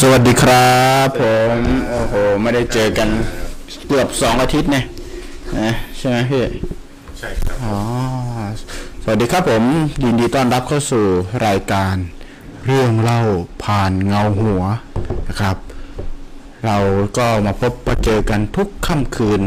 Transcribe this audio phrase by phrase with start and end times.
[0.00, 0.76] สวัสดีครั
[1.06, 1.22] บผ
[1.54, 1.58] ม
[1.90, 3.08] โอ้โหไม่ได้เจอกัน
[3.88, 4.84] เกือบสองอาทิตย์เนี่ย
[5.58, 6.44] นะใช่ไหมพี่
[7.18, 7.78] ใช่ครับอ๋อ
[9.02, 9.62] สวัสดีครับผม
[10.04, 11.04] ยินดีต้อนรับเข้าสู่
[11.46, 11.94] รายการ
[12.66, 13.20] เรื่องเล่า
[13.64, 14.62] ผ่านเงาหัว
[15.28, 15.56] นะครับ
[16.64, 16.76] เรา
[17.18, 19.42] ก็มาพบมาเจอกันทุกค่ำคืน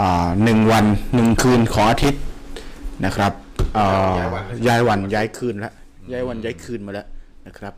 [0.00, 0.84] อ่าหนึ่งวัน
[1.14, 2.22] หนึ่งคืนของอาทิตย์
[3.04, 3.32] นะครับ
[3.78, 4.16] อ่า
[4.66, 5.72] ย้ายวันย้ายคืนแล้ว
[6.12, 7.06] ย้ายวันย้ายคืนมาแล้ว
[7.48, 7.74] นะครับ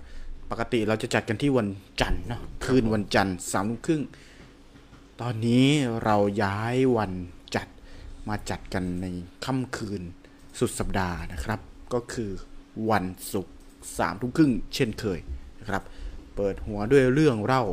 [0.52, 1.68] ปกติเราจะจัดกันที่วัน
[2.00, 4.02] จันทร์เนาะคืนวันจันทร์สามทุ่มครึ่ง
[5.20, 5.66] ตอนนี้
[6.04, 7.12] เราย้ายวัน
[7.56, 7.66] จัด
[8.28, 9.06] มาจัดกันใน
[9.44, 10.02] ค่ำคืน
[10.58, 11.60] สุดสัปดาห์นะครับ
[11.94, 12.30] ก็คือ
[12.90, 13.54] วันศุกร์
[13.98, 15.18] สามทุ่มครึ่งเช่นเคย
[15.60, 15.82] นะครับ
[16.36, 17.64] เปิดหัวด้วยเรื่องเล่า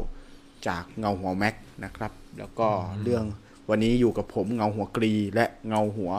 [0.67, 2.67] จากเงาหัวแม็กนะครับ แล้วก็
[3.03, 3.23] เรื่อง
[3.69, 6.11] วันนี้อยู่กับผมเงาหัวกรีและเงาหัว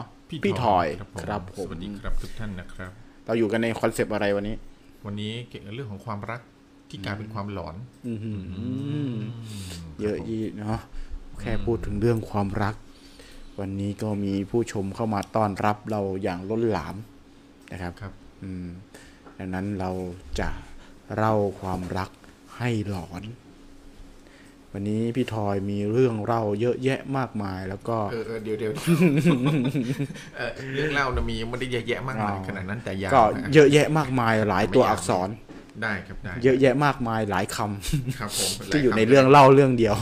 [0.43, 0.87] พี่ทอย
[1.23, 2.91] ครับผมสวัสดีครับทุกท่านนะครับ
[3.25, 4.55] เราอยู่กันในคอนเซปต์อะไรวันนี้
[5.05, 6.41] วันนี้เกี่ยวกับเรื่องของความรัก
[6.91, 7.75] ที่กลายเป็นความหลอน
[10.01, 10.79] เยอะยี่เนาะ
[11.41, 12.75] แค่พูดถึงเรื่องความรัก
[13.59, 16.95] วันนี้ก็มีผู้ชมเข้ามาต้อนรับเราอย่างล้นหลาม
[17.71, 18.67] นะครับครับอืม
[19.37, 19.91] ดังนั้นเรา
[20.39, 20.49] จะ
[21.15, 22.09] เล่าความรัก
[22.57, 23.23] ให้หลอน
[24.73, 28.73] วันนี้พี่ทอยมีเรื่องเล่าเยอะแยะมากมายแล้วก็เออเออเดี๋ยวเดี๋ยว
[30.37, 35.29] เออเรื่องเล่านะมีไม่ได้เยอะแยะมากมายขนาดนั้นแต่ยาวก็นะเยอะแยะมากมายหลายตัวไม่ยาวอักษร
[35.81, 39.95] ได้ครับได้เยอะแยะมากมายหลายคำครับผมที่อยู่ในเรื่องเล่าเรื่องเดียว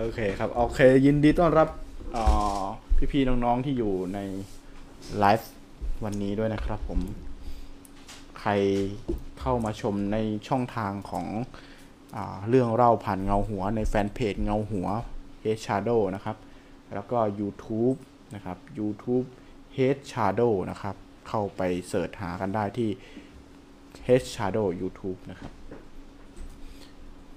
[0.00, 1.68] โอเคครับ โอเค ยินดีต้อนรับ
[2.12, 2.24] เอ่
[2.60, 2.62] อ
[3.12, 4.18] พี่ๆน้องๆที่อยู่ใน
[5.18, 5.50] ไลฟ์
[6.04, 7.00] วันนี้ด้วยนะครับผม
[8.40, 8.50] ใคร
[9.40, 10.16] เข้ามาชมใน
[10.48, 11.26] ช่องทางของ
[12.16, 14.88] อาเรื่องเล่าผ่านเงาหัวในแฟนเพจเงาหัว
[15.42, 16.36] Head Shadow นะครับ
[16.94, 17.96] แล้วก็ YouTube
[18.34, 19.26] นะครับ YouTube
[19.76, 20.96] Head Shadow นะครับ
[21.30, 22.90] เข้าไปเสิร์ชหากันได้ที่
[24.06, 25.52] Head Shadow YouTube นะครับ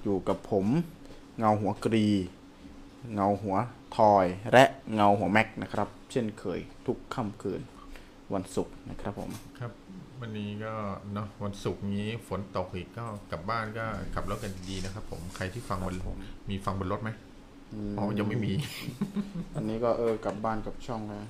[0.03, 0.66] อยู่กับผม
[1.38, 2.08] เงาหัวกรี
[3.14, 3.55] เงาหัว
[3.97, 7.61] ทอย และเงาหัวแม็กนะครับ เช่นเคยทุกค่ำคืน
[8.33, 9.71] วันศุกร์นะครับผมครับ
[10.21, 10.73] วันนี้ก็
[11.14, 15.95] เนาะวันศุกร์นี้ฝนตกอีกก็กลับบ้านก็ขับรถกันดีๆนะครับผมใครที่ฟังบน
[16.49, 17.10] มีฟังบนรถไหม
[17.98, 18.54] อ๋อยังไม่มี
[19.55, 21.30] อันนี้ก็เออกลับบ้านกับช่องนะ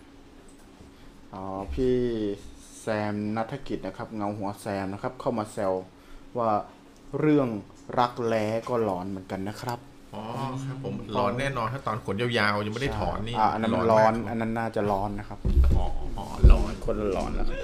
[1.34, 1.44] อ๋อ
[1.74, 1.96] พี่
[2.84, 5.74] แซมนัฐกิจนะครับ เงาหัวแซมนะครับ เข้ามาแซว
[6.38, 6.50] ว่า
[7.20, 7.48] เรื่อง
[8.00, 9.80] รักแร้ก็หลอนเหมือนกันนะครับ
[10.14, 10.24] อ๋อ
[10.66, 15.40] ครับผมร้อนแน่นอนถ้าตอนขนยาวๆยังไม่ได้ถอนนี่อ่าอันนั้นมันร้อนมากอันนั้นน่าจะร้อนนะครับ
[15.78, 15.86] อ๋อ
[16.18, 17.58] อ๋อร้อนคนละร้อนแล้วครับ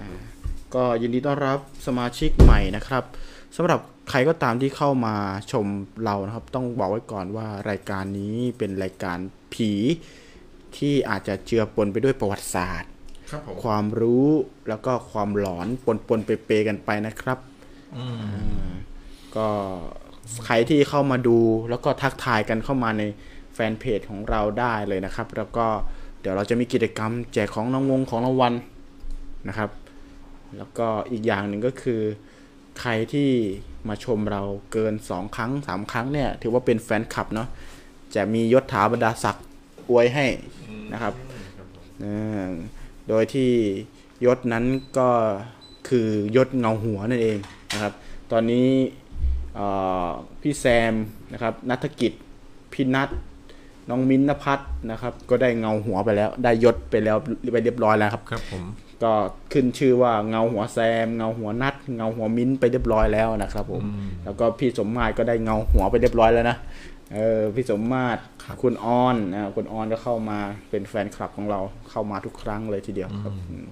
[0.00, 0.10] อ่า
[0.74, 3.04] ก็ยินดีต้อนรับสมาชิกใหม่นะครับ
[3.56, 3.80] สำหรับ
[4.10, 5.14] ใครก็ตามที่เข้ามา
[5.52, 5.66] ชม
[6.04, 9.18] เรานะครับ ต้องบอกไว้ก่อนว่ารายการนี้เป็นรายการ
[9.54, 9.70] ผี
[10.76, 12.90] ที่อาจจะเจือปนไปด้วยประวัติศาสตร์
[13.34, 14.28] ครับผมความรู้
[14.68, 17.38] แล้วก็ความหลอนปนปนๆเปๆกันไปนะครับ
[17.96, 18.74] อืมอ่า
[19.36, 19.48] ก็
[20.44, 21.38] ใครที่เข้ามาดู
[21.70, 23.02] แล้วก็ทักทายกันเข้ามาใน
[23.54, 25.66] แฟนเพจของเราได้เลยนะครับ แล้วก็
[26.20, 28.54] เดี๋ยวเราจะมีกิจกรรมแจกของรางวงของรางวัล
[29.48, 29.70] นะครับ
[30.56, 32.00] แล้วก็อีกอย่างหนึ่งก็คือ
[32.80, 33.30] ใครที่
[33.88, 37.48] มาชมเราเกิน 2 ครั้ง 3 ครั้งเนี่ย ถือว่าเป็นแฟนคลับเนาะ
[38.14, 39.44] จะมียศถาบรรดาศักดิ์
[39.90, 40.26] อวยให้
[40.92, 41.14] นะครับ
[42.00, 42.06] เอ
[42.46, 42.50] อ
[43.08, 43.50] โดยที่
[44.24, 44.64] ยศนั้น
[44.98, 45.08] ก็
[45.88, 47.38] คือยศเงาหัวนั่นเอง
[47.72, 47.92] นะครับ
[48.32, 48.68] ตอนนี้
[49.54, 49.66] เอ่
[50.06, 50.08] อ
[50.40, 50.94] พี่แซม
[51.32, 52.12] นะครับนัฐกิจ
[52.72, 53.08] พี่นัท
[53.90, 57.16] น้องมิ้นท์นภัทรนะครับ ก็ได้เงาหัวไปแล้ว ได้ยศไปแล้ว
[57.52, 58.64] ไปเรียบร้อยแล้วครับครับผม
[59.02, 59.12] ก็
[59.52, 63.82] ขึ้นชื่อว่าเงาหัวแซม เงาหัวนัด เงาหัวมิ้นท์ไปเรียบร้อยแล้วนะครับผม
[64.24, 66.56] แล้วก็พี่สมมาตรก็ได้เงาหัวไปเรียบร้อยแล้วนะ
[67.14, 68.20] เออพี่สมมาตร
[68.62, 70.38] คุณออนนะคุณออนก็เข้ามา
[70.70, 71.60] เป็นแฟนคลับของเรา
[71.90, 73.66] เข้ามาทุกครั้งเลยทีเดียวครับอืม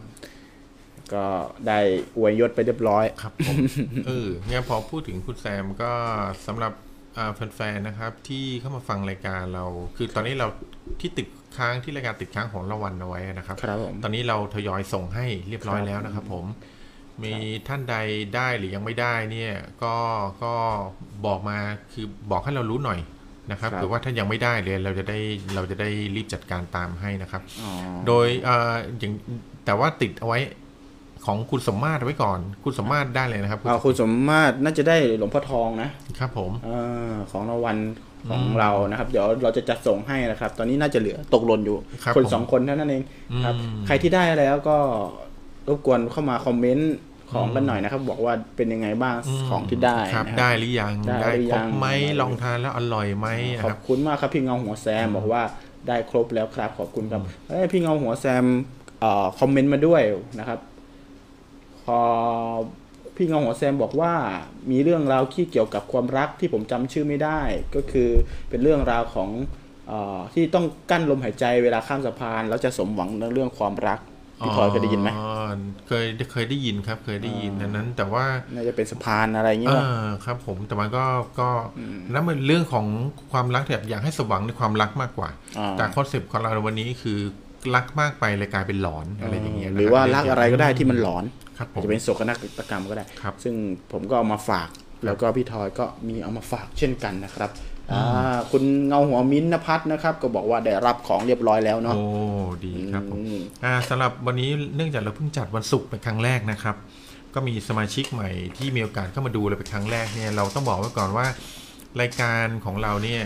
[1.15, 1.25] ก็
[1.67, 1.79] ได้
[2.17, 3.57] อวยยศไปเรียบร้อยครับผม
[4.07, 5.93] เออเนี่ยพอพูดถึงคุณแซมก็
[6.47, 6.73] สำหรับ
[7.17, 9.65] อ่าแฟนๆนะครับ ที่เข้ามาฟังรายการเรา
[9.97, 10.47] คือตอนนี้เรา
[11.01, 16.45] ที่ติดค้างที่รายการติดค้างของรางวัลเอาไว้นะครับครับผมตอนนี้เราทยอยส่งให้เรียบร้อยแล้วนะครับ ผม
[17.25, 17.35] มี
[17.69, 17.97] ท่านใด
[18.35, 19.95] ได้หรือยังไม่ได้เนี่ย ก็
[20.43, 20.55] ก็
[21.27, 21.59] บอกมา
[21.93, 22.99] คือบอกให้เรารู้หน่อย
[23.51, 25.19] นะครับครับหรือว่าถ้ายังไม่ได้เลยเราจะได้
[25.55, 27.71] เราจะได้รีบจัดการตามให้นะครับอ๋อ
[28.07, 29.13] โดยเอ่ออย่าง
[29.65, 30.39] แต่ว่าติดเอาไว้
[31.27, 36.71] ของคุณสมมาตรไว้ก่อน คุณสมมาตรได้เลยนะครับเอาคุณสมมาตรน่าจะได้หลวงพ่อทองนะครับ ผมเอ
[37.11, 37.77] อของรางวัล
[38.31, 43.03] ของเรานะครับ เดี๋ยวเราจะจัดส่งให้นะครับ ตอนนี้น่าจะเหลือตกหล่นอยู่ครับคนผมสองคนเท่านั้นเอง
[43.45, 44.77] ครับอืมใครที่ได้แล้วก็
[45.69, 46.93] รบกวนเข้ามาคอมเมนต์
[47.33, 49.17] ของกันหน่อยนะครับ บอกว่าเป็นยังไงบ้าง
[49.49, 51.87] ของที่ได้ครับนะครับได้หรือยังได้ได้หรือครยับงไหม
[52.21, 53.27] ลองทานแล้วอร่อยไหม
[53.57, 55.43] นะขอครับบคุณมากครับพี่เงาหัวแซมบอกว่า
[55.89, 58.45] ได้ครบแล้วครับขอบคุณครับเอ้ยพี่เงาหัวแซม
[59.01, 60.03] เอ่อคอมเมนต์มาด้วย
[60.39, 60.59] นะครับ
[61.85, 61.99] พอ
[63.17, 64.13] พี่เงาหัวแซมบอกว่า
[64.71, 67.41] มีเรื่องราวที่เกี่ยวกับความรักที่ผมจำชื่อไม่ได้
[67.75, 68.11] ก็คือ
[68.51, 69.31] เป็นเรื่องราวของ
[69.89, 74.01] เออที่ต้องกั้นลมหายใจเวลาข้ามสะพานแล้วจะสมหวังในเรื่องความรัก
[74.45, 75.29] พี่ทอยเคยได้ยินไหมอ๋อ
[75.89, 78.25] เคยเคยได้ยินครับ เคยได้ยินอันนั้น แต่ว่า
[78.55, 81.05] น่าจะเป็นสะพานอะไรอย่างเงี้เอยอครับ ผมแต่มันก็
[81.41, 81.49] ก็
[82.13, 82.87] นั่นเป็นเรื่องของ
[83.33, 87.19] ความรักแบบอยากให้สมหวังในความรักมากกว่าอ่าแต่คอนเซปต์ของเราในวันนี้คือ
[87.75, 91.25] รักมากไปเลยกลายเป็นหลอนอะไรอย่างเงี้ยนะหรือว่ารักอะไรก็ได้ที่มันหลอน
[91.59, 93.55] ครับผอาจมจะเป็นโศกนาฏกรรมก็ได้ครับซึ่ง
[93.93, 94.69] ผมก็เอามาฝาก
[95.05, 97.72] แล้วก็พี่ทอยก็มีเอามาฝากเช่นกันนะครับอ่า
[98.51, 102.05] คุณเงาหัวมิ้นท์นภัทรนะครับ ก็บอกว่าได้รับของเรียบร้อยแล้วเนาะโอ้
[102.65, 106.77] ดีครับผมอืมอ่าสำหรับวันนี้เนื่องจากเราเพิ่งจัดวันศุกร์เป็นครั้งแรกนะครับ
[107.35, 111.27] ก็มีสมาชิกใหม่ที่มีโอกาสเข้ามาดูเราเป็นครั้งแรกเนี่ยเราต้องบอกไว้ก่อนว่า
[112.01, 113.23] รายการของเราเนี่ย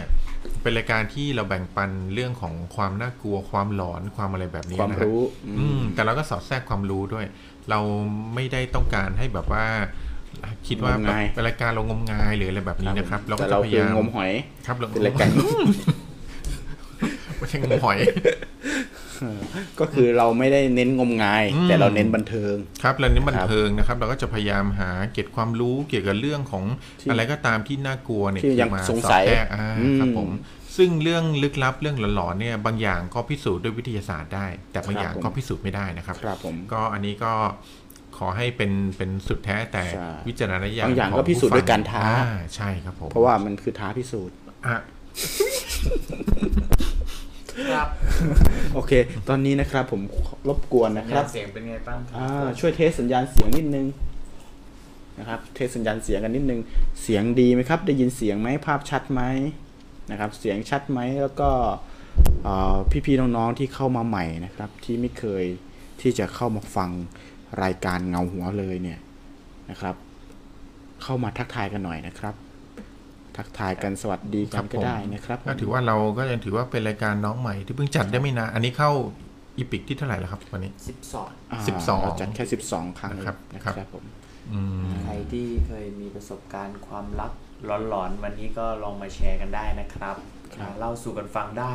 [0.63, 5.21] เป็นรายการที่เราแบ่งปันเรื่องของความน่ากลัวความหลอนความอะไรแบบนี้ความนะฮะรู้
[5.59, 7.27] อืมแต่เราก็สอดแทรกความรู้ด้วย
[7.71, 7.81] เรา
[8.35, 9.65] ไม่ได้ต้องการให้แบบว่า
[10.69, 14.33] คิดว่าแบบงมงายเป็นรายการเรางมงายหรืออะไรแบบนี้นะครับเราก็แต่จะเราพยาคือยามงมหอย
[14.67, 15.29] ครับเราเป็นรายการ
[17.37, 17.99] ไม่ใช่งมหอย
[19.81, 26.65] ก็คือเราไม่ได้เน้นงมงายอืมแต่เราเน้นบันเทิง ครับแล้วนี้บันเทิงนะครับ เราก็จะพยายามหาเก็บความรู้เกี่ยวกับเรื่องของ
[27.01, 30.31] ที่อะไรก็ตามที่น่ากลัวเนี่ยที่ยังมาสงสัยอดแทรกอ่าอืมครับผม
[30.77, 37.33] ซึ่งเรื่องลึกลับเรื่องหลอนๆเนี่ยบางอย่างก็พิสูจน์ด้วยวิทยาศาสตร์ได้ แต่บางอย่างครับผมก็พิสูจน์ไม่ได้นะครับครับผมก็อันนี้ก็
[38.19, 44.37] ขอให้เป็นเป็นสุดแท้แต่ใช่วิจารณญาณบางอย่างขก็พิสูจน์ด้วยการท้าอ่ใช่ครับผมเพราะว่ามันคือท้าพิสูจน์
[44.67, 44.79] อะ
[47.73, 47.89] ครับ
[48.75, 48.93] โอเค
[49.29, 50.01] ตอนนี้นะครับผม
[50.49, 53.87] รบกวนนะคงารับนเสียงเป็นไงบ้างครัอ่าช่วยเทสสัญญาณเสียงนิดนึง
[55.19, 56.61] นะครับ เทสสัญญาณเสียงกันนิดนึง
[57.03, 59.23] เสียงดีไหมครับ ได้ยินเสียงไหมภาพชัดไหม
[60.11, 61.51] นะครับ เสียงชัดไหมแล้วก็
[62.47, 62.77] อ่า
[63.07, 65.45] พี่ๆน้องๆที่เข้ามาใหม่นะครับ ที่ไม่เคย
[66.01, 66.91] ที่จะเข้ามาฟัง
[67.63, 68.99] รายการเงาหัวเลยเนี่ย
[69.71, 69.95] นะครับ
[71.03, 72.35] เข้ามาทักทายกันหน่อยนะครับ
[73.37, 78.91] ทักทายกันสวัสดีกันก็ได้นะครับก็ถือว่าเราก็ยังถือว่าเป็นรายการน้องใหม่ที่เพิ่งจัดได้ไม่นานอันนี้เข้า
[79.57, 84.05] EP ที่เท่าไหร่แล้วครับวันนี้สิบสองา12เราจัดแค่12ครั้งนะครับนะคครัรับบผม
[84.53, 87.33] อืมใครที่เคยมีประสบการณ์ความรัก
[87.89, 90.17] หลอนๆวันนี้ก็ลองมาแชร์กันได้นะครับ
[90.55, 91.75] ครับเล่าสู่กันฟังได้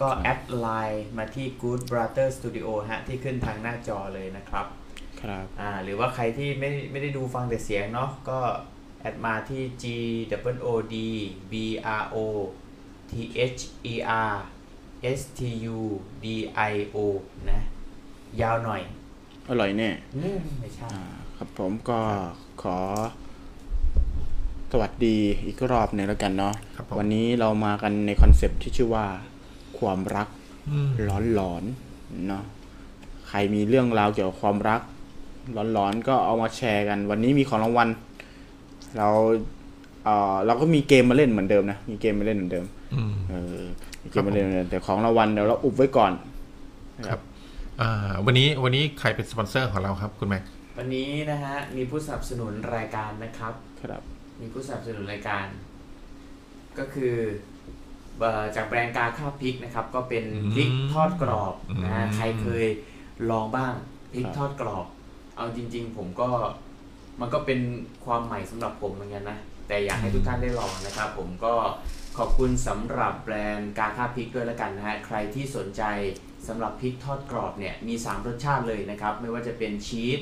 [0.00, 4.66] ก็แอดไลน์มาที่ Good Brother Studio ฮะที่ขึ้นทางหน้าจอเลยนะครับ
[5.22, 8.38] ครับอ่าหรือว่าใครที่ไม่ไม่ได้ดูฟังแต่เสียงเนาะก็
[9.00, 9.84] แอดมาที่ G
[10.54, 10.96] W O D
[11.52, 11.54] B
[12.02, 12.16] R O
[13.10, 13.12] T
[13.56, 13.62] H
[13.92, 13.94] E
[14.30, 14.34] R
[15.18, 15.40] S T
[15.76, 15.78] U
[16.24, 16.26] D
[16.72, 16.96] I O
[17.50, 17.60] นะ
[18.40, 18.82] ยาวหน่อย
[19.48, 21.02] อร่อยแน่อืมไม่ใช่อ่า
[21.36, 22.00] ครับผมก็
[22.62, 22.78] ขอ
[24.72, 29.06] สวัสดีอีกรอบหนึ่งแล้วกันเนาะครับผมวันนี้เรามากันในคอนเซปต์ที่ชื่อว่า
[29.78, 30.28] ความรัก
[30.70, 30.88] อืม
[31.34, 32.44] หลอนๆเนาะ
[33.28, 34.80] ใครมีเรื่องราวเกี่ยวกับความรัก
[35.72, 37.88] หลอนๆก็เอามาแชร์กัน วันนี้มีของรางวัล
[38.98, 39.08] เรา
[40.04, 43.64] เอ่อเราก็มีเกมมาเล่นเหมือนเดิมนะมีเกมมาเล่นเหมือนเดิมอืมเออ
[44.02, 46.12] มีเกมมาเล่นเหมือนเดิมแต่ของรางวัลเดี๋ยวเราอุบไว้ก่อน
[46.98, 47.20] นะคครัรับบ
[47.80, 50.42] อ่าวันนี้วันนี้ใครเป็นสปอนเซอร์ของเราครับคุณแม็ก
[50.78, 54.02] วันนี้นะฮะมีผู้สนับสนุนรายการนะครับครับ
[54.40, 55.46] มีผู้สนับสนุนรายการ
[56.78, 57.14] ก็คือ
[58.18, 60.24] เอ่อจากแบรนด์กาข้าวพริกนะครับ ก็เป็น
[60.54, 61.54] พริกทอดกรอบ
[61.84, 62.64] นะฮะอืมใครเคย
[63.30, 63.74] ลองบ้าง
[64.12, 64.86] พริกครับทอดกรอบ
[65.40, 66.30] เอาจริง ๆ ผมก็
[67.20, 67.60] มันก็เป็น
[68.04, 69.38] ความใหม่สำหรับผมเหมือนกันนะ
[69.68, 71.54] แต่อยากให้ทุกท่านได้ลองนะครับ ผมก็
[72.18, 75.82] ขอบคุณสำหรับแบรนด์กาข้าวพริกด้วยแล้วกันนะฮะ ใครที่สนใจ
[76.48, 80.18] สำหรับพริกทอดกรอบเนี่ย มี 3 รสชาติเลยนะครับ ไม่ว่าจะเป็นชีส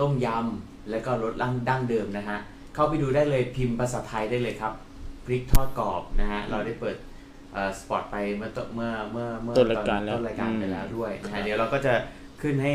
[0.00, 2.38] ต้มยำ และก็รสดั้งเดิมนะฮะ
[2.74, 4.72] เข้าไปดูได้เลยพิมพ์ภาษาไทยได้เลยครับ
[5.26, 6.96] พริกทอดกรอบนะฮะ เราได้เปิด
[7.78, 11.94] สปอตไปเมื่อต้นเมื่อเมื่อเมื่อต้นรายการแล้วต้นรายการไปอืมแล้วด้วยนะฮะเดี๋ยวเราก็จะ
[12.42, 12.74] ขึ้นให้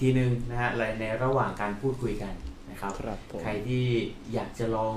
[0.00, 2.34] ทีนึงนะฮะในในระหว่างการพูดคุยกัน
[2.70, 3.84] นะครับครับผมใครที่
[4.34, 4.94] อยากจะลอง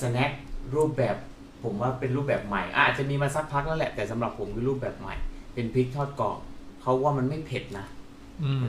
[0.00, 0.30] สแน็ค
[0.76, 1.16] รูปแบบ
[1.64, 5.14] ผมว่าเป็นรูปแบบใหม่อะอาจจะมีมาสักพักแล้วแหละแต่สำหรับผมคือรูปแบบใหม่
[5.54, 6.38] เป็นพริกทอดกรอบ
[6.82, 7.93] เขาว่ามันไม่เผ็ดนะอืมมัน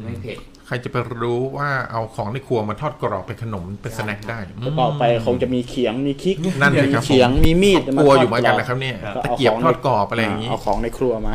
[0.06, 11.34] ไม่เผ็ดใครจะไปรู้ว่าเอาของในครัวมาทอดกรอบเป็นขนมเป็นสแน็คได้แล้วต่อไปคงจะมีเขียงมีคิกนั่นสิมีครับเขียงมีมีดกลัวทดอยู่เหมือนกันรบนะครับเนี่ยก็ตะเอาเกียบของทอดกรอบอะไรอย่างนี้เอาของในครัวมา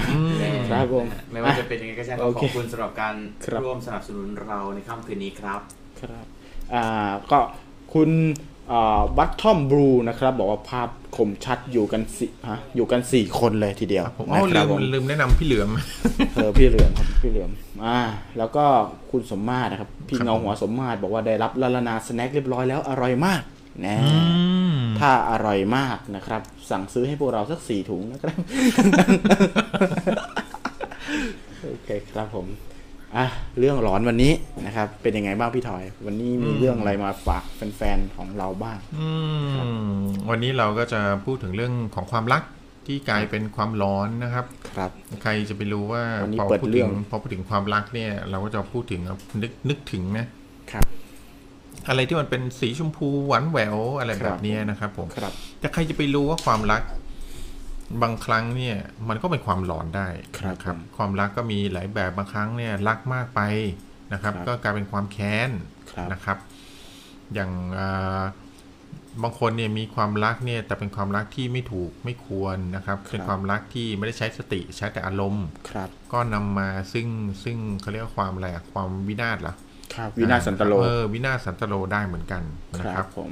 [0.70, 5.60] ครับผมไม่ว่าจะเป็นยังไงก็ช่างก็โอขเคอบคุณสำหรับการครับร่วมสนับสนุนเราในค่ำคืนนี้ครับ
[6.00, 6.24] ครับ
[6.74, 7.38] อ่าก็
[7.94, 8.10] คุณ
[9.16, 15.68] บัตทอมบลูนะครับ บอกว่าภาพคมชัดอยู่กันสิฮะอยู่กันสี่คนเลยทีเดียวผมนะอ๋อคลืรับมผมลืมแนะนำพี่เหลือม
[16.34, 17.50] เออพี่เหลือมครับพี่เหลือม
[17.84, 18.00] อ่า
[18.38, 18.64] แล้วก็
[19.10, 23.42] คุณสมมาตรนะครับ พี่ครับเงาหัวสมมาตรบอกว่าได้รับละลานาสแน็คเรียบร้อยแล้วอร่อยมาก
[23.80, 23.96] แน่
[25.00, 28.36] ถ้าอร่อยมากนะครับ สั่งซื้อให้พวกเราสักสี่ถุงนะครับ
[31.64, 32.46] โอเคครับผม
[33.16, 33.26] อะ
[33.58, 34.32] เรื่องหลอนวันนี้
[34.66, 37.44] นะครับ เป็นยังไงบ้างพี่ถอย วันนี้มีเรื่องอะไรมาฝาก
[37.76, 39.08] แฟนๆของเราบ้างอื
[39.92, 42.42] มวันนี้เราก็จะพูดถึงเรื่องของความรัก
[42.86, 44.90] ที่กลายเป็นความร้อนนะครับ ครับ
[45.22, 49.00] ใครจะไปรู้ว่าวันนี้พอเปิดพูดเรื่ถึองงพอพูดถึงความรักเนี่ย เราก็จะพูดถึง
[49.42, 50.26] นึกนึกถึงนะ
[50.72, 50.84] ครับ
[51.88, 56.82] อะไรที่มันเป็นสีชมพูหวานแหววอะไรคแบรับบเนี้ยนะครับผมครับแต่ใครจะไปรู้ว่าความรัก
[58.02, 58.76] บางครั้งเนี่ย
[59.08, 63.40] มันก็เป็นความหลอนได้ครับนะผมความรักก็มีหลายแบบบางครั้งเนี่ยรักมากไป
[64.12, 65.50] นะครับครับก็กลายเป็นความแค้น
[65.92, 66.38] ครับนะครับ
[67.34, 68.22] อย่างอ่า
[69.22, 77.08] บางคนเนี่ยมีความรักเนี่ยแต่เป็นความรักที่ไม่ถูกไม่ควรนะครับเป็นความรักที่ไม่ได้ใช้สติใช้แต่อารมณ์ครับ ก็นำมาซึ่ง
[77.44, 79.54] ซึ่งเขาเรียกว่าความอะไรอะความวินาศเหรอ
[79.94, 82.42] ครับวินาศสันตโลเออวินาศสันตโลได้เหมือนกัน
[82.80, 83.30] นะคครัรับบผม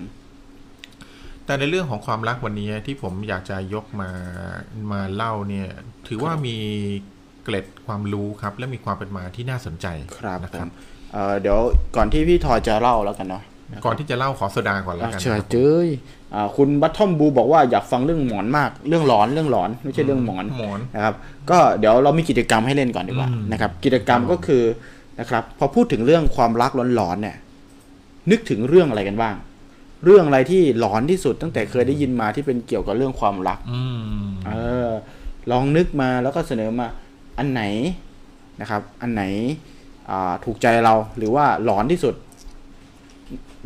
[1.49, 4.11] แต่ในเรื่องของความรักวันนี้ที่ผมอยากจะยกมา
[4.93, 5.69] มาเล่าเนี่ย
[6.09, 6.57] ถือว่ามี
[7.45, 9.87] เกล็ดความรู้ครับ และมีความเป็นมาที่น่าสนใจ
[10.19, 10.71] ครับนะผครับม
[11.12, 11.59] เอ่อเดี๋ยว
[11.97, 13.43] ก่อนที่พี่ทอยจะเล่าแล้วกันเนาะ
[13.85, 15.88] ก่อนที่จะเล่าขอโซดาก่อนแล้วอะกันเชิญนะครับเจ้ย
[16.35, 21.14] อ่าคุณบัตทอมบูบอกว่าอยากฟังเรื่องหมอนมาก เรื่องหลอนเรื่องหลอนไม่ใช่เรื่องหมอนหมอนนะครับ
[21.50, 24.62] ก็เดี๋ยวเรามีกิจกรรมให้เล่นก่อนดีกว่าอืมนะครับ กิจกรรมก็คือ
[25.21, 27.37] นะครับ พอพูดถึงเรื่องความรักหลอนๆเนี่ย
[28.31, 29.35] นึกถึงเรื่องอะไรกันบ้าง
[30.05, 33.83] เรื่องอะไรที่หลอนที่สุดตั้งแต่เคยได้ยินมาที่เป็นเกี่ยวกับเรื่องความรักอื
[34.25, 34.52] มเอ
[34.87, 34.88] อ
[35.50, 36.87] ลองนึกมาแล้วก็เสนอมา
[37.38, 37.62] อันไหน
[38.61, 39.23] นะครับ อันไหน
[40.11, 42.14] อ่าถูกใจเราหรือว่าหลอนที่สุด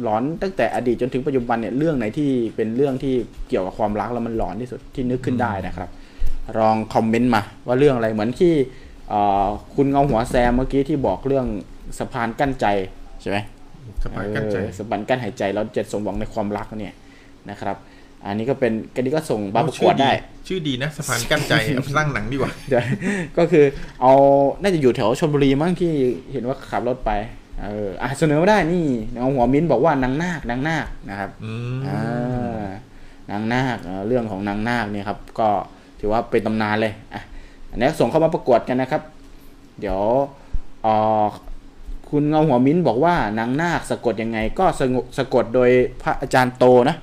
[0.03, 3.15] หลอนตั้งแต่อดีตจนถึงปัจจุบันเนี่ยเรื่องไหนที่เป็นเรื่องที่
[3.49, 5.89] เกี่ยวกับความรักแล้วมันหลอนที่สุดที่นึกขึ้นได้นะครับ
[6.59, 8.53] ลองคอมเมนต์มาว่าเรื่องอะไรเหมือนที่
[9.13, 11.47] อ่าคุณเงาหัวแซมเมื่อกี้ที่บอกเรื่อง
[11.99, 12.67] สะพานกั้นใจ
[13.21, 13.39] ใช่ไหม
[14.05, 16.95] สบายกันใจเออสะพานกั้นหายใจแล้วจะสมหวังในความรักเนี่ย
[17.51, 17.77] นะครับ
[18.25, 20.13] อันนี้ก็เป็นกันนี้ก็ส่งบาประกวดได้
[20.49, 22.83] ชื่อดีนะสะพานกั้นใจเอาไปสร้างหนังดีกว่าเดี๋ยว
[23.39, 23.65] ก็คือ
[24.03, 24.13] เอา
[24.63, 25.93] น่าจะอยู่แถวชลบุรีมั้งที่
[26.33, 27.11] เห็นว่าขับรถไป
[27.63, 28.85] เอออะเสนอมาได้นี่
[29.19, 32.69] เอาหัวมิ้นบอกว่านางนาคนางนาคนะครับอืมอ่า
[33.31, 35.49] นางนาคเอ่อเรื่องของนางนาคเนี่ยครับ ก็
[36.01, 37.23] ถือว่าเป็นตำนานเลยอะ
[37.71, 39.03] อันนี้ส่งเข้ามาประกวดกันนะครับ
[39.81, 40.01] เดี๋ยว
[40.83, 41.25] เอ่อ
[42.13, 45.71] คุณเงาหัวมิ้นบอกว่านางนาคสะกดยังไง ก็สงสะกดโดย
[46.03, 46.97] พระอาจารย์โตนะ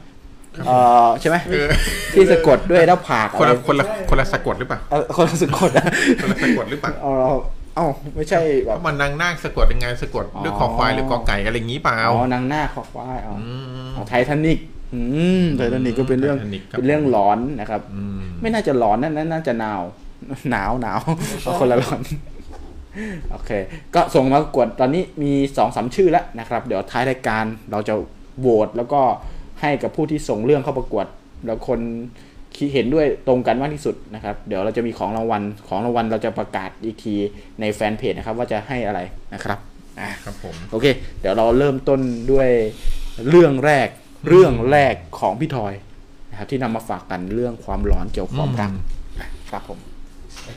[0.68, 0.72] เอ
[1.06, 1.68] อใช่ไหมเออ
[2.14, 5.86] ที่สะกดด้วยหน้าผากคนละอะไรคนละคนละสะกดหรือเปล่าเออคนละสะกดอะ
[6.22, 7.32] คนละสะกดหรือเปล่าเอาเรา
[7.76, 13.54] เอ้าไม่ใช่แบเพบราะมันนางนาคสะกดยังไงสะกดด้วยคอควายหรือกอไก่อะไรอย่างนี้เปล่าอ๋อนางหน้าคอกว้ายอ๋ออื
[13.86, 14.60] มอ๋อไททานิก
[14.94, 15.02] อื
[15.42, 19.82] มไททานิกก็เป็นเรื่อง Titanic ครับเป็นเรื่องหลอนนะครับอืมไม่น่าจะหลอนนั่นนั่นน่าจะหนาว
[20.52, 21.00] หนาวหนาว
[21.42, 22.00] เอาคนละหลอน
[23.32, 23.52] โอเค
[23.96, 27.94] ก็ส่งมาประกวดตอนนี้มีสองสามชื่อแล้วนะครับ เดี๋ยวท้ายรายการเราจะ
[28.40, 29.02] โหวตแล้วก็
[29.62, 31.06] ให้กับผู้ที่ส่งเรื่องเข้าประกวด
[31.46, 31.80] แล้วคน
[32.58, 37.16] คิดเห็นด้วยตรงกันมากที่สุดนะครับ เดี๋ยวเราจะมีของรางวัลของรางวัลเราจะประกาศอีกที
[37.62, 39.00] ในแฟนเพจนะครับว่าจะให้อะไร
[39.34, 39.60] นะครับ
[40.00, 40.86] อะครับผมโอเค
[41.20, 42.00] เดี๋ยวเราเริ่มต้น
[42.32, 42.50] ด้วย
[43.30, 43.88] เรื่องแรก
[44.28, 45.74] เรื่องแรกของพี่ทอย
[46.30, 48.72] นะครับที่นำมาฝากกันเรื่องความหลอนเกี่ยวกับความรัก
[49.50, 49.80] ครับผม
[50.48, 50.56] อ่า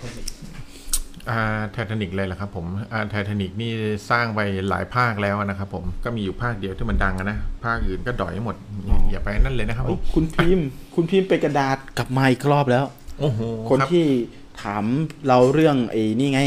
[1.73, 3.73] ไททานิกเลยเหรอครับผมอ่าไททานิกนี่
[4.11, 12.85] สร้างไปหลายภาคแล้วนะครับผมก็มีอยู่ภาคเดียวที่มันดังอะนะ ภาคอื่นก็ดอยหมด อย่าอย่าไปนั่นเลยนะครับผมคุณพิมพ์ คุณพิมพ์ไปกระดาษกลับมาอีกรอบแล้ว
[13.21, 14.07] โอ้โหคนรับที่
[14.63, 14.85] ถาม
[15.29, 16.41] เราเรื่องไอ้นี่ไง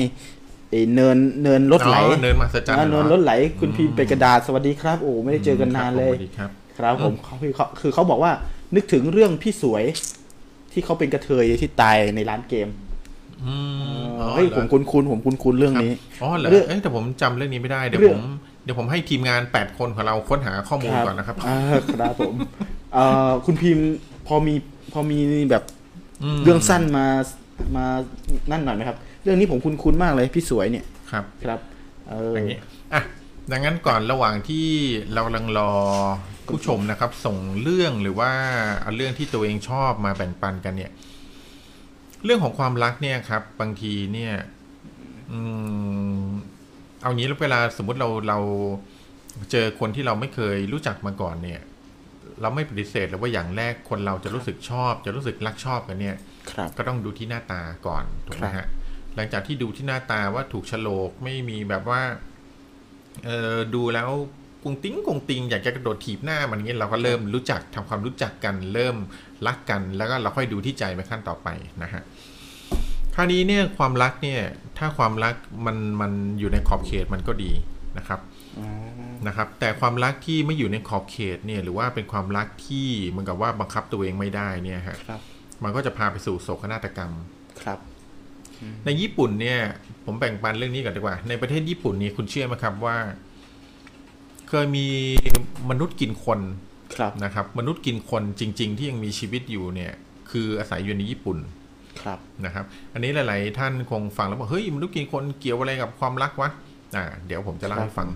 [0.72, 8.32] ไอ้เนินเนินรถไหลอ๋อเนินมหัศจรรย์อ่าเหรอเนินรถไหล คุณพิมพ์ไปกระดาษสวัสดีครับโอ้ไม่ได้เจอกันนานเลยสวัสดีครับ ครับผมเขาคือเขาคือเขาบอกว่า
[8.75, 9.84] นึกถึงเรื่องพี่สวย
[10.72, 12.85] ที่เขาเป็นกระเทยที่ตายในร้านเกมอืมอ๋อ
[14.34, 18.25] เฮ้ยหรอผมคุ้นคุ้นๆผมคุ้นคุ้นๆเรื่องนี้อ๋อเหรอเรื่องเอ้ยแต่ผมจำเรื่องนี้ไม่ได้เดี๋ยวเรื่ผองม
[18.63, 21.58] เดี๋ยวผมให้ทีมงาน 8 คนของเราค้นหาข้อมูลก่อนนะครับอ่า
[22.00, 22.36] ครับผม
[22.94, 23.88] เอ่อคุณพิมพ์
[24.27, 24.56] พอมี
[24.94, 25.63] พอมีแบบ
[26.38, 27.06] มเรื่องสั้นมา
[27.75, 27.86] มา
[28.51, 31.60] นั่นหน่อยไหมครับ เรื่องนี้ผมคุ้นๆมากเลยพี่สวยเนี่ยครับครับ
[32.10, 32.60] เอออย่างนี้
[32.94, 33.01] อะ
[33.51, 34.68] ดังนั้นก่อนระหว่างที่
[35.13, 35.72] เรากำลังรอ
[36.48, 38.32] ผู้ชมนะครับ ส่งเรื่องหรือว่า
[38.82, 40.92] เอาเรื่องที่ตัวเองชอบมาแบ่งปันกันเนี่ย
[42.25, 44.34] เรื่องของความรักเนี่ยครับ บางทีเนี่ย
[45.32, 45.39] อื
[46.24, 46.25] ม
[47.01, 48.39] เอางี้แล้วเวลาสมมุติเราเรา
[49.51, 51.62] เจอคนที่เราไม่เคยรู้จักมาก่อนเนี่ย
[52.41, 56.15] เราไม่ปฏิเสธเลยว่าอย่างแรกคนเราจะรู้สึกชอบ จะรู้สึกรักชอบกันเนี่ย
[56.51, 58.67] ครับก็ต้องดูที่หน้าตาก่อนถูกไหมครัฮะบ
[59.15, 62.01] หลังจากที่ดูที่หน้าตาว่าถูกโฉลกไม่มีแบบว่า
[63.25, 64.10] เออดูแล้ว
[64.63, 68.96] กุงติ้งกุงติงอยากจะกระโดดถีบหน้ามันเงี้ยเราก็เริ่มรู้จักทำความรู้จักกัน เริ่ม
[69.48, 71.48] รักกันแล้วก็เราค่อยดูที่ใจไปขั้นต่อไป
[71.84, 72.01] นะฮะ
[73.15, 74.41] คราวนี้เนี่ยความรักเนี่ย
[74.77, 77.51] ถ้าความรักมันมันอยู่ในขอบเขตมันก็ดี
[77.98, 78.19] นะครับ
[78.60, 78.67] อ๋อ
[79.27, 85.22] นะครับ แต่ความรักที่ไม่อยู่ในขอบเขตเนี่ยหรือว่าเป็นความรักที่เหมือนกับว่าบังคับตัวเองไม่ได้เนี่ยฮะครับ
[85.63, 87.12] มันก็จะพาไปสู่โศกนาฏกรรม
[87.62, 87.79] ครับ
[88.86, 89.60] ในญี่ปุ่นเนี่ย
[90.05, 92.98] ผมแบ่งปันเรื่องนี้ก่อนดีกว่า ในประเทศญี่ปุ่นนี่คุณเชื่อไหมครับว่า
[94.50, 94.88] เคยมี
[95.69, 96.39] มนุษย์กินคน
[96.95, 99.93] ครับนะครับ มนุษย์กินคนจริง ๆ ที่ยังมีชีวิตอยู่เนี่ย
[100.31, 101.38] คืออาศัยอยู่ในญี่ปุ่น
[102.04, 106.50] ครับนะครับ อันนี้หลาย ๆ ท่านคงฟังแล้วบอกเฮ้ยมนุษย์กินคนเกี่ยวอะไรกับความรักวะ
[106.96, 108.08] อ่าเดี๋ยวผมจะเล่าให้ฟัง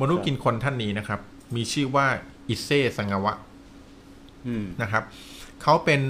[0.00, 1.20] มนุษย์กินคนท่านนี้นะครับ
[1.56, 2.06] มีชื่อว่า
[2.48, 3.32] อิเซสังาวะ
[4.46, 5.02] อืมนะครับ
[5.62, 6.02] เขาเป็น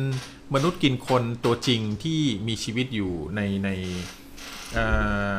[0.55, 3.69] มนุษย์กินคนตัวจริงที่มีชีวิตอยู่ในใน
[4.73, 4.85] เอ่
[5.37, 5.39] อ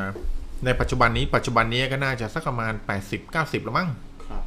[0.64, 2.72] ในปัจจุบันนี้ปัจจุบันนี้ก็น่าจะสักประมาณ
[3.18, 3.88] 80-90แล้วมั้ง
[4.26, 4.42] ครับ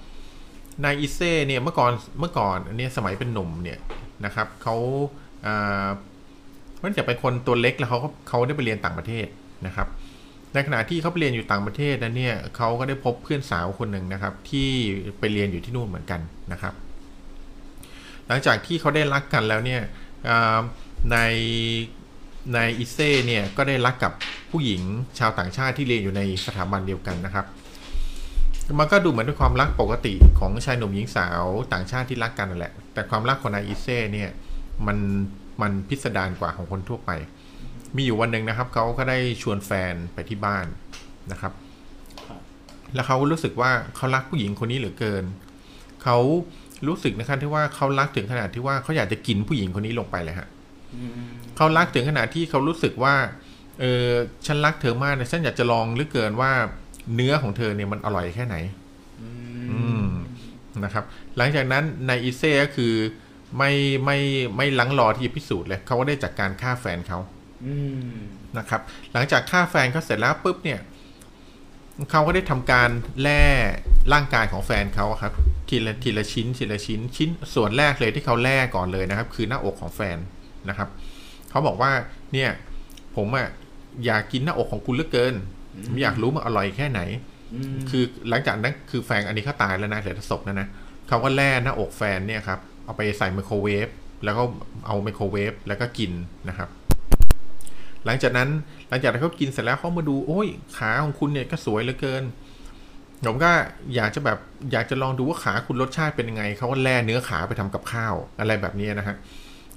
[0.84, 3.80] นายอิเซ่เนี่ยเมื่อก่อนเมื่อก่อนอันเนี้ยสมัยเป็นหนุ่มเนี่ย
[4.26, 4.76] นะครับเขา
[6.84, 9.28] เอ่อมันจะเป็นคนตัวเล็กแล้วเขาก็เขาได้ไปเรียนต่างประเทศ
[9.68, 9.88] นะครับ
[10.54, 14.70] ในขณะที่เขาไปเรียนอยู่ต่างประเทศนั้นเนี่ยเขาก็ได้พบเพื่อนสาวคนหนึ่งนะครับ ที่
[15.20, 16.22] ไปเรียนอยู่ที่นู่นเหมือนกัน
[16.52, 16.74] นะครับ
[18.28, 19.82] หลังจากที่เขาได้รักกันแล้วเนี่ย
[21.12, 21.18] ใน
[22.54, 24.12] ในอิเซ่เนี่ยก็ได้รักกับ
[24.52, 24.82] ผู้หญิง
[25.20, 27.46] ชาวต่างชาติที่เรียนอยู่ในสถาบันเดียวกันนะครับ
[28.80, 34.30] มันก็ดูเหมือนเป็นความรักปกติของชายหนุ่มหญิงสาวต่างชาติที่รักกันนั่นแหละ แต่ความรักของนายอิเซ่เนี่ย
[34.88, 34.98] มัน
[35.64, 37.12] มันพิสดารกว่าของคนทั่วไป
[37.96, 40.66] มีอยู่วันหนึ่งนะครับเขาก็ได้ชวนแฟนไปที่บ้าน
[41.32, 41.54] นะครับ
[42.96, 45.24] แล้วเขารู้สึกว่าเขารักผู้หญิงคนนี้เหลือเกิน
[46.04, 46.18] เขา
[46.88, 50.48] รู้สึกนะครับที่ว่าเขารักถึงขนาดที่ว่าเขาอยากจะกินผู้หญิงคนนี้ลงไปเลยฮะ
[51.56, 53.16] เขารักถึงขนาดที่เขารู้สึกว่า
[53.80, 54.10] เออ
[54.46, 56.52] ฉันรักเธอมากนะฉันอยากจะลองเหลือเกินว่า
[57.16, 58.56] เนื้อของเธอเนี่ยมันอร่อยแค่ไหน
[59.22, 59.30] อื
[59.72, 60.06] อืม
[60.84, 61.04] นะครับ
[61.38, 62.94] หลังจากนั้นนายอิเซ่ก็คือ
[63.58, 63.72] ไม่
[64.06, 64.18] ไม่
[64.58, 67.20] ไม่ลังรอที่จะพิสูจน์เลยเขาก็ได้จัดการฆ่าแฟนเขา
[67.66, 67.76] อื
[68.58, 68.82] นะครับ
[69.14, 70.80] หลังจากฆ่าแฟนเขาเสร็จแล้วปุ๊บเนี่ย
[72.12, 72.90] เขาก็ได้ทำการ
[73.22, 73.44] แล่
[74.14, 75.34] ร่างกายของแฟนเขาครับ
[75.70, 80.18] ทีละทีละชิ้นทีละชิ้นชิ้นส่วนแรกเลยที่เขาแล่ก่อนเลยนะครับ คือหน้าอกของแฟน
[80.70, 80.90] นะครับ
[81.50, 81.92] เขาบอกว่า
[82.34, 82.50] เนี่ย
[83.16, 83.48] ผมอะ
[84.06, 85.34] อยากกินหน้าอกของคุณเหลือเกิน
[85.86, 87.02] ผมอยากรู้มันอร่อยแค่ไหน
[87.90, 90.68] คือหลังจากนั้นคือแฟนอันนี้เขาตายแล้วนะเหลือแต่ศพนะนะ
[91.08, 93.88] เขาก็แล่หน้าอกแฟนเนี่ยครับ เอาไปใส่ไมโครเวฟ
[94.24, 94.44] แล้วก็
[94.86, 96.12] เอาไมโครเวฟแล้วก็กิน
[96.50, 96.70] นะครับ
[98.06, 98.50] หลังจากนั้น
[98.90, 102.24] หลังจากที่เขากินเสร็จแล้วเขามาดูโอ้ยขาของคุณเนี่ยก็สวยเหลือเกิน
[103.26, 103.52] ผมก็
[103.96, 104.40] อยากจะแบบ
[104.72, 109.16] อยากจะลองดูว่าขาคุณรสชาติเป็นยังไงเขาก็แล่เนื้อขาไปทำกับข้าวอะไรแบบนี้นะฮะ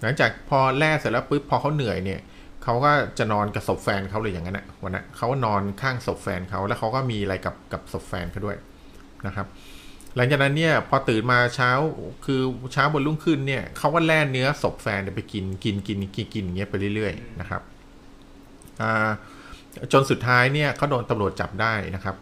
[0.02, 2.20] หลังจากพอแล่เสร็จแล้วปุ๊บพอเขาเหนื่อยเนี่ย
[2.62, 8.57] เขาก็จะนอนกับศพแฟนเขาเลยอย่างนั้นนะวันนั้นเขาก็นอนข้างศพแฟนเขาแล้วเขาก็มีอะไรกับกับศพแฟนเขาด้วย
[9.26, 9.46] นะครับ
[10.16, 11.70] หลังจากนั้นเนี่ยพอตื่นมาเช้า
[12.24, 12.40] คือ
[12.72, 17.62] เช้าบนรุ่งขึ้นเนี่ยเขาก็แล่เนื้อศพแฟนไปกินกินกินกินกินอย่างเงี้ยไปเรื่อยๆนะครับ
[19.92, 22.16] จนสุดท้ายเนี่ยเขาโดนตำรวจจับได้นะครับ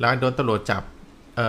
[0.00, 0.82] แล้วโดนตำรวจจับ
[1.40, 1.42] อ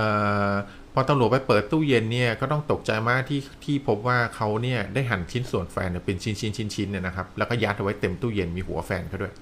[0.50, 0.54] อ
[0.94, 9.34] พอตำรวจไปเปิดตู้เย็นเนี่ยก็ต้องตกใจมากที่ที่พบว่าเขาเนี่ยได้หั่นชิ้นส่วนแฟนเป็นชิ้นชิ้นชิ้นชิ้นเนี่ยนะครับ แล้วก็ยัดเอาไว้เต็มตู้เย็นมีหัวแฟนเขาด้วย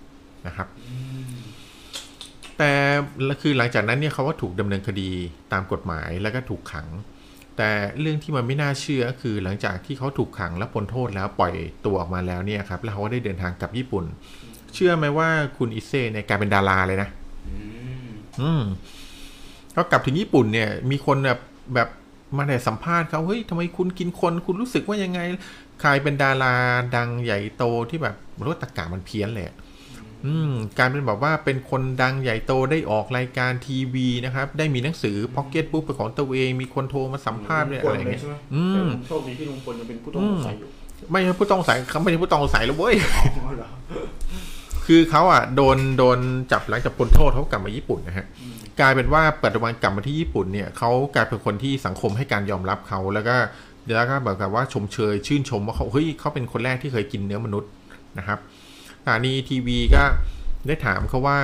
[0.48, 0.68] นะครับ
[2.58, 2.72] แต่
[3.42, 5.10] คือหลังจากนั้นเนี่ยเขาก็ถูกดำเนินคดี
[5.54, 6.88] ตามกฎหมายแล้วก็ถูกขัง
[7.58, 11.54] แต่เรื่องที่มันไม่น่าเชื่อก็คือหลังจากที่เขาถูกขังและพ้นโทษแล้วปล่อย
[11.86, 14.06] ตัวออกมาแล้วเนี่ยครับ แล้วเขาก็ได้เดินทางกลับญี่ปุ่น
[14.74, 17.10] เชื่อไหมว่าคุณอิเซ่เนี่ยกลายเป็นดาราเลยนะ
[17.48, 17.58] อื
[18.06, 18.10] ม
[18.42, 18.64] อืม
[19.76, 21.40] ก็กลับถึงญี่ปุ่นเนี่ย มีคนแบบ
[21.76, 21.90] แบบ
[22.38, 25.20] มาได้สัมภาษณ์เขาเฮ้ยทำไมคุณกินคนคุณรู้สึกว่ายังไง
[25.82, 26.54] ใครเป็นดารา
[26.96, 28.16] ดังใหญ่โตที่แบบ
[28.48, 29.46] รถตะกามันเพี้ยนเลย
[30.22, 40.70] อะอืมการเป็นแบบว่าเป็นคนดังใหญ่โตได้ออกรายการทีวีนะครับ ได้มีหนังสือพ็อกเก็ตบุ๊กเป็นของตัวเอง มีคนโทรมาสัมภาษณ์ด้วยอะไรเงี้ยใช่ไหมอืมแต่โชคดีที่ลุงพลยังเป็นผู้ต้องสงสัยอยู่
[41.12, 43.70] ไม่ใช่ผู้ต้องสงสัยเขาไม่ใช่ผู้ต้องสงสัยแล้วเว้ยอ๋อเหรอ
[44.86, 46.20] คือเขาอะโดนโดน
[46.52, 48.26] จับหลังจากพ้นโทษเขากลับมาญี่ปุ่นนะฮะ
[48.80, 53.36] กลายเป็นว่าปัจจุบันกลับมาที่ญี่ปุ่นเนี่ยเขากลายเป็นคนที่สังคมให้การยอมรับเขาแล้วก็
[53.96, 57.70] แล้วก็แบบกับว่าชมเชยชื่นชมว่าเขาเฮ้ยเขาเป็นคนแรกที่เคยกินเนื้อมนุษย์
[58.18, 58.40] นะครับ
[59.02, 60.04] สถานีทีวีก็
[60.68, 61.38] ได้ถามเขาว่า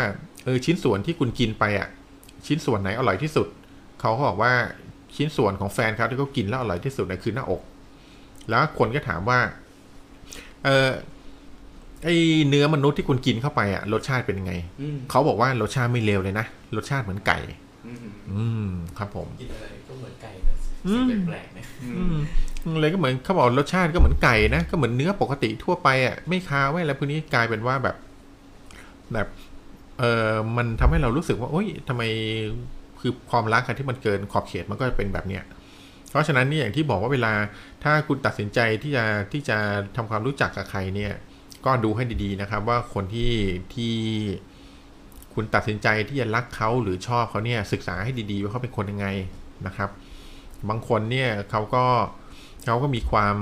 [0.46, 1.90] เออชิ้นส่วนที่คุณกินไปอะ
[2.48, 3.48] ชิ้นส่วนไหนอร่อยที่สุด
[4.02, 4.54] เขาก็บอกว่า
[5.16, 7.62] ชิ้นส่วนของแฟนเขาที่เขากินแล้วอร่อยที่สุดน่ะคือหน้าอก
[8.50, 9.40] แล้วคนก็ถามว่า
[10.66, 10.92] เออ
[12.04, 12.10] ไอ
[12.50, 17.38] เนื้อมนุษย์ที่คุณกินเข้าไปอะรสชาติเป็นยังไงอืมเขาบอกว่ารสชาติไม่เลวเลยนะรสชาติเหมือนไก่
[17.88, 20.56] อืมอืมครับผมกินอะไรก็เหมือนไก่นะ
[20.88, 21.66] อืมสิ่งแปลกๆนะ
[21.98, 22.18] อืม
[22.80, 27.96] เลยก็เหมือนเขาบอกรสชาติก็เหมือนไก่นะก็เหมือนเนื้อปกติทั่วไปอะไม่คาวไม่อะไรพวกนี้กลายเป็นว่าแบบ
[29.14, 29.28] แบบ
[30.00, 32.04] เออมันทำให้เรารู้สึกว่าโอ๊ยทำไม
[33.02, 35.44] คือความรักอะที่มันเกินขอบเขตมันก็จะเป็นแบบเนี้ย
[36.10, 37.34] เพราะฉะนั้นนี่อย่างที่บอกว่าเวลา
[37.84, 39.58] ถ้าคุณตัดสินใจที่จะที่จะ
[39.96, 41.14] ทำความรู้จักกับใครเนี่ย
[41.66, 43.34] ก็ดูให้ดีๆนะครับ ว่าคนที่
[43.74, 43.96] ที่
[45.34, 49.08] คุณตัดสินใจที่จะรักเขาหรือชอบเขาเนี่ยศึกษาให้ดีๆว่าเขาเป็นคนยังไง
[49.68, 49.90] นะครับ
[50.70, 51.86] บางคนเนี่ยเขาก็
[52.68, 53.36] เขาก็มีความ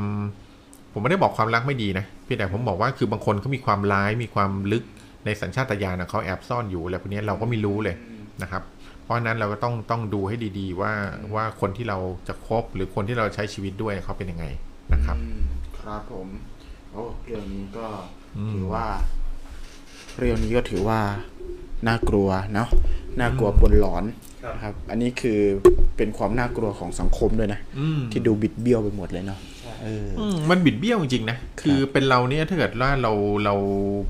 [0.94, 4.84] ผมไม่ได้บอกความรักไม่ดีนะเพียงแต่ผมบอกว่าคือบางคนเขามีความร้ายมีความลึก
[5.26, 7.96] ในสัญชาตญาณของเขาแอบซ่อนอยู่อะไรพวกนี้เราก็ไม่รู้เลย
[8.42, 8.64] นะครับ
[9.04, 10.94] เพราะฉะนั้นเราก็ต้องต้องดูให้ดีๆว่า
[11.36, 14.46] ว่าคนที่เราจะคบหรือคนที่เราใช้ชีวิตด้วยเขาเป็นยังไง
[14.94, 15.44] นะครับอืม
[15.80, 16.28] ครับผม
[16.92, 17.88] โอ้เรื่องนี้ก็
[18.38, 18.86] อืมถือว่า
[20.18, 21.00] เรื่องนี้ก็ถือว่า
[21.88, 22.70] น่ากลัวเนาะ
[23.20, 24.04] น่ากลัวปนหลอน
[24.56, 25.40] นะครับ อันนี้คือ
[25.98, 29.40] เป็นความน่ากลัวของสังคมด้วยนะอืมที่ดูบิดเบี้ยวไปหมดเลยเนาะ
[29.84, 33.12] เอออืมมันบิดเบี้ยวจริงๆนะคือเป็นเราเนี่ยถ้าเกิดว่าเรา
[33.46, 33.56] เรา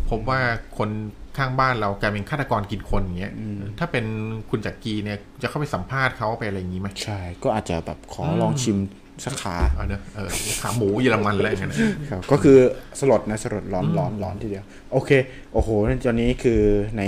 [0.10, 0.40] พบว่า
[0.78, 0.90] คน
[1.38, 3.34] ข้างบ้านเรากลายเป็นฆาตกรกินคนอย่างเงี้ย
[3.80, 4.06] ถ้าเป็น
[4.50, 8.78] คุณจักรีเนี่ยจะเข้าไปสัมภาษณ์เขาไปอะไรอย่างงี้ไหมใช่ ก็อาจจะแบบขอลองชิม
[9.26, 10.30] สักขาเอาเนอะเออ
[10.62, 12.58] ขาหมูเยอรมันอะไรอย่างเงี้ยนะครับก็คือ
[13.00, 15.12] สลดนะสลดร้อนร้อนร้อนทีเดียว โอเค
[15.54, 15.70] โอ้โห
[16.06, 16.62] ตอนนี้คือ
[16.98, 17.04] ใน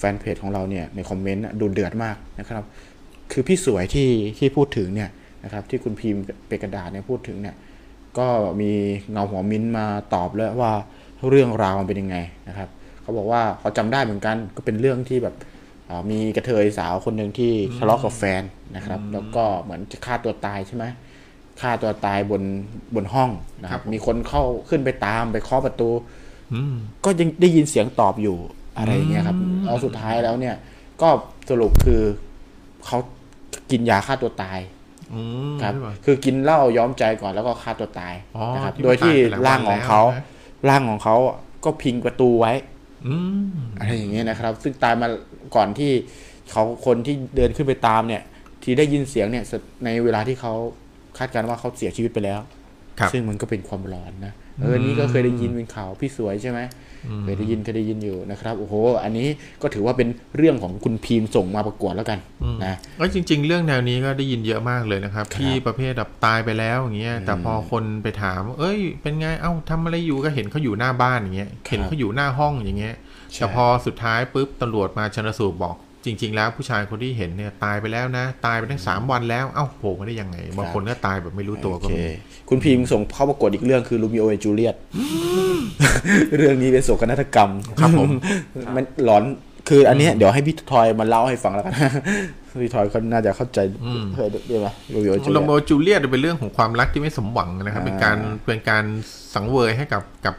[0.00, 2.64] แฟนเพจของเราเนี่ยในคอมเมนต์น่ะดูเดือดมากนะครับ
[3.32, 5.10] คือพี่สวยที่ที่พูดถึงเนี่ย
[5.44, 7.56] นะครับที่คุณพิมพ์เปกระดาษเนี่ยพูดถึงเนี่ย
[8.18, 8.28] ก็
[8.60, 8.70] มี
[9.10, 10.72] เงาหัวมิ้นท์มาตอบแล้วว่า
[11.28, 12.16] เรื่องราวมันเป็นยังไง
[12.48, 12.68] นะครับ
[13.02, 15.34] เขาบอกว่าเขาจำได้เหมือนกันก็เป็นเรื่องที่แบบ
[15.88, 18.42] อ่ามีกระเทยสาวคนหนึ่งที่ทะเลาะกับแฟน
[18.76, 20.84] นะครับ แล้วก็เหมือนจะฆ่าตัวตายใช่ไหม
[21.60, 22.42] ฆ่าตัวตายบน
[22.94, 23.30] บนห้อง
[23.62, 25.90] นะครับ มีคนเข้าขึ้นไปตามไปเคาะประตู
[26.54, 28.36] อืมก็ยังได้ยินเสียงตอบอยู่
[28.78, 30.56] อะไรอย่างเงี้ยครับเอาสุดท้ายแล้วเนี่ย
[31.02, 31.08] ก็
[31.50, 32.02] สรุปคือ
[32.86, 32.98] เขา
[33.70, 34.60] กินยาฆ่าตัวตาย
[35.12, 35.20] อื
[35.54, 40.26] มครับใช่ปะคือกินเหล้าย้อมใจก่อนแล้วก็ฆ่าตัวตายอ๋อนะครับที่โดยที่มันตายไปหลายวันร่างของเขาแล้วนะ
[40.68, 41.16] ร่างของเขา
[41.64, 42.52] ก็พิงประตูไว้
[43.06, 43.44] อืม
[43.78, 45.08] อะไรอย่างเงี้ยนะครับ ซึ่งตายมา
[45.56, 45.92] ก่อนที่
[46.50, 48.22] เขาคนที่เดินขึ้นไปตามเนี่ย
[48.62, 49.44] ที่ได้ยินเสียงเนี่ย
[49.84, 50.52] ในเวลาที่เขา
[51.18, 52.40] คาดการณ์ว่าเขาเสียชีวิตไปแล้ว
[52.98, 56.60] ครับซึ่งมันก็เป็นความร้อนนะเออนี่ก็เคยได้ยินเป็นข่าวพี่สวยใช่ไหม
[57.22, 59.28] เคยได้ยินเคยได้ยินอยู่นะครับโอ้โห อันนี้
[59.62, 62.18] ก็ถือว่าเป็นเรื่องของคุณพีมส่งมาประกวดแล้วกัน
[62.64, 72.96] นะเอ้ยจริง ๆ เรื่องแนวนี้ก็ได้ยินเยอะมากเลยนะครับ ที่ประเภทแบบตายไปแล้วอย่างเงี้ยแต่พอคนไปถาม เอ้ย เป็นไงเอ้าทำอะไรอยู่ก็เห็นเขาอยู่หน้าบ้านอย่างเงี้ยเห็นเขาอยู่หน้าห้องอย่างเงี้ย
[73.32, 82.04] ใช่แต่พอสุดท้ายปุ๊บตำรวจมาชนสูตรบอก จริง ๆ แล้วผู้ชายคนที่เห็นเนี่ยตายไปแล้วนะ ตายไปตั้งสามวันแล้ว เอ้าโผล่มาได้ยังไงบางคนก็ตายแบบไม่รู้ตัวโอก็เคมี
[82.48, 84.74] คุณพีมส่งเข้าประกวดอีกเรื่องคือลูมิโอและจูเลียต
[86.36, 88.10] เรื่องนี้เป็นโศกนาฏกรรมครับผม
[88.74, 89.24] มันหลอน
[89.68, 91.74] คืออันเนี้ยเดี๋ยวให้พี่ทอยมาเล่าให้ฟังแล้วกัน
[92.62, 93.58] พี่ทอยเขาน่าจะเข้าใจ
[94.14, 98.84] เคยได้ไหมลูมิโอจูโรเลียโมตจูเลียตเป็นเรื่องของความรักที่ไม่สมหวังนะครับอ่าเป็นการเป็นการ
[99.34, 100.34] สังเวยให้กับกับ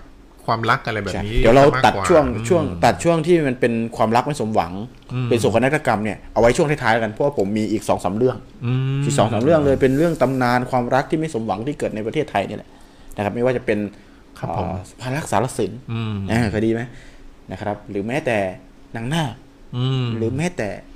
[0.46, 4.74] ความรักอะไรแบบใช่นี้ เดี๋ยวเรามกตัดกช่วงอืมช่วงตัดช่วงที่มันเป็นความรักไม่สมหวัง
[5.14, 12.70] อืมเป็นโศกนาฏกรรมเนี่ยเอาไว้ช่วงท้ายๆแล้วกันเพราะว่าผมมีอีกสองสามเรื่องอืมที่สองสามเรื่องเลยเป็นเรื่องตำนานความรักที่ไม่สมหวังที่เกิดในประเทศไทยนี่แหละ
[13.16, 13.80] นะครับ ไม่ว่าจะเป็น
[14.40, 16.82] ครับผมเอ่อพารักษารสินอืมอ่าเคยดีไหม
[17.52, 18.38] นะครับ หรือแม้แต่
[18.96, 20.91] นางหน้าคอืมหรือแม้แต่อะ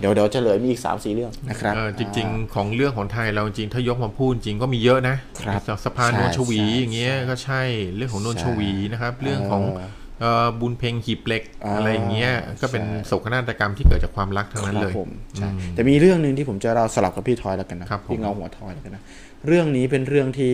[0.00, 7.62] เดี๋ยวเดี๋ยวเฉลยมีอีกสามสี่เรื่องนะครับเออจริงอ่าๆของเรื่องของไทยเราจริงถ้ายกมาพูดจริงก็มีเยอะนะครับสะพานใช่นวลชวีใช่อย่างเงี้ยก็ใช่
[7.96, 19.02] เรื่องของนวลใช่ชวีนะครับ เรื่องของเออเอ่อบุญเพลงหีบเหล็กอ่าอะไรอย่างเงี้ยก็เป็นใช่โศกนาฏกรรมที่เกิดจากความรักทั้งนั้นเลยครับผมใช่อืมแต่มีเรื่องหนึ่งที่ผมจะเล่าสลับกับพี่ทอยแล้วกันนะครับผมพี่เงาหัวทอยแล้วกันนะ
[19.46, 20.52] เรื่องนี้เป็นเรื่องที่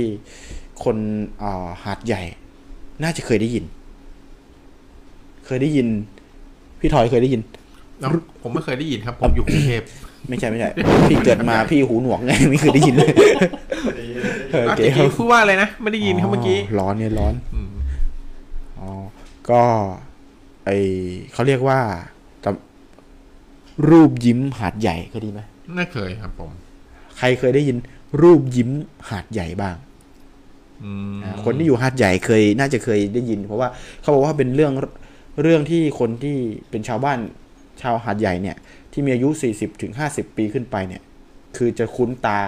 [0.84, 0.96] คน
[1.42, 2.22] อ่าหาดใหญ่
[3.02, 3.64] น่าจะเคยได้ยิน
[5.46, 5.86] เคยได้ยิน
[6.80, 7.42] พี่ทอยเคยได้ยิน
[8.02, 8.10] เอ้า
[8.42, 9.82] ผมไม่เคยได้ยินครับ ผมอยู่กรุงเทพ
[10.28, 10.70] ไม่ใช่ไม่ใช่
[11.08, 13.12] พี่เกิดมาพี่หูหนวกไงไม่เคยได้ยินเลย
[14.52, 17.72] โออะเคเมื่อกี้พูดว่าอะไรนะ ไม่ได้ยินครับเมื่อกี้ ร้อนเนี่ยร้อนอืม
[18.80, 18.90] อ๋อ
[19.50, 19.62] ก็
[20.64, 20.70] ไอ
[21.32, 21.78] เขาเรียกว่า
[22.44, 25.40] ตำรูปยิ้มหาดใหญ่เคยไดีไหม
[25.76, 26.50] น่าเคยครับผม
[27.18, 27.76] ใครเคยได้ยิน
[28.22, 28.70] รูปยิ้ม
[29.10, 29.76] หาดใหญ่บ้าง
[30.84, 33.68] อืมอ่าคนที่อยู่หาดใหญ่เคย น่าจะเคยได้ยิน เพราะว่า
[34.00, 34.72] เขาบอกว่าเป็นเรื่อง
[35.42, 36.36] เรื่องที่คนที่
[36.70, 37.18] เป็นชาวบ้าน
[37.82, 38.56] ชาวหาดใหญ่เนี่ย
[38.92, 41.02] ที่มีอายุ 40ถึง50 ปีขึ้นไปเนี่ย
[41.56, 42.40] คือจะคุ้นตา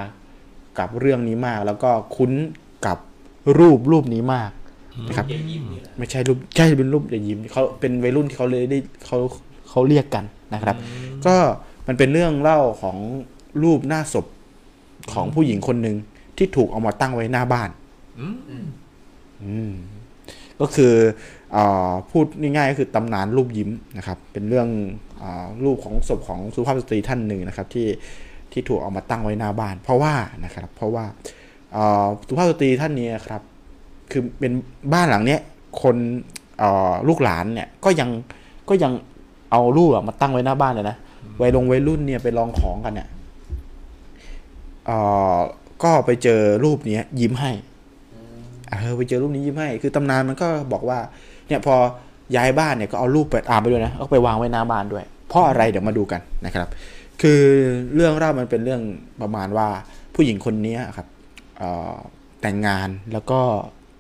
[0.79, 2.33] กับเรื่องนี้มาก แล้วก็คุ้น
[2.87, 2.99] กับ
[3.59, 4.51] รูปรูปนี้มาก
[5.09, 9.19] นะครับอย่ายิ้มนี่แหละไม่ใช่รูปใช่เป็นรูปอย่ายิ้มเขาเป็นวัยรุ่นที่เขาเลยได้เขา
[9.69, 10.77] เขาเรียกกันนะครับ
[11.27, 11.35] ก็
[11.87, 12.99] มันเป็นเรื่องเล่าของ
[13.63, 14.27] รูปหน้าศพ
[15.13, 15.97] ของผู้หญิงคนหนึ่ง
[16.37, 17.71] ที่ถูกเอามาตั้งไว้หน้าบ้าน
[18.21, 18.37] อืม
[19.45, 19.73] อืม
[20.61, 20.95] ก็คือ
[21.44, 21.44] อา
[22.11, 24.69] พูดง่ายๆก็คือตำนานรูปยิ้มนะครับ เป็นเรื่อง
[25.23, 25.25] อ
[25.65, 27.89] รูปของศพของสุภาพสตรีท่านหนึ่งนะครับที่
[28.53, 30.15] ที่ถูกเอามาตั้งไว้หน้าบ้าน เพราะว่า
[30.45, 31.05] นะครับ เพราะว่า
[32.29, 33.43] สุภาพสตรีท่านนี้ครับ
[34.11, 34.53] คือเป็น
[34.93, 35.41] บ้านหลังเนี้ย
[35.83, 35.97] คน
[37.09, 38.11] ลูกหลานเนี่ยก็ยัง
[38.69, 38.93] ก็ยัง
[39.51, 40.97] เอารูปมาตั้งไว้หน้าบ้านเลยนะ
[41.41, 43.09] วัยลงวัยรุ่นเนี่ยไปลองของกันเนี่ย
[45.83, 47.53] ก็ไปเจอรูปเนี้ยยิ้มให้
[48.69, 50.99] เออไปเจอรูปนี้ยิ้มให้ คือตำนานมันก็บอกว่า
[51.49, 51.77] เนี่ยพอ
[52.37, 56.69] ย้ายบ้านเนี่ยก็เอารูปไปตามไปด้วยนะเอาไปวางไว้หน้าบ้านด้วย เพราะอะไรเดี๋ยวมาดูกันนะครับ
[57.23, 57.43] คือ
[57.95, 58.83] เรื่องเล่ามันเป็นเรื่อง
[59.23, 59.69] ประมาณว่า
[60.15, 61.07] ผู้หญิงคนนี้ครับ
[61.59, 61.97] เอ่อ
[62.41, 63.41] แต่งงานแล้วก็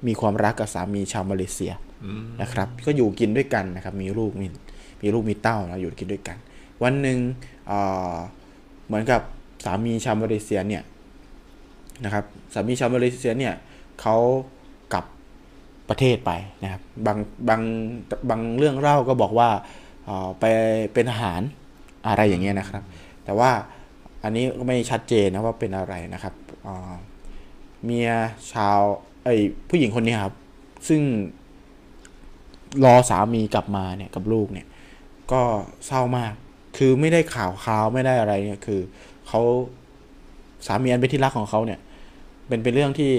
[0.06, 1.72] มีความรักกับสามีชาวมาเลเซีย
[2.04, 4.46] อืมนะครับ ก็อยู่กินด้วยกันนะครับ มีลูกมี
[5.02, 6.36] มีลูกมีเต้าแล้วอยู่กินด้วยกัน
[6.82, 7.18] วันหนึ่ง
[7.66, 7.78] เอ่
[8.12, 8.14] อ
[8.86, 9.20] เหมือนกับ
[9.64, 10.82] สามีชาวมาเลเซียเนี่ย
[12.04, 13.54] นะครับสามีชาวมาเลเซียเนี่ย
[14.00, 14.53] เขากลับ
[15.88, 17.18] ประเทศไปนะครับบาง
[17.48, 17.60] บาง
[18.30, 19.48] บางเรื่องเล่าก็บอกว่า
[20.40, 20.44] ไป
[20.92, 21.40] เป็นทหาร
[22.06, 22.82] อะไรอย่างเงี้ยนะครับ
[23.24, 23.50] แต่ว่า
[24.24, 26.34] อันนี้ก็ไม่ชัดเจนนะว่าเป็นอะไรนะครับ
[27.84, 28.10] เมีย
[28.52, 28.80] ชาว
[29.24, 29.36] ไอ้
[29.68, 30.34] ผู้หญิงคนนี้ครับ
[30.88, 31.02] ซึ่ง
[32.84, 34.66] รอสามีกลับมาเนี่ยกับลูกเนี่ย
[35.32, 35.42] ก็
[35.86, 36.32] เศร้ามาก
[36.76, 38.80] คือไม่ได้ข่าวข่าวไม่ได้อะไรเนี่ยคือ
[39.28, 39.40] เขา
[40.66, 41.80] สามีอันเป็นที่รักของเขาเนี่ย
[42.48, 43.12] เป็นเป็นเรื่องที่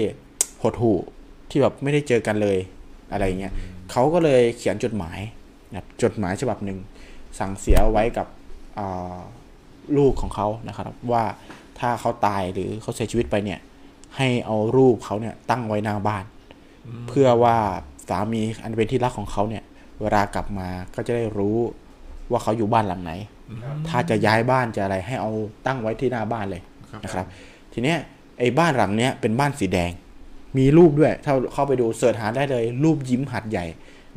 [0.62, 0.98] หดหู่
[1.50, 2.58] ที่แบบไม่ได้เจอกันเลย
[3.12, 3.52] อะไรเงี้ย
[3.90, 5.18] เขาก็เลยเขียนจดหมาย
[5.70, 6.78] นะครับจดหมายฉบับหนึ่ง
[7.38, 8.26] สั่งเสียไว้กับ
[8.78, 9.18] อ่า
[9.96, 11.24] ลูกของเขานะครับว่า
[11.78, 13.60] ถ้าเขาตายหรือเขาเสียชีวิตไปเนี่ย
[14.16, 16.24] ให้เอารูปเขาเนี่ยตั้งไว้หน้าบ้าน
[17.08, 17.56] เพื่อว่า
[18.08, 19.64] สามีอันเป็นที่รักของเขาเนี่ย
[20.00, 21.56] เวลากลับมาก็จะได้รู้
[22.30, 23.12] ว่าเขาอยู่บ้านหลังไหน
[23.88, 25.30] ถ้าจะย้ายบ้านจะอะไรให้เอา
[25.66, 27.26] ตั้งไว้ที่หน้าบ้านเลยครับนะครับ
[27.72, 27.98] ทีเนี้ย
[28.38, 29.92] ไอ้บ้านหลังเนี้ยเป็นบ้านสีแดง
[30.58, 33.66] มีรูปด้วย ถ้าเข้าไปดูเสิร์ชหาได้เลย รูปยิ้มหัดใหญ่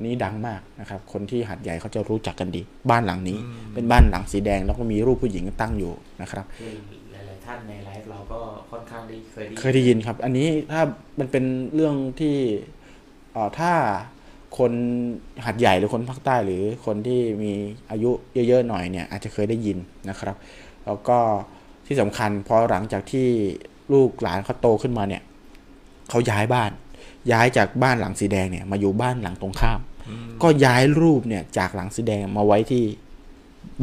[0.06, 3.38] นี้ดังมากนะครับ คนที่หัดใหญ่เขาจะรู้จักกันดี บ้านหลังนี้
[3.74, 6.74] เป็นบ้านหลังสีแดงแล้วก็มีรูปผู้หญิงตั้งอยู่นะครับคือ
[7.12, 8.40] หลายๆท่านในไลฟ์เราก็
[8.72, 10.82] ค่อนข้างได้เคยได้เคยได้ยินครับ อันนี้ถ้า
[11.20, 11.44] มันเป็น
[11.76, 12.36] เรื่องที่
[13.34, 13.72] เอ่อถ้า
[14.58, 14.72] คน
[15.46, 17.54] หัดใหญ่หรือคนภาคใต้หรือคนที่มี
[17.92, 18.12] อายุ
[18.48, 19.78] เยอะๆหน่อยเนี่ยอาจจะเคยได้ยิน
[20.10, 20.36] นะครับ
[20.86, 21.18] แล้วก็
[21.88, 23.28] ที่สำคัญพอหลังจากที่
[23.94, 25.24] ลูกหลานเขาโตขึ้นมาเนี่ย
[26.10, 26.72] เขาย้ายบ้าน
[27.32, 29.80] ย้ายจากบ้านหลังสีแดงเนี่ยมาอยู่บ้านหลังตรงข้าม
[30.44, 32.84] ก็ย้ายรูปเนี่ยจากหลังสีแดงมาไว้ที่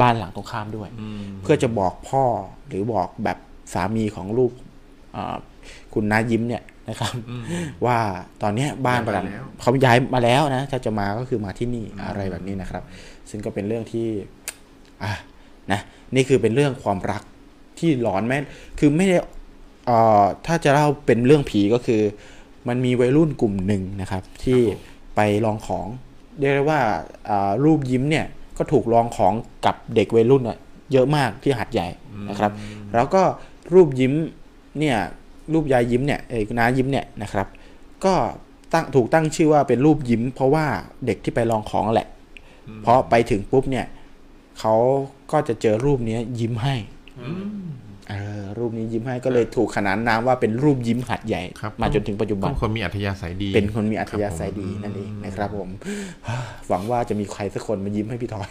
[0.01, 2.23] บ้านหลังตรงข้ามด้วยอืมเพื่อจะบอกพ่อ
[2.67, 3.37] หรือบอกแบบ
[3.73, 4.51] สามีของลูก
[5.15, 5.35] อ่า
[5.93, 7.13] คุณน้ายิ้มเนี่ยนะครับ
[7.85, 7.97] ว่า
[8.41, 12.83] ตอนเนี้ยบ้านประหลังย้ายมาแล้วเขาย้ายมาแล้วนะถ้าจะมาก็คือมาที่นี่อะไรแบบนี้นะครับ
[13.29, 14.07] ซึ่งก็เป็นเรื่องที่
[15.03, 15.11] อะ
[15.71, 15.79] นะ
[16.15, 17.21] นี่คือเป็นเรื่องความรัก
[17.79, 18.37] ที่หลอนแม่
[18.79, 19.36] คือไม่ได้เอ่อ
[20.45, 22.01] ถ้าจะเล่าเป็นเรื่องผีก็คือ
[22.67, 24.59] มันมีวัยรุ่นกลุ่มหนึ่งนะครับ ที่
[25.15, 25.87] ไปลองของ
[26.39, 26.81] เรียกได้ว่า
[27.29, 28.25] อ่ารูปยิ้มเนี่ย
[28.57, 29.33] ก็ถูกลองของ
[29.65, 30.57] กับเด็กวัยรุ่นอะ
[30.91, 31.87] เยอะมากที่หัดใหญ่
[32.29, 32.51] นะครับ
[32.95, 33.23] แล้วก็
[33.73, 34.13] รูปยิ้ม
[34.79, 34.97] เนี่ย
[35.53, 37.47] รูปยายยิ้มเนี่ยเอ้ยน้ายิ้มเนี่ยนะครับ
[38.05, 38.13] ก็
[38.73, 40.65] ตั้งถูกตั้งชื่อว่าเป็นรูปยิ้ม เพราะว่า
[41.05, 42.09] เด็กที่ไปลองของแหละ
[42.83, 43.85] เพราะไปถึงปุ๊บเนี่ย
[44.59, 44.75] เขา
[45.31, 46.75] ก็จะเจอรูปเนี้ยยิ้มให้
[47.17, 47.23] เอ
[47.53, 47.57] อ
[48.57, 55.69] รูปนี้ยิ้มให้ก็เลยถูกขนานนามว่าเป็นรูปยิ้มหัดใหญ่ครับมาจนถึงปัจจุบัต้นองคนมีอัธยาศัยดี เป็นคนมีอัธยาศัยครับผมดีนั่นเองนะครับผม
[56.69, 58.49] หวังว่าจะมีใครสักคนมายิ้มให้พี่ทอย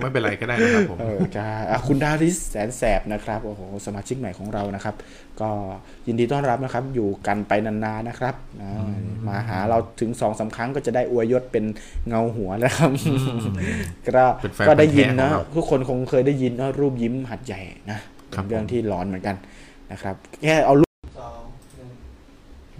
[0.00, 4.94] ไม่เป็นไรก็ได้นะครับผมเออจ้าอะคุณดาริสแสนแสบนะครับโอ้โหสมาชิกใหม่ของเรานะครับ
[5.40, 5.50] ก็
[6.06, 8.72] ยินดีต้อนรับนะครับ อยู่กันไปนานๆนะครับอ่า
[9.26, 11.64] มาหาเราถึงสองสาครั้งก็จะได้อวยยศเป็น
[12.08, 12.90] เงาหัวแล้วครับ
[14.16, 17.98] ก็เป็นแฟนก็ได้ยินนะพันธุ์แท้ของเราทุกคนคงเคยได้ยินนะรูปยิ้มหัดใหญ่นะ
[18.30, 19.36] เป็ครับนเรื่องผมที่ร้อนเหมือนกัน
[19.92, 21.42] นะครับ แค่เอารูปสอง
[21.76, 21.90] หนึ่ง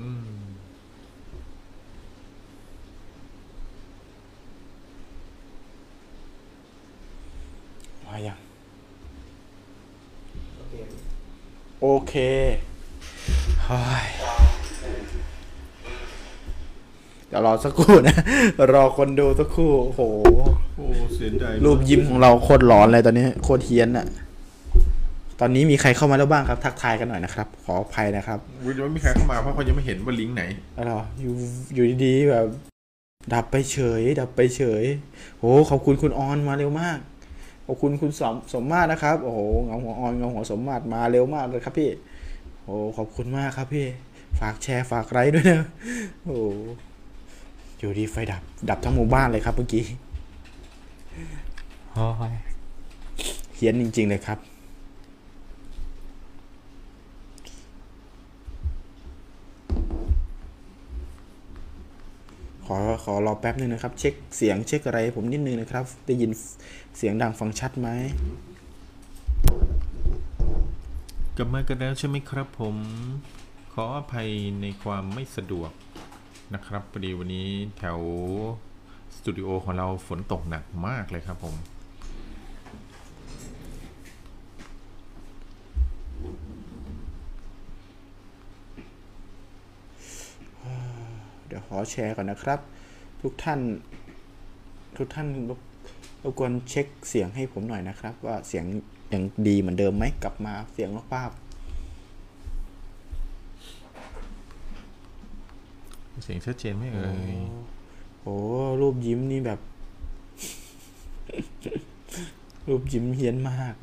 [0.00, 0.28] อืม
[8.06, 8.38] มาอย่าง
[10.56, 10.74] โอเค
[11.80, 12.14] โอเค
[13.64, 14.06] เฮ้ย
[17.28, 18.16] เดี๋ยวรอสักครู่นะ
[18.72, 20.02] รอคนดูสักครู่ โอ้โห
[20.76, 20.84] โอ้
[21.14, 24.06] เสียใจรูปยิ้มของเราโคตรร้อนเลยตอนนี้ โคตรเฮี้ยนอะ
[25.40, 30.42] ตอนนี้มีใครเข้ามาแล้วบ้างครับ ทักทายกันหน่อยนะครับ ขออภัยนะครับวิจะไม่มีใครเข้ามาเพราะเขายังไม่เห็นว่าลิงก์ไหน
[30.76, 31.34] อะไรวะอยู่
[31.74, 32.46] อยู่ดีๆแบบ
[33.34, 34.84] ดับไปเฉย ดับไปเฉย
[35.38, 36.98] โอ้ขอบคุณคุณออนมาเร็วมาก
[37.66, 41.90] ขอบคุณคุณสมสมมาตรนะครับ โอ้โหเงาหัวออนเงาหัวสมมาตรมาเร็วมากเลยครับพี่
[42.64, 43.86] โอ้ขอบคุณมากครับพี่
[44.40, 45.62] ฝากแชร์ฝากไลค์ด้วยนะ
[46.24, 46.38] โอ้
[47.78, 49.84] อยู่ดีไฟดับ ดับทั้งหมู่บ้านเลยครับเมื่อกี้
[51.92, 52.34] โอ้ย
[53.54, 54.38] เฮี้ยนจริง ๆ เลยครับ
[62.66, 66.30] ขอขอรอแป๊บนึงนะครับ เช็คเสียงเช็คอะไรผมนิดนึงนะครับ ได้ยิน
[66.96, 67.88] เสียงดังฟังชัดไหม
[71.36, 72.76] กลับมากันแล้วใช่ไหมครับ ผม
[73.72, 74.28] ขออภัย
[74.60, 75.70] ในความไม่สะดวก
[76.54, 77.98] นะครับพอดีวันนี้แถว
[79.16, 81.54] สตูดิโอของเราฝนตกหนักมากเลยครับผม
[91.48, 92.60] เดี๋ยวขอแชร์ก่อนนะครับ
[93.20, 93.60] ทุกท่าน
[94.96, 95.60] ทุกท่านรบ
[96.22, 98.64] รบกวนเช็คเสียงให้ผมหน่อยนะครับ ว่าเสียง
[99.12, 101.30] ยังดีเหมือนเดิมไหมกลับมาเสียงภาพ
[106.24, 107.36] เสียงชัดเจนไหมเอ่ย
[108.20, 108.26] โอ
[108.80, 109.60] รูปยิ้มนี่แบบ
[112.68, 113.74] รูปยิ้มเฮี้ยนมาก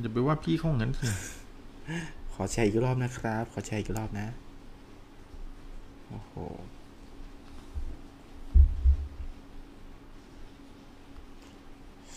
[0.00, 1.06] อย่าไปว่าพี่เขาอย่างนั้นสิ
[2.34, 4.26] ขอแชร์อีกรอบนะครับ ขอแชร์อีกรอบนะ
[6.12, 6.34] โอ้โห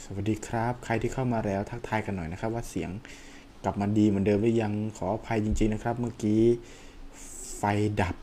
[0.01, 2.89] สวัสดีครับ ใครที่เข้ามาแล้วทักทายกันหน่อยนะครับ ว่าเสียง
[3.63, 6.41] กลับมาดีเหมือนเดิมหรือยังขออภัยจริง ๆนะครับ เมื่อกี้
[7.57, 7.63] ไฟ
[8.01, 8.15] ดับ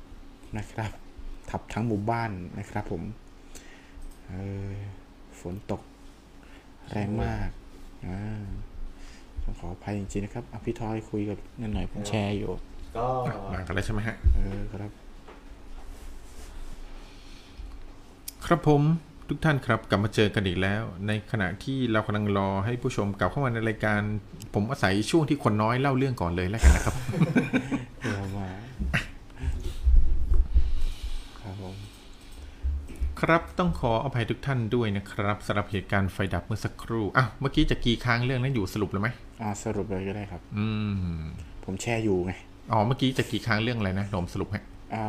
[0.59, 0.91] นะครับ
[1.51, 3.03] ทับทั้งหมู่บ้านนะครับผม
[4.27, 4.33] เอ
[4.69, 4.73] อ
[5.41, 5.83] ฝนตก
[6.91, 7.49] แรงมาก
[8.07, 8.19] อ่า
[9.43, 12.51] ต้องขออภัยจริงๆนะครับอะพี่ทอยคุยกับนั่นหน่อยผมแชร์อยู่
[12.97, 13.07] ก็
[13.53, 15.02] มากันแล้วใช่ไหมฮะเออครับ
[18.47, 18.83] ครับผม
[19.29, 24.01] ทุกท่านครับกลับมาเจอกันอีกแล้ว ในขณะที่เรากำลังรอให้ผู้ชมกลับเข้ามาในรายการ
[24.55, 26.95] ผมอาศัยช่วงที่คนน้อยเล่าเรื่องก่อนเลยแล้วกันนะครับ
[28.01, 28.49] เดี๋ยวมา
[31.41, 31.77] ครับผม
[33.21, 39.09] ครับต้องขออภัยทุกท่านด้วยนะครับสำหรับเหตุการณ์ไฟดับเมื่อสักครู่อะเมื่อกี้จะกี่ครั้งเรื่องนั้นอยู่สรุปแล้วไหม
[39.43, 40.67] อ่าสรุปเลยก็ได้ครับ อื
[41.17, 41.21] ม
[41.65, 42.33] ผมแชร์อยู่ไง
[42.73, 44.61] อ๋อเมื่อกี้จะกี่ครั้งเรื่องอะไรนะผมสรุปให้
[44.95, 45.07] อ่า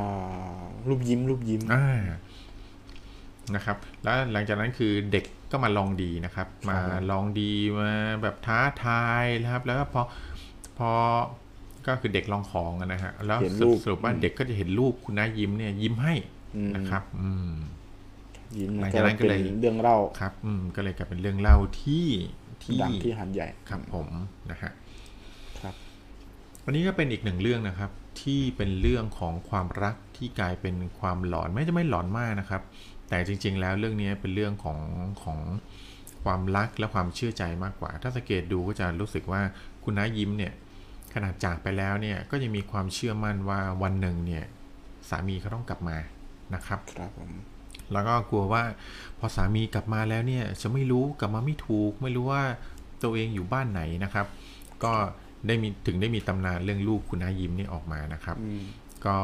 [0.87, 1.85] รูปยิ้มรูปยิ้มอ่า
[3.55, 6.77] นะครับ แล้วหลังจากนั้นคือเด็กก็มาลองดีนะครับ มา
[7.11, 10.01] ลองดีมาแบบท้าทายนะครับ แล้วก็พอ
[10.77, 10.91] พอ
[11.87, 16.13] ก็คือเด็กลองของอะนะฮะแล้วเห็นสรูรุปปสรุปว่าเด็กก็จะเห็นรูปคุณน้ายิ้มเนี่ยยิ้มให้
[16.55, 17.51] อืมนะครับ อืม
[18.57, 22.07] ยิ้มหลัแล้วงก็จากนั้นก็เป็นเลยเรื่องเล่าครับ อืมก็เลยกลายเป็นเรื่องเล่าที่
[22.63, 24.07] ที่ดังที่หันใหญ่ครับผม
[24.51, 24.71] นะฮะ
[25.59, 25.75] ครับ
[26.65, 32.61] วันนี้ก็เป็นอีกหนึ่งเรื่องนะครับ ที่เป็นเรื่องของความรักที่กลายเป็นความหลอนไม่จะไม่หลอนมากนะครับ
[33.09, 34.79] แต่จริง ๆ แล้วเรื่องนี้เป็นเรื่องของ
[35.23, 35.39] ของ
[36.23, 39.41] ความรักและความเชื่อใจมากกว่า ถ้าสังเกตดูก็จะรู้สึกว่า
[39.83, 40.53] คุณน้ายิ้มเนี่ย
[41.13, 44.45] ขนาดจากไปแล้วเนี่ยก็ยังมีความเชื่อมั่นว่าวันหนึ่งเนี่ย
[45.09, 45.97] สามีเขาต้องกลับมา
[46.53, 47.31] นะครับครับผม
[47.93, 48.63] แล้วก็กลัวว่า
[49.19, 52.43] พอสามีกลับมาแล้วเนี่ยจะไม่รู้กลับมาไม่ถูก ไม่รู้ว่า
[53.03, 54.25] ตัวเองอยู่บ้านไหนนะครับ
[54.83, 54.93] ก็
[55.47, 58.63] ได้มีถึงได้มีตำนานเรื่องลูกคุณนายิ้มนี่ออกมานะครับอืม
[59.05, 59.17] ก็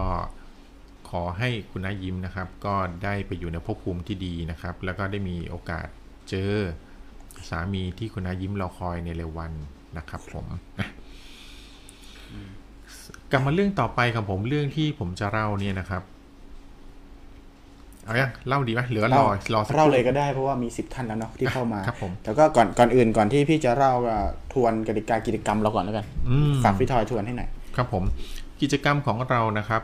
[1.11, 5.87] ขอให้คุณนายิ้มนะครับ ก็ได้ไปอยู่ในภพภูมิที่ดีนะครับ แล้วก็ได้มีโอกาส
[6.29, 6.51] เจอ
[7.49, 9.51] สามีที่คุณนายิ้มรอคอยในเร็ววัน
[9.97, 10.45] นะครับผม
[10.79, 10.87] อะ
[13.31, 16.03] กลับมาเรื่องต่อไปของผมเรื่องที่ผมจะเล่าเนี่ยนะครับ
[18.05, 24.17] เอายังเล่าดีไหมหรือว่ารอรอสักคเล่ารู่เลยก็ได้เพราะว่ามีสิบท่านแล้วเนาะที่เข้ามาครับผมแล้วก็ก่อนก่อนอื่นก่อนที่พี่จะเล่าก็
[24.53, 28.03] ทวนกติกากิจกรรมเราก่อนแล้วกันอืมฝากพี่ทอยทวนให้หน่อยครับผม
[28.61, 29.81] กิจกรรมของเรานะครับ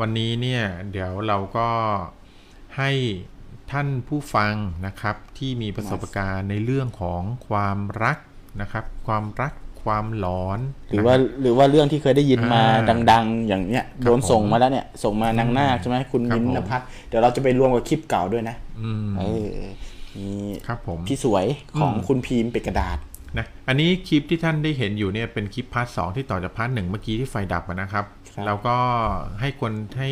[0.00, 1.68] วันนี้เนี่ยเดี๋ยวเราก็
[2.76, 2.90] ให้
[3.70, 4.54] ท่านผู้ฟัง
[4.86, 8.18] นะครับที่มีประสบการณ์ในเรื่องของความรัก
[8.60, 9.52] นะครับ ความรัก
[9.84, 10.58] ความหลอน
[10.90, 19.48] หรือว่าหรือว่าเรื่องที่เคยได้ยินมาอ่าดัง ๆ อย่างเนี้ยโดนส่งมาแล้วเนี่ย ส่งมานางนาคใช่ไหมคุณครับมิ้นผมท์นภัทรเดี๋ยวเราจะไปรวมกับคลิปเก่าด้วยนะอืมเออ
[20.16, 20.28] มี
[20.66, 21.46] ครับผมพี่สวย
[21.78, 22.98] ของอืมคุณพีมเป็นกระดาษ
[23.38, 28.04] นะอันนี้คลิปที่ท่านได้เห็นอยู่เนี่ยเป็นคลิป part สองที่ต่อจาก part หนึ่งเมื่อกี้ที่ไฟดับอะนะครับ
[28.36, 28.76] ครับเราก็
[29.40, 30.10] ให้คนให้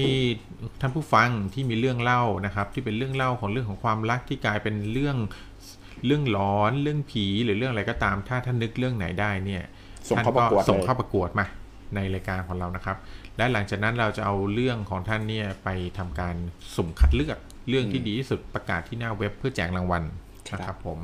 [0.80, 5.16] ท่านผู้ฟังที่มีเรื่องเล่านะครับ ที่เป็นเรื่องเล่าของเรื่องของความรักที่กลายเป็นเรื่อง
[6.06, 9.62] เรื่องหลอนเรื่องผีหรือเรื่องอะไรก็ตาม ถ้าท่านนึกเรื่องไหนได้เนี่ย
[10.08, 11.46] ส่งท่านเข้าประกวดส่งเลยเข้าประกวดมา
[11.94, 12.96] ในรายการของเรานะครับ
[13.37, 16.34] และหลังจากนั้นเราจะเอาเรื่องของท่านเนี่ยไปทำการ
[16.74, 20.02] สุ่มคัดเลือกเรื่องที่ดีที่สุดประกาศที่หน้าเว็บเพื่อแจกรางวัล
[20.52, 20.98] นะครับผม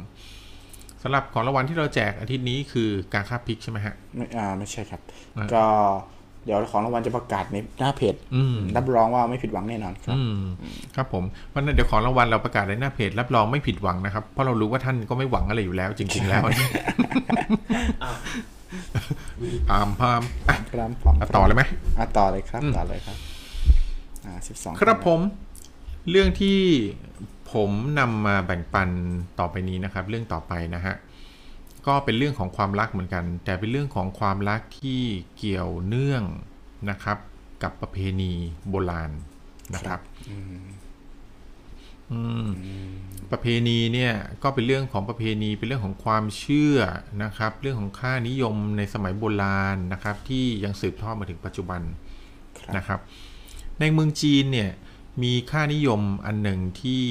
[1.03, 5.01] สำหรับของรางวัลที่เราแจกอาทิตย์นี้คือการค่าพริกใช่ไหมฮะไม่อ่าไม่ใช่ครับ
[5.37, 5.67] อ่าก็
[6.45, 10.43] เดี๋ยวของรางวัลจะประกาศในหน้าเพจอืมรับรองว่าไม่ผิดหวังแน่นอนครับอืม
[10.97, 11.25] ครับผม
[11.55, 16.43] วันนั้นเดี๋ยวของรางวัลเราประกาศในหน้าเพจรับรองไม่ผิดหวังนะครับ เพราะเรารู้ว่าท่านก็ไม่หวังอะไรอยู่แล้ว จริง ๆ แล้ว
[19.69, 21.63] พามพามอะครับผมอะต่อเลยไหม
[21.99, 23.17] อะต่อเลยครับอืมต่อเลยครับ
[24.27, 25.21] อ่าสิบสองครับผม
[26.11, 26.59] เรื่องที่
[27.53, 28.89] ผมนำมาแบ่งปัน
[29.39, 30.95] ต่อไปนี้นะครับ เรื่องต่อไปนะฮะ
[31.87, 35.03] ก็เป็นเรื่องของความรักเหมือนกัน แต่เป็นเรื่องของความรักที่
[35.37, 36.23] เกี่ยวเนื่อง
[36.91, 37.19] นะครับ
[37.63, 38.33] กับประเพณี
[38.69, 39.11] โบราณ
[39.75, 40.01] นะครับ
[42.13, 42.49] อืม
[43.31, 44.13] ประเพณีเนี่ย
[44.43, 46.79] ก็เป็นเรื่องของประเพณีเป็นเรื่องของความเชื่อ
[47.23, 51.81] นะครับ เรื่องของค่านิยมในสมัยโบราณนะครับ ที่ยังสืบทอดมาถึงปัจจุบัน
[52.59, 53.01] ครับนะครับ
[53.81, 54.71] ในเมืองจีนเนี่ย
[55.23, 57.05] มีค่านิยมอันหนึ่งที่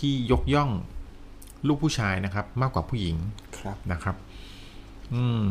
[0.00, 0.70] ที่ยกย่อง
[1.66, 3.16] ลูกผู้ชายนะครับ มากกว่าผู้หญิง
[3.64, 4.16] ครับนะครับ
[5.14, 5.48] อืม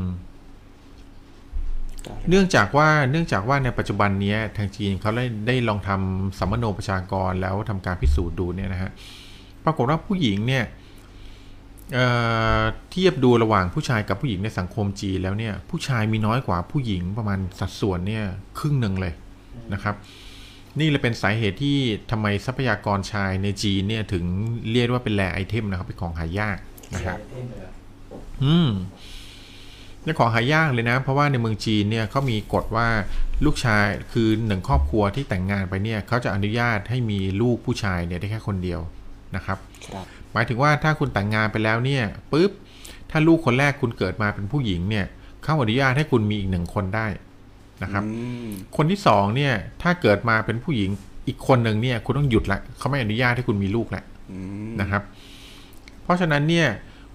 [2.06, 8.92] ต่อเลยเนื่องจากว่าเนื่องจากว่าในปัจจุบันเนี้ยทางจีนเขาได้ได้ลองทำสัมมโนประชากรแล้วทำการพิสูจน์ดูเนี่ยนะฮะ
[9.66, 10.66] ปรากฏว่าผู้หญิงเนี่ย
[11.94, 12.08] เอ่
[12.60, 12.62] อ
[12.92, 18.24] เทียบดูระหว่างผู้ชายกับผู้หญิงในสังคมจีนแล้วเนี่ย ผู้ชายมีน้อยกว่าผู้หญิงประมาณสัดส่วนเนี่ย
[18.60, 19.14] ครึ่งหนึ่งเลย
[19.74, 19.96] นะครับ
[20.80, 21.78] นี่เลยเป็นสาเหตุที่
[22.12, 24.26] ทำไมทรัพยากรชายในจีนเนี่ยถึง
[24.72, 26.58] เรียกว่าเป็นแรไอเทมนะครับเป็นของหายาก
[26.96, 27.20] นะครับ
[28.44, 28.70] อืม
[30.06, 32.88] นี่ของหายากเลยนะ เพราะว่าในเมืองจีนเนี่ยเขามีกฎว่า
[33.46, 38.80] ลูกชายคือหนึ่งครอบครัวที่แต่งงานไปเนี่ยเขาจะอนุญาตให้มีลูกผู้ชายเนี่ยได้แค่คนเดียว
[39.36, 42.52] นะครับครับหมายถึงว่าถ้าคุณแต่งงานไปแล้วเนี่ยปุ๊บ
[43.12, 45.06] ถ้าลูกคนแรกคุณเกิดมาเป็นผู้หญิงเนี่ย
[45.44, 47.08] เขาอนุญาตให้คุณมีอีกหนึ่งคนได้
[47.84, 48.12] นะครับอื
[48.46, 50.90] มคนที่สองเนี่ยถ้าเกิดมาเป็นผู้หญิง
[51.28, 54.38] อีกคนหนึ่งเนี่ยคุณต้องหยุดละเขาไม่อนุญาตให้คุณมีลูกละอื
[54.70, 55.02] มนะครับ
[56.04, 56.68] เพราะฉะนั้นเนี่ย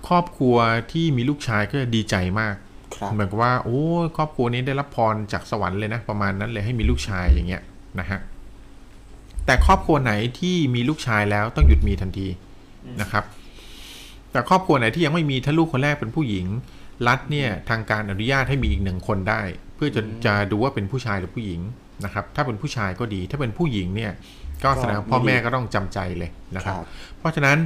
[0.08, 0.56] ครอบครัว
[0.92, 2.54] ที่มีลูกชายก็จะดีใจมาก
[2.94, 7.62] ครับเหมือนกับว่า โอ้ยครอบครัวนี้ได้รับพรจากสวรรค์เลยนะ ประมาณนั้นเลยให้มีลูกชายอย่างเงี้ย
[8.00, 8.20] นะฮะ
[9.46, 12.28] แต่ครอบครัวไหนที่มีลูกชายแล้วต้องหยุดมีทันที
[13.00, 13.24] นะครับ
[14.32, 16.46] แต่ครอบครัวไหนที่ยังไม่มีถ้าลูกคนแรกเป็นผู้หญิง
[17.08, 19.40] รัฐเนี่ยทางการอนุญาตให้มีอีกหนึ่งคนได้
[19.74, 21.60] เพื่อจะจะดูว่าเป็นผู้ชายหรือผู้หญิง
[22.04, 24.12] นะครับ ถ้าเป็นผู้ชายก็ดี ถ้าเป็นผู้หญิงเนี่ย
[24.64, 26.84] ก็แสดงว่าพ่อแม่ก็ต้องจำใจเลยนะคครับรับ
[27.18, 27.58] เพราะฉะนั้น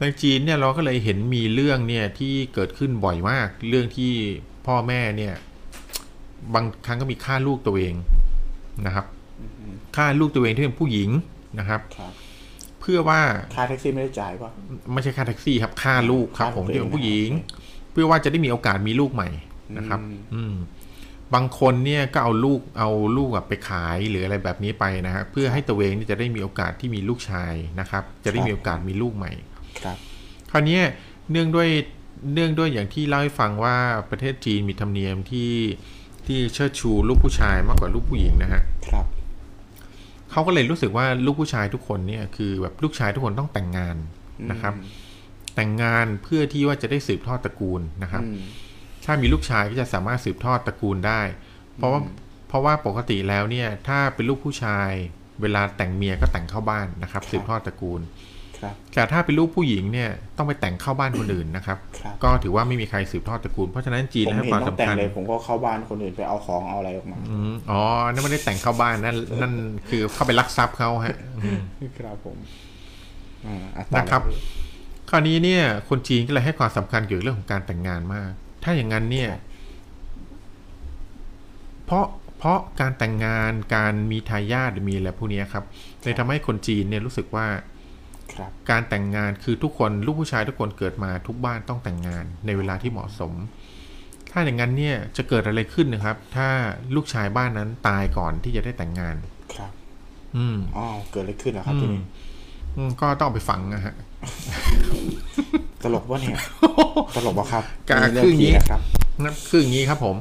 [0.00, 4.12] ในจีนเนี่ยเราก็เลยเห็นมีเรื่องเนี่ยที่เกิดขึ้นบ่อยมาก เรื่องที่
[4.66, 5.34] พ่อแม่เนี่ย
[6.54, 7.94] บางครั้งก็มีฆ่าลูกตัวเอง
[8.86, 9.06] นะครับ
[9.96, 11.10] ฆ่าลูกตัวเองที่เป็นผู้หญิง
[11.58, 12.12] นะครับครับ
[12.80, 13.20] เพื่อว่า
[13.54, 14.50] ค่าแท็กซี่ไม่ได้จ่ายป่ะ
[14.92, 19.28] ไม่ใช่ฆ่าแท็กซี่ครับฆ่าลูกครับฆ่าผมตัวเองที่เป็นผู้หญิงโอเคเพื่อว่าจะได้มีโอกาสมีลูกใหม่
[19.76, 20.54] นะครับอืมอืม
[21.34, 29.32] บางคนเนี่ยก็เอาลูกเอาลูกแบบไปขายหรืออะไรแบบนี้ไปนะฮะเพื่อให้ตัวเองเนี่ยจะได้มีโอกาสที่มีลูกชายนะครับ จะได้มีโอกาสมีลูกใหม่
[29.80, 29.96] ครับ
[30.50, 30.82] คราวเนี้ย
[31.30, 31.68] เนื่องด้วย
[32.34, 33.76] เนื่องด้วยอย่างที่เล่าให้ฟังว่า
[34.10, 35.52] ประเทศจีนมีธรรมเนียมที่
[36.26, 39.06] ที่เชิดชูลูกผู้ชายมากกว่าลูกผู้หญิงนะฮะครับ
[40.30, 43.96] เขาก็เลยรู้สึกว่าลูกผู้ชายทุกคนเนี่ยคือแบบลูกชายทุกคนต้องแต่งงาน
[44.50, 44.74] นะครับ
[45.54, 48.38] แต่งงานเพื่อที่ว่าจะได้สืบทอดตระกูลนะครับอืม
[49.04, 51.20] ถ้ามีลูกชายก็จะสามารถสืบทอดตระกูลได้
[51.76, 52.00] เพราะว่า
[52.48, 54.90] เพราะว่าปกติแล้วเนี่ย ถ้าเป็นลูกผู้ชาย
[55.42, 58.25] เวลาแต่งเมียก็แต่งเข้าบ้านนะครับ สืบทอดตระกูลครับ
[58.94, 67.80] แต่ถ้าเป็นลูกผู้หญิงเนี่ยต้องไปแต่งเข้าบ้านคนอื่นนะครับครับก็ถือว่าไม่มีใครสืบทอดตระกูลเพราะฉะนั้นจีนผมให้เห็นความต้องแต่สำงคัญเลยผมก็เข้าบ้านคนอื่นไปเอาของเอาอะไรออกมาอืมอ๋อ
[68.12, 69.52] นั่นไม่ได้แต่งเข้าบ้านนั่นนั่น
[69.88, 71.60] คือเข้าไปลักทรัพย์เขาฮะอืม
[71.98, 72.36] ครับผม
[73.46, 74.40] อ่าอ่ต่อนะครับเลย
[75.10, 78.30] คราวนี้เนี่ย คนจีนก็เลยให้ความสำคัญเกี่ยวกับเรื่องของการแต่งงานมาก
[78.64, 79.30] ถ้าอย่างนั้นเนี่ย
[81.86, 82.06] เพราะ
[82.38, 85.64] เพราะการแต่งงานการมีทายาทหรือมีอะไรพวกเนี้ยครับ
[86.02, 87.75] เลยทำให้คนจีนเนี่ยรู้สึกว่าครับ
[88.70, 93.32] การแต่งงานคือทุกคนลูกผู้ชายทุกคนเกิดมาทุกบ้านต้องแต่งงานในเวลาที่เหมาะสม
[94.32, 96.48] ถ้าอย่างนั้นเนี่ยจะเกิดอะไรขึ้นนะครับ ถ้า
[96.94, 99.16] ลูกชายบ้านนั้นตายก่อนที่จะได้แต่งงาน
[99.54, 99.72] ครับ
[100.36, 102.02] อืมอ๋อเกิดอะไรขึ้นเหรอครับทีนี้
[102.76, 103.94] อืมก็ต้องเอาไปฝังนะฮะ
[105.82, 106.38] ตลกวะเนี่ย
[107.16, 108.80] ตลกวะครับกามีเรื่คืออย่างนี้ผีนะครับ
[109.22, 110.16] นั่นคืออย่างนี้ครับผม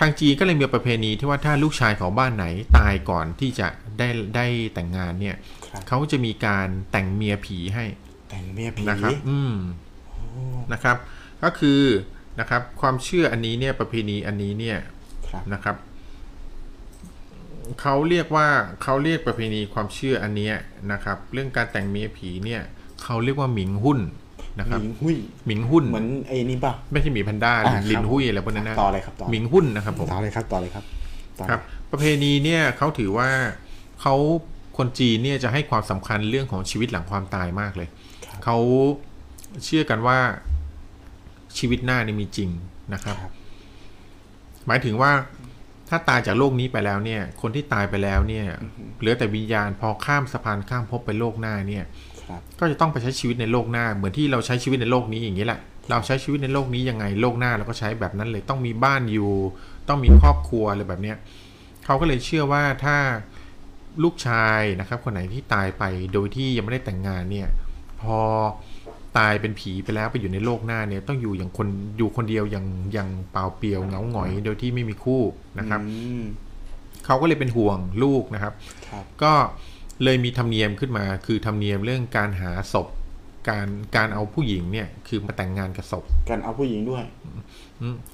[0.00, 2.44] ทางจีนก็เลยมีประเพณีที่ว่าถ้าลูกชายของบ้านไหน
[2.78, 3.68] ตายก่อนที่จะ
[3.98, 5.55] ได้ได้แต่งงานเนี่ยครับ
[5.88, 7.84] เขาจะมีการแต่งเมียผีให้
[8.30, 9.54] แต่งเมียผีนะครับ อืม
[10.72, 10.96] นะครับ
[11.42, 11.80] ก็คือ
[12.40, 14.78] นะครับ ความเชื่ออันนี้เนี่ยประเพณีอันนี้เนี่ย
[15.30, 15.76] ครับนะครับ
[17.80, 18.48] เขาเรียกว่า
[18.82, 20.54] เขาเรียกประเพณีความเชื่ออันเนี้ย
[20.92, 22.62] นะครับ เรื่องการแต่งเมียผีเนี่ย
[23.02, 23.98] เขาเรียกว่าหมิงหุ้น
[24.60, 25.16] นะครับหมิงหุ้ย
[25.46, 30.84] หมิงหุ้นเหมือนไอ้นี่ป่ะไม่ใช่หมีแพนด้าอ่าลินครับหุ้ยอะไรพวกนั้นนะต่อเลยครับต่อหมิงหุ้นนะครับผมต่อเลยครับต่อเลยครับ
[31.38, 31.60] ต่อเลยครับ
[31.90, 33.28] ประเพณีเนี่ยเขาถือว่า
[34.00, 34.14] เขา
[34.76, 37.88] คนจีนเนี่ยจะให้ความสำคัญเรื่องของชีวิตหลังความตายมากเลย
[38.26, 38.58] ครับเขา
[39.64, 40.18] เชื่อกันว่า
[41.58, 42.50] ชีวิตหน้านี่มีจริง
[42.94, 43.32] นะครับครับ
[44.66, 45.12] หมายถึงว่า
[45.88, 48.46] ถ้าตายจากโลกนี้ไปแล้วเนี่ย คนที่ตายไปแล้วเนี่ย
[48.98, 51.84] เหลือแต่วิญญาณพอข้ามสะพานข้ามภพไปโลกหน้าเนี่ย
[52.22, 55.60] ครับก็จะต้องไปใช้ชีวิตในโลกหน้า เหมือนที่เราใช้ชีวิตในโลกนี้อย่างนี้แหละ
[55.90, 59.32] เราใช้ชีวิตในโลกนี้ยังไงโลกหน้าเราก็ใช้แบบนั้นเลยต้องมีบ้านอยู่
[59.88, 61.16] ต้องมีครอบครัวอะไรแบบเนี้ย
[61.84, 62.96] เขาก็เลยเชื่อว่าถ้า
[64.04, 67.48] ลูกชายนะครับ คนไหนที่ตายไปโดยที่ยังไม่ได้แต่งงานเนี่ย
[68.02, 68.18] พอ
[69.18, 71.68] ตายเป็นผีไปแล้วไปอยู่ในโลกหน้าเนี่ยต้องอยู่อย่างคน
[71.98, 75.22] อยู่คนเดียวอย่างอย่างเปล่าเปลี่ยวเหงาหงอยโดยที่ไม่มีคู่
[75.58, 76.22] นะครับอืม
[77.04, 78.52] เขาก็เลยเป็นห่วงลูกนะครับ
[78.88, 79.32] ครับก็
[80.04, 82.86] เลยมีธรรมเนียมขึ้นมา คือธรรมเนียมเรื่องการหาศพ
[83.48, 87.40] การการเอาผู้หญิงเนี่ย คือมาแต่งงานกับศพการเอาผู้หญิงด้วยอืม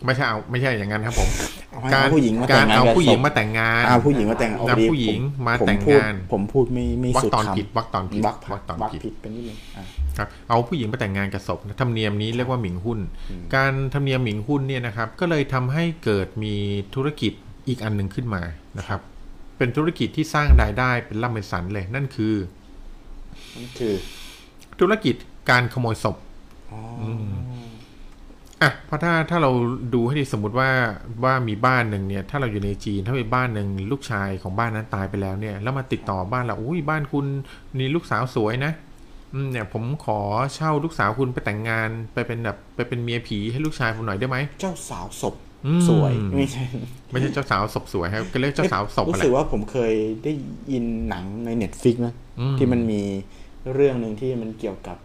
[0.04, 1.28] ไม่ใช่เอาไม่ใช่อย่างนั้นครับผม
[1.70, 9.84] เอาให้การเอาผู้หญิงมาการแต่งงานเอากับผู้หญิงศพมาแต่งงานเอาผู้หญิงมาแต่งเอาเอาดีผู้หญิงผมมาผมแต่งพูดงาน ผมพูดไม่ไม่วักสุดตอนคำผิดวักตอนผิดวักวักตอนวักผิดผิดเป็นนิดนึงอะ
[10.18, 12.98] ครับเอาผู้หญิงมาแต่งงานกับศพธรรมเนียมนี้เรียกว่าหมิงหุ้น
[13.54, 16.54] การธรรมเนียมหมิงหุ้นเนี่ยนะครับ ก็เลยทำให้เกิดมี
[16.94, 17.32] ธุรกิจ
[17.68, 18.42] อีกอันหนึ่งขึ้นมา
[18.78, 19.00] นะครับ
[19.58, 22.34] เป็นธุรกิจที่สร้างรายได้เป็นล่ำเป็นสันเลยนั่นคือ
[23.56, 23.94] นั่นคือ
[24.80, 25.14] ธุรกิจ
[25.50, 26.16] การขโมยศพ
[28.62, 29.50] อ๋อออะเพราะถ้าถ้าเรา
[29.94, 30.70] ดูให้ดีสมมติว่า
[31.24, 37.26] ว่ามีบ้านหนึ่งเนี่ยถ้าเราอยู่ในจีนถ้ามีบ้านหนึ่งลูกชายของบ้านนั้นตายไปแล้วเนี่ย แล้วมาติดต่อบ้านเราอุ้ยบ้านคุณ
[37.78, 38.72] มีลูกสาวสวยนะ
[39.34, 40.18] อืมเนี่ยผมขอ
[40.54, 45.34] เช่าลูกสาวคุณไปแต่งงานไปเป็นแบบไปเป็นเมียผีให้ลูกชายผมหน่อยได้ไหมเจ้าสาวศพ
[45.66, 46.64] อืมสวยไม่ใช่
[47.10, 49.94] ไม่ใช่เจ้าสาวศพสวยครับก็เรียกเจ้าสาวศพรู้อะไรสึกว่าผมเคย
[50.24, 50.32] ได้
[50.72, 53.02] ยินหนังในเน็ตฟิกนะอืมที่มันมี
[53.74, 54.96] เรื่องหนึ่งที่มันเกี่ยวกับ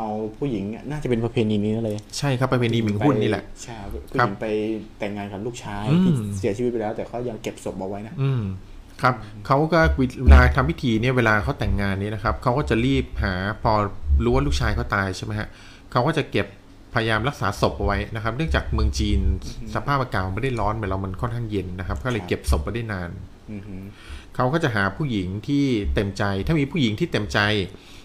[0.00, 4.46] เอาผู้หญิงน่าจะเป็นประเพณีนี้เลย ใช่ครับไปเป็นนีหมิงหุ้นนี่แหละใช่ผู้ครัหบญิงไป
[4.98, 8.42] แต่งงานกับลูกชายอืมที่เสียชีวิตไปแล้ว แต่เขายังเก็บศพเอาไว้นะอืม
[9.02, 9.14] ครับ
[9.46, 9.80] เขาก็
[10.24, 13.72] เวลาทำพิธีเนี่ยเวลาเขาแต่งงานเนี่ยนะครับเขาก็จะรีบหาพอ
[14.24, 15.48] รู้ว่าลูกชายเขาตายใช่ไหมฮะ
[15.92, 16.46] เขาก็จะเก็บ
[16.94, 19.20] พยายามรักษาศพเอาไว้นะครับ เนื่องจากเมืองจีน
[19.74, 23.10] สภาพอากาศมันไม่ได้ร้อนเหมือนเรามันค่อนข้างเย็นนะครับ ก็เลยเก็บศพไว้ได้นาน
[23.50, 23.82] อือหือ
[24.34, 27.38] เขาก็จะหาผู้หญิงที่เต็มใจ ถ้ามีผู้หญิงที่เต็มใจ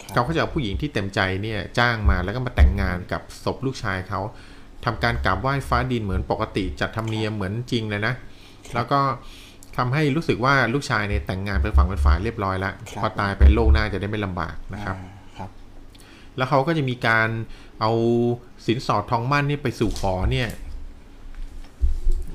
[0.05, 4.21] ครับเขาก็จะเอาผู้หญิงที่เต็มใจเนี่ยจ้างมาแล้วก็มาแต่งงานกับศพลูกชายเขา
[4.85, 8.13] ทำการกราบไหว้ฟ้าดินเหมือนปกติจัดธรรมเนียมเหมือนจริงเลยนะ
[8.75, 8.99] แล้วก็
[9.77, 15.49] ทำให้รู้สึกว่าลูกชายเนี่ยแต่งงานเป็นฝั่งเป็นฝายเรียบร้อยแล้วครับพอตายไปโลกหน้าจะได้ไม่ลำบากนะครับอ่าครับ
[16.37, 17.29] แล้วเขาก็จะมีการ
[17.81, 17.91] เอา
[18.65, 20.47] สินสอดทองมั่นเนี่ยไปสู่ขอเนี่ย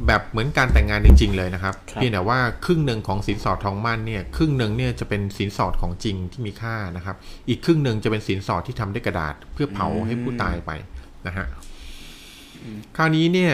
[0.06, 7.16] แบบเหมือนการแต่งงานจริง ๆ เลยนะครับครับเพียงแต่ว่าครึ่งหนึ่งของสินสอดทองมั่นเนี่ยครึ่งหนึ่งเนี่ยจะเป็นสินสอดของจริงที่มีค่านะครับ
[7.48, 10.70] อีกครึ่งหนึ่งจะเป็นสินสอดที่ทำด้วยกระดาษ เพื่อเผาให้ผู้ตายไป
[11.26, 11.46] นะฮะ
[12.96, 13.52] คราวนี้เนี่ย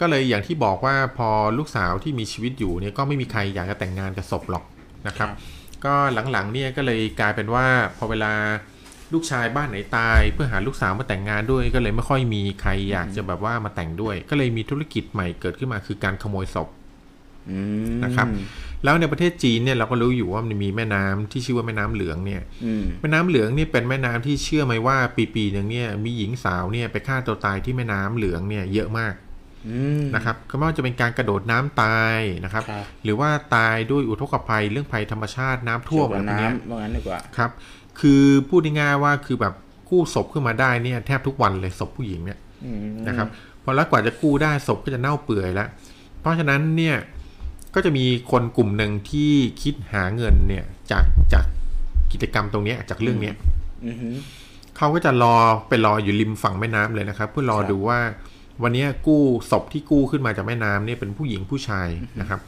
[0.00, 4.64] ก็เลยอย่างที่บอกว่าพอลูกสาวที่มีชีวิตอยู่เนี่ยก็ไม่มีใครอยากจะแต่งงานกับศพหรอก
[5.06, 5.28] นะครับ
[5.84, 5.94] ก็
[6.32, 7.66] หลังๆเนี่ยก็เลยกลายเป็นว่า
[7.96, 8.32] พอเวลา
[9.12, 16.68] ลูกชายบ้านไหนตาย เพื่อหาลูกสาวมาแต่งงานด้วย ก็เลยไม่ค่อยมีใครอยากจะแบบว่ามาแต่งด้วย ก็เลยมีธุรกิจใหม่เกิดขึ้นมาคือการขโมยศพ
[17.50, 17.60] อื
[17.94, 18.26] มนะครับ
[18.84, 24.96] แล้วในประเทศจีนเนี่ยเราก็รู้อยู่ว่ามันมีแม่น้ำที่ชื่อว่าแม่น้ำเหลืองเนี่ยอืมแม่น้ำเหลืองเนี่ยเป็นแม่น้ำที่เชื่อไหมว่า
[25.34, 29.14] ปีๆหนึ่งเนี่ยมีหญิงสาวเนี่ยไปฆ่าตัวตายที่แม่น้ำเหลืองเนี่ยเยอะมาก
[29.68, 37.50] อืมนะครับก็ไม่ว่าจะเป็นการกระโดดน้ำตายนะครับครับ หรือว่าตายด้วยอุทกภัยเรื่องภัยธรรมชาติน้ำท่วมเกี่อะไรยวพกับวกเนี้ยน้ำว่างั้นดีกว่าครับ
[38.00, 39.54] คือพูดง่ายๆว่าคือแบบ
[39.90, 42.78] กู้ศพขึ้นมาได้เนี่ยแทบทุกวันเลยศพผู้หญิงเนี่ยอืม
[43.08, 43.28] นะครับ
[43.62, 45.68] พอแล้วกว่าจะกู้ได้ศพก็จะเน่าเปื่อยแล้ว
[46.20, 46.96] เพราะฉะนั้นเนี่ย
[47.74, 49.32] ก็จะมีคนกลุ่มหนึ่งที่
[49.62, 51.44] คิดหาเงินเนี่ยจากจาก
[52.12, 53.34] กิจกรรมตรงเนี้ยจากเรื่องเนี้ย
[53.86, 54.14] อือหือ
[54.76, 55.36] เขาก็จะรอ
[55.68, 57.98] ไปรออยู่ริมฝั่งแม่น้ำเลยนะครับ เพื่อรอครับดูว่า
[58.62, 61.88] วันเนี้ยกู้ศพที่กู้ขึ้นมาจากแม่น้ำเนี่ยเป็นผู้หญิงผู้ชาย
[62.20, 62.40] นะครับ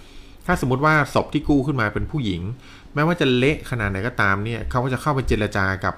[0.46, 2.40] ถ้าสมมติว่าศพที่กู้ขึ้นมาเป็นผู้หญิง
[2.96, 5.94] แม้ว่าจะเละขนาดไหนก็ตามเนี่ยเขาก็จะเข้าไปเจรจากับ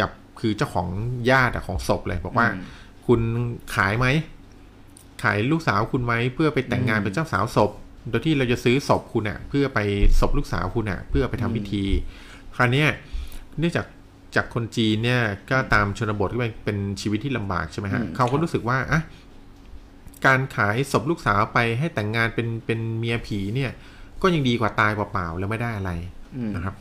[0.00, 0.88] กับคือเจ้าของ
[1.30, 2.62] ญาติอะของศพเลย บอกว่าอืม
[3.06, 3.20] คุณ
[3.74, 4.06] ขายไหม
[5.22, 7.70] ขายลูกสาวคุณไหมเพื่อไปแต่งงานอืมเป็นเจ้าสาวศพ
[8.10, 9.78] โดยที่เราจะซื้อศพคุณอะเพื่อไป
[10.20, 11.84] ศพลูกสาวคุณอะเพื่อไปทำพิธี
[12.56, 12.88] คราวเนี้ย
[13.58, 13.86] เนื่องจาก
[14.36, 19.00] จากคนจีนเนี่ยก็ตามชนบทก็เป็นเป็นชีวิตที่ลำบากใช่ไหมฮะอืมเขาก็รู้สึกว่าอะ
[20.26, 23.70] การขายศพลูกสาวไปให้แต่งงานเป็นเป็นเมียผีเนี่ย
[24.22, 26.13] ก็ยังดีกว่าตายเปล่าๆแล้วไม่ได้อะไรอืม
[26.56, 26.76] นะครับ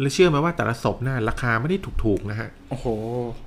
[0.00, 2.86] แล้วเชื่อไหมว่าแต่ละศพน่ะราคาไม่ได้ถูกๆนะฮะ โอ้โห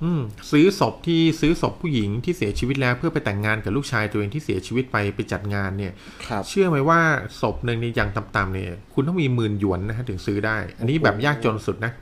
[0.02, 0.20] อืม
[0.50, 5.92] ซื้อศพที่ซื้อศพผู้หญิงที่เสียชีวิตแล้วเพื่อไปแต่งงานกับลูกชายตัวเองที่เสียชีวิตไปไปจัดงานเนี่ย
[6.28, 7.00] ครับเชื่อไหมว่า
[7.40, 11.92] ศพหนึ่งในอย่างต่ำๆเนี่ย คุณต้องมีหมื่นหยวนนะฮะถึงซื้อได้ อันนี้แบบยากจนสุดนะ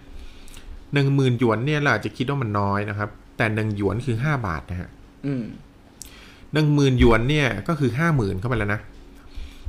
[0.95, 4.89] หนึ่งหมื่นหยวนเนี่ยเราอาจจะคิดว่ามันน้อยนะครับ แต่หนึ่งหยวนคือห้าบาทนะฮะ
[5.26, 5.45] อืม
[6.53, 8.80] หนึ่งหมื่นหยวนเนี่ยก็คือห้าหมื่นเข้าไปแล้วนะ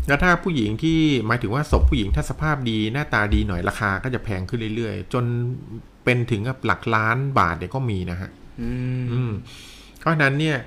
[0.08, 5.24] แล้วถ้าผู้หญิงที่หมายถึงว่าศพผู้หญิงถ้าสภาพดีหน้าตาดีหน่อยราคาก็จะแพงขึ้นเรื่อยๆ จน
[6.04, 8.30] เป็นถึงกับหลักล้านบาทเนี่ยก็มีนะฮะ
[8.62, 9.32] อืมอืม
[10.00, 10.58] เพราะฉะนั้นเนี่ย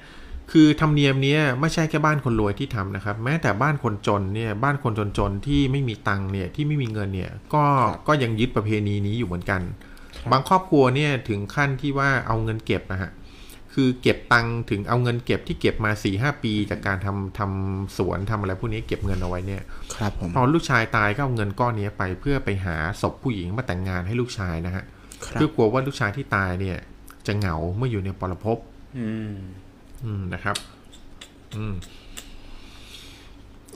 [0.53, 7.65] คือธรรมเนียมเนี้ยไม่ใช่แค่บ้านคนรวยที่ทำนะครับ แม้แต่บ้านคนจนเนี่ยบ้านคนจนๆที่ไม่มีตังค์เนี่ยที่ไม่มีเงินเนี่ยก็
[8.09, 9.61] ก็ยังยึดประเพณีนี้อยู่เหมือนกัน
[10.33, 13.11] บางครอบครัวเนี่ยถึงขั้นที่ว่าเอาเงินเก็บนะฮะ
[13.75, 19.63] คือเก็บตังค์ถึงเอาเงินเก็บที่เก็บมา4ี่หปี จากการทำทำสวนทำอะไรพวกนี้เก็บเงินเอาไว้เนี่ย
[19.97, 24.85] ครับผมพอลูกชายตายก็เอาเงินก้อนนี้ไปเพื่อไปหาศพผู้หญิงมาแต่งงานให้ลูกชายนะฮะ
[25.27, 26.79] ครับเพื่อกลัวว่าลูกชายที่ตายเนี่ย
[27.27, 28.59] จะเหงาเมื่ออยู่ในปรภพ
[28.99, 29.35] อืม
[30.05, 30.57] อืมนะครับ
[31.57, 31.75] อืม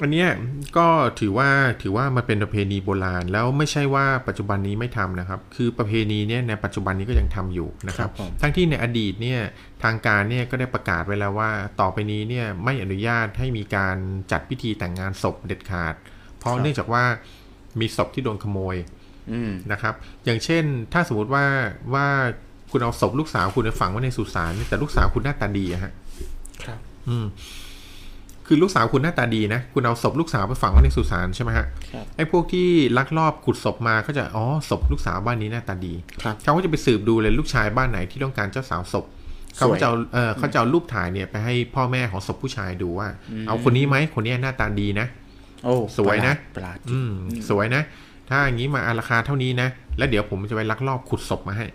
[0.03, 0.29] อันเนี้ย
[0.77, 0.87] ก็
[1.21, 1.51] ถือว่า
[1.83, 9.41] ถือว่ามันเป็นประเพณีโบราณ แล้วไม่ใช่ว่าปัจจุบันนี้ไม่ทำนะครับ คือประเพณีเนี้ยในปัจจุบันนี้ก็ยังทำอยู่นะครับครับผมทั้งที่ในอดีตเนี่ย
[9.83, 13.97] ทางการเนี่ยก็ได้ประกาศไว้แล้วว่า ต่อไปนี้เนี่ยไม่อนุญาตให้มีการ
[14.33, 15.95] จัดพิธีแต่งงานศพเด็ดขาด
[16.39, 17.05] เพราะเนื่องจากว่า
[17.81, 18.77] มีศพที่โดนขโมย
[19.33, 21.47] อืมนะครับ อย่างเช่น ถ้าสมมติว่า
[21.95, 22.07] ว่า
[22.71, 25.93] คุณเอาศพลูกสาวคุณไปฝังไว้ในสุสานแต่ลูกสาวคุณหน้าตาดีอะฮะ
[26.65, 26.79] ครับ
[27.09, 27.27] อืม
[28.47, 32.69] คือลูกสาวคุณหน้าตาดีนะ คุณเอาศพลูกสาวไปฝังไว้ในสุสานใช่ไหมฮะครับไอ้พวกที่
[32.99, 39.05] ลักลอบขุดศพมาก็จะอ๋อศพลูกสาวบ้านนี้หน้าตาดีครับเขาก็จะไปสืบดูเลยลูกชายบ้านไหนที่ต้องการเจ้าสาวศพ
[39.57, 43.09] เขาก็จะเอาสวยเออเขาจะเอารูปถ่ายเนี่ยไปให้พ่อแม่ของศพผู้ชายดูว่า
[43.47, 45.07] เอาคนนี้ไหมคนนี้หน้าตาดีนะ
[45.65, 47.13] โอ้สวยนะประหลาดอืม
[47.51, 47.83] สวยนะ
[48.31, 49.69] ถ้าอย่างนี้มาอะราคาเท่านี้นะ
[49.99, 51.67] แล้วเดี๋ยวผมจะไปลักลอบขุดศพมาให้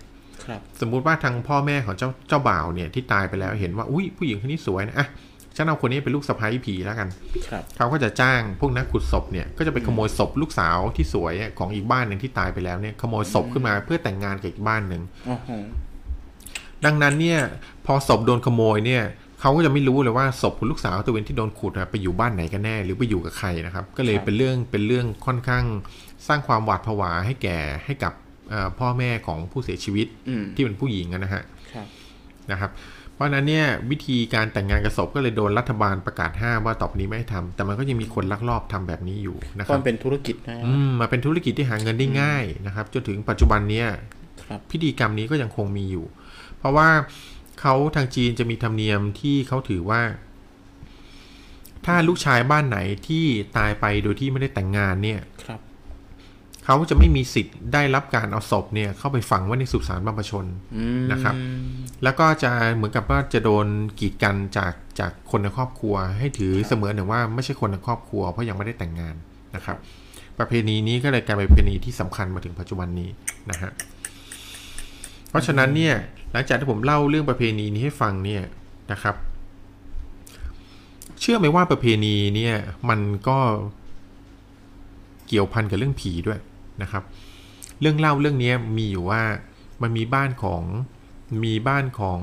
[0.44, 5.08] ครับสมมุติว่าทางพ่อแม่ของเจ้าเจ้าบ่าวเนี่ยที่ตายไปแล้วเห็นว่าอุ้ยผู้หญิงคนนี้สวยนะอะ
[5.56, 7.08] ฉันเอาคนนี้เป็นลูกสะใภ้ผีแล้วกัน
[7.50, 15.50] ครับเขาก็จะจ้างพวกนักขุดศพเนี่ยก็จะไปขโมยศพลูกสาวที่สวยอะของอีกบ้านหนึ่งที่ตายไปแล้วเนี่ยขโมยศพขึ้นมาเพื่อแต่งงานกับอีกบ้านหนึ่งโอ้โห
[16.86, 17.40] ดังนั้นเนี่ย
[17.86, 19.04] พอศพโดนขโมยเนี่ย
[19.42, 25.64] เขาก็จะไม่รู้เลยว่าศพของลูกสาวตัวเองที่โดนขุดอะไปอยู่บ้านไหนกันแน่ หรือไปอยู่กับใครนะครับ ก็เลยเป็นเรื่องเป็นเรื่องค่อนข้าง
[26.28, 28.14] สร้างความหวาดผวาให้แก่ให้กับ
[28.50, 31.44] เอ่อพ่อแม่ของผู้เสียชีวิตอืมที่เป็นผู้หญิงอะนะฮะ
[31.74, 31.88] ครับ
[32.52, 32.72] นะครับ
[33.20, 43.88] เพราะฉะนั้นเนี่ยวิธีการแต่งงานกับศพก็เลยโดนรัฐบาลประกาศห้ามว่าต่อไปนี้ไม่ให้ทำแต่มันก็ยังมีคนลักลอบทำแบบนี้อยู่นะคก็รับเป็นธุรกิจนะอืมมาเป็นธุรกิจที่หาเงินได้ง่ายนะครับจนถึงปัจจุบันเนี้ย
[44.44, 46.06] ครับพิธีกรรมนี้ก็ยังคงมีอยู่
[46.58, 46.90] เพราะว่า
[47.62, 50.02] เขาทางจีนจะมีธรรมเนียมที่เขาถือว่า
[51.86, 53.26] ถ้าลูกชายบ้านไหนที่
[53.58, 55.39] ตายไปโดยที่ไม่ได้แต่งงานเนี่ยครับ
[56.66, 60.46] เขาจะไม่มีสิทธิ์ได้รับการเอาศพเนี่ยเข้าไปฝังไว้ในสุสานบรรพชน
[60.76, 61.36] อืมนะครับ
[62.04, 63.68] แล้วก็จะเหมือนกับว่าจะโดน
[64.00, 69.16] กีดกันจากจากคนในครอบครัว ให้ถือเสมือนหนึ่งว่าไม่ใช่คนในครอบครัวเพราะยังไม่ได้แต่งงาน
[69.56, 69.78] นะครับ
[70.38, 73.10] ประเพณีนี้ก็เลยกลายเป็นประเพณีที่สำคัญมาถึงปัจจุบันนี้
[73.52, 73.72] นะฮะ
[75.30, 75.96] เพราะฉะนั้นเนี่ย
[76.32, 78.44] หลังจากที่ผมเล่าเรื่องประเพณีนี้ให้ฟังเนี่ย
[78.92, 79.16] นะครับ
[81.20, 82.56] เชื่อไหมว่าประเพณีเนี่ย
[82.90, 83.38] มันก็
[85.28, 86.40] เกี่ยวพันกับเรื่องผีด้วย
[86.82, 87.04] นะครับ
[87.82, 89.22] เรื่องเล่าเรื่องนี้มีอยู่ว่า
[89.82, 90.64] มันมีบ้านของ
[91.44, 92.22] มีบ้านของ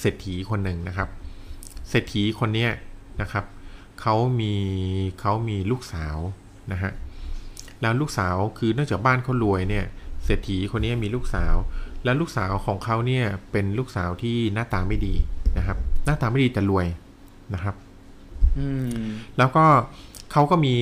[0.00, 1.08] เศรษฐีคนหนึ่งนะครับ
[1.88, 2.70] เศรษฐีคนเนี้ย
[3.20, 3.44] นะครับ
[4.00, 4.54] เขามี
[5.20, 6.16] เขามีลูกสาว
[6.72, 6.92] นะฮะ
[7.80, 9.84] แล้วลูกสาวคือเนื่องจากบ้านเขารวยเนี่ย
[10.24, 11.54] เศรษฐีคนนี้มีลูกสาว
[12.04, 15.14] แล้วลูกสาวของเขาเนี่ยเป็นลูกสาวที่หน้าตาไม่ดี
[15.58, 16.86] นะครับ หน้าตาไม่ดีแต่รวย
[17.54, 17.74] นะครับ
[18.58, 19.00] อืม
[19.38, 19.64] แล้วก็
[20.32, 20.76] เขาก็มี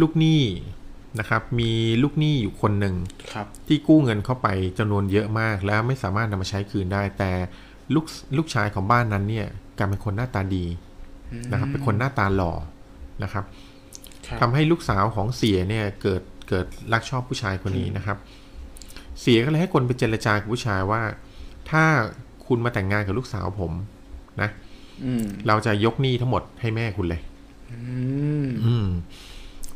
[0.00, 0.40] ลูกหนี้
[1.18, 2.96] นะครับ มีลูกหนี้อยู่คนหนึ่ง
[3.32, 4.48] ครับที่กู้เงินเข้าไป
[4.78, 7.32] จำนวนเยอะมาก แล้วไม่สามารถนำมาใช้คืนได้ แต่
[7.94, 8.06] ลูก
[8.36, 9.46] ลูกชายของบ้านนั้นเนี่ย
[9.78, 10.64] กลายเป็นคนหน้าตาดี
[11.50, 12.52] นะครับ เป็นคนหน้าตาหล่อ
[13.22, 13.44] นะครับ
[14.26, 18.16] ครับทำให้ลูกสาวของเสียเนี่ยเกิดเกิดรักชอบผู้ชายคนนี้นะครับ
[19.20, 21.02] เสียก็เลยให้คนไปเจรจากับผู้ชายว่า
[21.70, 21.84] ถ้า
[22.46, 23.72] คุณมาแต่งงานกับลูกสาวผม
[24.40, 24.50] นะ
[25.04, 27.20] อืมเราจะยกหนี้ทั้งหมดให้แม่คุณเลย
[27.72, 27.78] อื
[28.44, 28.86] มอืม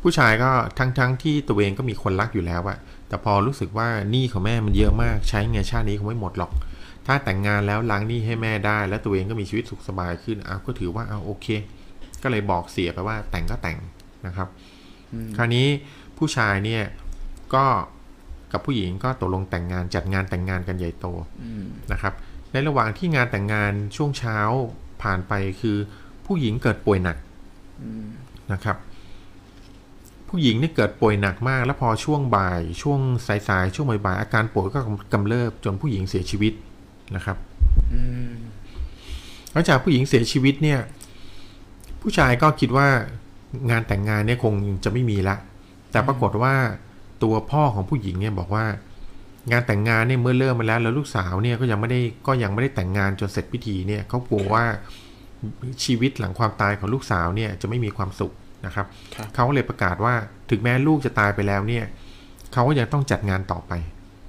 [0.03, 2.79] ผู้ชายก็ทั้งทั้งที่ตัวเองก็มีคนรักอยู่แล้วอะ
[3.09, 6.53] แต่พอรู้สึกว่าหนี้ของแม่มันเยอะมาก ใช้ไงชาตินี้คงไม่หมดหรอก
[7.07, 11.47] ถ้าแต่งงานแล้วล้างหนี้ให้แม่ได้ แล้วตัวเองก็มีชีวิตสุขสบายขึ้นอ้าวก็ถือว่าเอาโอเค
[12.23, 13.79] ก็เลยบอกเสียไปว่าแต่งก็แต่ง
[14.27, 14.49] นะครับ
[15.37, 15.67] คราวนี้
[16.19, 16.83] ผู้ชายเนี่ย
[17.55, 17.65] ก็
[18.53, 21.07] กับผู้หญิงก็ตกลงแต่งงานจัดงานแต่งงานกันใหญ่โต
[21.43, 22.15] อืมนะครับ
[22.53, 24.39] ในระหว่างที่งานแต่งงานช่วงเช้า
[25.03, 25.77] ผ่านไปคือ
[26.27, 27.17] ผู้หญิงเกิดป่วยหนัก
[27.83, 28.07] อืม
[28.53, 28.77] นะครับ
[30.35, 32.99] ผู้หญิงนี่เกิดป่วยหนักมาก แล้วพอช่วงบ่าย ช่วง
[33.49, 34.81] สายๆช่วงบ่ายๆอาการป่วยก็
[35.13, 36.53] กำเริบจนผู้หญิงเสียชีวิต
[37.17, 37.37] นะครับ
[37.93, 38.33] อืม
[39.53, 40.79] หลังจากผู้หญิงเสียชีวิตเนี่ย
[42.01, 42.89] ผู้ชายก็คิดว่า
[43.71, 44.55] งานแต่งงานเนี่ยคง
[44.85, 45.37] จะไม่มีละ
[45.91, 46.55] แต่ปรากฏว่า
[47.23, 48.65] ตัวพ่อของผู้หญิงเนี่ยบอกว่า
[49.51, 54.65] งานแต่งงานเนี่ยเมื่อเริ่มมาแล้ว แล้วลูกสาวเนี่ยก็ยังไม่ได้ก็ยังไม่ได้แต่งงานจนเสร็จพิธีเนี่ยเขากลัวว่า
[55.85, 58.33] ชีวิตหลังความตายของลูกสาวเนี่ยจะไม่มีความสุข
[58.67, 60.15] นะครับครับเขาก็เลยประกาศว่า
[60.51, 61.85] ถึงแม้ลูกจะตายไปแล้วเนี่ย
[62.53, 63.73] เขาก็ยังต้องจัดงานต่อไป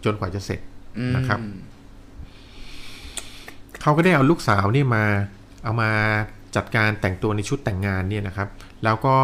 [0.05, 0.59] จนกว่าจะเสร็จ
[0.99, 1.39] อืมนะครับ
[3.81, 5.05] เขาก็ได้เอาลูกสาวเนี่ยมา
[5.63, 5.91] เอามา
[6.55, 8.49] จัดการแต่งตัวในชุดแต่งงานเนี่ยนะครับ
[8.83, 9.17] แล้วก็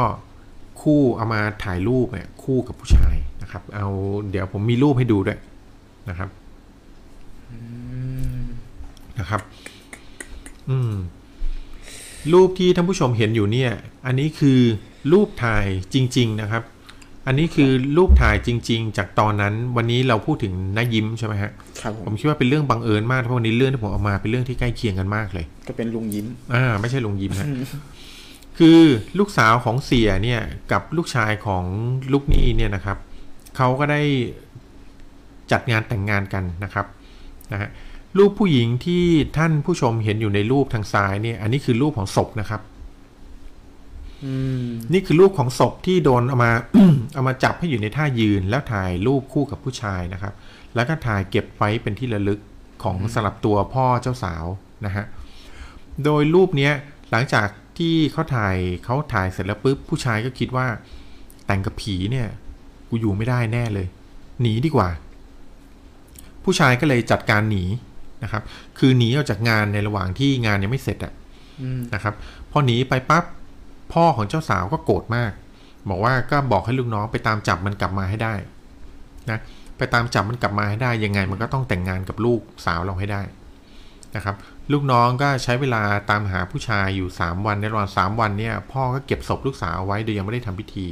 [0.82, 3.88] คู่เอามาถ่ายรูปเนี่ยคู่กับผู้ชายนะครับ เอา
[4.30, 5.40] เดี๋ยวผมมีรูปให้ดูด้วย
[6.10, 6.30] นะครับ
[9.20, 9.42] นะครับ
[10.70, 10.94] อืม
[12.34, 13.72] รูปที่ท่านผู้ชมเห็นอยู่เนี่ย
[14.06, 14.60] อันนี้คือ
[15.12, 16.64] รูปถ่ายจริง ๆนะครับ
[17.28, 27.48] อันนี้คือรูปถ่ายจริง ๆ จากตอนนั้น วันนี้เราพูดถึงน้ายิ้มใช่ไหมฮะครับผผมมคิดว่าเป็นเรื่องบังเอิญมากเพราะวันนี้เรื่องที่ผมเอามาเป็นเรื่องที่ใกล้เคียงกันมากเลย ก็เป็นลุงยิ้ม อ่า ไม่ใช่ลุงยิ้มนะ
[28.60, 28.82] คือ
[29.20, 30.42] ลูกสาวของเสียเนี่ย
[30.72, 31.64] กับลูกชายของ
[32.14, 32.98] ลูกหนี้เนี่ยนะครับ
[33.58, 34.02] เขาก็ได้
[35.52, 36.86] จัดงานแต่งงานกันนะครับ
[37.52, 37.70] นะฮะ
[38.18, 39.06] รูปผู้หญิงที่
[39.38, 42.79] ท่านผู้ชมเห็นอยู่ในรูปทางซ้ายเนี่ย อันนี้คือรูปของศพนะครับอืม
[44.94, 46.52] นี่คือรูปของศพที่โดนเอามา
[47.14, 50.34] เอามาจับให้อยู่ในท่ายืนแล้วถ่ายรูปคู่กับผู้ชายนะครับ
[50.76, 52.40] แล้วก็ถ่ายเก็บไว้เป็นที่ระลึก
[52.84, 54.46] ของสำหรับตัวพ่อเจ้าสาว
[54.86, 55.06] นะฮะ
[56.04, 56.74] โดยรูปเนี้ย
[57.12, 57.48] หลังจาก
[57.78, 58.56] ที่เขาถ่าย
[58.86, 60.68] เขาถ่ายเสร็จแล้วปุ๊บผู้ชายก็คิดว่า
[61.46, 62.28] แต่งกับผีเนี่ย
[62.90, 63.88] กูอยู่ไม่ได้แน่เลย
[64.42, 64.90] หนีดีกว่า
[66.44, 67.64] ผู้ชายก็เลยจัดการหนี
[68.24, 68.44] นะครับ
[68.78, 71.14] คือหนีออกจากงานในระหว่างที่งานยังไม่เสร็จอะ
[71.94, 72.16] นะครับ
[72.52, 73.24] พอหนีไปปั๊บ
[73.94, 75.32] พ่อของเจ้าสาวก็โกรธมาก
[75.90, 78.34] บอกว่าก็บอกให้ลูกน้องไปตามจับมันกลับมาให้ได้
[79.30, 79.40] นะ
[79.78, 83.22] ไปตามจับมันกลับมาให้ได้ยังไงมันก็ต้องแต่งงานกับลูกสาวเราให้ได้
[84.16, 84.36] นะครับ
[84.72, 90.88] ลูกน้องก็ใช้เวลาตามหาผู้ชายอยู่ 3 วันในระหว่าง3วันเนี่ยพ่อก็เก็บศพลูกสาวไว้โดยยังไม่ได้ทำพิธี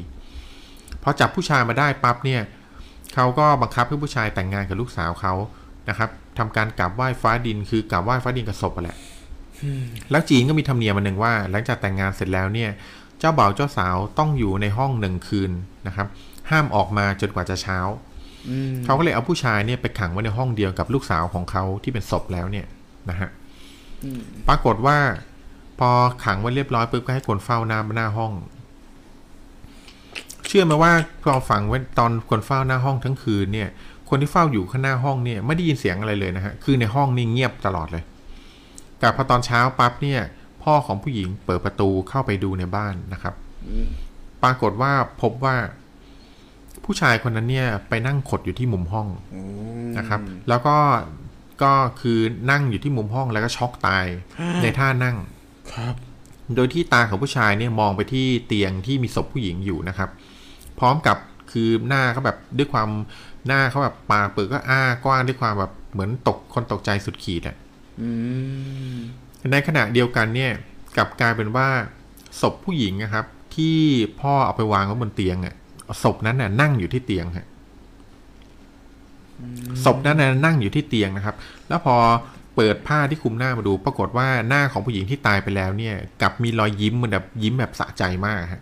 [1.03, 2.41] พอจับผู้ชายมาได้ปั๊บเนี่ย
[3.15, 5.33] เขาก็บังคับให้ผู้ชายแต่งงานกับลูกสาวเขา
[5.89, 8.97] นะครับทำการกราบไหว้ฟ้าดินคือกราบไหว้ฟ้าดินกับศพอะแหละ
[10.11, 12.69] แล้วจีนก็มีธรรมเนียมอันหนึ่งว่า หลังจากแต่งงานเสร็จแล้วเนี่ย
[13.19, 15.51] เจ้าบ่าวเจ้าสาวต้องอยู่ในห้องหนึ่งคืน
[15.87, 16.07] นะครับ
[16.49, 17.77] ห้ามออกมาจนกว่าจะเช้า
[18.49, 22.65] อืมเขาก็เลยเอาผู้ชายเนี่ยไปขังไว้ในห้องเดียวกับลูกสาวของเขาที่เป็นศพแล้วเนี่ย
[23.09, 23.29] นะฮะ
[24.03, 24.97] อืมปรากฏว่า
[25.79, 25.89] พอ
[26.25, 28.33] ขังไว้เรียบร้อยปุ๊บก็ให้คนเฝ้าหน้าหน้าห้อง
[30.47, 30.91] เชื่อไหมว่า
[31.23, 33.69] พอฝังไว้ตอนคนเฝ้าหน้าห้องทั้งคืนเนี่ย
[34.09, 38.03] คนที่เฝ้าอยู่ข้างหน้าห้องเนี่ยไม่ได้ยินเสียงอะไรเลยนะฮะคือในห้องนี่เงียบตลอดเลย
[38.99, 40.21] แต่พอตอนเช้าปั๊บเนี่ย
[40.63, 43.33] พ่อของผู้หญิงเปิดประตูเข้าไปดูในบ้านนะครับ
[44.43, 45.55] ปรากฏว่าพบว่า
[46.85, 49.41] ผู้ชายคนนั้นเนี่ยไปนั่งขดอยู่ที่มุมห้องอื
[49.85, 50.77] มนะครับ แล้วก็
[51.63, 52.19] ก็คือ
[52.51, 54.05] นั่งอยู่ที่มุมห้องแล้วก็ช็อกตาย
[54.63, 55.17] ในท่านั่ง
[55.73, 55.95] ครับ
[56.55, 60.09] โดยที่ตาของผู้ชายเนี่ยมองไปที่เตียงที่มีศพผู้หญิงอยู่นะครับ
[60.79, 61.17] พร้อมกับ
[61.51, 62.89] คือหน้าเขาแบบด้วยความ
[63.47, 67.66] หน้าเขาแบบปากเปิดก็อ้ากว้างด้วยความแบบเหมือนตกคนตกใจสุดขีดอะอืม
[69.51, 70.51] ในขณะเดียวกันเนี่ย
[70.97, 71.67] กลับกลายเป็นว่า
[72.41, 73.25] ศพผู้หญิงนะครับ
[73.55, 73.77] ที่
[74.21, 75.55] พ่อเอาไปวางไว้บนเตียงอะ
[76.03, 77.47] ศพนั้นน่ะนั่งอยู่ที่เตียงฮะ
[79.85, 81.35] ศพนั้นน่ะนั่งอยู่ที่เตียงนะครับ
[81.67, 81.95] แล้วพอ
[82.55, 88.61] เปิดผ้าที่คลุมหน้ามาดู ปรากฏว่าหน้าของผู้หญิงที่ตายไปแล้วเนี่ยกลับมีรอยยิ้มเหมือนแบบยิ้มแบบสะใจมากฮะ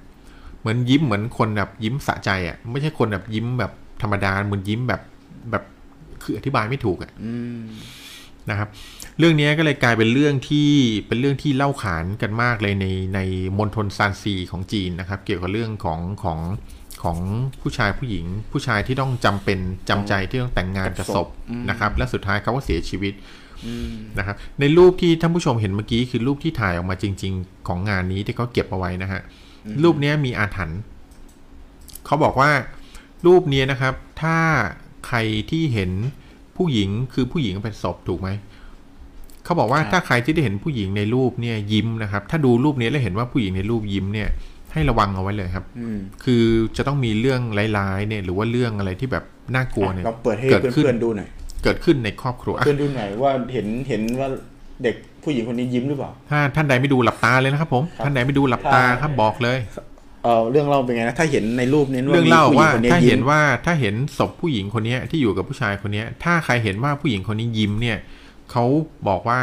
[0.60, 3.72] เหมือนยิ้มเหมือนคนแบบยิ้มสะใจอะไม่ใช่คนแบบยิ้มแบบ
[4.02, 5.02] ธรรมดาเหมือนยิ้มแบบ
[5.52, 5.64] แบบ
[6.24, 7.62] คืออธิบายไม่ถูกอะอืม
[8.50, 8.70] นะครับ
[9.20, 10.70] เรื่องนี้ก็เลยกลายเป็นเรื่องที่
[11.08, 12.86] เป็นเรื่องที่เล่าขานกันมากเลยใน
[13.16, 13.20] ใน
[13.58, 16.40] มณฑลซานซีของจีนนะครับ เกี่ยวกับเรื่องของของ
[17.04, 17.18] ของ
[17.62, 19.60] ผู้ชายผู้หญิง ผู้ชายที่ต้องจำเป็น
[19.90, 21.28] จำใจที่ต้องแต่งงานกับศพ
[21.70, 23.14] นะครับ และสุดท้ายเขาก็เสียชีวิต
[23.66, 29.22] อืมนะครับในรูปที่ท่านผู้ชมเห็นเมื่อกี้คือรูปที่ถ่ายออกมาจริง ๆ ของงานนี้ที่เขาเก็บเอาไว้นะฮะ
[29.84, 30.80] รูปเนี้ยมีอาถรรพ์
[32.06, 32.52] เขาบอกว่า
[33.26, 34.38] รูปเนี้ยนะครับ ถ้า
[35.08, 35.18] ใคร
[35.52, 35.92] ที่เห็น
[36.58, 38.30] ผู้หญิงคือผู้หญิงเป็นศพถูกไหม
[39.46, 44.30] เขาบอกว่าถ้าใครที่ได้เห็นผู้หญิงในรูปเนี่ยยิ้มนะครับ ถ้าดูรูปนี้แล้วเห็นว่าผู้หญิงในรูปยิ้มเนี่ย
[44.74, 46.44] ให้ระวังเอาไว้เลยครับอืมคือ
[46.78, 47.42] จะต้องมีเรื่อง
[47.78, 49.24] ร้ายๆเนี่ย หรือว่าเรื่องอะไรที่แบบ
[49.56, 51.30] น่ากลัวเนี่ยลองเปิดให้เกิดขึ้นเพื่อนๆดูหน่อย
[51.64, 54.28] เกิดขึ้นในครอบครัวอะเพื่อนดูหน่อยว่าเห็นเห็นว่า
[54.84, 59.60] เด็กผู้หญิงคนนี้ยิ้มหรือเปล่าถ้าท่านใดไม่ดูหลับตาเลยนะครับผมครับท่านใดไม่ดูหลับตาครับบอกเลย
[60.24, 67.98] เออเรื่องเล่าเป็นไงนะถ้าเห็นในรูปนี้เรื่องเล่ามีผู้หญิว่าคนนี้ถ้ายิ้เห็มนว่าถ้าเห็นศพผู้หญิงคนเนี้ยที่อยู่กับผู้ชายคนเนี้ยถ้าใครเห็นว่าผู้หญิงคนนี้ยิ้มเนี่ย
[68.52, 68.66] เขา
[69.08, 69.40] บอกว่า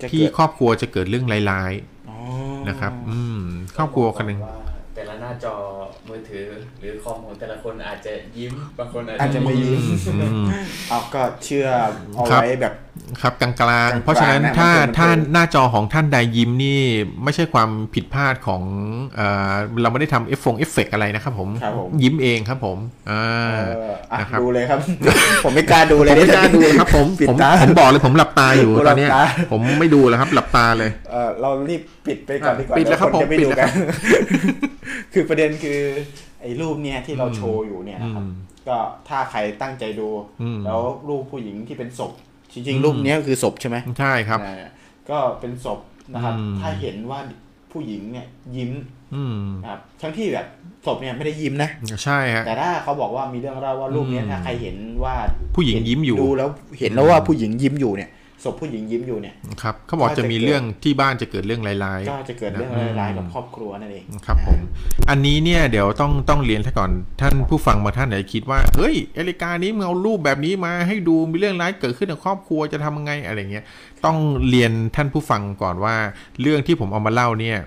[0.00, 1.72] จะที่เกิดครอบครัวจะเกิดเรื่องร้าย
[2.10, 3.40] อ๋อๆนะครับ อืม
[3.76, 4.54] ครอบครัวคนหนึ่งว่า
[5.00, 5.54] แต่ละหน้าจอ
[6.08, 6.46] มือถือ
[6.80, 9.80] หรือคอมของแต่ละคนอาจจะยิ้มบางคนอาจอาจจะไม่ยิ้ม
[10.22, 10.46] อืม
[10.88, 11.66] เอาก็เชื่อ
[12.14, 12.74] เอาครับไว้แบบ
[13.22, 16.80] ครับกลางๆกลางๆเพราะฉะนั้นนะถ้ามันเป็นถ้าหน้าจอของท่านใดยิ้มนี่
[17.24, 18.62] ไม่ใช่ความผิดพลาดของ
[19.16, 22.78] เอ่อเราไม่ได้ทำเอฟฟงเอฟเฟกอะไรนะครับผม ครับผม ยิ้มเองครับผม
[23.10, 24.78] อ่าเอออะนะครับ ดูเลยครับ
[25.44, 33.72] ผมไม่กล้าดูเลยผมไม่กล้าดูครับผมปิดผมตา ผมบอกเลยผมหลับตาอยู่ผมตอนเนี้ย หลับตา ผมไม่ดูแล้วครับ หลับตาเลย เออเรารีบปิดไปก่อนดีกว่าปิดแล้วครับเยนจะไม่ผมปิดดูแล้วกัครัน บ
[35.12, 35.80] คือประเด็นคือ
[36.40, 38.34] ไอ้รูปเนี่ยที่เราโชว์อยู่เนี่ยนะครับอืม
[38.68, 38.76] ก็
[39.08, 40.08] ถ้าใครตั้งใจดู
[40.42, 42.12] อืมแล้วรูปผู้หญิงที่เป็นศพ
[42.52, 44.72] จริงอืมๆรูปเนี้ยคือศพใช่ไหมใช่ครับนะ
[45.10, 45.80] ก็เป็นศพ
[46.12, 47.18] นะครับอืมถ้าเห็นว่า
[47.72, 48.26] ผู้หญิงเนี่ย
[48.56, 48.72] ยิ้ม
[49.14, 50.46] อืมนะครับทั้งที่แบบ
[50.86, 51.70] ศพเนี่ยไม่ได้ยิ้มนะ
[52.04, 55.14] ใช่ฮะแต่ถ้าเขาบอกว่ามีเรื่องเล่าว่ารูปเนี้ยอืมถ้าใครเห็นว่า
[55.56, 58.10] ผู้หญิงยิ้มอยู่ดูแล้วเห็นแล้วว่าผู้หญิงยิ้มอยู่เนี่ย
[58.44, 64.60] ศพผู้หญิงยิ้มอยู่เนี่ยครับเขาบอกจะมีเรื่องที่บ้านจะเกิดเรื่องร้ายก็จะเกิดเรื่องอืมร้ายๆกับครอบครัวนั่นเองๆครับผม
[65.10, 73.64] อันนี้เนี่ยเดี๋ยวต้องต้องเรียนท่านก่อนท่านผู้ฟังบางท่านอาจจะคิดว่าเฮ้ยเอลิกานี้มึงเอารูปแบบนี้มาให้ดูมีเรื่องร้ายเกิดขึ้นในครอบครัวจะทำยังไงอะไรเงี้ย
[74.04, 74.16] ต้อง
[74.50, 75.96] เรียนท่านผู้ฟังก่อนว่า
[76.40, 77.58] เรื่องที่ผมเอามาเล่าเนี่ย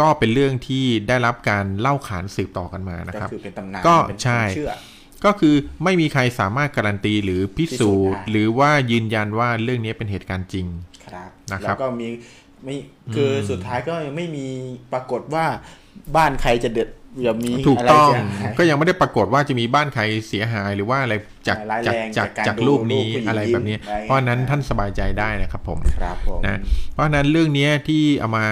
[0.00, 4.70] ก็เป็นเรื่องที่ได้รับการเล่าขานสืบต่อกันมานะก็ครับคือเป็นตำนานก็เป็นใช่ความเชื่อ
[5.24, 5.54] ก็คือ
[5.84, 10.66] ไม่มีใครสามารถการันตีหรือพิสูจน์พิสูจน์ได้หรือว่ายืนยันว่าเรื่องนี้เป็นเหตุการณ์จริง
[11.06, 12.08] ครับนะครับแล้วก็มี
[12.64, 12.76] ไม่
[13.14, 14.46] คืออมสุดท้ายก็ยังไม่มี
[14.92, 15.44] ปรากฏว่า
[16.16, 16.88] บ้านใครจะเดือด
[17.22, 21.14] อย่ามีถูกอะไรต้องเสียหายก็ยังไม่ได้ปรากฏว่าจะมีบ้านใครเสียหายหรือว่าอะไร
[21.48, 26.60] จากร้ายจากแรงจากจากการจากดูรูปนี้รูปผู้หญิงอะไรแบบนี้ยิ้มอะไรเพราะฉะนั้นท่านสบายใจได้นะครับผมครับผมนะ
[26.92, 28.46] เพราะฉะนั้นเรื่องนี้ที่เอามา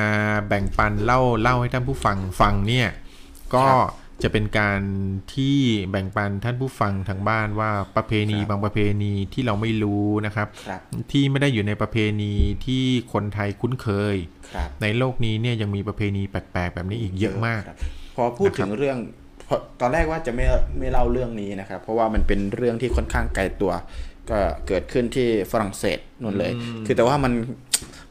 [0.49, 2.89] แบ่งปันเล่าเล่าให้ท่านผู้ฟังฟังเนี่ย
[3.55, 3.67] ก็
[4.23, 4.81] จะเป็นการ
[5.35, 5.57] ที่
[5.91, 10.81] แบ่งปันท่านผู้ฟังทางบ้านว่าประเพณีครับบางประเพณีที่เราไม่รู้นะครับครับ
[11.13, 12.33] ที่ไม่ได้อยู่ในประเพณี
[12.67, 14.17] ที่คนไทยคุ้นเคย
[14.55, 17.77] ครับในโลกนี้เนี่ยยังมีประเพณีแปลกๆ แบบนี้อีกเยอะมากครับ
[18.17, 18.99] พอพูดถึงเรื่อง
[19.49, 20.47] พอตอนแรกว่าจะไม่
[20.79, 23.73] ไม่เล่าเรื่องนี้นะครับ เพราะว่ามันเป็นเรื่องที่ค่อนข้างไกลตัว
[24.31, 24.39] ก็
[24.69, 26.53] เกิดขึ้นที่ฝรั่งเศสนู่นเลย
[26.87, 27.33] คือแต่ว่ามัน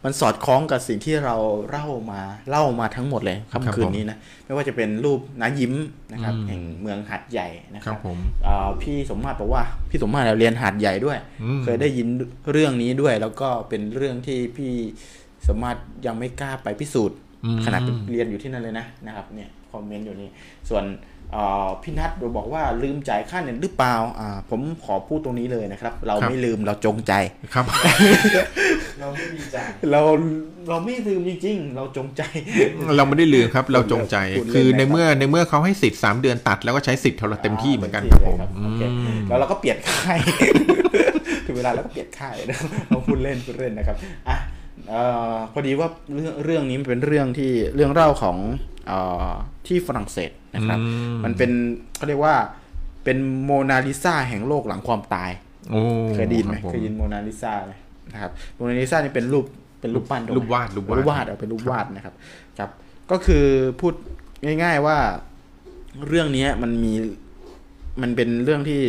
[0.04, 1.36] มันสอดคล้องกับสิ่งที่เรา
[1.70, 5.74] เล่ามาเล่ามาทั้งหมดเลยครับค่ำคืนผมนี้นะไม่ว่าจะเป็นรูปน้ายิ้ม
[6.12, 12.08] นะครับอืมแห่งเมืองหัดใหญ่นะคครัรับบผมอ่าพี่สมมาตรบอกว่าพี่สมมาตรเรียนหัดใหญ่ด้วยอืมเคยได้ยิน
[12.52, 14.74] เรื่องนี้ด้วย แล้วก็เป็นเรื่องที่พี่
[15.48, 20.30] สมมาตรยังไม่กล้าไปพิสูจน์อืมขนาดเป็นเรียนอยู่ที่นั่นเลยนะนะครับเนี่ยคอมเมนต์อยู่นี่
[20.70, 20.84] ส่วน
[21.34, 27.14] เอ่อพี่นัทบอกว่าลืมจ่ายค่าเน็ตหรือเปล่าอ่าผมขอพูดตรงนี้เลยนะครับ เราครับไม่ลืมเราจงใจ
[27.54, 27.66] ครับ
[29.00, 30.02] เราไม่มีจ่ายเรา
[30.70, 32.22] เราไม่ลืมจริงๆ เราจงใจ
[32.98, 40.18] เราไม่ได้ลืมครับ เราจงใจพูดเล่นคือในนะครับเมื่อในเมื่อเขาให้สิทธิ์สามเดือนตัด แล้วก็ใช้สิทธิ์เราเต็มที่เหมือนกันต็ครับผมเลยโอเคอืมแล้วเราก็เปลี่ยนค่าย
[41.46, 42.58] ถึงเวลาแล้วก็เปลี่ยนค่ายนะ
[42.88, 43.98] เราพูดเล่นพูดเล่นนะครับ
[44.28, 44.38] อะ
[44.90, 45.04] เอ่
[45.34, 48.38] อพอดีว่าเรื่องเรื่องนี้มันเป็นเรื่องที่เรื่องเล่าของ
[48.88, 49.32] เอ่อ
[49.68, 50.86] ที่ฝรั่งเศส นะครับอื
[51.18, 51.52] มมันเป็น
[51.98, 52.36] เขาเรียกว่า
[53.04, 55.32] เป็นโมนาลิซาแห่งโลกหลังความตาย
[55.72, 55.82] โอ้
[56.16, 57.74] เคยได้ยินไหมรับผเคยยินโมนาลิซาไหม
[58.14, 59.46] นะครับโมนาลิซานี่เป็นรูป
[59.82, 62.14] เป็นรูปปั้นถูกไหมรูปวาดรูปวาดรูปวาดเอาเป็นรูปวาดนะครับ
[62.60, 62.70] ครับ
[63.12, 63.46] ก็คือ
[63.80, 63.94] พูด
[64.46, 64.98] ง่าย ๆว่า
[66.08, 66.94] เรื่องเนี้ยมันมี
[68.02, 68.82] มันเป็นเรื่องที่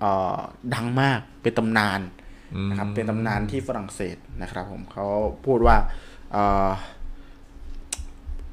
[0.00, 0.36] เอ่อ
[0.74, 2.00] ดังมากเป็นตำนาน
[2.70, 5.06] นะครับเป็นตำนานที่ฝรั่งเศสนะครับ ผมเขา
[5.46, 5.76] พูดว่า
[6.32, 6.68] เอ่อ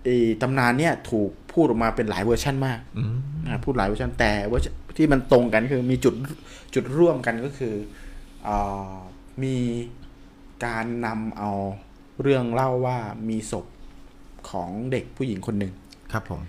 [0.04, 6.14] ไอ้ตำนานเนี่ยถูก พูดออกมาเป็นหลายเวอร์ชันมากอืมนะครับพูดหลายเวอร์ชันแต่เวอร์ชันที่มันตรงกันคือมีจุด
[6.76, 7.74] จุดร่วมกันก็คือ
[8.44, 8.50] เอ
[8.90, 8.94] อ
[9.44, 9.56] มี
[10.66, 11.52] การนำเอา
[12.22, 12.98] เรื่องเล่าว่า
[13.30, 13.66] มีศพ
[14.50, 15.74] ของเด็กผู้หญิงคนหนึ่ง
[16.12, 16.42] ครับผม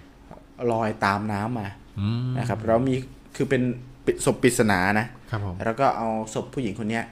[0.73, 1.69] ลอยตามน้ำมา
[2.01, 2.95] อืมนะครับแล้วมี
[3.37, 3.63] คือเป็น
[4.05, 7.05] ปิศพปริศนานะครับผมแล้วก็เอาศพผู้หญิงคนเนี้ย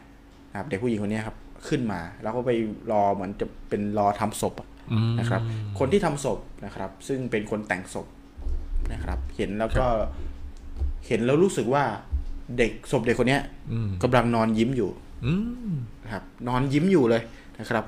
[0.50, 1.36] นะครับเด็กผู้หญิงคนเนี้ยครับ
[1.68, 2.50] ขึ้นมา แล้วก็ไป
[2.92, 4.71] รอเหมือนจะเป็นรอทำศพอะอืม
[5.18, 5.42] นะครับ
[5.78, 8.06] คนที่ทำศพนะครับ ซึ่งเป็นคนแต่งศพ
[8.92, 9.86] นะครับ เห็นแล้วก็
[11.06, 11.84] เห็นแล้วรู้สึกว่า
[12.58, 14.90] เด็กศพเด็กคนเนี้ยอืมกำลังนอนยิ้มอยู่
[15.26, 15.32] อื
[15.72, 17.22] มนะครับ นอนยิ้มอยู่เลย
[17.60, 17.84] นะครับ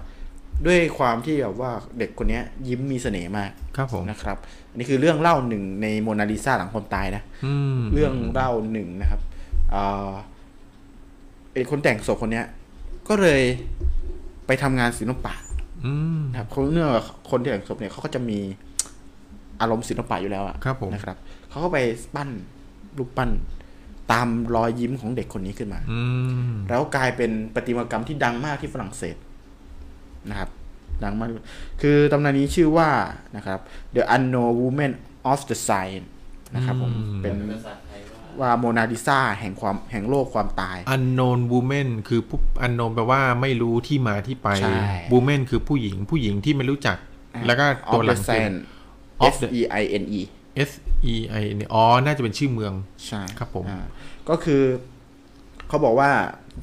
[0.67, 4.39] ด้วยความที่แบบว่าเด็กคนเนี้ยยิ้มมีเสน่ห์มากครับผมนะครับ
[4.71, 9.21] อันนี้คือเรื่องเล่าหนึ่งในโมนาลิซาหลังความตายนะอืมเรื่องเล่าหนึ่งนะครับ
[9.75, 10.13] อ่า
[11.53, 12.47] ไอ้คนแต่งศพคนเนี้ย
[13.09, 13.43] ก็เลย
[14.47, 15.54] ไปทำงานศิลปะอืม
[16.31, 18.39] นะครับเขาเนื่องจากคนที่แต่งศพเนี่ยเขาก็จะมี
[19.61, 21.17] อารมณ์ศิลปะอยู่แล้วอะครับผมนะครับ
[21.51, 21.79] เขาก็ไป
[22.15, 22.29] ปั้น
[22.99, 23.31] รูปปั้น
[24.13, 26.01] ตามรอยยิ้มของเด็กคนนี้ขึ้นมาอื
[26.53, 29.17] มแล้วกลายเป็นประติมากรรมที่ดังมากที่ฝรั่งเศส
[30.31, 30.51] นะครับ
[31.05, 31.29] ดังมาก
[31.83, 32.89] คือตำนานนี้ชื่อว่า
[33.37, 33.59] นะครับ
[33.95, 34.93] The Unknown Woman
[35.31, 36.01] of the Sign
[36.55, 37.84] นะครับผมอืมเป็นภาษาไทย
[38.41, 44.79] ว่าว่าโมนาลิซาแห่งความแห่งโลกความตายอันโนนบูเมนคือผู้อันโนนแปลว่าไม่รู้ที่มาที่ไปใช่
[45.11, 46.97] บูเมนคือผู้หญิงผู้หญิงที่ไม่รู้จัก
[47.47, 48.53] แล้วก็ตัว of หลั the งคือ Sign
[49.27, 50.21] Of S the E I N E
[50.69, 50.71] S
[51.13, 52.73] E I N อ๋อ น่าจะเป็นชื่อเมือง
[53.07, 53.85] ใช่ครับผมอ่า
[54.29, 54.63] ก็คือ
[55.69, 56.11] เขาบอกว่า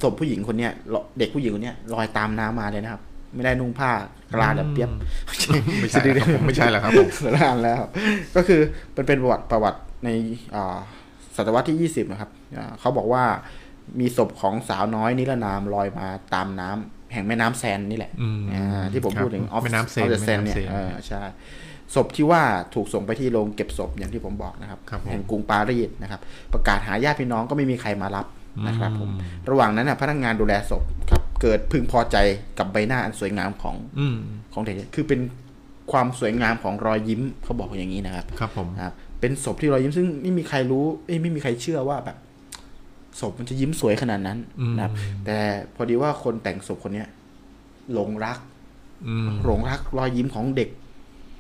[0.02, 0.72] ศพผู้หญิงคนเนี้ย
[1.18, 3.02] เด็กผู้หญิงคนเนี้ยลอยตามน้ำมาเลยนะครับ
[3.36, 3.92] ไม่ได้นุ่งผ้า
[4.34, 4.90] กลาแบบเปียบ
[5.80, 7.80] ไม่ใช่ครับผมไม่ใช่แล้วครับผมนานแล้ว
[8.36, 8.62] ก็คือ
[8.96, 10.10] มันเป็นประวัติประวัติใน
[10.56, 10.78] อ่า
[11.36, 13.24] ศตวรรษที่ 20 นะครับอ่าเขาบอกว่า
[14.00, 21.24] มีศพของสาวน้อยนิรนามลอยมาตามน้ำแห่งแม่น้ำแซนนี่แหละอืมอ่าที่ผมครับพูดถึง Off- แม่น้ำเซน Off the Sand เนี่ยแม่น้ำเซนเออใช่
[21.96, 22.42] ศพที่ว่า
[22.76, 26.22] ถูกส่งไปที่โรงเก็บศพอย่างที่ผมบอกนะครับครับผมแห่งกรุงปารีสนะครับ
[26.54, 28.26] ประกาศหาญาติพี่น้องก็ไม่มีใครมารับ
[28.68, 29.20] นะครับผมอืม
[29.50, 32.18] ระหว่างนั้นนะพนักงานดูแลศพครับเกิดพึงพอใจ
[32.58, 34.18] กับใบหน้าอันสวยงามของอืม
[34.54, 35.20] ของเด็กคือเป็น
[35.92, 42.18] ความสวยงามของรอยยิ้มเขาบอกอย่างนี้นะครับครับผมนะครับ เป็นศพที่รอยยิ้มซึ่งไม่มีใครรู้เอ้ยไม่มีใครเชื่อว่าแบบ
[43.20, 44.94] ศพมันจะยิ้มสวยขนาดนั้นอืมนะครับ
[45.26, 45.38] แต่
[45.76, 47.08] พอดีว่าคนแต่งศพคนเนี้ย
[47.94, 48.38] หลงรัก
[49.08, 50.70] อืมหลงรักรอยยิ้มของเด็ก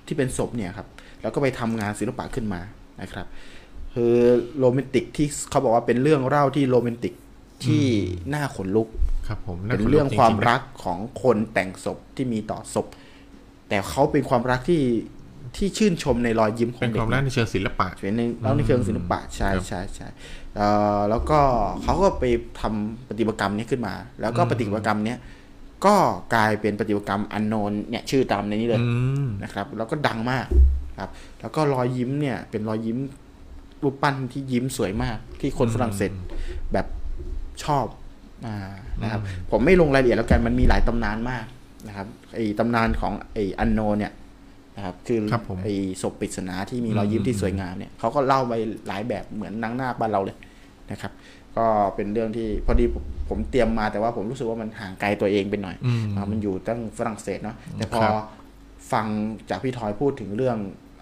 [0.07, 0.88] ที่เป็นศพเนี่ยครับ
[1.21, 2.61] แล้วก็ไปทำงานศิลปะขึ้นมา
[3.01, 3.25] นะครับ
[3.93, 4.15] คือ
[4.59, 7.13] โรแมนติกที่เขาบอกว่าเป็นเรื่องเล่าที่โรแมนติก
[7.65, 7.86] ที่
[8.34, 8.88] น่าขนลุก
[9.27, 12.88] ครับผมเป็นเรื่องความจๆรักของคนแต่งศพที่มีต่อศพ
[13.69, 14.82] แต่เขาเป็นความรักที่
[15.55, 20.07] ที่ชื่นชมในรอยยิ้มของเป็นเด็คกวามรักในเชิงศิลปะเป็นในเล่าในเชิงศิลปะใช่ครับใช่ใช่
[20.55, 21.39] เอ่อแล้วก็
[21.83, 22.23] เขาก็ไป
[22.59, 25.17] ทำปฏิบัติกรรมนี้ขึ้นมา แล้วก็ปฏิบัติกรรมเนี้ย
[25.85, 25.95] ก็
[26.35, 28.87] กลายเป็นปฏิบัติกรรมอันโนนเนี่ยชื่อตามในนี้เลยอื
[29.25, 30.45] มนะครับ แล้วก็ดังมาก
[30.99, 31.09] ครับ
[31.41, 32.97] แล้วก็รอยยิ้มเนี่ย เป็นรอยยิ้ม
[33.83, 36.11] รูปปั้นที่ยิ้มสวยมาก ที่คนฝรั่งเศส
[36.73, 36.87] แบบ
[37.63, 37.85] ชอบ
[38.45, 38.55] อ่า
[39.01, 39.21] นะครับ
[39.51, 41.45] ผมไม่ลงรายละเอียดแล้วกันมันมีหลายตำนานมาก
[41.87, 44.11] นะครับไอ้ตำนานของไอ้อันโนเนี่ย
[44.76, 48.53] นะครับคือครับผมไอ้ศพปริศนาที่มีรอยยิ้มที่สวยงามเนี่ยเขาก็เล่าไป
[48.88, 50.38] หลายแบบเหมือนนางนาคบ้านเราเลย
[50.91, 51.11] นะครับ
[51.57, 51.65] ก็
[51.95, 58.13] เป็นเรื่องที่พอดีผมผมเตรียมมาแต่ว่าผมรู้สึกว่ามันห่างไกลตัวเองไปหน่อยอืมอ่ามันอยู่ตั้งฝรั่งเศสเนาะแต่พอครับ
[58.91, 59.05] ฟัง
[59.49, 60.57] จากพี่ทอยพูดถึงเรื่อง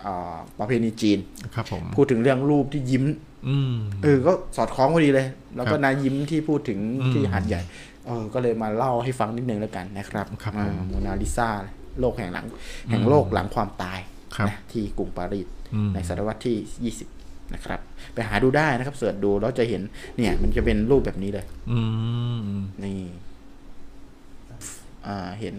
[0.05, 1.19] อาประเพณีจีน
[1.55, 3.05] ครับผมพูดถึงเรื่องรูปที่ยิ้ม
[3.47, 7.61] อืมเออก็สอดคล้องพอดีเลย แล้วก็ครับนายิ้มที่พูดถึงอืมที่หัดใหญ่
[8.05, 11.49] เออก็เลยมาเล่าให้ฟังนิดนึงแล้วกันนะครับครับอ่าผมโมนาลิซา
[11.99, 12.45] โลกแห่งหลัง
[12.89, 13.99] แห่งโลกหลังความตาย
[14.35, 17.79] ครับนะที่กรุงปารีสอืมในศตวรรษที่ 20 นะครับ
[18.13, 19.81] ไปหาดูได้นะครับ เสิร์ชดูแล้วจะเห็น
[20.17, 21.79] เนี่ย มันจะเป็นรูปแบบนี้เลยอื
[22.55, 22.99] มนี่
[25.07, 25.53] อ่าเห็น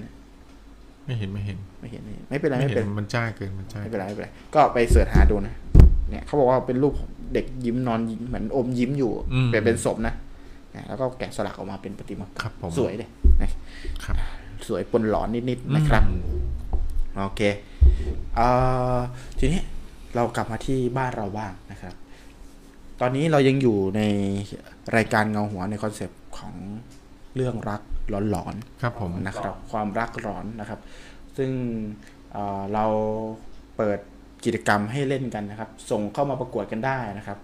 [1.04, 5.54] ไม่เห็นไม่เห็น ไม่เห็น ไม่ไม่เป็นไรไม่ไม่เห็เป็นนมันจ้าเกินมันจ้าไม่เป็นไรไม่เป็นไรก็ไปเสิร์ชหาดูนะ
[6.10, 6.94] เนี่ยเขาบอกว่าเป็นรูป
[7.34, 10.14] เด็กยิ้มนอนยิ้มเหมือนอมยิ้มอยู่อืมเป็นเป็นศพนะ
[10.74, 13.08] นะแล้วก็แกะสลักออกมาเป็นประติมากรรมครับผมสวยเลย
[13.42, 13.50] นะ
[14.04, 14.16] ครับ
[14.68, 16.02] สวยปนหลอนนิดๆนะครับ
[17.18, 17.40] โอเค
[18.36, 18.46] เอ่
[18.96, 18.98] อ
[19.38, 19.60] ทีนี้
[20.14, 21.94] เรากลับมาที่บ้านเราบ้างนะครับ
[23.00, 24.02] ตอนนี้เรายังอยู่ใน
[24.96, 26.54] รายการเงาหัวในคอนเซปต์ของ
[27.34, 27.80] เรื่องรัก
[28.30, 30.80] หลอนๆครับผมนะครับ ความรักร้อนนะครับ
[31.36, 31.50] ซึ่ง
[32.32, 32.84] เอ่อเรา
[33.76, 33.98] เปิด
[34.44, 37.38] กิจกรรมให้เล่นกันนะครับ ส่งเข้ามาประกวดกันได้นะครับ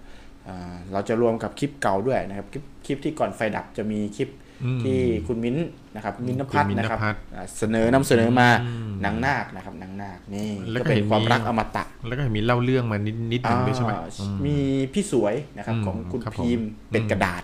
[0.44, 4.45] เอ่อเราจะรวมกับคลิปเก่าด้วยนะครับ คลิปคลิปที่ก่อนไฟดับจะมีคลิปอืม
[4.82, 14.56] ที่คุณมิ้นท์นะครับมิ้นท์นภัทรคุณมิ้นท์นะครับนภัทรอ่าเสนอนำเสนอมาอืมหนังนาคนะครับหนังนาคนี่แล้วก็ก็เป็นเห็นความมีรักอมตะ แล้วก็เห็นมีเล่าเรื่องมานิดนิดหนึ่งด้วยใช่ไหมอ่าอืมมี
[14.94, 17.42] พี่สวยนะครับอืมของคุณครับผมพีมเป็นอืมกระดาษ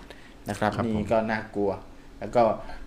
[0.49, 1.71] นะครับครับนี่ผมก็น่ากลัว
[2.19, 2.41] แล้วก็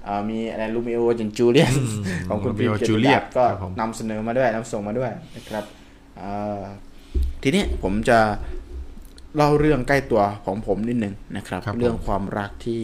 [0.07, 5.65] อ่ามีอะไรลูมิโอจันจูเลียนอืมของคุณพีม Romeo เกียรติ Juliet ดาษก็ครับผมนำเสนอมาด้วยนำส่งมาด้วยนะครับ
[6.21, 6.65] อ่า
[7.43, 8.19] ทีนี้ผมจะ
[9.37, 12.83] เล่าเรื่องใกล้ตัวของผมนิดนึงนะครับครับผมเรื่องความรักที่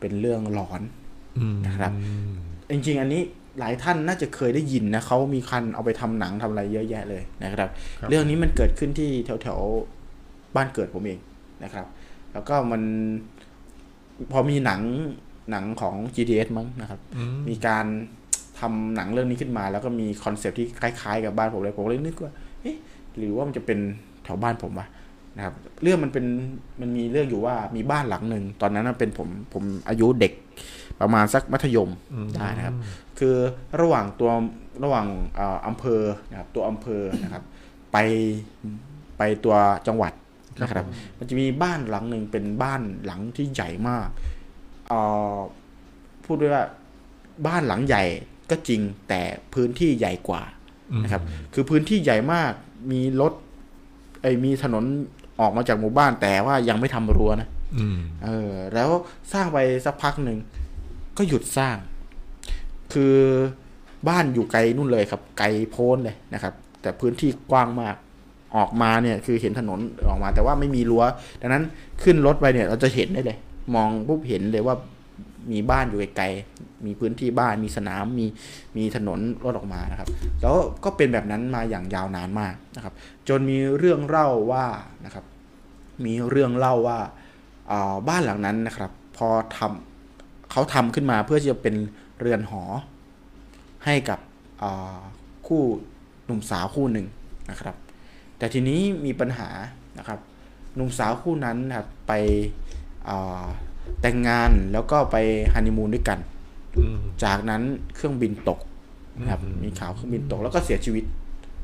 [0.00, 0.82] เป็นเรื่องหลอน
[1.38, 1.92] อืมนะครับ
[2.70, 3.22] จริงๆ อันนี้
[3.60, 7.68] หลายท่านน่าจะเคยได้ยินนะเขามีคันเอาไปทำหนังทำอะไรเยอะแยะเลยนะครับ
[8.00, 9.10] ครับเรื่องนี้มันเกิดขึ้นที่
[9.42, 11.18] แถวๆบ้านเกิดผมเอง
[11.64, 11.86] นะครับ
[12.32, 12.82] แล้วก็มัน
[14.32, 14.80] พอมีหนัง
[15.50, 17.86] หนังของ GTS มั้งนะครับอืมมีการ
[18.60, 22.32] ทำหนังเรื่องนี้ขึ้นมา แล้วก็มีคอนเซปต์ที่คล้ายๆ กับบ้านผมเลยผมเลยนึกว่า
[22.62, 22.76] เอ๊ะ
[23.16, 23.78] หรือว่ามันจะเป็น
[24.24, 24.86] แถวบ้านผมวะ
[25.36, 26.26] นะครับเรื่องมันเป็น
[26.80, 30.32] มันมีเรื่องอยู่ว่ามีบ้านหลังหนึ่งตอนนั้นนะเป็นผมผมอายุเด็ก
[31.00, 32.74] ประมาณสักมัธยมอืมได้นะครับ
[33.18, 33.36] คือ
[33.80, 34.30] ระหว่างตัว
[34.84, 35.06] ระหว่าง
[35.36, 37.42] เอ่ออำเภอนะครับตัวอำเภอนะครับ
[37.92, 37.96] ไป
[39.18, 39.56] ไปตัว
[39.86, 40.12] จังหวัด
[40.60, 40.84] นะครับ
[41.18, 44.08] มันจะมีบ้านหลังหนึ่งเป็นบ้านหลังที่ใหญ่มาก
[44.88, 45.00] เอ่
[45.34, 45.36] อ
[46.24, 46.64] พูดด้วยว่า
[47.46, 48.04] บ้านหลังใหญ่
[48.50, 49.20] ก็จริงแต่
[49.54, 50.42] พื้นที่ใหญ่กว่า
[50.92, 51.22] อืมนะครับ
[51.54, 52.52] คือพื้นที่ใหญ่มาก
[52.92, 53.32] มีรถ
[54.22, 54.84] ไอ้ยมีถนน
[55.40, 58.90] ออกมาจากหมู่บ้านแต่ว่ายังไม่ทำรั้วนะอืมเออ แล้ว
[59.32, 60.38] สร้างไปสักพักหนึ่ง
[61.16, 61.76] ก็หยุดสร้าง
[62.92, 63.16] คือ
[64.08, 67.96] บ้านอยู่ไกลนู่นเลยครับ ไกลโพ้นเลยนะครับ แต่พื้นที่กว้างมาก
[68.56, 69.78] ออกมาเนี่ยคือเห็นถนน
[70.08, 71.04] ออกมา แต่ว่าไม่มีรั้ว
[71.40, 71.64] ดังนั้น
[72.02, 73.38] ขึ้นรถไปเนี่ยเราจะเห็นได้เลย
[73.74, 74.76] มองปุ๊บเห็นเลยว่า
[75.52, 78.26] มีบ้านอยู่ไกลๆมีพื้นที่บ้านมีสนามมี
[78.76, 80.08] มีถนนรถออกมานะครับ
[80.42, 82.94] แล้วก็เป็นแบบนั้นมาอย่างยาวนานมากนะครับ
[83.28, 84.66] จนมีเรื่องเล่าว่า
[85.04, 85.24] นะครับ
[86.04, 91.76] มีเรื่องเล่าว่าาบ้านหลังนั้นนะครับ พอทำเขาทำขึ้นมาเพื่อที่จะเป็น
[92.20, 92.62] เรือนหอ
[93.84, 94.18] ให้กับ
[95.46, 95.62] คู่
[96.24, 97.06] หนุ่มสาวคู่หนึ่ง
[97.50, 97.74] นะครับ
[98.38, 99.48] แต่ทีนี้มีปัญหา
[99.98, 100.18] นะครับ
[100.74, 102.12] หนุ่มสาวคู่นั้นนะครับไป
[104.00, 105.16] แต่งงานแล้วก็ไป
[105.52, 106.18] ฮันนีมูนด้วยกัน
[107.24, 107.62] จากนั้น
[107.94, 108.58] เครื่องบินตก
[109.18, 111.04] นะครับมีข่าวเครื่องบินตกแล้วก็เสียชีวิต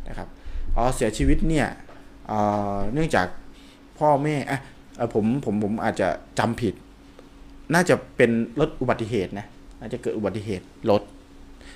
[0.08, 0.28] นะครับ
[0.74, 1.68] พอเสียชีวิตเนี่ย
[2.92, 3.26] เนื่องจาก
[3.98, 4.60] พ่อแม่อะ
[4.96, 6.74] เอ่อผมผมผมอาจจะจำผิด
[7.74, 8.30] น่าจะเป็น
[8.60, 9.46] รถอุบัติเหตุนะ
[9.80, 11.02] น่าจะเกิดอุบัติเหตุรถ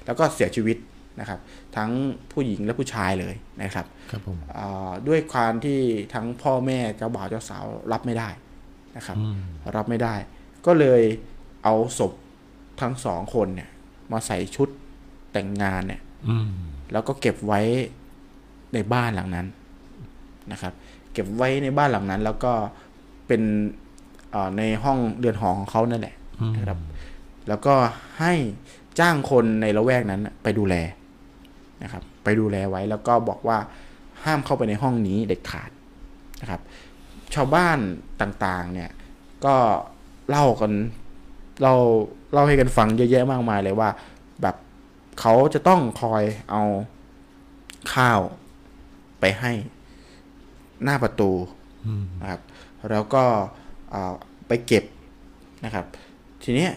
[0.07, 0.77] แล้วก็เสียชีวิต
[1.21, 1.41] นะครับ
[1.77, 1.91] ทั้ง
[2.33, 5.81] ผู้หญิงและผู้ชายเลยนะครับครับผมอ่าด้วยความที่
[6.15, 8.29] ทั้งพ่อแม่เจ้าบ่าวเจ้าสาวรับไม่ได้
[8.97, 9.39] นะครับอืม
[9.77, 10.15] รับไม่ได้
[10.67, 11.03] ก็เลย
[11.65, 12.13] เอาศพ
[12.81, 13.71] ทั้งสองคนเนี่ย
[14.13, 14.69] มาใส่ชุด
[15.33, 16.49] แต่งงานเนี่ยอืม
[16.93, 17.61] แล้วก็เก็บไว้
[18.75, 19.47] ในบ้านหลังนั้น
[20.53, 20.73] นะครับ
[21.13, 22.53] เก็บไว้ในบ้านหลังนั้น แล้วก็
[23.27, 23.43] เป็น
[24.31, 26.79] เอ่อในห้องเรือนหอของเขานั่นแหละอืมนะครับ
[27.49, 27.75] แล้วก็
[28.21, 28.33] ให้
[28.99, 30.75] จ้างคนในละแวกนั้นน่ะไปดูแล
[31.83, 33.59] นะครับ ไปดูแลไว้แล้วก็บอกว่า
[34.25, 35.71] ห้ามเข้าไปในห้องนี้เด็ดขาด
[36.41, 36.61] นะครับ
[37.35, 37.79] ชาวบ้าน
[38.21, 38.91] ต่างๆ เนี่ย
[39.45, 39.55] ก็
[40.29, 40.73] เล่ากัน
[41.63, 41.77] เล่า
[42.33, 43.89] เล่าให้กันฟังเยอะแยะมากมายเลยว่า
[44.43, 44.57] แบบ
[45.21, 46.63] เขาจะต้องคอยเอา
[47.95, 48.21] ข้าว
[49.21, 49.53] ไปให้
[50.85, 51.31] หน้าประตู
[51.87, 52.41] อืมนะครับ
[52.91, 53.25] แล้วก็
[53.93, 54.13] อ่า
[54.49, 54.85] ไปเก็บ
[55.65, 55.85] นะครับ
[56.43, 56.73] ทีเนี้ย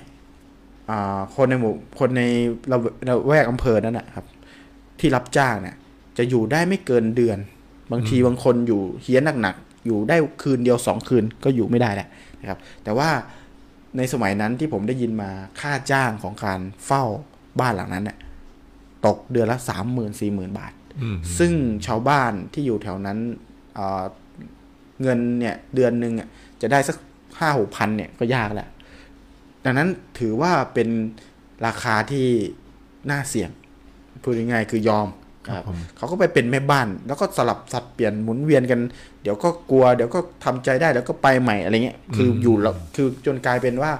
[0.89, 2.23] อ่าคนในหมู่คนใน
[2.71, 2.77] ระ
[3.07, 4.25] ระแวกอำเภอนั้นนะครับ
[4.99, 5.75] ที่รับจ้างเนี่ย
[6.17, 7.37] จะอยู่ได้ไม่เกินเดือน
[7.91, 12.07] บางทีบางคนอยู่เฮี้ยนหนักๆอยู่ได้คืนเดียวสองคืนก็อยู่ไม่ได้แหละ
[12.41, 13.09] นะครับ แต่ว่า
[13.97, 17.03] ในสมัยนั้นที่ผมได้ยินมาค่าจ้างของการเฝ้า
[17.59, 18.17] บ้านหลังนั้นเนี่ย
[19.05, 21.51] ตกเดือนละสามหมื่นสี่หมื่นบาทอืมซึ่ง
[21.87, 23.17] ชาวบ้านที่อยู่แถวนั้น
[23.74, 24.03] เอ่อ
[25.01, 26.28] เงินเนี่ยเดือนหนึ่งอะ
[26.61, 26.97] จะได้สัก
[27.39, 28.67] ห้าหกพันเนี่ยก็ยากแล้ว
[29.65, 30.89] ดังนั้นถือว่าเป็น
[31.65, 32.28] ราคาที่
[33.09, 33.49] น่าเสี่ยง
[34.24, 35.07] พูดง่ายๆคือยอม
[35.49, 38.80] ครับผมเขาก็ไปเป็นแม่บ้าน แล้วก็สลับสับเปลี่ยนหมุนเวียนกัน
[39.21, 43.91] เดี๋ยวก็กลัว เดี๋ยวก็ทำใจได้เดี๋ยวก็ไปใหม่อะไรเงี้ยคืออยู่แล้วคือจนกลายเป็นว่า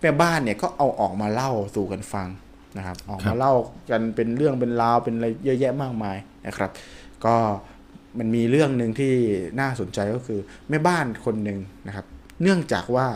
[0.00, 2.28] แม่บ้านเนี่ยก็เอาออกมาเล่าสู่กันฟัง
[2.76, 3.52] นะครับ ออกครัมาบเล่า
[3.90, 6.16] กันเป็นเรื่องเป็นราวเป็นอะไรเยอะแยะมากมาย
[6.46, 6.70] นะครับ
[7.24, 7.34] ก็
[8.18, 9.12] มันมีเรื่องหนึ่งที่
[9.60, 10.40] น่าสนใจก็คือ
[10.70, 12.06] แม่บ้านคนหนึ่งนะครับ
[12.42, 13.06] เนื่องจากว่า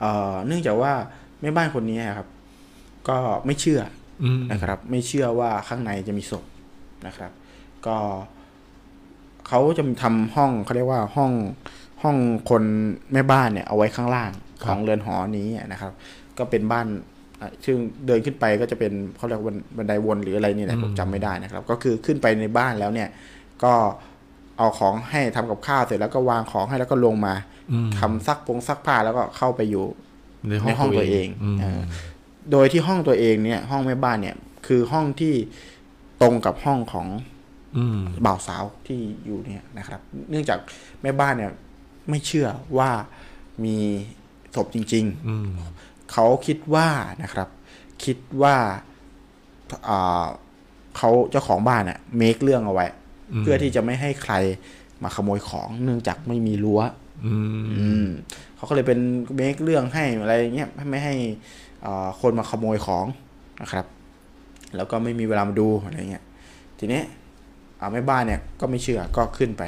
[0.00, 0.92] เอ่อเนื่องจากว่า
[1.42, 2.28] แม่บ้านคนนี้ครับ
[3.08, 3.80] ก็ไม่เชื่อ
[4.22, 6.44] อืมนะครับ ไม่เชื่อว่าข้างในจะมีศพ
[7.06, 7.30] นะครับ
[7.86, 7.96] ก็
[9.48, 11.32] เขาจะทำห้องเขาเรียกว่าห้อง
[12.02, 12.16] ห้อง
[12.50, 12.62] คน
[13.12, 14.30] แม่บ้านเนี่ยเอาไว้ข้างล่าง
[14.64, 15.92] ของเรือนหอนี้นะครับ
[16.38, 16.86] ก็เป็นบ้าน
[17.40, 23.08] อะซึ่งเดินขึ้นไปก็จะเป็นเขาเรียกว่าบันไดวนหรืออะไรนี่แหละผมจำไม่ได้นะครับ ก็คือขึ้นไปในบ้านแล้วเนี่ย
[23.64, 23.74] ก็
[24.58, 27.34] เอาของให้ทำกับข้าวเสร็จแล้วก็วางของให้แล้วก็ลงมา
[27.72, 29.84] อืมทำซักพงซักผ้าแล้วก็เข้าไปอยู่
[30.48, 31.80] ในในห้องตัวเองมเออ
[32.52, 34.36] โดยที่ห้องตัวเองเนี่ย ห้องแม่บ้านเนี่ย
[34.66, 35.34] คือห้องที่
[36.22, 37.06] ตรงกับห้องของ
[37.76, 40.00] อืมบ่าวสาวที่อยู่เนี่ยนะครับ
[40.30, 40.58] เนื่องจาก
[41.02, 41.52] แม่บ้านเนี่ย
[42.08, 42.48] ไม่เชื่อ
[42.78, 42.90] ว่า
[43.64, 43.76] มี
[44.54, 46.88] ศพจริงอืมๆเขาคิดว่า
[47.22, 47.48] นะครับ
[48.04, 48.56] คิดว่า
[49.88, 50.26] อ่า
[50.96, 52.86] เขาเจ้าของบ้านเนี่ยเมคเรื่องเอาไว้
[53.40, 54.34] เพื่อที่จะไม่ให้ใคร
[55.02, 56.80] มาขโมยของเนื่องจากไม่มีรั้ว
[57.26, 58.06] อืมอืม
[58.56, 58.98] เขาก็เลยเป็น
[59.36, 61.14] เมคเรื่องให้อะไรอย่างเงี้ยไม่ให้
[61.86, 63.06] อ่าคนมาขโมยของ
[63.62, 63.86] นะครับ
[64.76, 66.24] แล้วก็ไม่มีเวลามาดูอะไรเงี้ย
[66.78, 67.00] ทีนี้
[67.80, 69.62] อ่าแม่บ้านเนี่ยก็ไม่เชื่อก็ขึ้นไป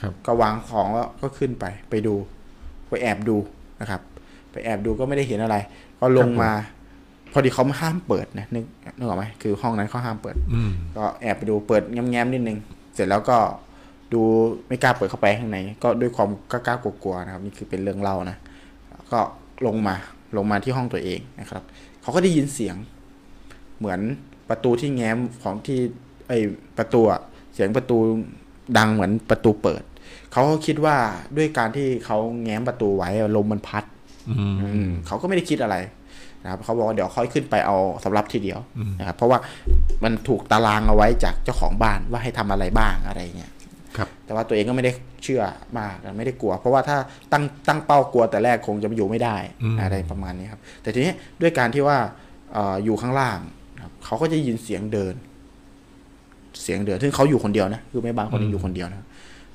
[0.00, 2.14] ครับก็วางของแล้วก็ขึ้นไปไปดู
[2.88, 3.36] ไปแอบดู
[3.80, 4.00] นะครับ
[4.52, 5.56] ไปแอบดูก็ไม่ได้เห็นอะไร
[6.00, 6.50] ก็ลงมา
[7.32, 8.64] พอดีเขาไม่ห้ามเปิดนะนึก
[8.96, 12.58] นึกออกไหมคือห้องนั้นเขาห้ามเปิดอืมก็แอบไปดูเปิดแง้มๆนิดนึง
[12.96, 13.38] เสร็จแล้วก็
[14.12, 14.22] ดู
[14.68, 18.36] ไม่กล้าเปิดเข้าไปข้างในก็ด้วยความกล้าๆกลัวๆนะครับ นี่คือเป็นเรื่องเล่านะ
[19.12, 19.20] ก็
[19.66, 19.94] ลงมา
[20.36, 21.62] ลงมาที่ห้องตัวเองนะครับ
[22.02, 22.76] เขาก็ได้ยินเสียง
[23.78, 24.00] เหมือน
[24.48, 25.78] ประตูที่แง้มของที่
[26.28, 26.32] ไอ
[26.78, 27.20] ประตูอะ
[27.54, 27.96] เสียงประตู
[28.78, 29.82] ดังเหมือนประตูเปิด
[30.32, 30.96] เขาก็คิดว่า
[31.36, 33.84] ด้วยการที่เขาแง้มประตูไว้อะลมมันพัด
[34.28, 35.76] อืมอืมเขาก็ไม่ได้คิดอะไร
[36.46, 38.58] นะครับเขาบอกว่าเดี๋ยวค่อยขึ้นไปเอาสำรับทีเดียว
[38.98, 39.38] นะครับเพราะว่า
[40.04, 43.52] มันถูกตารางเอาไว้จากเจ้าของบ้านว่าให้ทำอะไรบ้างอะไรเงี้ย
[43.96, 44.92] ครับแต่ว่าตัวเองก็ไม่ได้
[45.22, 45.42] เชื่อ
[45.78, 46.96] มากไม่ได้กลัว เพราะว่าถ้า
[47.32, 49.36] ตั้งตั้งเป้ากลัวแต่แรกคงจะอยู่ไม่ได้
[49.80, 51.98] อะไรประมาณนี้ครับ แต่ทีนี้ด้วยการที่ว่า
[52.52, 53.38] เอออยู่ข้างล่าง
[53.76, 55.14] นะครับเขาก็จะยินเสียงเดิน
[56.62, 59.06] เสียงเดินซึ่งเขาอยู่คนเดียวนะคือแม่บ้านคนนี้อยู่คนเดียวนะครับ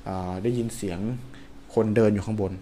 [0.04, 0.98] เอ่อได้ยินเสียง
[1.74, 2.52] คนเดินอยู่ข้างบน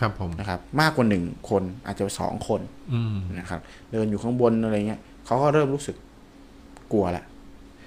[0.00, 2.60] ครับผมนะครับมากกว่าหนึ่งคนอาจจะสองคน
[2.92, 3.60] อืมนะครับ
[3.92, 5.96] เดินอยู่ข้างบนอะไรเงี้ยเขาก็เริ่มรู้สึก
[6.92, 7.24] กลัวละ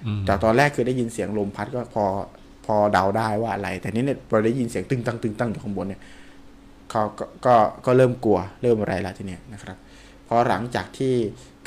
[0.06, 2.06] อืมจากตอนแรกคือได้ยินเสียงลมพัดก็พอ
[2.66, 6.02] พอเดาได้ว่าอะไร แต่นี่เนี่ยพอได้ยินเสียงตึงตังตึงตังอยู่ข้างบนเนี่ย
[6.92, 9.78] เขาก็ก็ก็เริ่มกลัวเริ่มอะไรละทีเนี้ยนะครับ
[10.28, 11.14] พอหลังจากที่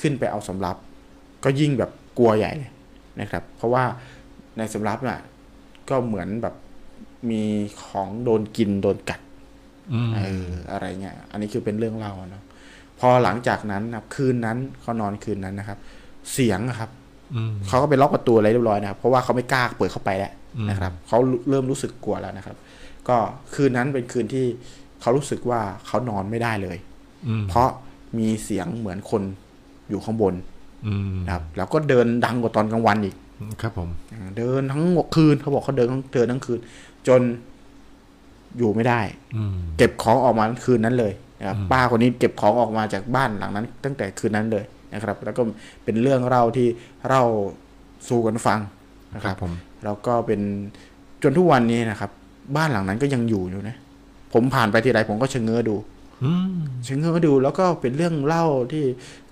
[0.00, 0.76] ขึ้นไปเอาสำรับ
[1.44, 2.70] ก็ยิ่งแบบกลัวใหญ่เลย
[3.20, 3.84] นะครับ เพราะว่า
[4.58, 5.20] ในสำรับน่ะ
[5.88, 6.54] ก็เหมือนแบบ
[7.30, 7.42] มี
[7.84, 9.25] ของโดนกินโดนกัดอืม
[10.16, 12.42] เอออะไรเงี้ยอันนี้คือเป็นเรื่องเล่าอะเนาะ
[13.00, 15.78] พอหลังจากนั้นนะครับคืนนั้นเขานอนคืนนั้นนะครับ
[16.32, 16.90] เสียงอะครับ
[17.34, 21.18] อืมเขาก็ไปล็อกประตูอะไรเรียบร้อยนะครับ เพราะว่าเขาไม่กล้าเปิดเข้าไปแล้วอืมนะครับเขา
[21.48, 22.56] เริ่มรู้สึกกลัวแล้วนะครับ
[23.08, 23.16] ก็
[23.54, 24.44] คืนนั้นเป็นคืนที่
[25.00, 26.76] เขารู้สึกว่าเขานอนไม่ได้เลย
[27.28, 27.68] อืมเพราะ
[28.18, 29.22] มีเสียงเหมือนคน
[29.90, 30.34] อยู่ข้างบน
[30.86, 33.16] อืมนะครับ แล้วก็เดินดังกว่าตอนกลางวันอีก
[33.60, 34.84] ครับผมอ่าเดินทั้ง
[35.16, 36.58] คืนเขาบอกเขาเดินทั้งเดินทั้งคืน
[37.08, 37.20] จน
[38.58, 39.00] อยู่ไม่ได้
[39.36, 44.64] อืมเก็บของออกมาคืนนั้นเลยนะครับอืมป้าคนนี้เก็บของออกมาจากบ้านหลังนั้น ตั้งแต่คืนนั้นเลย
[44.94, 45.42] นะครับ แล้วก็
[45.84, 46.68] เป็นเรื่องเล่าที่
[47.06, 47.24] เล่า
[48.08, 48.60] สู่กันฟัง
[49.14, 49.52] นะคครัรับบผม
[49.84, 50.40] แล้วก็เป็น
[51.22, 52.10] จนทุกวันนี้นะครับ
[52.56, 53.76] บ้านหลังนั้นก็ยังอยู่อยู่นะ
[54.32, 55.76] ผมผ่านไปทีไรผมก็ชะเง้อดู
[56.24, 56.56] อืม
[56.86, 58.84] ชะเง้อดูแล้วก็เป็นเรื่องเล่าที่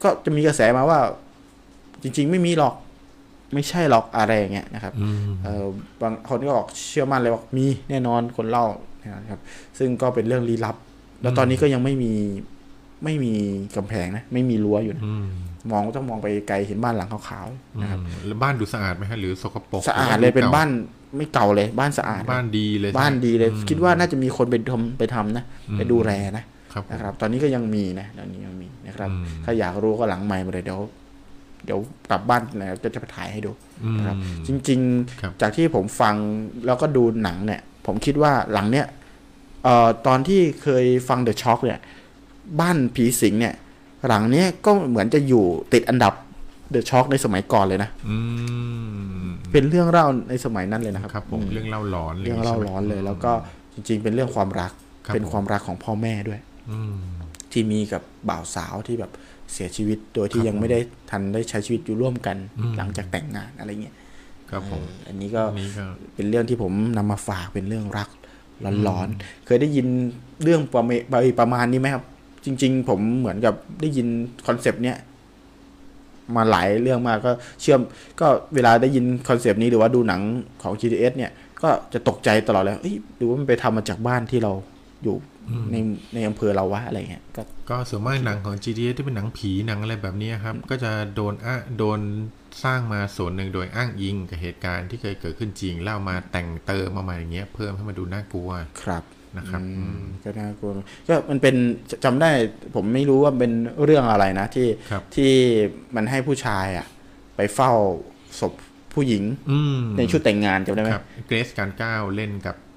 [0.02, 1.00] ก็จะมีกระแสมาว่า
[2.02, 2.74] จริง ๆ ไม่มีหรอก
[3.54, 5.66] ไม่ใช่หรอกอะไรอย่างเงี้ยนะครับอืมเออ
[6.02, 8.66] บางคนก็บอกเชื่อมั่นเลยว่ามีแน่นอนคนเล่า
[9.12, 9.40] นะครับ
[9.78, 10.76] ซึ่งก็เป็นเรื่องลี้ลับ
[11.22, 12.12] แล้วตอนนี้ก็ยังไม่มี
[13.04, 13.32] ไม่มี
[13.76, 15.26] กำแพงนะ ไม่มีรั้วอยู่นะอืม
[15.70, 20.68] มองต้องมองไปไกลเห็นบ้านหลังขาวๆนะครับอืมแล้วบ้านดูสะอาดไหมฮะหรือสกปรกสะอาดเลยเป็นบ้าน
[21.16, 30.80] ไม่เก่าเลย บ้านสะอาดบ้านดีเลยบ้านดีเลยอืมคิดว่าน่าจะมีคนไปทำไปทำนะอืมไปดูแลนะครับนะครับ ตอนนี้ก็ยังมีนะตอนนี้ยังมีนะครับอืมถ้าอยากรู้ก็หลังใหม่มาเลยเดี๋ยว
[31.64, 31.78] เดี๋ยว
[32.10, 33.50] กลับบ้านแล้วจะจะไปถ่ายให้ดู
[33.84, 34.16] อืมนะครับ
[34.46, 34.80] จริง
[35.20, 36.14] ครับๆจากที่ผมฟัง
[36.66, 38.86] แล้วก็ดูหนังเนี่ย ผมคิดว่าหลังเนี่ย
[39.64, 41.78] เอ่อตอนที่เคยฟัง The Shock เนี่ย
[42.60, 43.54] บ้านผีสิงเนี่ย
[44.06, 46.12] หลังเนี้ยก็เหมือนจะอยู่ติดอันดับ
[46.74, 48.16] The Shock ในสมัยก่อนเลยนะอื
[49.26, 53.32] มเป็นเรื่องเล่าในสมัยนั้นเลยนะครับครับผมอืมเรื่องเล่าหลอนเรื่องเล่าร้อนเลย แล้วก็
[53.74, 54.72] จริง ๆ เป็นเรื่องความรัก
[55.06, 56.40] ครับเป็นผมความรักของพ่อแม่ด้วย
[56.70, 56.94] อืม
[57.52, 59.12] ที่มีกับบ่าวสาวที่แบบ
[59.52, 60.78] เสียชีวิตโดยที่ครับยังไม่ได้
[61.10, 63.94] ทันได้ใช้ชีวิตอยู่ร่วมกันอืมหลังจากแต่งงานอะไรเงี้ย
[64.50, 65.84] ครับผมเอออันนี้ก็อันนี้ก็
[66.14, 68.08] เป็นเรื่องที่ผมนำมาฝากเป็นเรื่องรัก
[68.88, 69.86] ร้อนๆเคยได้ยิน
[70.42, 72.04] เรื่องประเมไปประมาณนี้ไหมครับ
[72.44, 74.06] จริง ๆ ผมเหมือนกับได้ยิน
[74.46, 74.96] คอนเซปต์เนี้ย
[76.36, 77.80] มาหลายเรื่องมากก็เชื่อม
[78.20, 80.20] ก็เวลาได้ยินคอนเซปต์นี้หรือว่าดูหนัง
[80.62, 84.52] ของ GTH เนี่ย ก็จะตกใจตลอดเลยเอ้ยหรือว่ามันไปทำมาจากบ้านที่เรา
[85.04, 85.16] อยู่
[85.72, 85.76] ใน
[86.14, 92.00] ในอำเภอเราวะอะไรเงี้ยก็ก็ส่วนมากหนังของ GTH ที่เป็นหนังผีหนังอะไรแบบนี้ครับ ก็จะโดนอะโดน
[92.64, 98.50] สร้างมาส่วนหนึ่งโดยอ้างอิงกับเหตุการณ์ที่เคยเกิดขึ้นจริงแล้วเอามาแต่งเติมมาใหม่อย่างเงี้ยเพิ่มให้มันดูน่ากลัว
[98.82, 99.04] ครับ
[99.38, 100.70] นะครับอือืมมก็น่ากลัว
[101.08, 101.54] ก็มันเป็น
[102.04, 102.30] จำได้
[102.74, 103.52] ผมไม่รู้ว่าเป็น
[103.84, 105.32] เรื่องอะไรนะที่ครับที่
[105.96, 106.86] มันให้ผู้ชายอะ
[107.36, 107.72] ไปเฝ้า
[108.40, 108.52] ศพ
[108.94, 112.73] ผู้หญิงอืมในชุดแต่งงานจำได้ไหมครับเกรซการก้าวเล่นกับเอ่อ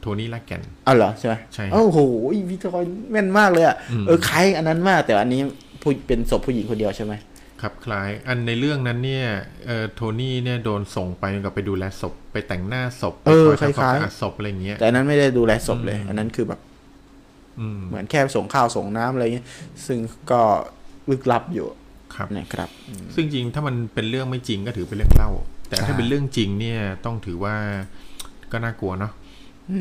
[0.00, 1.98] โทนี่ลากแกนอ้าวเหรอใช่ไหมใช่โอ้โห
[2.50, 5.40] วิทอยแม่นมากเลยอะอืมเออคล้ายอันนั้นมาก แต่อันนี้
[5.82, 7.14] ผู้เป็นศพผู้หญิงคนเดียวใช่ไหม
[7.60, 9.26] ครับคล้ายอันในเรื่องนั้นเนี่ย
[9.66, 16.60] เอ่อโทนี่เนี่ยโดนส่งไปกับไปดูแลศพไปแต่งหน้าศพเออไปทำควาคล้ายๆมสะอาดศพอะไรอย่างเงี้ยแต่อันนั้นไม่ได้ดูแลศพเลยอืมอันนั้นคือแบบ
[17.60, 19.46] อืมเหมือนแค่ส่งข้าวส่งน้ำอะไรเงี้ย
[19.86, 19.98] ซึ่ง
[20.30, 20.40] ก็
[21.10, 21.66] ลึกลับอยู่
[22.14, 25.30] ครับนะครับอืมซึ่งจริงถ้ามันเป็นเรื่องไม่จริงก็ถือเป็นเรื่องเล่า
[25.68, 27.56] แต่ใช่ถ้าเป็นเรื่องจริงเนี่ยต้องถือว่า
[28.52, 29.12] ก็น่ากลัวเนาะ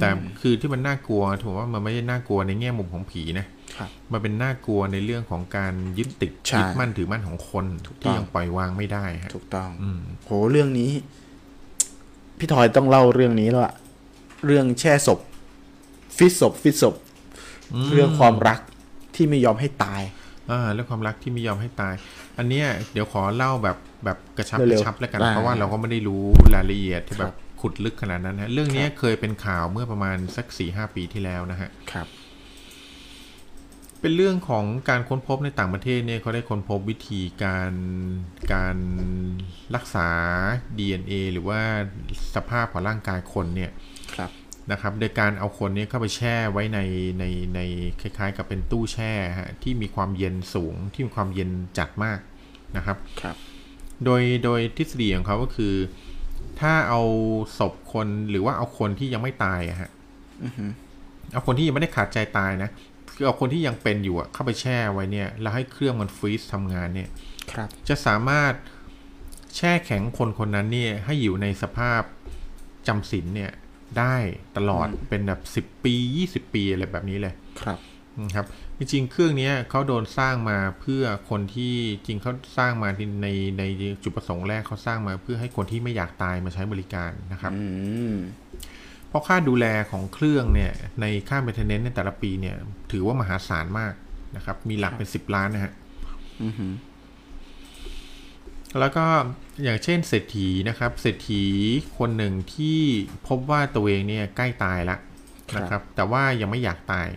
[0.01, 0.09] แต่
[0.41, 3.45] คือที่มันน่ากลัวถือว่ามันไม่ได้น่ากลัวในแง่มุมของผีนะ
[3.77, 10.91] ครับมันเป็นน่ากลัวในเรื่องของการยึดติดใช่ยึดมั่นถือมั่นของคนถูกต้องที่ยังปล่อยวางไม่ได้ฮะถูกต้องอืมโหเรื่องนี้
[12.37, 13.73] พี่ทอยต้องเล่าเรื่องนี้แล้วอะ
[14.45, 15.19] เรื่องแช่ศพ
[16.17, 16.95] ฟิตศพฟิตศพ
[17.93, 18.59] เรื่องความรัก
[19.15, 20.01] ที่ไม่ยอมให้ตาย
[20.51, 21.93] อ่าเรื่องความรักที่ไม่ยอมให้ตาย
[22.37, 26.23] อันเนี้ยเดี๋ยวขอเล่าแบบแบบกระชับกเร็วระๆชับแล้วกันได้เพราะว่าเราก็ไม่ได้รู้
[26.55, 32.07] รายละเอียดที่คแบรับบ ขุดลึกขนาดนั้นฮะเรื่องเนี้ยเคยเป็นข่าวเมื่อประมาณสักสี่ห้าปีที่แล้วนะฮะครับ
[34.01, 37.73] เป็นเรื่องของการค้นพบในต่างประเทศเนี่ยเขาได้ค้นพบวิธีการ
[38.53, 38.77] การ
[39.75, 40.09] รักษา
[40.77, 41.61] DNA หรือว่า
[42.35, 43.71] สภาพของร่างกายคนเนี่ย
[44.15, 44.31] ครับ
[44.71, 46.79] นะครับโดยการเอาคนเนี้เข้าไปแช่ไว้ใน
[47.19, 47.25] ใน
[47.55, 47.59] ใน
[48.01, 52.19] คล้ายๆ กับเป็นตู้แช่ฮะที่มีความเย็นสูงที่มีความเย็นจัดมาก
[52.77, 53.35] นะครับครับ
[54.05, 55.73] โดยโดยทฤษฎีของเขาก็คือ
[56.59, 57.01] ถ้าเอา
[57.59, 59.89] ศพคนหรือว่าเอาคนที่ยังไม่ตายอะฮะ
[60.43, 60.65] อือฮึ
[61.33, 62.69] เอาคนที่ยังไม่ได้ขาดใจตายนะ
[63.13, 67.09] คือเอาคนที่ยังเป็นอยู่อะเข้าไปแช่ไว้เนี่ย แล้วให้เครื่องมันฟรีซทำงานเนี่ย
[67.51, 68.53] ครับ จะสามารถ
[69.55, 72.01] แช่แข็งคนคนนั้นเนี่ย ให้อยู่ในสภาพ
[72.87, 73.51] จำศีลเนี่ย
[73.99, 74.15] ได้
[74.57, 75.93] ตลอดเป็นแบบสิบ10ปี
[76.25, 77.77] 20ปีอะไรแบบนี้เลยครับ
[78.21, 78.45] นะครับ
[78.81, 81.75] จริงๆเครื่องเนี้ยเขาโดนสร้างมาเพื่อคนที่
[82.05, 82.89] จริงเขาสร้างมา
[83.23, 83.27] ใน
[83.59, 83.63] ใน
[84.03, 87.63] จุดประสงค์แรกเขาสร้างมาเพื่อให้คนที่ไม่อยากตายมาใช้บริการนะครับอื
[88.13, 88.15] ม
[89.09, 92.55] เพราะค่าดูแลของเครื่องเนี่ยในค่า maintenance ในแต่ละปีเนี่ย
[92.91, 93.93] ถือว่ามหาศาลมาก
[94.35, 95.73] นะครับ มีหลักเป็นสิบล้านนะฮะ
[96.43, 96.67] อือฮึ
[98.79, 99.05] แล้วก็
[99.63, 101.43] อย่างเช่นเศรษฐีนะครับเศรษฐี
[101.97, 102.79] คนหนึ่งที่
[103.27, 104.97] พบว่าตัวเองเนี่ยใกล้ตายละ
[105.57, 107.07] นะครับ แต่ว่ายังไม่อยากตาย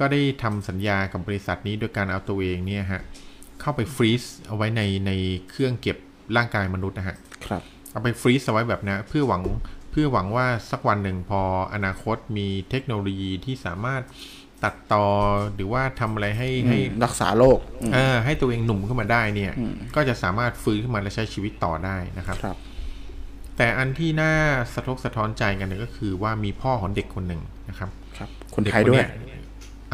[0.00, 3.02] ก็ได้ทำสัญญากับบริษัทนี้โดยการเอาตัวเองเนี่ยฮะ
[3.60, 5.12] เข้าไปฟรีซเอาไว้ในใน
[5.50, 5.96] เครื่องเก็บ
[6.36, 7.16] ร่างกายมนุษย์นะฮะ
[7.46, 7.62] ครับ
[7.92, 9.42] เอาไปฟรีซเอาไว้แบบนั้นเพื่อหวัง
[9.90, 11.40] เพื่อหวังว่าสักวันหนึ่งพอ
[11.74, 14.02] อนาคตมีเทคโนโลยีที่สามารถ
[14.64, 15.04] ตัดต่อ
[15.54, 22.56] หรือว่าทำอะไรให้ให้รักษาโรคอืมเออให้ตัวเองหนุ่มขึ้นมาได้เนี่ยอืมก็จะสามารถฟื้นขึ้นมาและใช้ชีวิตต่อได้นะครับครับ
[23.56, 24.34] แต่อันที่น่า
[24.74, 29.39] สะทกสะท้อนใจกันเนี่ยก็คือว่ามีพ่อของเด็กคนหนึ่งนะครับ ครับ คนไทยด้วยเกเ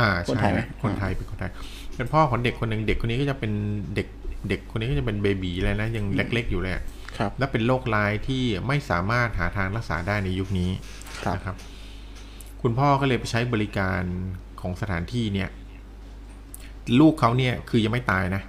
[0.00, 1.50] อ่าคนใช่ไทยไหมคนไทยเป็นคนไทย
[1.96, 3.52] เป็นพ่อของเด็กคนหนึ่งเด็กคนนี้ก็จะเป็น
[3.94, 4.06] เด็ก
[4.48, 6.82] เด็กคนนี้ก็จะเป็นเบบีเลยนะยังเล็กๆอยู่เลยอะ
[7.18, 10.70] ครับ และเป็นโรคร้ายที่ไม่สามารถหาทางรักษาได้ในยุคนี้
[11.22, 11.56] ครับนะครับ
[12.62, 14.02] คุณพ่อก็เลยไปใช้บริการ
[14.60, 15.48] ของสถานที่เนี่ย
[17.00, 18.42] ลูกเขาเนี่ยคือยังไม่ตายนะ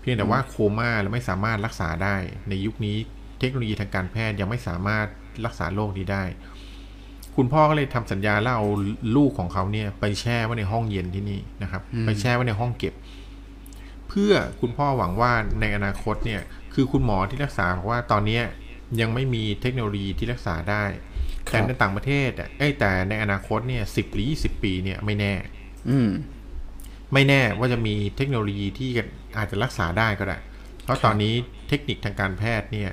[0.00, 2.16] เพียงแต่ว่าโคม่าแล้วไม่สามารถรักษาได้
[2.48, 2.96] ในยุคนี้
[3.38, 5.06] เทคโนโลยีทางการแพทย์ยังไม่สามารถ
[5.44, 6.24] รักษาโรคนี้ได้
[7.38, 8.66] คุณพ่อก็เลยทำสัญญาแล้วเอา
[9.16, 12.94] ลูกของเขาเนี่ย ไปแช่ไว้ในห้องเย็นที่นี่นะครับ ไปแช่ไว้ในห้องเก็บ
[14.08, 16.40] เพื่อคุณพ่อหวังว่าในอนาคตเนี่ย
[16.74, 18.42] คือคุณหมอที่รักษาบอกว่าตอนเนี้ย
[19.00, 20.84] ยังไม่มีเทคโนโลยีที่รักษาได้
[21.48, 25.34] ครับแต่ในต่างประเทศอะเอ้ยแต่ในอนาคตเนี่ยสิบหรือยี่สิบปีเนี่ยไม่แน่
[25.90, 26.10] อืม
[27.12, 28.90] ไม่แน่ว่าจะมีเทคโนโลยีที่
[29.38, 30.38] อาจจะรักษาได้ก็ได้
[30.82, 31.34] เพราะตอนนี้
[31.68, 32.90] เทคนิคทางการแพทย์เนี่ย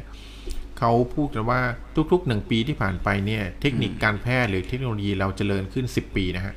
[0.79, 1.61] เขาพูดกันว่า
[2.11, 6.53] ทุกๆหนึ่งปีที่ผ่านไปเนี่ย เทคนิคการแพทย์หรือเทคโนโลยีเราเจริญขึ้น 10 ปีนะฮะ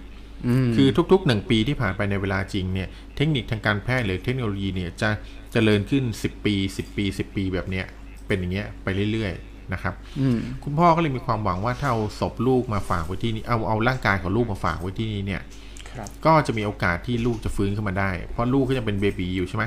[0.46, 5.10] อืมคือทุกๆหนึ่งปีที่ผ่านไปในเวลาจริงเนี่ยเทคนิคทางการแพทย์หรือเทคโนโลยีเนี่ยจะ
[5.52, 7.86] เจริญขึ้น 10 ปี 10 ปี 10 ปีแบบเนี้ย
[8.26, 15.42] เป็นอย่างเงี้ยไปเรื่อยๆนะครับอืมคุณพ่อก็เลยมีความหวังว่าถ้าเอาศพลูกมาฝากไว้ที่นี่เอาเอาร่างกายของลูกมาฝากไว้ที่นี่เนี่ย
[15.90, 19.64] ครับก็จะมีโอกาสที่ลูกจะฟื้นขึ้นมาได้ เพราะลูกก็ยังเป็นเบบีอยู่ใช่ไหม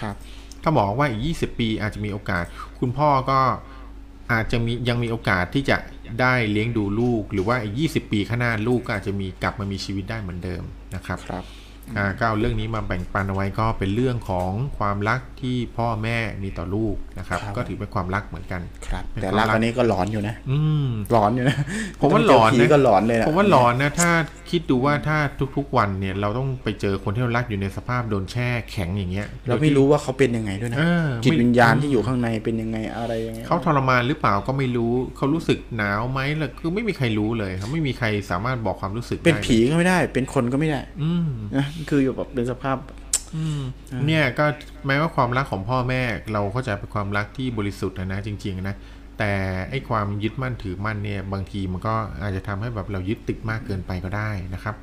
[0.00, 0.14] ครับ
[0.62, 2.44] ถ้าบอกว่าอีก 20 ปีอาจจะมีโอกาส
[2.80, 3.40] คุณพ่อก็
[4.32, 5.76] อาจจะมียังมีโอกาสที่จะ
[6.20, 10.62] ได้เลี้ยงดูลูก หรือว่าอีก20ปีข้างหน้าลูกก็อาจจะมีกลับมามีชีวิตได้เหมือนเดิม
[10.94, 11.44] นะครับครับ
[11.96, 21.56] อ่าก็เอาเรื่องนี้มาแบ่งปันเอาไว้ก็เป็นเรื่องของความรัก ที่พ่อแม่มีต่อลูกนะครับครับ ก็ถือเป็นความรักเหมือนกันครับเป็นแต่ความรักรักอันนี้ก็หลอนอยู่นะ อืมหลอนอยู่นะ
[22.00, 24.10] ผมว่าหลอนนะผีก็หลอนเลยนะผมว่าหลอนนะ ถ้า
[24.50, 25.18] คิดดูว่าถ้า
[25.56, 43.01] ทุกๆวันเนี่ยเราต้องไปเจอคนที่เรารักอยู่ในสภาพโดนแช่แข็งอย่างเงี้ย เราไม่รู้ว่าเขาเป็นยังไงด้วยนะเออจิตไม่วิญญาณที่อยู่ข้างในเป็นยังไงอะไรยังไงเขาทรมานหรือเปล่าก็ไม่รู้เขารู้สึกหนาวไหมล่ะคือไม่มีใครรู้เลยครับไม่มีใครสามารถบอกความรู้สึกเป็นได้ผีก็ไม่ได้ เป็นคนก็ไม่ได้ อืมนะคืออยู่แบบเป็นสภาพอืม
[44.06, 44.46] เนี่ยก็
[44.86, 46.02] แม้ว่าความรักของพ่อแม่
[46.32, 48.76] เราเข้าใจเป็นความรักที่บริสุทธิ์นะนะจริง ๆ นะ
[49.18, 49.32] แต่
[49.70, 54.76] ไอ้ความยึดมั่นถือมั่นเนี่ยบางทีมันก็อาจจะทำให้แบบเรายึดติดมากเกินไปก็ได้นะครับ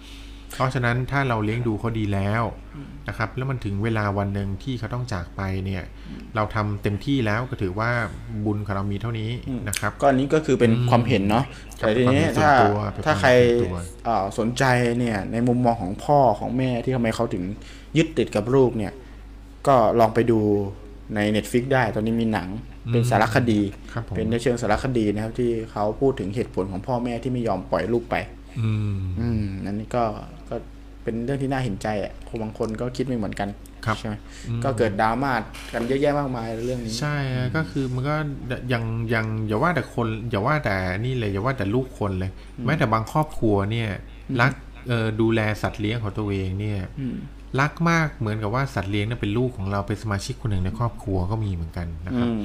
[0.56, 2.44] เพราะฉะนั้นถ้าเราเลี้ยงดูเขาดีแล้ว
[3.08, 5.84] นะครับ แล้วมันถึงเวลาวันหนึ่งที่เขาต้องจากไปเนี่ย
[6.36, 7.92] เราทำเต็มที่แล้วก็ถือว่า
[8.46, 9.32] บุญของเรามีเท่านี้
[9.68, 11.44] นะครับก็อันนี้ก็คือเป็นอืมความเห็นเนาะ
[11.80, 14.64] ครับแต่ทีนี้เป็นความเห็นส่วนถ้าตัวเป็นถ้าความใครเห็นส่วนตัวเอ่อสนใจ
[15.00, 17.44] เนี่ยในมุมมองของพ่อของแม่ที่ทำไมเขาถึง
[17.98, 18.94] ยึดติดกับลูกเนี่ย
[19.68, 20.40] ก็ลองไปดู
[21.16, 22.50] ใน Netflix ได้ ตอนนี้มีหนัง
[22.92, 23.62] เป็นสารคดี
[23.94, 28.16] ครับผมเป็นในเชิงสารคดีนะครับ ที่เขาพูดถึงเหตุผลของพ่อแม่ที่ไม่ยอมปล่อยลูกไป
[28.60, 30.04] อืมอืมอันนี้ก็
[30.50, 30.56] ก็
[31.04, 33.50] เป็นเรื่องที่น่าเห็นใจอะคนบางคนก็คิดไม่เหมือนกัน
[33.86, 34.16] ครับใช่ไหม
[34.64, 35.34] ก็เกิดดราม่า
[35.74, 38.16] กันเยอะแยะมากมายเรื่องนี้ ใช่อะก็คือมันก็
[38.74, 38.84] ยัง
[39.14, 42.32] ยังอย่าว่าแต่คนอย่าว่าแต่นี่เลยอย่าว่าแต่ลูกคนเลย
[42.66, 43.90] แม้แต่บางครอบครัวเนี่ย
[44.42, 44.52] รัก
[44.88, 47.18] เออดูแลสัตว์เลี้ยงของตัวเองเนี่ยอืม
[47.60, 52.42] รักมากเหมือนกับว่าสัตว์เลี้ยงเนี่ยเป็นลูกของเราเป็นสมาชิกคนหนึ่งในครอบครัวก็มีเหมือนกันนะครับอืม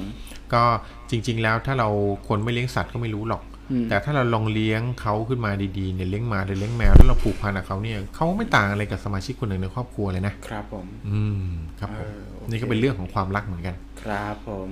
[0.53, 0.63] ก็
[1.09, 1.89] จริง ๆ แล้วถ้าเรา
[2.27, 11.45] คนไม่เลี้ยงสัตว์ก็ไม่รู้หรอกอืมแต่ถ้าเราลองเลี้ยงเขาขึ้นมาดีๆเนี่ยเลี้ยงหมาหรือเลี้ยงแมวแล้วเราผูกพันกับเขาเนี่ยเขาไม่ต่างอะไรกับสมาชิกคนหนึ่งในครอบครัวเลยนะครับผม อืม
[11.79, 14.69] ครับผมเออโอเคนี่ก็เป็นเรื่องของความรักเหมือนกัน ครับผม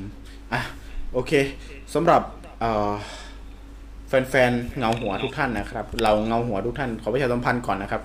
[0.53, 0.61] อะ
[1.13, 1.31] โอเค
[1.93, 2.21] สำหรับ
[2.59, 2.91] เอ่อ
[4.07, 8.01] แฟนๆเงาหัวทุกท่านนะครับ เราเงาหัวทุกท่านขอประชาสัมพันธ์ก่อนนะครับ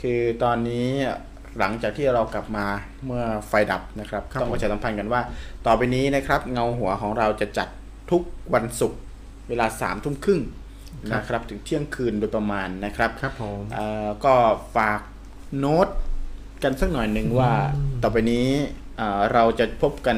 [0.00, 0.88] คือตอนนี้
[1.58, 2.66] หลังจากที่เรากลับมา
[3.06, 5.20] เมื่อไฟดับนะครับครับต้องประชาสัมพันธ์กันว่า
[5.66, 7.68] ต่อไปนี้นะครับเงาหัวของเราจะจัด
[8.10, 8.22] ทุก
[8.54, 9.00] วันศุกร์
[9.48, 10.40] เวลาสามทุ่มครึ่ง
[11.14, 14.34] นะครับถึงเที่ยงคืนโดยประมาณนะครับครับผมเอ่อก็
[14.76, 15.00] ฝาก
[15.58, 15.88] โน้ต
[16.62, 17.52] กันสักหน่อยหนึ่งว่า
[18.02, 18.46] ต่อไปนี้
[18.96, 20.16] เอ่อเราจะพบกัน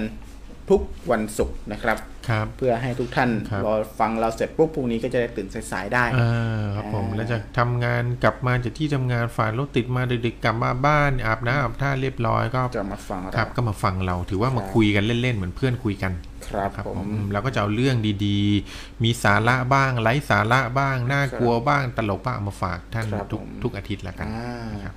[0.71, 0.81] ทุก
[1.11, 2.12] วันศุกร์นะครับครับ
[2.57, 16.13] เพื่อให้ทุกท่านครับรอฟังเราเสร็จปุ๊บพรุ่งนี้ก็จะได้ตื่นสายๆได้อ่าครับผมอ่าแล้วจะทำงานกลับมาจากที่ทำงานฝ่ายรถติดมาดึกๆกลับมาบ้านอาบน้ำอาบท่าเรียบร้อยก็จะมาฟังครัเราบก็มาฟังเราถือว่ามาครับคุยกันเล่นๆเหมือนเพื่อนคุยกัน
[16.49, 17.97] ครับครับผผมมเราก็จะเอาเรื่อง
[18.27, 24.95] ดีๆ มีสาระบ้างไร้สาระบ้างน่ากลัวบ้างตลกบ้างเอามาฝากท่านครับทุกผมทุกอาทิตย์ละกันอ่านะครับ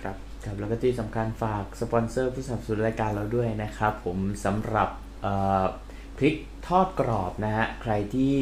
[0.00, 4.88] ครับครับแล้วก็ที่สำคัญฝากสปอนเซอร์ผู้สนับสนุนรายการเราด้วยนะครับ ผมสำหรับ
[5.22, 5.32] เอ่
[5.62, 5.64] อ
[6.16, 6.34] พริก
[6.66, 8.36] ทอดกรอบนะฮะ ใครที่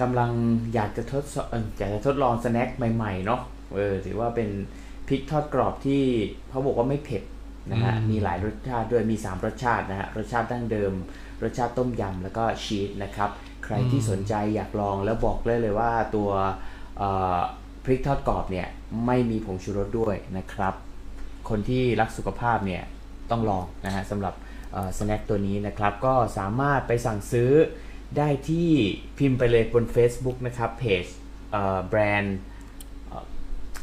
[0.00, 0.30] กำลัง
[0.74, 3.40] อยากจะทดสอบเอ่ออยากจะทดลองสแน็คใหม่ๆเนาะ
[3.74, 4.48] เออ ถือว่าเป็น
[5.08, 6.02] พริกทอดกรอบที่
[6.48, 7.22] เขาบอกว่าไม่เผ็ด
[7.72, 10.92] นะฮะอืมมีหลายรสชาติด้วยมี 3 รสชาตินะฮะ รสชาติดั้งเดิม
[11.42, 13.30] รสชาติต้มยำแล้วก็ชีสนะครับ
[13.64, 16.30] ใครที่สนใจอยากลองแล้วบอกเลยเลยว่าตัว
[16.98, 17.38] เอ่อ
[17.84, 18.66] พริกทอดกรอบเนี่ย
[19.06, 20.74] ไม่มีผงชูรสด้วยนะครับ
[21.48, 22.82] คนที่รักสุขภาพเนี่ย
[23.30, 24.34] ต้องลองนะฮะสำหรับ
[24.98, 27.50] สแน็คตัวนี้นะครับ ก็สามารถไปสั่งซื้อ
[28.18, 28.70] ได้ที่
[29.18, 31.04] พิมพ์ไปเลยบน Facebook นะครับเพจ
[31.52, 32.38] เอ่อแบรนด์
[33.08, 33.24] เอ่อ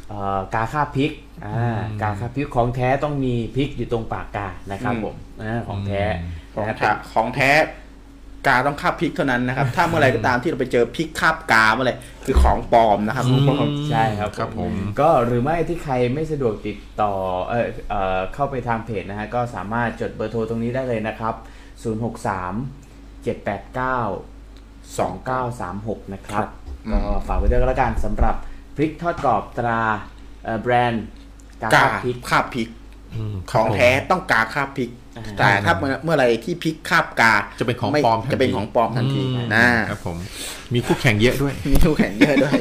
[0.08, 1.12] เอ่อกาค่าพริก
[1.46, 6.04] อ่ากาค่าพริกของแท้ต้องมีพริกอยู่ตรงปากกานะครับอืมผมอ่าของแท้
[6.56, 7.52] ของนะแท้ของแท้
[8.48, 11.94] กาต้องคาบพริกเท่านั้นนะครับ ถ้าเมื่อไหรก็ตามที่เราไปเจอพริกคาบกาเมื่อไหร
[12.26, 13.36] คือของปลอมนะครับอื
[13.70, 17.14] มใช่ครับครับผม ก็หรือไม่ที่ใครไม่สะดวกติดต่อ
[17.50, 21.36] เออเออเข้าไปทางเพจนะฮะก็สามารถจดเบอร์โทรตรงนี้ได้เลยนะครับ
[21.80, 23.30] 063 789
[24.98, 26.46] 2936 นะครับ
[26.88, 28.36] อืก็มฝากไว้ด้วยก็แล้วกันสำหรับ
[28.76, 29.82] พริกทอดกรอบตรา
[30.44, 31.06] เอ่อแบรนด์
[31.62, 32.70] กากาพริกคาบพริก
[33.16, 34.99] อืมคขรับองผมแท้ต้องกาคาบพริกอ่า
[35.38, 40.18] แต่ถ้าเมื่อเมื่อไหรที่พริกคาบกาจะเป็นของไม่ปลอมทันทีจะเป็นของปลอมทันทีอืมนะครับผม
[40.74, 42.60] มีคู่แข่งเยอะด้วย มีคู่แข่งเยอะด้วย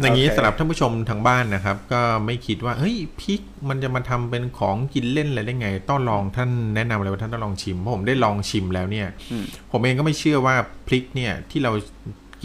[0.00, 10.54] อย่างนี้โอเคสำหรับท่านผู้ชมทางบ้านนะครับ ก็ไม่คิดว่าเฮ้ยพริกมันจะมาทำเป็นของกินเล่นอะไรได้ไง ต้องลองท่านแนะนำเลยว่าท่านต้องลองชิมเพราะผมได้ลองชิมแล้วเนี่ยอืมผมเองก็ไม่เชื่อว่า
[10.86, 11.72] พริกเนี่ยที่เรา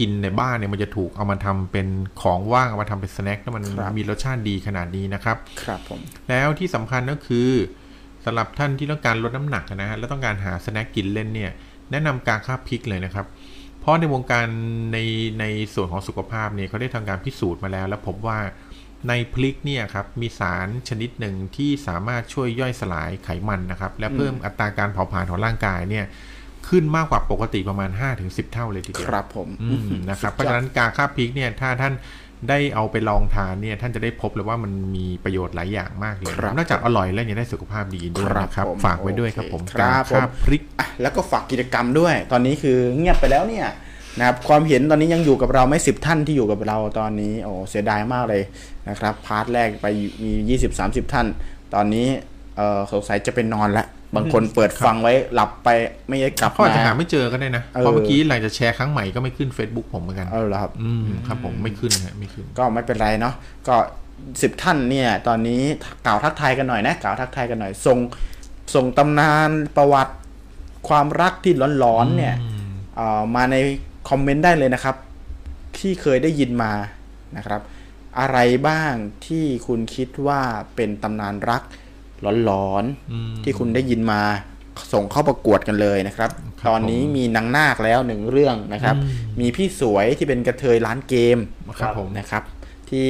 [0.04, 1.86] ินในบ้านเนี่ยมันจะถูกเอามาทำเป็น
[2.22, 7.48] ของว่างเอามาทำเป็นสแน็คแล้วมันครับมีรสชาติดีขนาดนี้นะครับ ครับผม แล้วที่สำคัญก็คือ
[8.24, 11.52] สำหรับท่านที่ต้องการลดน้ำหนักนะฮะแล้วต้องการหาสแน็คกินเล่นเนี่ย
[11.90, 13.26] แนะนำการค่าพริกเลยนะครับ
[13.80, 14.46] เพราะในวงการ
[14.92, 14.98] ใน
[15.40, 15.44] ใน
[15.74, 18.38] ส่วนของสุขภาพเนี่ยเขาได้ทำการพิสูจน์มาแล้ว แล้วพบว่า
[19.08, 26.04] ในพริกเนี่ยครับมีสารชนิดหนึ่งที่สามารถช่วยย่อยสลายไขมันนะครับ และเพิ่มอัตราการเผาผลาญของร่างกายเนี่ย
[26.68, 27.90] ขึ้นมากกว่าปกติประมาณ
[28.22, 31.94] 5-10 เท่าเลยทีเดียวครับผมอืมนะครับเพสุดยอดราะฉะนั้นกาค่าพริกเนี่ยถ้าท่าน
[32.48, 43.66] ได้เอาไปลองทานเนี่ยท่านจะได้พบเลยว่ามันมีประโยชน์หลายอย่างมากเลยครับนอกจากอร่อยแล้วยังได้สุขภาพดีด้วยครับนะครับผมฝากไว้ด้วยครับผมโอเคครับกาค่าพริกอะแล้วก็ฝากกิจกรรมด้วย ตอนนี้คือเงียบไปแล้วเนี่ย
[44.18, 48.42] นะครับความเห็นตอนนี้ยังอยู่กับเราไม่สิบท่านที่อยู่กับเราตอนนี้โอ้เสียดายมากเลย
[48.88, 49.86] นะครับพาร์ทแรกไป
[50.24, 51.26] มี 20-30 ท่าน
[51.74, 52.08] ตอนนี้
[52.56, 53.86] เออสงสัยจะเป็นนอนละ
[54.16, 55.68] บางคนเปิดฟังไว้หลับไป
[56.08, 63.34] ไม่ได้กลับเขาอาจจะหามาไม่เจอก็ได้นะเออเพราะเมื่อกี้หลังจากแชร์ครั้งใหม่ก็ไม่ขึ้น Facebook ผมเหมือนกันเออเหรอครับอืมครับผมไม่ขึ้นฮะไม่ขึ้น ก็ไม่เป็นไรเนาะ
[63.68, 63.76] ก็
[64.42, 65.62] สิบท่านเนี่ย ตอนนี้
[66.06, 67.98] กล่าวทักทายกันหน่อยนะกล่าวทักทายกันหน่อยส่ง
[68.74, 70.14] ส่งตำนานประวัติ
[70.88, 71.54] ความรักที่
[71.84, 72.34] ร้อนๆเนี่ย
[72.96, 73.56] เอ่อมาใน
[74.08, 74.96] คอมเมนต์ได้เลยนะครับ
[75.78, 76.72] ที่เคยได้ยินมา
[77.36, 77.60] นะครับ
[78.20, 78.92] อะไรบ้าง
[79.26, 80.40] ที่คุณคิดว่า
[80.74, 81.62] เป็นตำนานรัก
[82.22, 84.22] หลอนอืมๆที่คุณได้ยินมา
[84.92, 86.30] ส่งเข้าประกวดกันเลยนะครับ
[86.60, 91.38] ครับตอนนี้มีนางนาคแล้วหนึ่งเรื่องนะครับอืมมีพี่สวยที่เป็นกระเทยร้านเกม
[91.78, 92.42] ครับผมนะครับ
[92.90, 93.08] ที่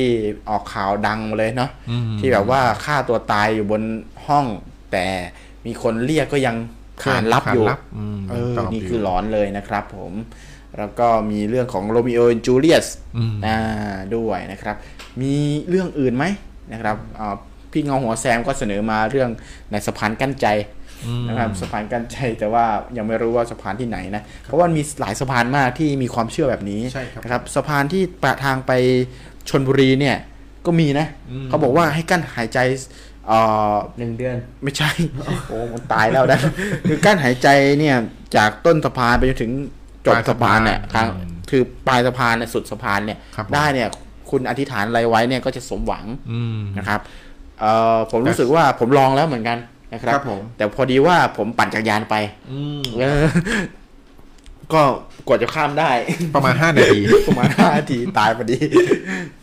[0.49, 3.83] ออกข่าวดังมาเลยเนาะอืมที่แบบว่าฆ่าตัวตายอยู่บน
[4.27, 4.47] ห้อง
[4.93, 5.07] แต่
[5.67, 6.57] มีคนเรียกก็ยัง
[7.03, 10.13] ขานรับอยู่ขานรับอืมเออตอบนี่ยู่คือหลอนเลยนะครับผม
[10.79, 12.87] แล้วก็มีเรื่องของโรมิโอและจูเลียส
[13.17, 13.59] อืมอ่า
[14.17, 14.77] ด้วยนะครับ
[15.21, 15.35] มี
[15.69, 16.25] เรื่องอื่นไหม
[16.73, 17.37] นะครับอ่า
[17.75, 19.31] พี่เงาหัวแซมก็เสนอมาเรื่อง
[19.71, 20.47] ในสะพานกั้นใจ
[21.07, 22.65] อืมนะครับสะพานกั้นใจแต่ว่า
[22.97, 28.73] ยังไม่รู้ว่าสะพานที่ไหนนะเพราะว่ามีหลายสะพานมากที่มีความเชื่อแบบนี้ใช่ครับนะครับสะพานที่ปะทางไป
[29.49, 30.17] ชนบุรีเนี่ย
[30.67, 32.59] ก็มีนะอืมเขาบอกว่าให้กั้นหายใจ
[33.27, 33.39] เอ่
[33.73, 34.91] อหนึ่งเดือนไม่ใช่
[35.49, 36.39] โอ้มันตายแล้วนะ
[36.89, 37.49] คือกั้นหายใจ
[37.81, 37.97] เนี่ย
[38.37, 39.53] จากต้นสะพานไปจนถึง
[40.07, 41.07] จบสะพานเนี่ยทาง
[41.51, 43.89] คือปลายสะพานเนี่ยสุดสะพานเนี่ยครับผมได้เนี่ย
[44.31, 47.01] คุณอธิษฐานอะไรไว้เนี่ยก็จะสมหวังอืมนะครับ
[47.61, 49.59] เอ่อผมรู้สึกว่าผมลองแล้วเหมือนกัน
[49.93, 52.15] นะครับครับผมแต่พอดีว่าผมปั่นจักรยานไป
[52.51, 53.25] อืมเออ
[54.73, 54.83] ก็
[55.27, 55.91] กว่าจะข้ามได้
[56.35, 58.59] ประมาณ5นาทีประมาณห้านาทีตายพอดี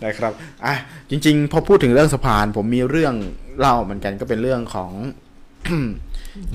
[0.06, 0.32] นะครับ
[0.66, 0.76] อะ
[1.10, 3.14] จริง ๆ พอพูดถึงเรื่องสะพาน ผมมีเรื่อง
[3.60, 4.92] เล่าเหมือนกันก็เป็นเรื่องของ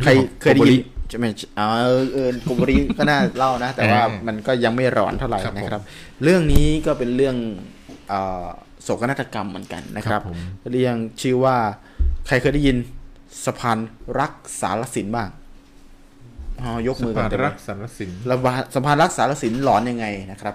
[0.03, 0.11] ใคร
[0.41, 0.81] เคยได้ยิน
[1.11, 1.27] ใช่ไหม
[1.57, 1.63] เอ
[2.01, 5.83] อเออกุบรีก็น่าเล่านะ แต่ว่าเออมันก็ยังไม่ร้อนเท่าไหร่ครับผมนะครับ
[6.23, 7.37] เรื่องนี้ก็เป็นเรื่อง
[8.09, 8.47] เอ่อ
[8.87, 10.39] โศกนาฏกรรมเหมือนกันนะคครัรับบผม
[10.71, 11.57] เรื่องชื่อว่า
[12.27, 12.77] ใครเคยได้ยิน
[13.45, 13.79] สะพาน
[14.19, 15.29] รักสารสินบ้าง
[16.63, 20.55] อ๋อยกมือกันสะพานเต็มเลยรักสารสินระบาสะพานรักษาศิลหลอนยังไงนะครับ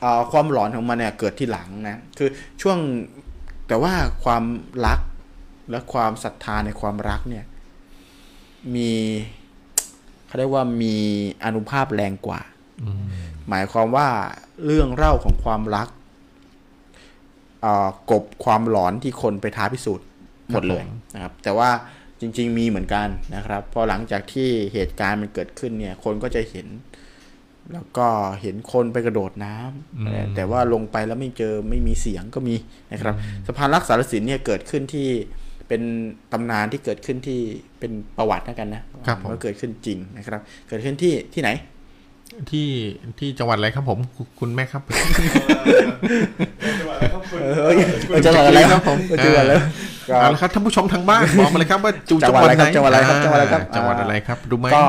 [0.00, 2.28] เอ่อความหลอนของมันเนี่ยเกิดที่หลังนะคือ
[2.62, 2.78] ช่วง
[3.68, 3.92] แต่ว่า
[4.24, 4.44] ความ
[4.86, 5.00] รัก
[5.70, 7.44] และความศรัทธาในความรักเนี่ย
[8.74, 8.92] มี
[10.26, 10.96] เขาเรียกว่ามี
[11.44, 12.40] อนุภาพแรงกว่า
[12.82, 13.04] อืม
[13.48, 14.08] หมายความว่า
[14.66, 16.03] เรื่องเล่าของความรักเอ่อ
[18.10, 20.06] กบความหลอนที่คนไปท้าพิสูจน์
[20.52, 20.82] หมดเลย
[21.14, 21.70] นะครับ แต่ว่า
[22.20, 26.66] จริง ๆ มีเหมือนกันนะครับ พอหลังจากที่เหตุการณ์มันเกิดขึ้นเนี่ย คนก็จะเห็น
[27.72, 28.06] แล้วก็
[28.40, 32.54] เห็นคนไปกระโดดน้ำอืมแต่ว่าลงไปแล้วไม่เจอไม่มีเสียงก็มี
[32.92, 33.14] นะครับ
[33.46, 35.08] สะพานรักษารศิลป์เนี่ยเกิดขึ้นที่
[35.68, 35.82] เป็น
[36.32, 37.40] ตำนานที่เกิดขึ้นที่
[37.78, 41.50] เป็นประวัตินะกันนะครับผมก็เกิดขึ้นจริงนะครับ เกิดขึ้นที่ที่ไหน
[42.50, 42.68] ที่
[43.18, 44.82] ที่จังหวัดอะไรครับผมคุณคุณแม่ครับ
[47.42, 47.70] เออ
[48.24, 49.54] จังหวัดอะไรครับผมจังหวัดอะไร
[50.08, 54.84] ก็เอาละครับท่านผู้ชมทางบ้านบอกมาเลยครับว่าจูจังหวัดอะไรครับจังหวัดอะไรครับจังหวัดอะไรครับจังหวัดอะไรครับรู้ไหมก็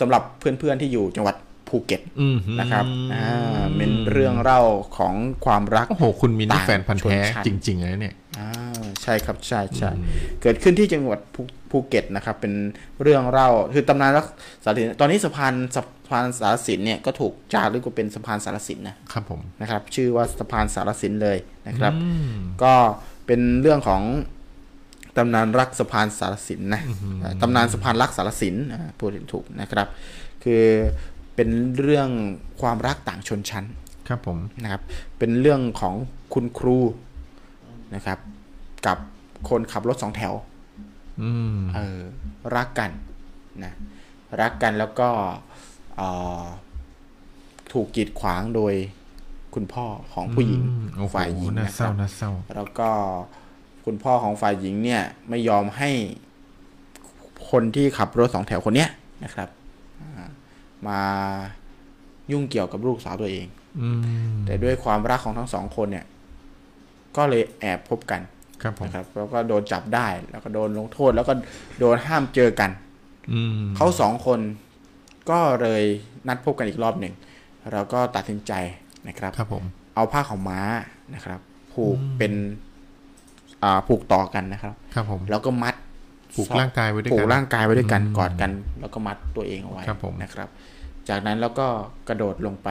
[0.00, 1.36] สำหรับเพื่อนๆที่อยู่จังหวัด
[1.68, 2.84] ภูเก็ตอืมนะครับ
[3.14, 4.60] อ่าเป็นเรื่องเล่า
[4.98, 8.50] ของความรักโอ้โหคุณมีนี่ต่างแฟนพันธ์แท้ชนชั้นจริงๆเลยเนี่ย อ่า
[9.02, 9.90] ใช่ครับใช่ใช่
[10.42, 12.52] เกิดขึ้นที่จังหวัดภูภูเก็ตนะครับ เป็น
[13.02, 14.26] เรื่องเล่าคือตำนานรัก
[14.64, 21.38] สารสินตอนนี้สะพานสะพานสารสินเนี่ยก็ถูกจารึกว่าเป็นสะพานสารสินนะครับผมนะครับ ชื่อว่าสะพานสารสินเลย
[21.68, 22.32] นะครับอืม
[22.62, 22.74] ก็
[23.26, 24.02] เป็นเรื่องของ
[25.16, 26.82] ตำนานรักสะพานสารสินนะ
[27.42, 29.88] ตำนานสะพานรักสารสินอ่าพูดถูกนะครับ
[30.44, 30.64] คือ
[31.34, 31.48] เป็น
[31.78, 32.08] เรื่อง
[32.60, 33.64] ความรักต่างชนชั้น
[34.08, 34.82] ครับผมนะครับ
[35.18, 35.94] เป็นเรื่องของ
[36.34, 36.78] คุณครู
[37.94, 38.18] นะครับ
[38.86, 38.98] กับ
[39.48, 40.34] คนขับรถสองแถว
[41.22, 42.00] อืมเออ
[42.56, 42.90] รักกัน
[43.64, 43.72] นะ
[44.40, 45.08] รักกันแล้วก็
[45.96, 46.08] เอ่
[46.40, 46.42] อ
[47.72, 48.74] ถูกกีดขวางโดย
[49.54, 52.88] คุณพ่อของผู้หญิงอืมโอ้โหฝ่ายหญิงน่านะคเศร้ารับน่าเศร้าแล้วก็
[53.84, 55.90] คุณพ่อของฝ่ายหญิงเนี่ย ไม่ยอมให้
[57.50, 58.90] คนที่ขับรถสองแถวคนเนี้ย
[59.24, 59.48] นะครับ
[60.00, 60.28] อ่า
[60.86, 61.00] มา
[62.32, 63.46] ยุ่งเกี่ยวกับลูกสาวตัวเอง
[63.80, 66.04] อืมแต่ด้วยความรักของทั้งสองคนเนี่ย
[67.16, 68.20] ก็เลยแอบพบกัน
[68.62, 71.32] ครับผมนะครับแล้วก็โดนจับได้ แล้วก็โดนลงโทษ แล้วก็
[71.78, 72.70] โดนห้ามเจอกัน
[73.32, 74.40] อืมเขาสองคน
[75.30, 75.82] ก็เลย
[76.28, 77.14] นัดพบกันอีกรอบหนึ่ง
[77.72, 78.52] แล้วก็ตัดสินใจ
[79.08, 79.64] นะครับครับผม
[79.94, 80.60] เอาผ้าขาวม้า
[81.14, 81.40] นะครับ
[81.72, 82.32] ผูกเป็น
[83.62, 85.74] อ่าผูกต่อกันนะครับ ครับผมแล้วก็มัด
[86.34, 88.50] ผูกร่างกายไว้ด้วยผูกักนร่างกายไว้ด้วยกันอืมกอดกัน
[88.80, 90.48] แล้วก็มัดตัวเองเอาไว้ครับผมนะครับ
[91.08, 91.66] จากนั้นแล้วก็
[92.08, 92.68] กระโดดลงไป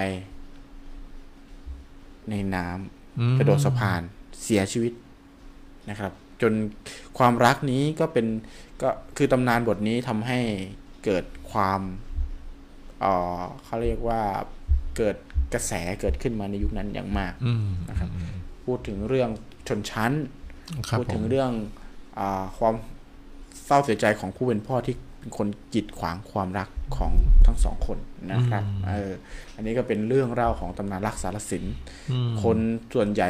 [2.30, 4.02] ในน้ำอืมกระโดดสะพาน
[4.44, 4.94] เสียชีวิต
[5.90, 6.12] นะครับ
[6.42, 6.54] จน
[7.18, 8.28] ความรักนี้ก็เป็น
[8.82, 10.40] ก็คือตำนานบทนี้ทำให้
[11.06, 11.82] เกิดความ
[13.00, 14.22] เอ่อเขาเรียกว่า
[14.98, 15.16] เกิด
[15.54, 15.72] กระแส
[16.02, 18.10] เกิดขึ้นมาในยุคนั้นอย่างมากอืมนะครับ
[18.66, 19.30] พูดถึงเรื่อง
[19.68, 20.12] ชนชั้น
[20.90, 21.52] ครับพูดผถึมงเรื่อง
[22.20, 22.74] อาความ
[23.66, 27.12] เศร้าเสียใจของผู้เป็นพ่อที่เป็นคนกีดขวางความรักของ
[27.46, 27.98] ทั้งสองคน
[28.32, 29.12] นะครับ เออ
[29.56, 31.64] อันนี้ก็เป็นเรื่องเล่าของตำนานรักสารสิน
[32.12, 32.58] อืมคน
[32.94, 33.30] ส่วนใหญ่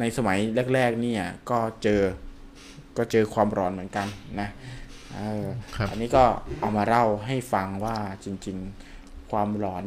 [0.00, 0.38] ในสมัย
[0.74, 2.02] แรก ๆ เนี่ยก็เจอ
[2.96, 4.06] ก็เจอความร้อนเหมือนกัน
[4.40, 4.48] นะ
[5.14, 5.46] เออ
[5.76, 6.24] ครับอันนี้ก็
[6.60, 8.56] เอามาเล่าให้ฟังว่าจริง
[8.94, 9.84] ๆ ความหลอน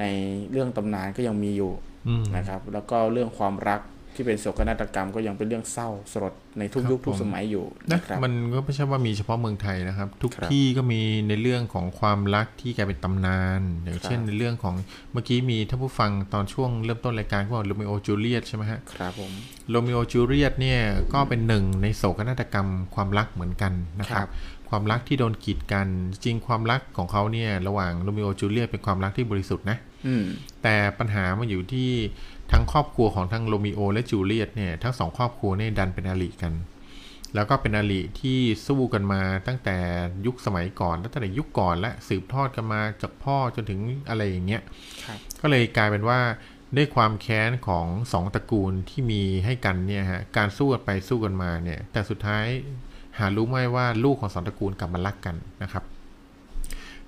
[0.00, 0.04] ใน
[0.50, 1.72] เรื่องตำนานก็ยังมีอยู่
[2.08, 3.80] อืมนะครับ แล้วก็เรื่องความรัก
[4.18, 14.74] ที่เป็นโศกนาฏกรรมก็ยังเป็นเรื่องเศร้าสลดในทุกครับยุคทุกผมสมัยอยู่นะนะครับมันก็ไม่ใช่ว่ามีเฉพาะเมืองไทยนะครับ ทุกครับที่ก็มีในเรื่องของความรักที่กลายเป็นตำนาน อย่างครับเช่นในเรื่องของ
[15.12, 19.32] เมื่อกี้มีท่านผู้ฟังตอนช่วงเริ่มต้นรายการก็บอกโรมิโอจูเลียตใช่ไหมฮะครับผม
[19.70, 20.80] โรมิโอจูเลียตเนี่ย
[21.12, 24.30] ก็เป็นหนึ่งในโศกนาฏกรรมความรักเหมือนกันนะคครัรับบ
[24.68, 25.86] ความรักที่โดนกีดกัน
[26.24, 30.24] จริงความรักของเขาเนี่ยระหว่างโรมิโอจูเลียตเป็นความรักที่บริสุทธิ์นะอืม
[30.62, 31.90] แต่ปัญหามันอยู่ที่
[32.52, 36.54] ทั้งครอบครัวของทั้งโรมิโอและจูเลียตเนี่ยทั้งสองครอบครัวเนี่ยดันเป็นอริกัน
[37.34, 39.76] แล้วก็เป็นอริที่สู้กันมาตั้งแต่
[40.26, 44.62] ยุคสมัยก่อนตั้งแต่ยุคก่อนและสืบทอดกันมาจากพ่อจนถึงอะไรอย่างเงี้ย
[45.06, 46.20] ครับก็เลยกลายเป็นว่า
[46.76, 52.46] ด้วยความแค้นของสองตระกูลที่มีให้กันเนี่ยฮะการสู้กันไปสู้กันมาเนี่ยแต่สุดท้าย
[53.18, 55.84] หารู้ไหมว่าลูกของสองตระกูลกลับมารักกันนะครับ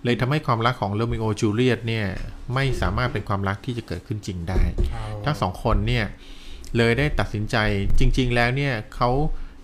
[0.04, 2.06] เลยทำให้ความรักของโรมิโอจูเลียตเนี่ย
[2.54, 4.62] ไม่สามารถเป็นความรักที่จะเกิดขึ้นจริงได้
[5.24, 6.04] ทั้งสองคนเนี่ย
[6.76, 7.56] เลยได้ตัดสินใจ
[7.98, 9.10] จริง ๆ แล้วเนี่ยเขา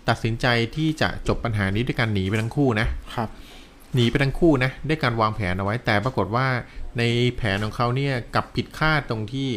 [0.09, 0.47] ตัดสินใจ
[0.77, 3.29] ที่จะจบปัญหานี้ด้วยการหนีไปทั้งคู่นะครับ
[3.95, 6.47] หนีไปทั้งคู่นะด้วยการวางแผนเอาไว้แต่ปรากฏว่า
[6.99, 7.03] ใน
[7.37, 9.51] แผนของเขาเนี่ยกลับผิดคาดตรงที่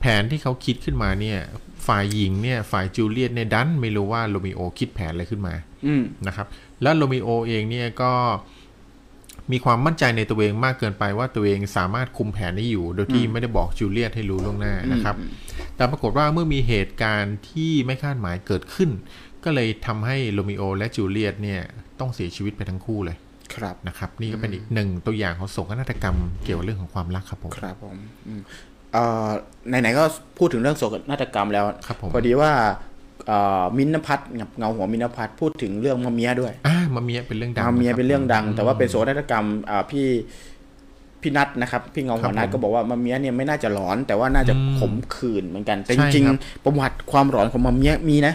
[0.00, 1.38] แผนที่เขาคิดขึ้นมาเนี่ย
[1.86, 5.54] ฝ่ายหญิงเนี่ยฝ่ายจูเลียตเนี่ยดันไม่รู้ว่าโรมิโอคิดแผนอะไรขึ้นมา
[5.86, 6.46] อืมนะครับ
[6.82, 8.12] แล้วโรมิโอเองเนี่ยก็
[9.52, 15.16] มีความมั่นใจในตัวเองมากเกินไปว่าตัวเองสามารถคุมแผนได้อยู่ โดยที่ไม่ได้บอกจูเลียตให้รู้ล่วงหน้านะครับ
[15.76, 18.90] แต่ปรากฏว่าเมื่อมีเหตุการณ์ที่ไม่คาดหมายเกิดขึ้น
[19.44, 21.60] ก็เลยทำให้โรมิโอและจูเลียตเนี่ย
[22.00, 23.16] ต้องเสียชีวิตไปทั้งคู่เลย
[23.54, 27.96] ครับนะครับนี่ก็เป็นอีกหนึ่งตัวอย่างของโศกนาฏกรรมเกี่ยวกับเรื่องของความรักครับผมครับผม
[28.26, 28.40] อืม
[28.92, 29.28] เอ่อ
[29.68, 30.04] ไหนๆก็
[30.38, 32.72] พูดถึงเรื่องโศกนาฏกรรมแล้วครับผมพอดีว่าเอ่อ
[33.76, 40.06] มินท์นพัฒน์กับเงาหัวมินท์นพัฒน์พูดถึงเรื่องมะเมียด้วยอ่ามาเมียเป็นเรื่องดังมะเมียะคบเป็นเรื่องดังผมแต่ว่าเป็นโศกนาฏกรรมอ่าพี่
[41.22, 48.34] พี่นัทนะครับ พี่เงาหัวนัทครับผมก็บอกว่ามะเมียเนี่ยไม่น่าจะหลอน แต่ว่าน่าจะอืมขมขื่นเหมือนกัน แต่ใช่จริงครับๆประวัติความหลอนของมะเมียมีนะ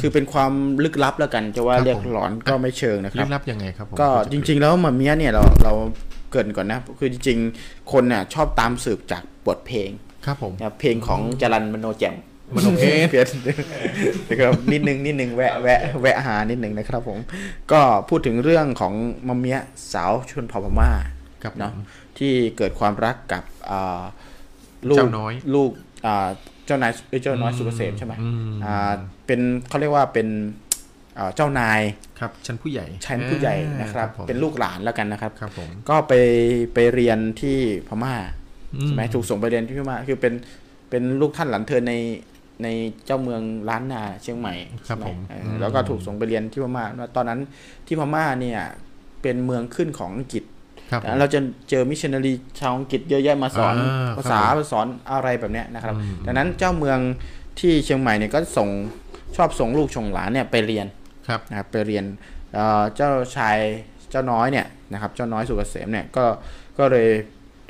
[0.00, 0.52] คือเป็นความ
[0.84, 5.72] ลึกลับแล้วกัน จะว่าครับเรียกผมหลอนก็ไม่เชิงนะคลึรับกลับยังไงครับผมก็จริง ๆ แล้วมะเมียเนี่ยเราเรา
[6.30, 9.90] เกรินก่อนนะคือจริงๆคนน่ะชอบตามสืบจากบทเพลง
[10.26, 12.14] ครับผมนะครับเพลงของจรันมโนแจ่ม
[12.54, 13.32] มโนเพชรเพชร
[14.28, 17.18] นะครับนิดนึงนิดนึงแวะแวะแวะหานิดนึงนะครับผม
[17.72, 18.94] ก็พูดถึงเรื่องของ
[19.28, 19.58] มะเมีย
[19.92, 20.90] สาวชนเผ่าพม่า
[21.42, 21.84] ครับเนาะผม
[22.18, 24.02] ที่เกิดความรักกับอ่า
[24.88, 25.70] ลูกเจ้าน้อยลูก
[26.06, 26.28] อ่า
[26.66, 28.92] เจ้านายเอ้ยเจ้าน้อยสุกเกษมใช่ไหมอืมอ่า
[29.26, 30.28] เป็นเขาเรียกว่าเป็น
[31.18, 31.80] อ่าเจ้านาย
[32.20, 36.12] ครับชั้นผู้ใหญ่ชั้นผู้ใหญ่นะครับผมเป็นลูกหลานแล้วกันนะครับครับผมก็ไป
[36.74, 37.58] ไปเรียนที่
[37.88, 38.14] พม่า
[38.74, 40.34] อืใช่ไหมถูกส่งไปเรียนที่พม่าคือเป็น
[40.90, 41.94] เป็นลูกท่านหลานเธอใน
[42.62, 42.68] ใน
[43.06, 44.54] เจ้าเมืองล้านนาเชียงใหม่
[44.88, 47.40] ครับใช่ไหผมเอออืมแล้วก็ถูกส่งไปเรียนที่พม่าแล้วตอนนั้น
[47.86, 48.60] ที่พม่าเนี่ย
[49.22, 50.44] เป็นเมืองขึ้นของอังกฤษ
[50.90, 51.40] ครับผมเราจะ
[51.70, 56.98] เจอมิชชันนารีชาวอังกฤษเยอะแยะมาสอนอ่าภาษาครับผมมาสอนอะไรแบบเนี้ยนะครับอืมดังนั้นเจ้าเมือง
[57.60, 58.68] ที่เชียงใหม่เนี่ยก็ส่ง
[59.36, 60.86] ชอบส่งลูกชงหลานเนี่ยไปเรียน
[61.28, 62.04] ครับนะครับไปเรียน
[62.54, 63.58] เอ่อเจ้าชาย
[64.10, 66.24] เจ้าน้อยเนี่ยนะครับเจ้าน้อยสุกเกษมเนี่ยก็
[66.78, 67.08] ก็เลย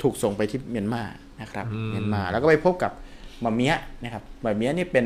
[0.01, 1.03] ถูกส่งไปที่เมียนมา
[1.41, 3.08] นะครับอืมเมียนมาแล้วก็ไปพบกับห
[3.43, 5.05] มาเมียนะครับหมาเมียนี่เป็น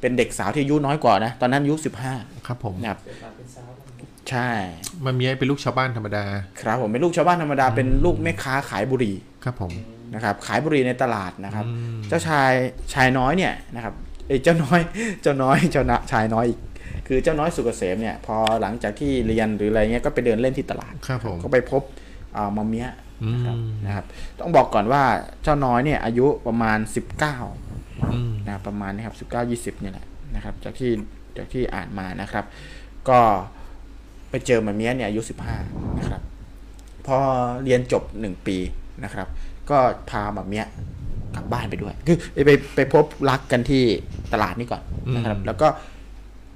[0.00, 2.14] เป็นเด็กสาวที่อายุน้อยกว่านะ ตอนนั้นอายุสิบห้า
[2.46, 2.98] ครับผมนะครับ
[4.30, 4.50] ใช่
[5.04, 6.24] มันมีเป็นลูกชาวบ้านธรรมดา
[6.62, 9.72] ครับผมเป็นลูกชาวบ้านธรรมดาเป็นลูกแม่ค้าขายบุหรี่ครับผม
[10.14, 12.52] นะครับ ขายบุหรี่ในตลาดนะครับอืมเจ้าชาย
[12.94, 13.94] ชายน้อยเนี่ยนะครับ
[14.26, 14.80] เอ้ยเจ้าน้อย
[15.22, 16.58] เจ้าน้อยเจ้านะชายน้อยอีก
[17.06, 21.82] คือเจ้าน้อยสุกเกษมเนี่ยพอหลังจากที่เรียนหรืออะไรเงี้ยก็ไปเดินเล่นที่ตลาดครับผมก็ไปพบ
[22.36, 22.88] อ่ามอมเมีย
[23.22, 24.04] อืนะครับมนะครับ
[24.40, 25.02] ต้องบอกก่อนว่า
[25.42, 26.92] เจ้าน้อยเนี่ยอายุประมาณ 19
[27.69, 27.69] อืม
[28.46, 30.90] นะประมาณนี้ครับ19 20เนี่ยแหละนะครับ จากที่
[31.36, 32.44] จากที่อ่านมานะครับ
[33.08, 33.18] ก็
[34.30, 35.20] ไปเจอมอมเมียเนี่ยอายุ
[35.60, 36.20] 15นะครับ
[37.06, 37.18] พอ
[37.62, 38.56] เรียนจบ1ปี
[39.04, 39.26] นะครับ
[39.70, 39.78] ก็
[40.10, 40.64] พามาเมีย
[41.34, 42.16] กลับบ้านไปด้วย คือ
[42.46, 43.84] ไปไปพบรักกันที่
[44.32, 44.82] ตลาดนี่ก่อน
[45.16, 45.68] นะครับ แล้วก็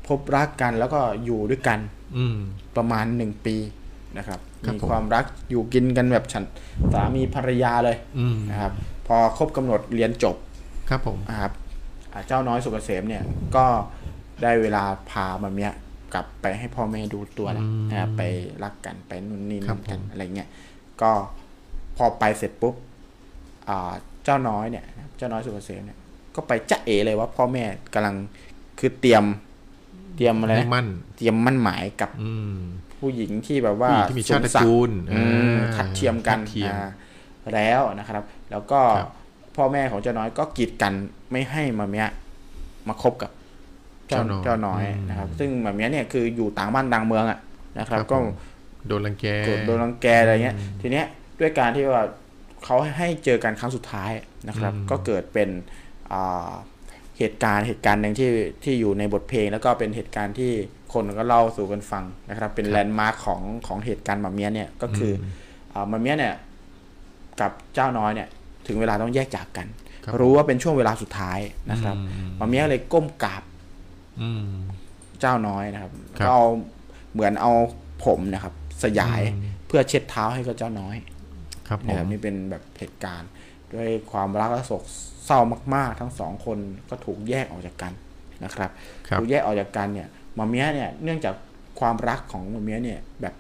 [0.09, 1.79] พบรักกันแล้วก็อยู่ด้วยกัน
[2.17, 2.37] อืม
[2.77, 3.57] ประมาณหนึ่งปี
[4.19, 6.45] นะครับครับมีผมความรักอยู่กินกันแบบฉัน
[6.93, 8.73] สามีภรรยาเลยอืมนะครับ
[9.07, 10.37] พอครบกำหนดเรียนจบ
[10.89, 11.53] ครับผมนะครับ
[12.13, 13.23] อ่าเจ้าน้อยสุกเกษมเนี่ย
[13.57, 13.67] ก็
[14.43, 15.73] ได้เวลาพามาเมีย
[16.15, 18.23] กลับไปให้พ่อแม่ดูตัวแล้วนะครับไป
[18.65, 20.49] รักกันไปนู่นนี่นั่นกันอะไรเงี้ย
[21.03, 21.11] ก็
[21.97, 22.75] พอไปเสร็จปุ๊บ
[23.69, 23.93] อ่า
[24.25, 25.99] เจ้าน้อยเนี่ยนะครับเจ้าน้อยสุกเกษมเนี่ย
[26.35, 28.15] ก็ไปจะเอเลยว่าพ่อแม่กำลัง
[28.79, 29.25] คือเตรียม
[30.17, 32.57] เตรียมอะไรให้นะมั่นเตรียมมั่นหมายกับอืม
[33.01, 36.91] ผู้หญิงที่แบบว่าผู้หญิงที่มีชาติตระสูงศักูลอืมอ่าทัดเทียมกันทัดเทียมอ่า
[37.55, 39.11] แล้วนะครับ แล้วก็ครับ
[39.57, 40.93] พ่อแม่ของเจ้าน้อยก็กีดกัน
[41.31, 42.07] ไม่ให้มาเมีย
[42.89, 43.31] มาคบกับ
[44.09, 47.39] เจ้าเจ้าน้อยนะครับ ซึ่งมาเมียเนี่ยคืออยู่ต่างบ้านต่างเมืองอะ
[47.79, 48.27] นะครับ ก็ผม
[48.89, 51.07] โดนรังแกเกิดโดนรังแกอะไรเงี้ย ทีเนี้ย
[51.41, 52.05] ด้วยการที่ว่า
[52.65, 54.11] เขาให้เจอกันครั้งสุดท้าย
[54.49, 55.49] นะครับอืมก็เกิดเป็น
[56.13, 56.53] อ่า
[57.19, 58.29] เหตุการณ์เหตุการณ์หนึ่งที่
[58.65, 60.53] ที่อยู่ในบทเพลง แล้วก็เป็นเหตุการณ์ที่
[60.93, 65.13] คนก็เล่าสู่กันฟังนะครับ เป็นแลนด์มาร์คของของเหตุการณ์มาเมียเนี่ยก็คือ
[65.73, 66.35] ออามาเมียเนี่ย
[67.41, 68.29] กับเจ้าน้อยเนี่ย
[68.67, 69.67] ถึงเวลาต้องแยกจากกัน
[70.05, 71.39] ครับรู้ว่าเป็นช่วงเวลาสุดท้าย
[71.71, 73.43] นะครับอืมมาเมียเลยก้มกราบ
[74.21, 74.45] อืม
[75.21, 76.47] เจ้าน้อยนะครับครับก็เอา
[77.13, 77.53] เหมือนเอา
[78.05, 78.55] ผมนะครับ
[78.85, 80.97] สยายอืมเพื่อเช็ดเท้าให้กับเจ้าน้อย
[81.69, 83.31] ครับผนะคมรับนี่เป็นแบบเหตุการณ์
[83.75, 84.83] ด้วยความรักและโศก
[85.27, 85.41] เศร้า
[85.75, 86.59] มาก ๆ ทั้งสองคน
[86.91, 87.93] ก็ถูกแยกออกจากกัน
[88.45, 88.71] นะครับ
[89.09, 90.09] ครับถูกแยกออกจากกันเนี่ย
[90.39, 91.35] มาเมียเนี่ยเนื่องจาก
[91.81, 93.35] ความรักของมาเมียเนี่ยแบบ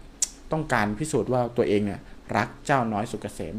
[0.52, 2.00] ต้องการพิสูจน์ว่าตัวเองเนี่ย
[2.36, 3.54] รักเจ้าน้อยสุกเกษม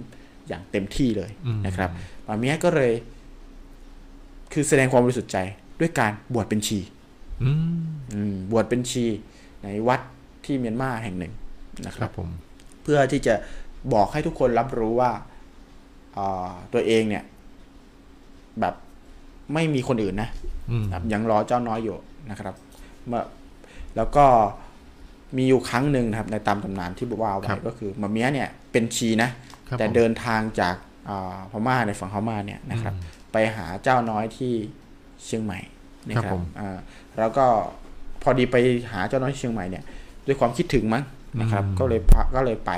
[0.47, 1.89] อย่างเต็มที่เลยอืมนะครับ
[2.27, 2.91] มาเมียก็เลย
[4.53, 5.38] คือแสดงความบริสุทธิ์ใจ
[5.80, 6.80] ด้วยการบวชเป็นชี
[7.43, 7.80] อืม
[8.13, 9.05] อืมบวชเป็นชี
[9.63, 10.01] ในวัด
[10.45, 11.34] ที่เมียนมาแห่งหนึ่ง
[11.85, 12.30] นะคครัรับบผม
[12.84, 13.34] เพื่อที่จะ
[13.93, 15.11] บอกให้ทุกคนรับรู้ว่า
[16.17, 17.23] อ่าตัวเองเนี่ย
[18.59, 18.73] แบบ
[19.53, 20.30] ไม่มีคนอื่นนะ
[20.72, 21.97] อืมครับยังรอเจ้าน้อยอยู่
[22.30, 22.55] นะครับ
[23.07, 23.23] เมื่อ
[23.95, 24.26] แล้วก็
[25.38, 30.76] มีอยู่ครั้งหนึ่งนะครับ ในตามตำนานที่บอกว่าไว้ก็คือมาเมียเนี่ย เป็นชีนะครับ แต่ผมเดินทางจาก
[31.10, 32.94] อ่าพม่าในฝั่งพม่าเนี่ยนะครับ
[33.32, 34.54] ไปหาเจ้าน้อยที่
[35.26, 35.60] เชียงใหม่
[36.10, 36.78] นะคครัรับบผมอ่า
[37.18, 37.46] แล้วก็
[38.24, 38.56] พอดีไป
[38.92, 39.84] หาเจ้าน้อยที่เชียงใหม่เนี่ย
[40.28, 41.04] ด้วยความคิดถึงมั้ง
[41.42, 42.72] นะครับอืมก็เลยพาก็เลยไป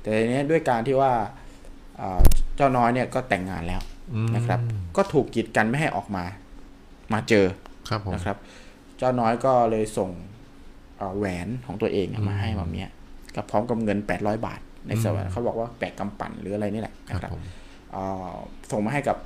[0.00, 1.12] แต่ทีนี้ด้วยการที่ว่า
[2.00, 2.20] อ่า
[2.56, 3.80] เจ้าน้อยเนี่ยก็แต่งงานแล้ว
[4.14, 4.60] อืมนะครับ
[4.96, 6.24] ก็ถูกกีดกันไม่ให้ออกมา
[7.12, 7.46] มาเจอ
[7.88, 8.36] ครับผมนะครับ
[8.98, 10.10] เจ้าน้อยก็เลยส่ง
[10.96, 12.88] เอ่อแหวนของตัวเองเนี่ยมาให้มาเมีย
[13.34, 17.42] กับพร้อมกับเงิน800บาท ในสวรรค์เขาบอกว่าแปะกำปั่นหรืออะไรนี่แหละครันะบครับผม
[17.92, 18.34] เอ่อ
[18.70, 19.16] ส่งมาให้กับ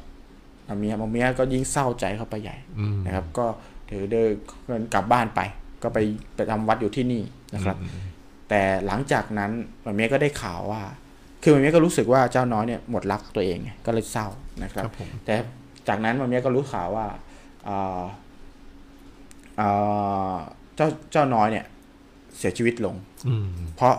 [0.68, 3.46] มาเมียมาเมียก็ยิ่งเศร้าใจเข้าไปใหญ่อืมนะครับ ก็
[3.90, 4.28] ถือเดิน
[4.66, 5.40] เงินกลับบ้านไป
[5.82, 5.98] ก็ไป
[6.34, 7.22] ไปทำวัดอยู่ที่นี่
[7.54, 7.90] นะครับอืม
[8.48, 9.50] แต่หลังจากนั้น
[9.84, 10.82] มาเมียก็ได้ข่าวว่า
[11.42, 14.26] คือมาเมียก็รู้สึกว่าเจ้าน้อยเนี่ยหมดรักตัวเองไงก็เลยเศร้า
[14.62, 15.34] นะครับครับผมแต่
[15.88, 17.06] จากนั้นมาเมียก็รู้ข่าวว่า
[17.64, 18.02] เอ่อ
[19.56, 19.68] เอ่
[20.32, 20.34] อ
[20.76, 21.64] เจ้าเจ้าน้อยเนี่ย
[22.38, 22.94] เสียชีวิตลง
[23.28, 23.46] อืม
[23.76, 23.94] เพราะ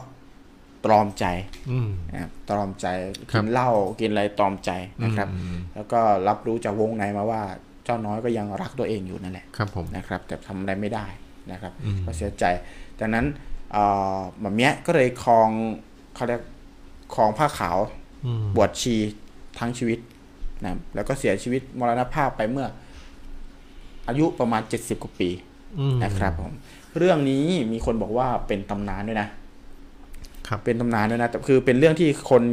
[0.86, 1.26] ตรอมใจ
[1.72, 2.88] อืมนะครับตรอมใจ
[3.32, 4.72] ครักิบนเหล้ากินอะไรตรอมใจ
[5.04, 7.42] นะครับอืมแล้วก็รับรู้จากวงในมาว่า
[7.86, 11.06] เจ้าน้อยก็ยังรักตัวเองอยู่นั่นแหละครับผมนะครับ แต่ทำอะไรไม่ได้
[11.52, 12.46] นะครับอืมก็เสียใจ
[13.00, 13.26] จากนั้น
[13.72, 13.84] เอ่
[14.18, 15.50] อหม่อมเมียก็เลยครอง
[16.16, 16.42] เขาเรียก
[17.16, 17.78] ครองผ้าขาว
[18.26, 18.96] อืมบวชชี
[19.60, 20.00] ทั้งชีวิต
[20.62, 22.68] นะครับแล้วก็เสียชีวิตมรณภาพไปเมื่อ
[24.08, 25.30] อายุประมาณ70กว่าปี
[25.80, 26.54] อืมนะครับผม
[26.98, 29.37] เรื่องนี้มีคนบอกว่าเป็นตำนานด้วยนะครับ
[30.64, 32.44] เป็นตำนานด้วยนะแต่คือเป็นเรื่องที่คน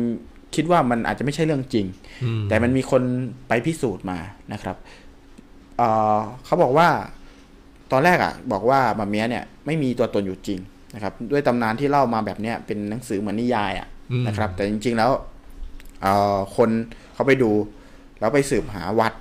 [0.55, 1.87] คิดว่ามันอาจจะไม่ใช่เรื่องจริง
[2.25, 3.03] อืมแต่มันมีคน
[3.49, 4.19] ไปพิสูจน์มา
[4.53, 4.77] นะครับ
[5.79, 6.89] เอ่อเขาบอกว่า
[7.93, 10.59] ตอนแรกอะ บอกว่ามาเมียเนี่ยไม่มีตัวตนอยู่จริง
[10.95, 15.11] นะครับ ด้วยตำนานที่เล่ามาแบบเนี้ยเป็นหนังสือเหมือนนิยายอะอืมนะครับ แต่จริง ๆแล้ว
[16.03, 16.71] เอ่อคน
[17.15, 17.51] เขาไปดู
[18.21, 19.13] แล้วไปสืบหาวัด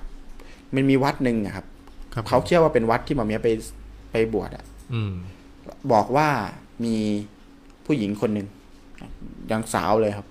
[0.74, 1.66] มันมีวัดหนึ่งอะครับ
[2.14, 3.48] ครับเขาเชื่อว่าเป็นวัดที่มาเมียไป
[4.12, 4.64] ไปบวชอะ
[4.94, 5.12] อืม
[5.92, 6.28] บอกว่า
[6.84, 6.96] มี
[7.86, 8.46] ผู้หญิงคนหนึ่ง
[9.52, 10.26] ยังสาวเลยครับ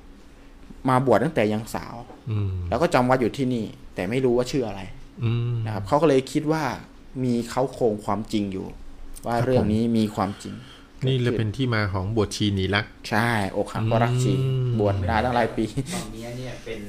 [0.90, 1.96] มาบวชตั้งแต่ยังสาว
[2.32, 3.66] อืมแล้วก็จำวัดอยู่ที่นี่
[3.96, 4.82] แต่ไม่รู้ว่าชื่ออะไร
[5.24, 6.64] อืมนะครับเขาก็เลยคิดว่า
[7.24, 8.68] มีเขาโครงความจริงอยู่
[9.26, 10.56] ว่าครับเรื่องนี้มีความจริง
[11.08, 16.80] นี่เลยเป็นที่มาของบวชชีหนีรัก ใช่อกหักเพราะรักจริงอืมบวชนานตั้งหลายปีตอนนี้เนี่ยเป็น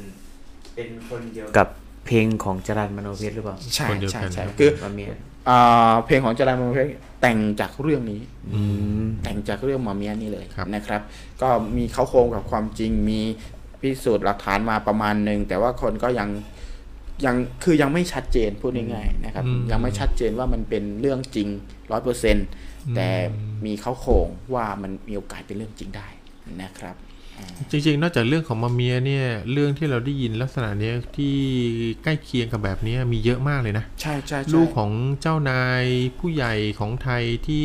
[0.74, 1.68] เป็นคนเดียวกับ
[2.06, 4.90] เพลงของจรันมโนเพชรหรือเปล่า ใช่คนเดียวใช่กันใช่ครับคือมา
[5.44, 6.90] เมียอ่าเพลงของจรัญมนเพชร
[7.20, 8.20] แต่งจากเรื่องนี้
[8.54, 8.62] อื
[9.02, 11.00] มแต่งจากเรื่องหมาเมียนี่เลยครับนะครับ
[11.42, 13.20] ก็มีเขาโครงกับความจริงมี
[13.80, 16.28] พิสูจน์หลักฐานมาประมาณหนึ่งแต่ว่าคนก็ยัง
[17.24, 21.48] ยังคือยังไม่ชัดเจนพูดง่ายๆนะครับอืมยังไม่ชัดเจนว่ามันเป็นเรื่องจริง
[21.90, 22.46] ร้อยเปอร์เซ็นต์
[22.96, 23.08] แต่
[23.64, 26.08] มีเขาโครงว่ามันมีโอกาสเป็นเรื่องจริงได้
[26.62, 27.13] นะครับอ่า
[27.70, 31.36] จริงๆ นอกจากเรื่องของมาเมียเนี่ย เรื่องที่เราได้ยินลักษณะเนี้ยที่
[32.02, 34.90] ใกล้เคียงกับแบบเนี้ยมีเยอะมากเลยนะใช่ใช่ใช่ลูกของ
[35.20, 35.84] เจ้านาย
[36.18, 37.64] ผู้ใหญ่ของไทยที่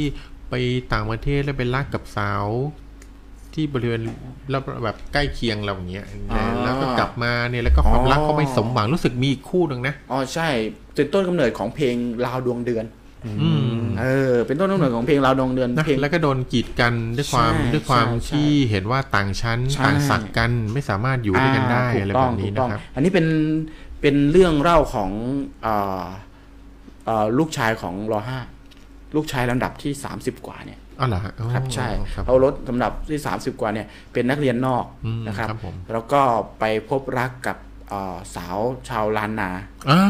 [0.49, 0.53] ไป
[0.93, 2.45] ต่างประเทศแล้วไปรักกับสาว
[3.53, 4.01] ที่บริเวณ
[4.49, 6.07] แล้วแบบใกล้เคียงเราอย่างเงี้ย
[6.63, 10.47] แล้วก็กลับมาเนี่ยแล้วก็ความรักเขาไม่สมหวังรู้สึกมีอีกคู่หนึ่งนะอ๋อใช่
[10.95, 12.98] เป็นต้นกำเนิดของเพลงลาวดวงเดือนอืม
[13.99, 23.27] เออ เป็นต้นกำเนิดของเพลงลาวดวงเดือนนะเพลงแล้วก็โดนกีดกันด้วยความใช่ด้วยความใช่ใช่ที่เห็นว่าต่างชั้นใช่ต่างศักดิ์กันไม่สามารถอยู่ด้วยกันได้าถูอะไรต้แบงบนี้ถูกนะต้องครับอันนี้เป็น
[24.01, 25.11] เป็นเรื่องเล่าของ
[25.63, 26.05] เอ่อ
[27.05, 28.39] เอ่อลูกชายของรอห้า
[29.15, 36.21] ลูกชายลำดับที่30กว่าเนี่ยอ๋อเหรอฮะอ๋อครับใช่ครับเขารถลำดับที่30กว่าเนี่ยเป็นนักเรียนนอกอืมนะครับครับผมแล้วก็
[36.59, 37.68] ไปพบรักกับเอ่อ
[38.35, 38.57] สาว
[38.89, 39.49] ชาวล้านนา
[39.89, 40.01] อ่า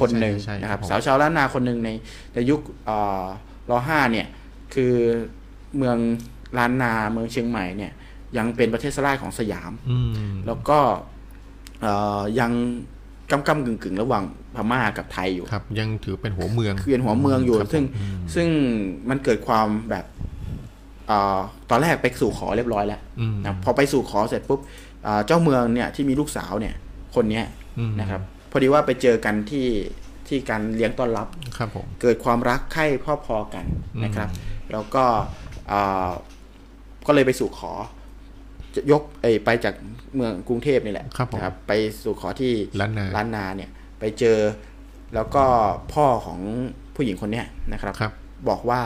[0.00, 1.90] คนหนึ่งใช่นะครับผมสาวชาวล้านนาคนหนึ่งใน
[2.34, 3.24] ในยุคเอ่อ
[3.70, 4.26] รอห้าเนี่ย
[4.74, 4.94] คือ
[5.76, 5.98] เมือง
[6.58, 7.92] ล้านนาเมืองเชียงใหม่เนี่ย
[8.36, 10.12] ยังเป็นประเทศสลายของสยามอืม
[10.46, 10.78] แล้วก็
[11.82, 12.52] เอ่อยัง
[13.30, 18.48] กำกำกึ่งกึ่งๆระหว่างพม่ากับไทยอยู่ครับ ยังถือเป็นหัวเมืองคือเป็นหัวเมืองอยู่ครับซึ่งผมอืมซึ่ง
[19.08, 20.04] มันเกิดความแบบ
[21.06, 21.40] เออ
[21.70, 24.60] ตอนแรกไปสู่ขอเรียบร้อยแล้วอืมนะพอไปสู่ขอเสร็จปุ๊บ
[25.04, 26.74] เอ่อเจ้าเมืองเนี่ยที่มีลูกสาวเนี่ย
[27.14, 27.44] คนเนี้ย
[27.78, 28.20] อืมนะครับ
[28.50, 29.66] พอดีว่าไปเจอกันที่
[30.28, 31.26] ที่การเลี้ยงต้อนรับ
[31.56, 33.64] ครับผมเกิดความรักใคร่พ่อพอกัน
[34.04, 34.28] นะครับ
[34.72, 35.04] แล้วก็
[35.68, 36.10] เอ่อ
[37.06, 37.72] ก็เลยไปสู่ขอ
[38.74, 39.74] จะยกเอยไปจาก
[40.14, 41.72] เมืองกรุงเทพนี่แหละครับผมนะครับไป
[42.02, 43.70] สู่ขอที่ล้านนาล้านนาเนี่ย
[44.00, 44.38] ไปเจอ
[45.14, 45.44] แล้วก็
[45.92, 46.40] พ่อของ
[46.94, 48.12] ผู้หญิงคนเนี้ยนะครับครับ
[48.48, 48.82] บอกว่า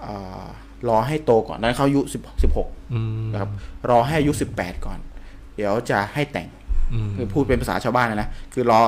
[0.00, 0.44] เอ่อ
[0.88, 3.50] รอให้โตก่อนนั้นเขาอายุสิบสิบหกอืมนะครับ
[3.90, 4.98] รอให้อายุสิบแปดก่อน
[5.56, 6.61] เดี๋ยวจะให้แต่งอืม
[7.16, 8.80] คือพูดเป็นภาษาชาวบ้านนะนะคือรอ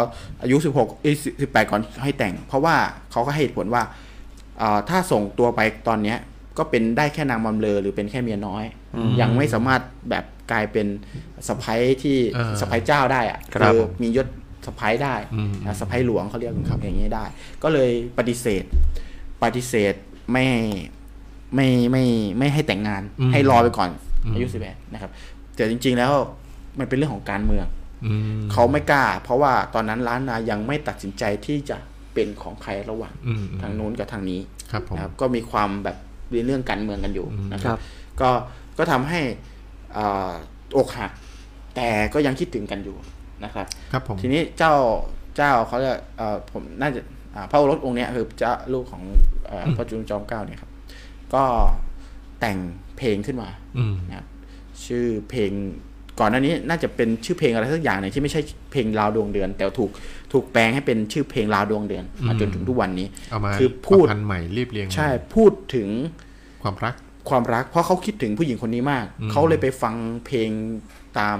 [0.42, 1.12] อายุ 16เอ้
[1.42, 2.74] สิบแปดก่อนให้แต่ง เพราะว่า
[3.12, 3.82] เขาก็ให้เหตุผลว่า
[4.60, 6.18] อ่าถ้าส่งตัวไปตอนเนี้ย
[6.58, 8.64] ก็เป็นได้แค่นางบำเลอหรือเป็นแค่เมียน้อย
[9.20, 10.86] ยังไม่สามารถแบบกลายเป็น
[11.48, 14.26] สะพ้ยที่เออสะพ้ยเจ้าได้อะครับอมียศ
[14.66, 17.24] สะพ้ยได้อืมนะสะพ้ยหลวงเขาเรียกครับอย่างนี้ได้
[17.62, 18.64] ก็เลยปฏิเสธ
[19.42, 19.94] ปฏิเสธ
[20.32, 20.46] ไม่
[21.54, 22.04] ไม่ไม่
[22.38, 23.88] ไม่ให้แต่งงานอืมให้รอไปก่อน
[24.24, 25.10] อืมอายุสิบแปดนะครับ
[25.56, 26.12] แต่จริง ๆ แล้ว
[26.78, 27.83] มันเป็นเรื่องของการเมืองอืม
[28.52, 31.76] เขาไม่กล้า เพราะว่าตอนนั้นร้านนายังไม่ตัดสินใจที่จะ
[32.14, 34.40] เป็นของใครระหว่างอืมทางนู้นกับทางนี้
[34.72, 35.96] ครับผมนะครับก็มีความแบบ
[36.46, 37.80] เรื่องการเมืองกันอยู่อืมนะคครัรับบ
[38.20, 38.30] ก็
[38.78, 39.20] ก็ทำให้
[39.96, 40.32] อ่า
[40.76, 41.10] อกหัก
[41.76, 42.96] แต่ก็ยังคิดถึงกันอยู่
[43.44, 44.74] นะครับครับผมทีนี้เจ้า
[45.36, 47.00] เจ้าเขาจะเอ่อผมน่าจะ
[47.34, 49.02] อ่าพระโอรสองค์เนี้ยคือเจ้าลูกของ
[49.46, 50.70] เอ่อพระจุลจอมเกล้าเนี่ยครับ
[51.34, 51.44] ก็
[52.40, 52.58] แต่ง
[52.98, 54.26] เพลงขึ้นมาอืมนะครับ
[54.86, 55.52] ชื่อเพลง
[56.20, 58.40] ก่อนหน้านี้น่าจะเป็นชื่อเพลงอะไรสักอย่างหนึ่งที่ไม่ใช่
[58.72, 59.90] เพลงลาวดวงเดือน แต่ถูก
[60.32, 65.88] ถูกแปลงให้เป็นชื่อเพลงลาวดวงเดือนมาอืมจนถึงทุกวันนี้เอามาคือพูดประพันธ์ใหม่เรียบเรียงใช่พูดถึง
[66.62, 66.94] ความรัก
[67.30, 69.94] ความรัก เพราะเขาคิดถึงผู้หญิงคนนี้มากอืมเขาเลยไปฟัง
[70.26, 70.50] เพลง
[71.18, 71.38] ตาม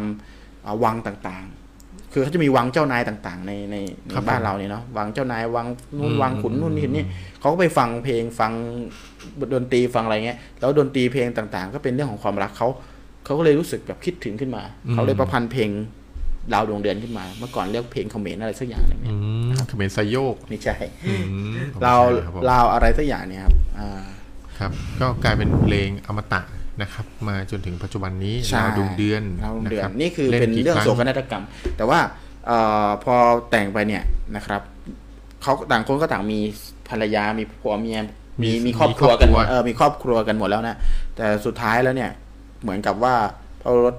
[0.66, 3.76] อ่าวังต่างๆ คือเขาจะมีวังเจ้านายต่างๆ ในใน
[4.06, 5.66] ในบ้านเราเนี่ยเนาะวังเจ้านายวัง
[5.98, 7.04] นู่นวังขุนนู่นนี่นี่
[7.40, 8.52] เขาก็ไปฟังเพลงฟัง
[9.54, 12.68] ดนตรีฟังอะไรเงี้ยแล้วดนตรีเพลงต่างๆ ก็เป็นเรื่องของความรักเขา
[13.24, 15.70] เขาก็เลยรู้สึกแบบคิดถึงขึ้นมาอืมเขาเลยประพันธ์เพลง
[16.52, 19.14] ดาวดวงเดือนขึ้นมา เมื่อก่อนเรียกเพลงเขมรอะไรสักอย่างหนึงอื
[19.46, 20.76] เนี่ยมเขมรไซโยกไม่ใช่
[21.06, 21.24] อืม
[21.82, 24.02] เราไม่ใช่ครับผมเราอะไรสักอย่างเนี่ยครับอ่า
[24.58, 24.70] ครับ
[25.00, 26.40] ก็กลายเป็นเพลงอมตะ
[26.82, 31.44] นะครับ มาจนถึงปัจจุบันนี้ใช่ดาวดวงเดือนดาวดวงเดือะนรับนี่คือล่เป็นกี่เรื่องคโศกนาฏกรรม
[31.76, 31.98] แต่ว่า
[32.46, 33.14] เอ่อพอ
[33.50, 34.02] แต่งไปเนี่ย
[34.36, 34.62] นะครับ
[35.42, 36.40] เขาต่างคนก็ต่างมี
[36.88, 37.98] ภรรยามีผัวเมีย
[38.42, 40.76] มีมีมีครอบครัวกันหมดมีครอบครัวเออมีครอบครัวกันหมดแล้วนะ
[41.16, 42.10] แต่สุดท้ายแล้วเนี่ย
[42.64, 43.14] เหมือนกับว่า
[43.60, 43.96] พระโอรถ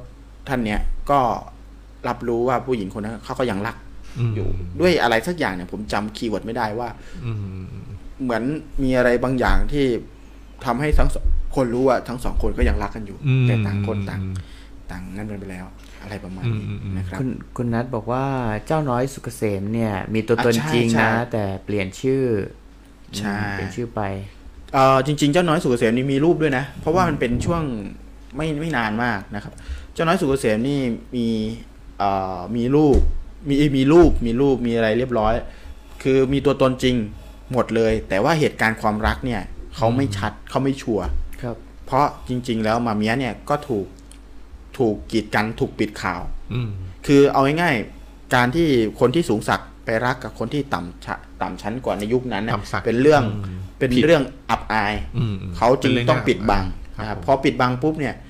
[0.48, 0.82] ท่านเนี่ย
[1.12, 1.20] ก็
[2.08, 3.76] รับรู้ว่าผู้หญิงคนนั้นเขาก็ยังรัก
[4.30, 4.48] มอยู่
[4.80, 6.90] ด้วยอะไรสักอย่างเนี่ยผมจำ keyword ไม่ได้ว่า
[7.26, 7.38] อืม
[8.24, 8.44] เหมือน
[8.84, 9.86] มีอะไรบางอย่างที่
[10.66, 11.26] ทำให้ทั้งสอง
[11.56, 14.22] คนรู้ว่าทั้งสองคนก็ยังรักกันอยู่อืมแต่ต่างคนต่าง
[14.92, 15.66] ต่างนั่นกันไปแล้ว
[16.02, 18.26] อะไรประมาณนี้อืมอืมอืมนะครับคุณคุณนัทบอกว่า
[18.66, 22.24] เจ้าน้อยศุขเกษมเนี่ย มีตัวตนอะใช่จริงใช่นะ แต่เปลี่ยนชื่อ
[23.18, 24.02] ใช่อืมเปลี่ยนชื่อไป
[24.74, 27.64] เออจริง ๆ เจ้าน้อยศุขเกษมนี่มีรูปด้วยนะ เพราะว่ามันเป็นช่วง
[28.36, 29.54] ไม่ไม่นานมากนะครับ
[29.94, 30.80] เจ้าน้อยสุกเกษมนี่
[31.16, 31.28] มี
[32.00, 33.00] เอ่อมีรูป
[33.48, 35.34] มีมีรูปมีรูปมีอะไรเรียบร้อย
[36.04, 36.96] คือมีตัวตนจริง
[37.52, 39.42] หมดเลย แต่ว่าเหตุการณ์ความรักเนี่ย
[39.76, 41.06] เขาไม่ชัดเขาไม่ชัวร์
[41.42, 41.56] ครับ
[41.86, 43.86] เพราะจริง ๆ แล้วมาเมียเนี่ยก็ถูก
[44.78, 46.22] ถูกกีดกันถูกปิดข่าว
[46.54, 46.70] อืม
[47.06, 48.68] คือเอาง่ายๆการที่
[49.00, 56.66] คนที่สูงศักดิ์ไปรักกับคนที่ต่ำชะต่ำชั้นกว่าในยุคนั้นน่ะต่ำศักดิ์เป็นเรื่องอืมเป็นผิดเรื่องอับอายอืมอืมเขาจึงป็นรื่ต้องปิดบัง
[56.98, 58.25] ครันะครับผมพอปิดบังปุ๊บเนี่ยเอ่อ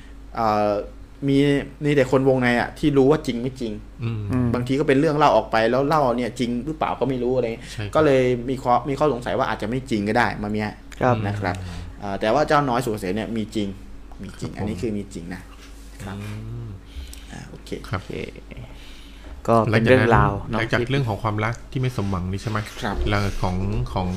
[1.27, 1.37] มี
[1.85, 11.55] มีแต่คนวงในอะที่รู้ว่าจริงไม่จริงอืมอืมบางทีก็เป็นเรื่องเล่าออกไปแล้วเล่าเนี่ยจริงหรือเปล่าก็ไม่รู้อะไรเงี้ยใช่ครับก็เลยมีข้อมีข้อสงสัยว่าอาจจะไม่จริงก็ได้มาเมียครับนะครับ
[11.99, 13.67] เอ่อแต่ว่าเจ้าน้อยสุกเกษมเนี่ยมีจริง
[14.21, 15.41] มีจริงครับผมอันนี้คือมีจริงนะ
[16.05, 16.13] อื
[16.65, 16.67] ม
[17.31, 18.13] อ่าโอเคครับโอเค
[19.47, 23.55] ก็เป็นเรื่องราวหเนาะลังจากที่เรื่องของความรักที่ไม่สมหวังนี่ใช่ไหมครับแล้วของ
[23.93, 24.07] ของ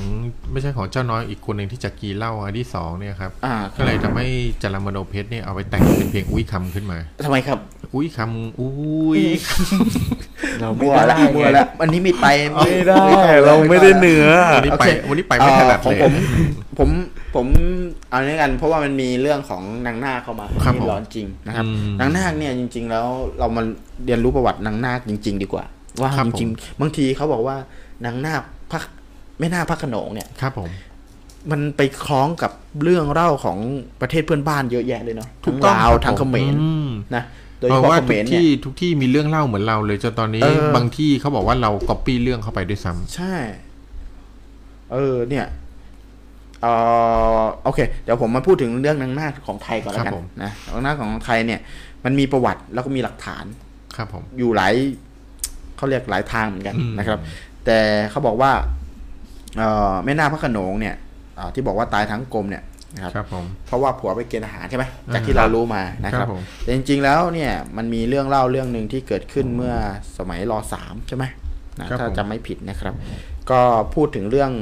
[0.53, 4.27] ไม่ใช่ของเจ้าน้อยอีกคนหนึ่งที่จักรีเล่าอันที่สองเนี่ยครับอ่าก็เลยทำให้
[4.63, 7.59] จารามโนเพชรเนี่ยเอาไปแต่งเป็นเพลงอุ้ยคำขึ้นมาทำไมครับ
[7.95, 9.23] อุ้ยคำอุ้ย
[10.61, 13.05] เราไม่มัวได้ละมัวละอันนี้ไม่ไปไม่ได้
[13.47, 16.25] เราไม่ได้เหนือวันนี้ไปโอเควันนี้ไปไม่ถนัดเอ่อของเลย
[16.79, 16.89] ผม ผม
[17.35, 17.47] ผม
[18.09, 23.07] เอาเนี้กันเพราะว่ามันมีเรื่องของนางนาคเข้ามาครับที่ผมร้อนจริงนะครับอืมนางนาคเนี่ยจริง ๆ แล้ว
[23.39, 23.63] เรามา
[24.05, 25.65] เรียนรู้ประวัตินางนาคจริง ๆ ดีกว่า
[26.01, 27.57] ว่าครับจผมริงๆบางทีเขาบอกว่า
[28.05, 28.81] นางนาคพระ
[29.39, 30.71] แม่นาคพระโขนงเนี่ยครับผม
[31.51, 32.53] มันไปคล้องกับ
[32.83, 33.59] เรื่องเล่าของ
[34.01, 37.25] ประเทศเพื่อนบ้านเยอะแยะเลยเนาะถูทั้กงต้องลาวครับทั้งเขมรอืมนะ
[37.59, 43.35] โดยเพเฉราะพาะว่าเขมทุกรเนี่ยที่ทุกที่มีเรื่องเล่าเหมือนเราเลยจนตอนนี้เออบางที่เขาบอกว่าเราก๊อปปี้เรื่องเข้าไปด้วยซ้ำใช่
[44.93, 45.47] เออ เนี่ย
[46.63, 46.67] เอ
[47.41, 51.61] อโอเค เดี๋ยวผมมาพูดถึงเรื่องนางนาคของไทยก่อนแล้วกัครันบผมนะนางนาคของไทยเนี่ย
[52.05, 53.45] มันมีประวัติแล้วก็มีหลักฐาน
[53.97, 54.75] ครับผม อยู่หลาย
[55.77, 57.19] เขาเรียกหลายทางเหมือนกันอืมนะครับ
[57.65, 57.79] แต่
[58.11, 58.53] เขาบอกว่า
[59.59, 60.95] เออแม่นาคพระโขนงเนี่ย
[61.39, 62.63] อ่าที่บอกว่าตายทั้งกลมเนี่ย
[62.95, 69.75] นะครับครับผมเพราะว่าผัวไปเกณฑ์อาหารใช่ไหมอ่าจากที่เรารู้มานะคครัรับบผมแต่จริงๆแล้วเนี่ยมันมีเรื่องเล่าเรื่องหนึ่งที่เกิดขึ้นเมื่อ
[70.19, 71.25] สมัยรสามใช่ไหม
[71.79, 72.95] นะครับถ้าผมจำไม่ผิดนะครับ
[73.51, 73.61] ก็
[73.95, 74.53] พูดถึงเรื่อง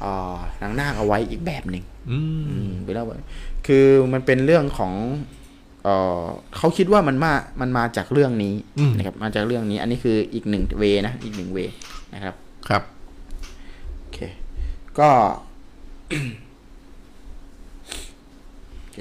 [0.00, 3.18] เออนางนาคเอาไว้อีกแบบหนึ่งอืมอืมเป็นเรื่องแบบ
[3.66, 4.92] คือมันเป็นเรื่องของ
[5.82, 5.88] เอ
[6.22, 6.24] อ
[6.56, 11.58] เขาคิดว่ามันมามันมาจากเรื่องนี้อืมนะครับ มาจากเรื่องนี้ อันนี้คืออีกหนึ่งเวนะอีกหนึ่งเว
[12.14, 12.34] นะครับ
[12.68, 12.82] ครับ
[13.98, 14.18] โอเค
[14.98, 15.10] ก็
[18.78, 18.94] โอเ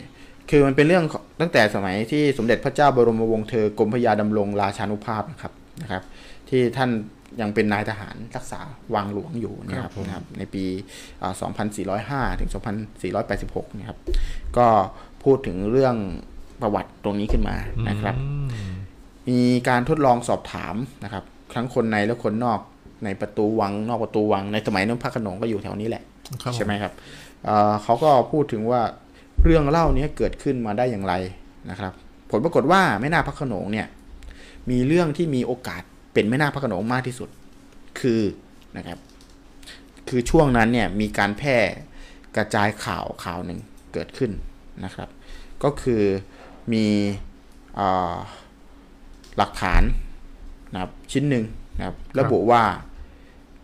[0.52, 6.04] คคือมันเป็นเรื่องของตั้งแต่สมัยที่สมเด็จพระเจ้าบรมวงศ์เธอกรมพระยาดำรงราชานุภาพนะครับนะครับ
[6.50, 6.90] ที่ท่าน
[7.42, 8.60] ยังเป็นนายทหารรักษา
[8.96, 10.64] วังหลวงอยู่นะคครัรับบผมนะครับในปี
[11.22, 11.34] อ่า
[12.32, 12.50] 2405 ถึง
[13.14, 13.98] 2486 นะครับ
[14.58, 14.68] ก็
[15.24, 15.96] พูดถึงเรื่อง
[16.62, 17.56] ประวัติตรงนี้ขึ้นมา
[17.90, 18.74] นะครับอืม
[19.30, 21.24] มีการทดลองสอบถามนะครับ
[21.56, 22.60] ทั้งคนในและคนนอก
[23.06, 26.04] ในประตูวังนอกประตูวังในสมัยนั้นพระโขนงก็อยู่แถวนี้แหละ
[26.44, 26.94] ครับผใช่ไหมครับ
[27.46, 28.82] เอ่อเขาก็พูดถึงว่า
[29.44, 31.14] เรื่องเล่านี้เกิดขึ้นมาได้อย่างไร
[31.70, 31.94] นะครับ
[32.32, 33.88] ผลปรากฏว่าแม่นาคพระโขนงเนี่ย
[34.70, 35.82] มีเรื่องที่มีโอกาส
[36.14, 37.30] เป็นแม่นาคพระโขนงมากที่สุด
[38.00, 38.22] คือ
[38.78, 39.00] นะครับ
[40.10, 41.58] คือช่วงนั้นเนี่ยมีการแพร่
[42.36, 43.60] กระจายข่าวข่าวหนึ่ง
[43.94, 44.32] เกิดขึ้น
[44.84, 45.10] นะครับ
[45.64, 46.04] ก็คือ
[46.74, 46.86] มี
[47.76, 48.16] เอ่อ
[49.38, 49.82] หลักฐาน
[50.74, 51.46] นะครับชิ้นหนึ่ง
[51.78, 52.64] นะครับระบุว่า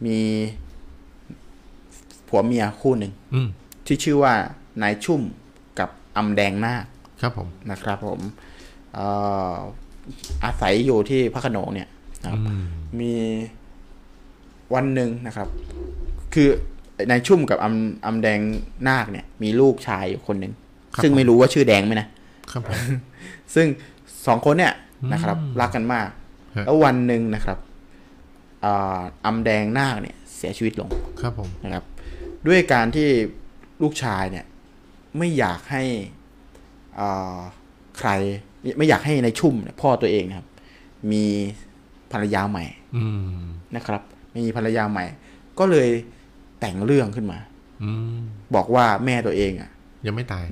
[0.06, 0.20] มี
[2.28, 3.48] ผัวเมียคู่หนึ่งอืม
[3.86, 4.34] ที่ชื่อว่า
[4.82, 5.47] นายชุ่มกับ
[6.18, 6.84] อำแดงนาค
[7.22, 8.20] ครับผมนะครับผม
[8.94, 9.08] เอ่
[9.52, 9.56] อ
[10.44, 11.88] อาศัยอยู่ที่พระโขนงเนี่ย
[12.24, 12.64] นะครับอืม
[13.00, 13.14] มี
[14.74, 15.48] วันหนึ่งนะครับ
[16.34, 16.50] คือ
[17.10, 18.40] นายชุ่มกับอำอำแดง
[18.88, 20.54] นาคเนี่ย มีลูกชายอยู่คนหนึ่ง
[21.04, 22.08] ซึ่งไม่รู้ว่าชื่อแดงไหมนะ
[22.52, 22.80] ครับผม
[23.56, 23.68] ซึ่ง
[24.28, 24.74] สองคนเนี่ย
[25.14, 26.08] นะครับอืมรักกันมาก
[26.56, 27.58] ฮะแล้ววันหนึ่งนะครับ
[28.66, 30.90] อ่าอำแดงนาคเนี่ย เสียชีวิตลง
[31.22, 31.84] ครับผมนะครับ
[32.48, 33.08] ด้วยการที่
[33.82, 34.46] ลูกชายเนี่ย
[35.18, 35.84] ไม่อยากให้
[37.00, 37.38] อ่า
[38.00, 38.10] ใคร
[38.78, 40.48] ไม่อยากให้ในชุ่มเนี่ยพ่อตัวเองนะครับ
[41.12, 41.26] มี
[42.12, 42.66] ภรรยาใหม่
[42.98, 43.40] อืม
[43.76, 44.02] นะครับ
[44.38, 45.06] มีภรรยาใหม่
[45.60, 45.90] ก็เลย
[46.60, 47.40] แต่งเรื่องขึ้นมา
[47.84, 48.18] อืม
[48.56, 49.70] บอกว่าแม่ตัวเองอะ
[50.06, 50.46] ยังไม่ตาย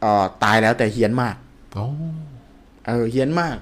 [0.00, 1.36] เอ่อตายแล้วแต่เฮี้ยนมาก
[1.74, 1.86] โอ้
[2.86, 3.56] เออเฮี้ยนมาก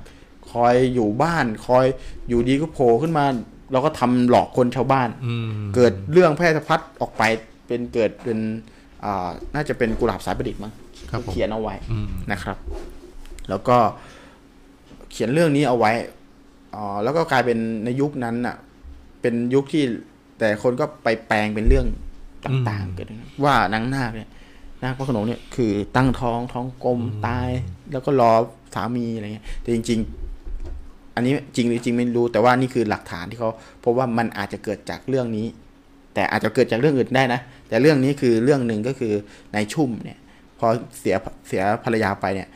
[0.51, 1.85] คอยอยู่บ้าน คอย
[2.29, 3.25] อยู่ดีก็โผล่ขึ้นมา
[3.73, 7.23] เราก็ทำหลอกคนชาวบ้านอืมเกิดเรื่องแพร่สะพัดออกไป
[7.67, 8.72] เป็นเกิดเป็นอ่า
[9.55, 10.73] น่าจะเป็นกุหลาบสายประดิษฐ์มั้ง
[11.11, 12.57] ครับผมเขียนเอาไว้อืมนะครับ
[13.49, 13.77] แล้วก็
[15.11, 15.93] เขียนเรื่องนี้เอาไว้
[16.75, 18.57] อ๋อแล้วก็กลายเป็นในยุคนั้นน่ะ
[19.21, 19.85] เป็นยุคที่
[20.39, 21.87] แต่คนก็ไปแปลงเป็นเรื่อง
[22.45, 24.31] ต่างๆเกิดขึ้นว่านางนาคเนี่ย
[24.83, 27.49] นาคพระโขนงเนี่ยคือตั้งท้องท้องกลมตาย
[27.93, 28.33] แล้วก็รอ
[28.75, 30.01] สามีอะไรเงี้ยแต่จริง
[30.59, 33.51] ๆ อันนี้จริงหรือจริงไม่รู้ แต่ว่านี่คือหลักฐานที่เขา
[33.85, 35.47] พบว่ามันอาจจะเกิดจากเรื่องนี้
[36.15, 39.13] แต่อาจจะเกิดจากเรื่องอื่นได้นะ แต่เรื่องนี้คือเรื่องหนึ่งก็คือ
[39.55, 40.19] นายชุ่มเนี่ย
[40.59, 40.67] พอ
[40.99, 41.17] เสีย
[41.49, 42.49] เสียภรรยาไปเนี่ย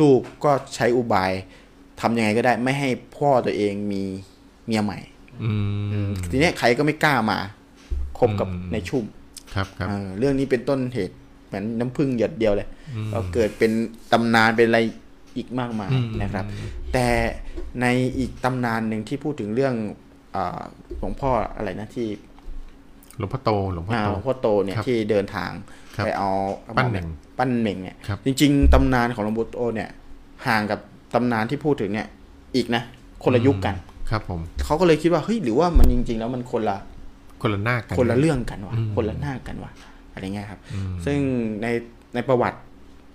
[0.00, 1.32] ลูกก็ใช้อุบาย
[2.00, 4.02] ทำยังไงก็ได้ ไม่ให้พ่อตัวเองมี
[4.66, 4.98] เมียใหม่
[5.42, 5.50] อื
[6.08, 7.38] มทีเนี้ยใครก็ไม่กล้ามา
[8.18, 9.04] คบกับอืมนายชุ่ม
[9.54, 13.72] ครับครับเออเรื่องนี้เป็นต้นเหตุเหมือนน้ำพึ่งหยดเดียวเลยอืมก็เกิดเป็น
[14.12, 14.80] ตำนานเป็นอะไร
[15.36, 16.44] อีกมากมายอืมนะครับ
[16.92, 17.06] แต่
[17.80, 17.86] ใน
[18.18, 19.74] อีกตำนานหนึ่งที่พูดถึงเรื่อง
[20.34, 20.62] อา
[20.98, 22.06] หลวงพ่ออะไรนะที่
[23.20, 25.50] หลวงพ่อโตหลวงพ่ออ่าโตหลวงพ่อโตเนี่ยครับที่เดินทาง
[25.96, 26.30] ครับไปเอา
[26.76, 27.06] ปั้นเหน่ง
[27.38, 29.88] ปั้นเหน่งเนี่ยครับจริง ๆตำนานของหลวงพ่อโตเนี่ย
[30.46, 30.80] ห่างกับ
[31.14, 32.06] ตำนานที่พูดถึงเนี่ย
[32.56, 32.82] อีกนะ
[33.22, 33.74] คนละยุคกัน
[34.10, 36.76] ครับผมเขาก็เลยคิดว่าเฮ้ยหรือว่ามันจริง ๆ แล้วมันคนละ
[37.42, 39.70] คนละหน้ากันคนละเรื่องกันวะอืมคนละหน้ากันวะ
[40.12, 41.18] อะไรเงี้ยครับอืมซึ่ง
[41.62, 41.66] ใน
[42.14, 42.58] ในประวัติ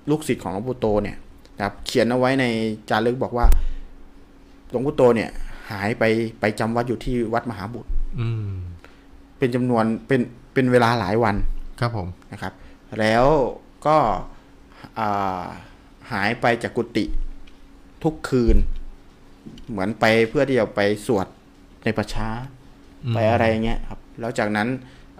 [0.10, 1.18] ลูกศิษย์ของหลวงปู่โตเนี่ย
[1.58, 2.46] นะครับ เขียนเอาไว้ใน
[2.90, 3.46] จารึกบอกว่า
[4.70, 5.30] หลวงปู่โตเนี่ย
[5.72, 6.04] หายไป
[6.40, 8.50] ไปจำวัดอยู่ที่วัดมหาบุตรอืม
[9.38, 10.22] เป็นจำนวนเป็น
[10.54, 11.36] เป็นเวลาหลายวัน
[11.80, 12.54] ครับผมนะครับ
[13.00, 13.26] แล้ว
[13.86, 13.98] ก็
[15.00, 15.44] อ่า
[16.12, 17.06] หายไปจากกุฏิ
[18.04, 18.58] ทุกคืน
[19.70, 21.28] เหมือนไปเพื่อที่จะไปสวด
[21.84, 22.30] ในประชา
[23.06, 24.68] อืมไปอะไรเงี้ยครับ แล้วจากนั้น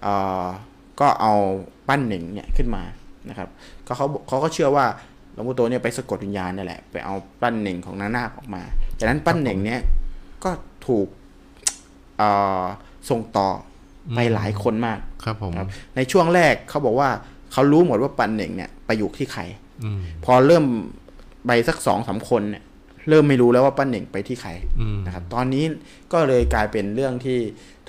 [0.02, 0.44] เอ่อ
[1.00, 1.34] ก็เอา
[1.88, 2.82] ปั้นเหน่งเนี่ยขึ้นมา
[3.28, 3.48] นะครับ
[3.86, 4.86] ก็เขาเขาก็เชื่อว่า
[5.32, 8.62] หลวงปู่โตเนี่ยไปสะกดวิญญาณนี่แหละ ไปเอาปั้นเหน่งของนานาคออกมา
[8.98, 9.80] จากนั้นปั้นเหน่งเนี่ย
[10.44, 10.50] ก็
[10.86, 11.08] ถูก
[12.18, 12.30] เอ่
[12.62, 12.64] อ
[13.08, 13.48] ส่งต่อ
[14.14, 17.08] ไปหลายคนมากครับผมครับในช่วงแรกเขาบอกว่า
[17.52, 19.42] เขารู้หมดว่าปั้นเหน่งเนี่ยไปอยู่ที่ใคร
[19.84, 20.64] อืมพอเริ่ม
[21.46, 22.62] ไปสักสองสามคนเนี่ย
[23.08, 24.50] เริ่มไม่รู้แล้วว่าปั้นเหน่งไปที่ใคร
[24.80, 25.64] อืมนะครับ ตอนนี้
[26.12, 27.38] ก็เลยกลายเป็นเรื่องที่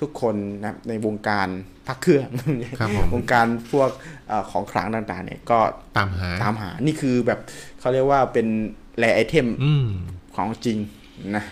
[0.00, 1.48] ทุกคนนะครับในวงการ
[1.88, 2.28] พักเครื่อง
[2.78, 3.90] ครับผมวงการพวก
[4.28, 5.58] เออของขลังต่างๆ เนี่ยก็
[5.96, 7.40] ตามหาตามหา นี่คือแบบ
[7.80, 8.46] เขาเรียกว่าเป็น
[8.98, 9.86] แรไอเทมอืม
[10.36, 10.78] ของจริง
[11.36, 11.44] นะ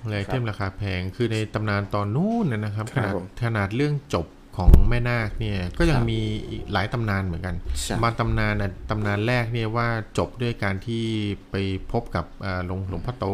[0.00, 11.04] เอออะไรเทมราคาแพงคือในตำนานตอนนู้นนะนะครับคขรับนาดผมขนาดเรื่องจบของแม่นาคเนี่ยก็ยังครับมีอีกหลายตำนานเหมือนกันใช่บางตำนานน่ะตำนานแรกเนี่ยว่าจบด้วยการที่
[11.50, 11.54] ไป
[11.92, 13.26] พบกับเอ่อหลวงหลวงพ่อโต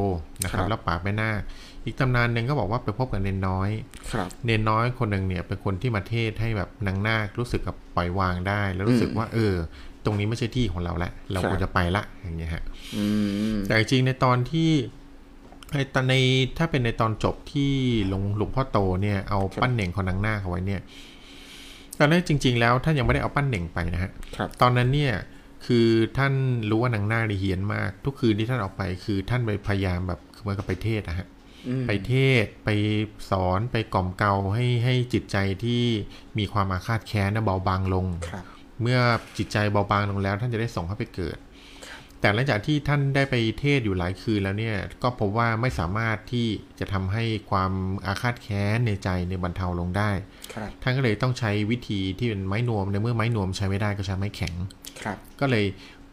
[0.42, 1.40] นะครับครับแล้วป่าบแม่นาค
[1.84, 3.70] อีกตำนานหนึ่งก็บอกว่าไปพบกับเนนน้อย
[4.12, 9.54] ครับเนนน้อยคนหนึ่งเนี่ยเป็นคนที่มาเทศให้แบบนางนาครู้สึกกับปล่อยวางได้ แล้วรู้สึกว่า เออ
[10.04, 12.62] ตรงนี้ไม่ใช่ที่ของเราละเราครับควรจะไปละอย่างเงี้ยฮะ
[12.96, 13.04] อื
[13.54, 14.70] มแต่จริงๆในตอนที่
[15.76, 16.14] ในตอนใน
[16.58, 17.72] ถ้าเป็นในตอนจบที่
[18.08, 20.80] หลวงหลวงพ่อโตเนี่ยเอาปั้นเหน่งของนางนาคเอาไว้เนี่ย
[21.98, 25.14] ตอนนั้นจริง ๆ แล้วท่านยังไม่ได้เอาปั้นเหน่งไปนะฮะครับตอนนั้นเนี่ย
[25.66, 25.88] คือ
[26.18, 26.32] ท่าน
[26.70, 31.26] รู้ว่านางนาคเนี่ยเฮียนมาก ทุกคืนที่ท่านออกไป คือท่านไปพยายามแบบเหมือนกับไปเทศนะฮะ
[31.68, 32.70] อืมไปเทศไป
[33.30, 35.82] สอนไปกล่อมเกลาให้ให้จิตใจที่
[36.38, 38.44] มีความอาฆาตแค้นนะเบาบางลงครับ
[38.82, 38.98] เมื่อ
[39.38, 41.38] จิตใจเบาบางลงแล้ว ท่านจะได้ส่งเข้าไปเกิด
[42.20, 46.48] แต่หลังจากที่ท่านได้ไปเทศอยู่หลายคืนแล้วเนี่ย ก็พบว่าไม่สามารถที่
[46.80, 47.72] จะทำให้ความ
[48.06, 50.10] อาฆาตแค้นในใจในยบรรเทาลงได้
[50.54, 54.54] ครับท่านก็เลยต้องใช้วิธีที่เป็นไม้นวมในเมื่อไม้นวมใช้ไม่ได้ก็ใช้ไม้แข็ง
[55.02, 55.64] ครับก็เลย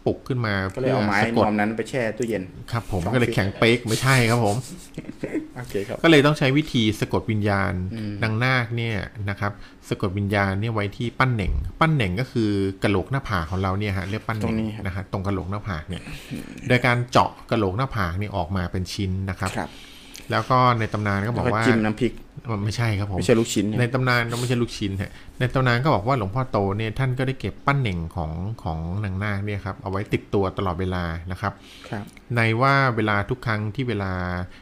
[0.05, 4.55] ปลุกขึ้นมาก็เลยเอาไม้สะนกวดมนั้นไปแช่ตู้เย็นครับผมสองก็เลยฟิตแข็งเป๊กไม่ใช่ครับผม
[5.57, 8.97] โอเคครับก็เลยต้องใช้วิธีสะกดวิญญาณอืมนางนาคเนี่ย
[9.29, 9.51] นะครับ
[9.89, 12.49] สะกดวิญญาณเนี่ยไว้ที่ปั้นเหน่ง ปั้นเหน่งก็คือ
[12.83, 14.55] กะโหลกหน้าผากของเราเนี่ยฮะเรียกปั้นเหน่ง
[14.85, 16.01] นะฮะตรงกะโหลกหน้าผากเนี่ย
[16.67, 19.71] โดยการเจาะกะโหลกหน้าผากเนี่ยออกมาเป็นชิ้นนะครับครับ
[20.33, 22.13] แล้วก็ในตำนานก็บแล้อวกก็ว่าจิ้มน้ำพริก
[22.65, 28.31] ไม่ใช่ครับผมไม่ใช่ลูกชิ้น ในเนี่ยตำนานก็ไม่ใช่ลูกชิ้นฮะในตำนานก็บอกว่าหลวงพ่อโตเนี่ยท่านก็ได้เก็บปั้นเหน่งของ
[28.63, 31.53] ของนางนาคเนี่ยครับเอาไว้ติดตัวตลอดเวลานะครับ
[31.89, 32.03] ครับ
[32.35, 34.11] ในว่าเวลาทุกครั้งที่เวลา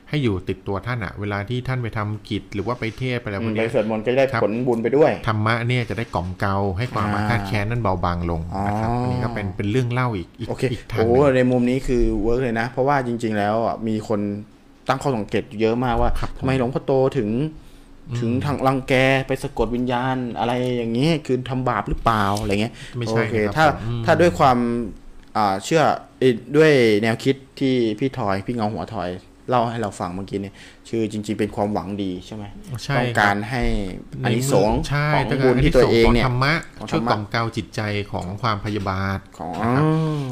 [0.10, 14.20] ให้อยู่ติดตัวท่านอะเวลาที่ท่านไปทำกิจหรือว่าไปเทศน์ไปอะไรพวกไปเนี้ยสวดมนต์ก็จะได้ครับผลบุญไปด้วยธรรมะเนี่ยจะได้กล่อมเกลาให้ความอ่าอาฆาตแค้นนั้นเบาบางลงนะครับอ๋ออัอันนี้ก็เป็นเป็นเรื่องเล่าอีกอีกโอเคอีกทางโอ้หนึ่งในมุมนี้คือเวิร์กเลยนะ เพราะว่าจริง ๆ แล้วอะมีคน
[14.88, 17.30] ตั้งข้อสังเกตเยอะมากว่าครับผมทำไมหลวงพ่อโตถึง
[18.20, 18.94] ถึงทางรังแก
[19.28, 24.58] ไปสะกดวิญญาณอะไรอย่างนี้คือทำบาปหรือเปล่าอะไรเงี้ยไม่ใช่โอเคนะครับถ้าผมอืมถ้าด้วยความ
[25.38, 25.84] อ่าเชื่อ
[26.20, 26.72] เอ่อด้วย
[27.04, 29.10] แนวคิดที่พี่ทอย พี่เงาหัวทอย
[29.52, 30.56] เล่าให้เราฟังเมื่อกี้เนี่ย
[30.90, 32.44] คือจริง ๆ เป็นความหวังดีใช่ไหม
[32.84, 33.64] ใช่ต้องคกาบรให้
[34.22, 39.86] ในอานิสงส์ใช่ของต้องบุการญที่ตัวเองเนี่ยธรรมะของธช่รวยรมะกล่อมเกลาจิตใจของความพยาบาทของนะครับ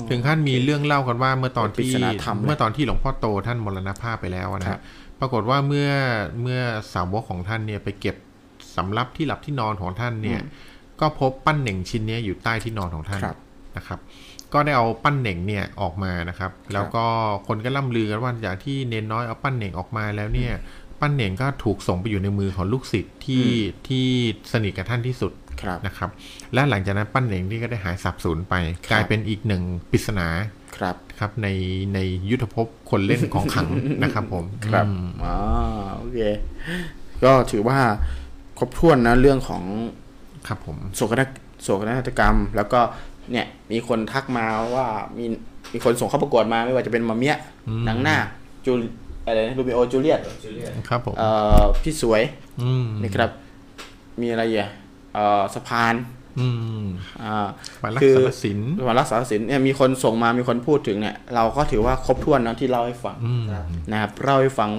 [0.09, 4.81] ถึงขั้นมีเรื่องเล่ากันว่าเมื่อตอนเป็นปริที่ศนาธรรมเลยเมื่อตอนที่หลวงพ่อโตท่านมรณภาพไปแล้วนะครัฮะบ
[5.19, 5.89] ปรากฏว่าเมื่อ
[6.41, 6.59] เมื่อ
[6.93, 8.15] สาวกของท่านเนี่ยไปเก็บ
[8.75, 10.41] สำรับที่หลับที่นอนของท่านเนี่ย
[11.01, 13.37] ก็พบปั้นเหน่งชิ้นเนี้ยอยู่ใต้ที่นอนของท่านครับ
[13.77, 13.99] นะครับ
[14.53, 17.05] ก็ได้เอาปั้นเหน่งเนี่ยออกมานะครับ แล้วก็
[17.47, 20.53] คนก็ล่ำลือกันว่าจากที่เนนน้อยเอาปั้นเหน่งออกมาแล้วเนี่ย
[20.99, 23.47] ปั้นเหน่งก็ถูกส่งไปอยู่ในมือของลูกศิษย์ที่
[23.87, 24.07] ที่
[24.51, 25.31] สนิทกับท่านที่สุด
[25.61, 26.09] ครับนะครับ
[26.53, 28.55] และหลังจากนั้นปั้นเหน่งนี่ก็ได้หายสับสูญไป
[28.87, 30.27] ครับกลายเป็นอีกหนึ่งปริศนา
[30.77, 31.47] ครับครับใน
[31.93, 31.99] ใน
[32.29, 33.67] ยุทธภพคนเล่นของขลัง
[34.03, 35.35] นะครับผมครับอืมอ๋อ
[35.97, 36.19] โอเค
[37.23, 37.79] ก็ถือว่า
[38.57, 39.63] ครบถ้วนนะเรื่องของ
[40.47, 41.25] ครับผมโศกนา
[41.63, 42.79] โศกนาฏกรรม แล้วก็
[43.31, 44.45] เนี่ย มีคนทักมา
[44.75, 44.87] ว่า
[45.17, 45.25] มี
[45.73, 47.35] มีคนส่งเข้าประกวดมาไม่ว่าจะเป็นมาเมีย
[47.67, 48.17] อืมหนังหน้า
[48.65, 48.71] จู
[49.25, 50.21] อะไรนะรูบิโอจูเลียต
[50.89, 51.29] ครับผมเอ่
[51.59, 52.21] อพี่สวย
[52.61, 53.31] อืมนี่ครับ
[54.21, 54.69] มีอะไรอะ
[55.13, 55.93] เอ่อสะพาน
[56.39, 56.49] อื
[56.81, 56.85] ม
[57.23, 57.47] อ่า
[57.83, 63.43] ปารักคือสารสินวันรักษาศิลป์เนี่ยมีคนส่งมามีคนพูดถึงเนี่ย เราก็ถือว่าครบถ้วนนะที่เล่าให้ฟังอืม
[63.91, 64.69] นะครับเล่าให้ฟัง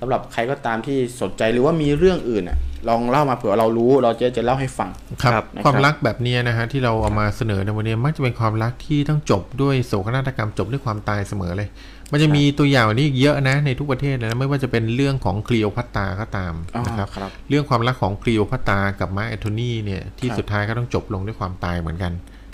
[0.00, 4.90] สำหรับใครก็ตามที่สนใจหรือว่ามีเรื่องอื่นอะลองเล่ามาเผื่อเรารู้เราจะจะเล่าให้ฟัง
[5.22, 11.68] ครับครับความรักแบบเนี้ยนะฮะที่เราเอามาเสนอในวันนี้มักจะเป็นความรักที่ต้องจบด้วยโศกนาฏกรรมจบด้วยความตายเสมอเลย
[12.12, 22.12] มันจะมีตัวอย่างแบบนี้อีกเยอะนะในทุกประเทศเลยนะไม่ว่าจะเป็นเรื่องของคลีโอพัตตราก็ตามอ๋อนะครับครับเรื่องความรักของคลีโอพัตตรากับมาร์คแอนโทนีเนี่ยที่ครับสุดท้ายก็ต้องจบลงด้วยความตายเหมือนกัน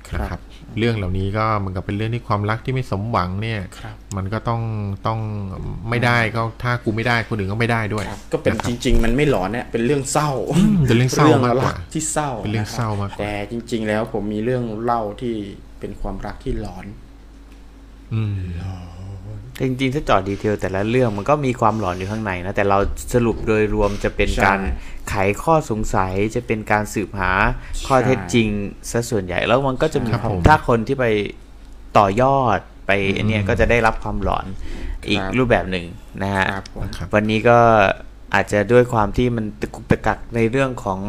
[0.09, 0.41] ครับนะครับ
[0.79, 4.63] เรื่องเหล่านี้ก็เหมันกับเป็นเรื่องที่ความรักที่ไม่สมหวังเนี่ยครับมันก็ต้อง
[5.07, 5.21] ต้อง
[5.91, 15.35] ไม่ได้ก็ถ้ากูไม่ได้คนอื่นก็ไม่ได้ด้วยครับก็เป็นนะคจรับริง ๆ มันไม่หลอนเนี่ยเป็นเรื่องเศร้ามเป็นเรื่องเศร้ามากกว่ารัที่เศร้าเป็นเรื่องเศร้ามากกว่าแต่จริง ๆ แล้วผมมีเรื่องเล่าที่
[15.81, 16.87] เป็นความรักที่หลอน
[18.15, 18.37] อืม
[19.61, 22.79] จริงๆถ้าเจอดดีเทลแต่ละเรื่องมันก็มีความหลอนอยู่ข้างในนะ แต่เรา
[23.15, 24.59] สรุปโดยรวมจะเป็นใช่การ
[25.09, 27.33] ไขข้อสงสัยจะเป็นการสืบหา
[27.87, 28.49] ข้อเท็จจริง
[28.91, 31.05] ซะส่วนใหญ่แล้วมันก็จะมีครับความผมถ้าคนที่ไป
[31.99, 34.47] ต่อยอดไปอันเนี่ยก็จะได้รับความหลอน
[35.09, 35.85] อีกครับรูปแบบหนึ่ง
[36.23, 37.59] นะฮะครับผมครับวันนี้ก็
[38.35, 41.01] อาจจะด้วยความที่มันตะกุกตะกักในเรื่องของ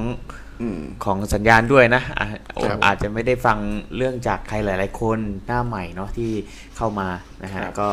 [0.61, 2.27] อืมของสัญญาณด้วยนะอะ
[2.63, 3.57] ครับอาจจะไม่ได้ฟัง
[3.95, 6.31] เรื่องจากใครหลาย ๆ คนหน้าใหม่เนาะที่
[6.77, 7.07] เข้ามา
[7.43, 7.89] นะฮะครับก็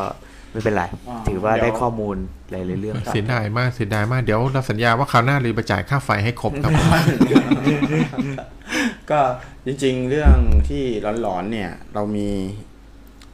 [0.51, 2.17] ไม่เป็นไรอ่าถือว่าเดี๋ยวได้ข้อมูล
[2.51, 6.89] หลายๆเรื่องเสียดายมากเสียดายมากเดี๋ยวเราสัญญาว่าคราวหน้าเราไปจ่ายค่าไฟให้ครบครับผม
[9.11, 9.19] ก็
[9.65, 10.37] จริง ๆ เรื่อง
[10.69, 10.83] ที่
[11.21, 12.29] หลอนๆเนี่ย เรามี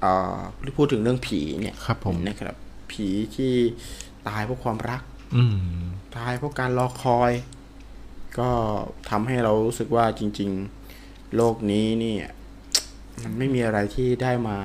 [0.02, 0.38] เอ่อ
[0.77, 2.56] พูดถึงเรื่องผีเนี่ยครับผมนะครับ
[2.91, 3.53] ผีที่
[4.27, 5.02] ตายเพราะความรัก
[5.35, 5.57] อืม
[6.18, 7.31] ตายเพราะการรอคอย
[8.39, 8.49] ก็
[9.10, 10.49] ทำให้เรารู้สึกว่าจริง
[10.94, 12.15] ๆ โลกนี้นี่
[13.23, 14.57] มันไม่มีอะไรที่ได้มา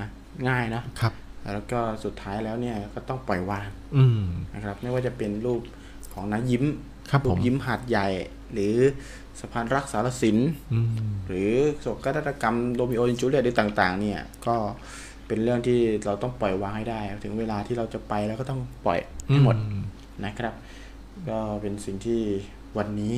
[0.48, 1.12] ง่ายนะครับ
[1.54, 4.20] แล้วก็สุดท้ายแล้วเนี่ยก็ต้องปล่อยวางอืม
[4.54, 5.62] นะครับ ไม่ว่าจะเป็นรูป
[6.14, 6.64] ของน้ายิ้ม
[7.10, 8.08] ครับรูผปมยิ้มหาดใหญ่
[8.52, 8.74] หรือ
[9.40, 10.38] สะพานรักสารสิน
[10.72, 10.88] อืม
[11.28, 14.54] หรือโศกนาฏกรรมโรมิโอและจูเลียตหรือต่าง ๆ เนี่ย ก็
[15.26, 18.98] เป็นเรื่องที่เราต้องปล่อยวางให้ได้ ถึงเวลาที่เราจะไปแล้วก็ต้องปล่อย
[19.28, 19.82] ให้หมดอืม
[20.24, 20.54] นะครับ
[21.28, 22.20] ก็เป็นสิ่งที่
[22.78, 23.16] วันนี้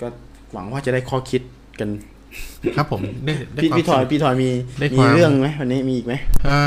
[0.00, 0.08] ก็
[0.52, 1.42] หวังว่าจะได้ข้อคิด
[1.80, 1.88] กัน
[2.76, 4.50] ครับผมได้ได้พี่ความพี่ทอยสนุกพี่ทอยมี
[4.80, 6.14] ได้มีความเรื่องไหมวันนี้มีอีกไหม
[6.48, 6.62] อ่า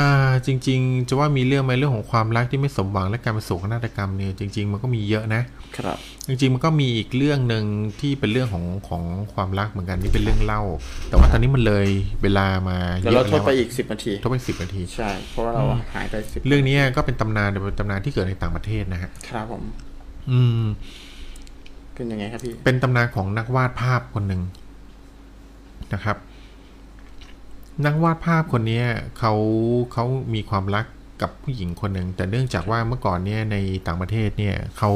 [0.46, 5.42] จริง ๆ จะว่ามีเรื่องไหมเรื่องของความรักที่ไม่สมหวังและการเป็นโศกนาฏกรรมเนี่ยจริง ๆ มันก็มีเยอะนะ
[5.78, 5.98] ครับ
[6.28, 7.64] จริง ๆ มันก็มีอีกเรื่องหนึ่ง
[8.00, 9.02] ที่เป็นเรื่องของของ
[9.34, 10.62] ความรักเหมือนกันที่เป็นเรื่องเล่า
[11.08, 11.86] แต่ว่าตอนนี้มันเลย
[12.22, 15.62] เวลามาเดี๋ยวเยเราอะทแล้ดวไปอะอีกสิบนาทีทดไปสิบนาทีใช่เพราะว่าเรา
[15.94, 19.62] หายไปสิบเรื่องนี้ก็เป็นตำนานแต่เป็นตำนานที่เกิดในต่างประเทศนะฮะครับผม
[20.30, 20.64] อืม
[21.94, 24.42] เป็นยังไงครับพี่เป็นตำนานของนักวาดภาพคนหนึ่ง
[25.94, 26.16] นะครับ
[27.86, 28.86] นักวาดภาพคนเนี้ย
[29.18, 29.32] เขา
[29.92, 30.04] เขา
[30.34, 30.86] มีความรัก
[31.22, 33.56] กับผู้หญิงคนหนึ่งแต่เนื่องจากว่าเมื่อก่อนเนี่ยใน
[33.86, 34.90] ต่างประเทศเนี่ยเขา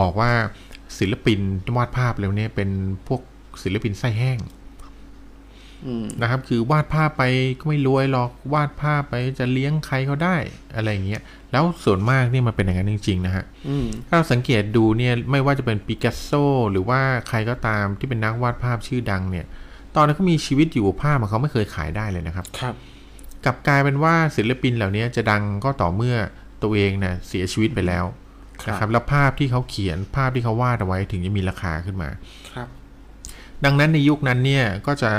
[0.00, 0.30] บอกว่า
[0.98, 1.40] ศิลปิน
[1.76, 2.70] วาดภาพแล้วเนี่ยเป็น
[3.06, 3.20] พวก
[3.62, 4.38] ศิลปินไส้แห้ง
[5.86, 7.22] อืมนะครับ คือวาดภาพไป
[7.58, 10.36] ก็ไม่รวยหรอกวาดภาพไปจะเลี้ยงใครเขาได้
[10.74, 11.22] อะไรอย่างเงี้ย
[11.52, 16.30] แล้วส่วนมากเนี่ยมันเป็นอย่างนั้นจริงๆนะฮะอืมถ้าเราสังเกตดูเนี่ยไม่ว่าจะเป็นปิกัสโซ
[16.70, 19.46] หรือว่าใครก็ตามที่เป็นนักวาดภาพชื่อดังเนี่ย
[19.96, 22.74] ตอนนั้นเขามีชีวิตอยู่ภาพของเขาไม่เคยขายได้เลยนะครับ ครับ
[23.44, 26.16] กลับกลายเป็นว่าศิลปินเหล่านี้จะดังก็ต่อเมื่อ
[26.62, 28.04] ตัวเองนะเสียชีวิตไปแล้ว
[28.62, 32.08] ครับนะครับ แล้วภาพที่เขาเขียนภาพที่เขาวาดเอาไว้ถึงจะมีราคาขึ้นมา
[32.54, 32.68] ครับ
[33.64, 35.12] ดังนั้นในยุคนั้นเนี่ยก็จะ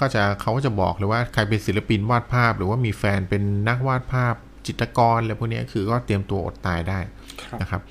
[0.00, 4.34] ก็จะเขาก็จะบอกเลยว่าใครเป็นศิลปินวาดภาพ หรือว่ามีแฟนเป็นนักวาดภาพ
[4.66, 6.98] จิตรกรอะไรพวกเนี้ยคือก็เตรียมตัวอดตายได้
[7.42, 7.82] ครับนะครับ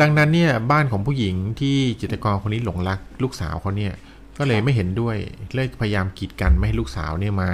[0.00, 3.92] ดังนั้นเนี่ยบ้านของผู้หญิงที่จิตรกรคนนี้หลงรักลูกสาวเขาเนี่ย
[4.38, 5.16] ก็เลยไม่เห็นด้วย
[5.54, 7.50] เลยพยายามกีดกันไม่ให้ลูกสาวเนี่ยมา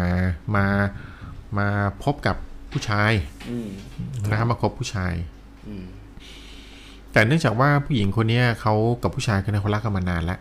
[0.56, 0.66] มา
[1.59, 1.66] มา
[2.04, 2.36] พบกับ
[2.72, 3.12] ผู้ชาย
[3.50, 3.68] อืม
[4.28, 5.12] นะครับมาคบผู้ชาย
[5.68, 5.86] อืม
[7.12, 10.40] แต่เนื่องจากว่าผู้หญิงคนเนี้ยเขากับผู้ชายคนนี้เขารักกันมานานแล้ว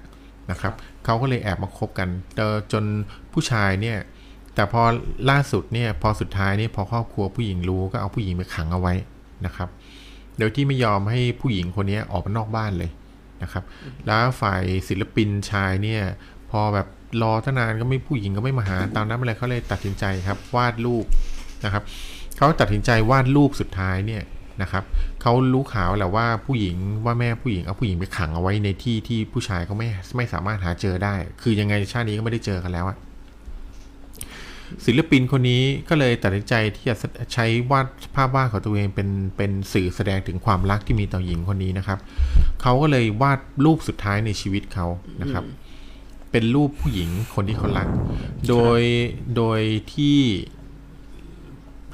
[0.52, 0.74] นะครับ
[1.06, 2.84] เขาก็เลยแอบมาคบกันเจอจน
[3.34, 3.98] ผู้ชายเนี่ย
[4.56, 4.82] แต่พอ
[5.30, 8.94] ล่าสุดเนี่ย พอสุดท้ายเนี่ยพอครอบครัวผู้หญิงรู้ก็เอาผู้หญิงไปขังเอาไว้
[9.46, 9.70] นะครับ
[10.38, 12.92] โดยที่ไม่ยอมให้ผู้หญิงคนเนี้ยออกมานอกบ้านเลย
[13.44, 13.64] นะครับ
[14.06, 16.04] แล้วฝ่ายศิลปินชายเนี่ย
[16.52, 16.88] พอแบบ
[17.22, 21.06] รอตั้งนานก็ไม่ผู้หญิงก็ไม่มาหา ตามนั้นอะไรเขาเลยตัดสินใจครับวาดรูป
[21.66, 21.84] นะครับ
[22.38, 24.24] เขาตัดสินใจวาดรูปสุดท้ายเนี่ย
[24.62, 24.84] นะครับ
[25.22, 29.88] เขารู้ข่าวแหละว่าผู้หญิงว่าแม่ผู้หญิงเอาผู้หญิงไปขังเอาไว้ในที่ที่ผู้ชายเขาไม่
[30.18, 32.98] ไม่สามารถหาเจอได้ คือยังไงชาตินี้ก็ไม่ได้เจอกันแล้วอะ
[34.86, 36.96] ศิลปินคนนี้ก็เลยตัดสินใจที่จะ
[37.34, 42.00] ใช้วาดภาพวาดของตัวเองเป็นเป็นสื่อแสดงถึงความรักที่มีต่อหญิงคนนี้นะครับ
[42.62, 44.88] เขาก็เลยวาดรูปสุดท้ายในชีวิตเขา
[45.22, 45.44] นะครับ
[46.32, 47.88] เป็นรูปผู้หญิงคนที่เขารัก
[48.50, 48.82] โดย
[49.38, 49.62] โดย
[49.94, 50.20] ที่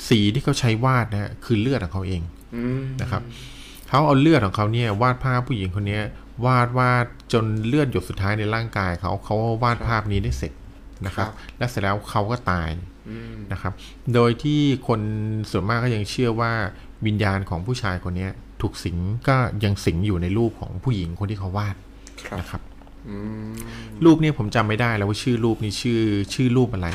[0.10, 2.22] สีที่เขาใช้วาดนะฮะคือเลือดของเขาเอง
[2.56, 3.22] อืมนะครับ
[3.90, 6.04] เขาเอาเลือดของเขาเนี่ยวาดภาพผู้หญิงคนเนี้ย
[6.46, 10.54] วาดวาดจนเลือดหยดสุดท้ายในร่างกายเขาเขาวาดภาพนี้ได้เสร็จ
[11.06, 12.68] นะครับครับและเสร็จแล้วเขาก็ตาย
[13.10, 13.74] อืมนะครับ
[14.14, 15.02] โดยที่คน
[15.52, 16.52] ส่วนมากก็ยังเชื่อว่า
[17.06, 18.32] วิญญาณของผู้ชายคนเนี้ย
[18.62, 18.98] ถูกสิง
[19.28, 21.76] ก็ยังสิงอยู่ในรูปของผู้หญิงคนที่เขาวาด
[22.28, 22.67] ครับนะครับอืม
[24.06, 26.02] รูปเนี้ผมจำไม่ได้แล้วว่าชื่อรูปนี้ชื่อ
[26.34, 26.88] ชื่อรูปอะไร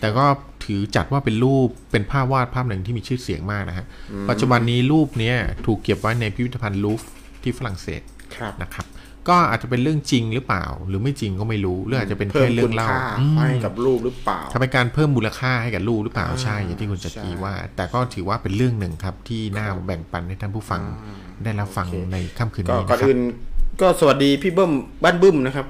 [0.00, 0.26] แต่ก็
[0.64, 3.86] ถือจัดว่าเป็นรูปเป็นภาพวาดภาพหนึ่งที่มีชื่อเสียงมากนะฮะ
[4.30, 5.36] ปัจจุบันนี้รูปเนี้ย
[5.66, 7.08] ถูกเก็บไว้ในพิพิธภัณฑ์ลูฟร์
[7.42, 8.00] ที่ฝรั่งเศส
[8.36, 8.86] ครับนะครับ
[9.28, 20.82] ก็อาจจะเป็นเรื่องจริงหรือเปล่า หรือไม่จริงก็ไม่รู้หรืออาจจะเป็นเพิ่แค่มเรื่คุองณเล่าค่าอืมให้กับรูปหรือเปล่าถ้าเป็นการเพิ่มมูลค่าให้กับรูปหรือเปล่าอ่าใช่อย่างที่คุณจักรีใช่ว่า แต่ก็ถือว่าเป็นเรื่องหนึ่งครับที่น่าแบ่งปันให้ท่านผู้ฟัง
[21.44, 23.20] ได้รับฟังโอเคในค่ำคืนก็นี้ก่อนะนครับอื่น
[23.80, 24.72] ก็สวัสดีพี่เบิ้ม
[25.04, 25.66] บ้านบึ้มนะครับ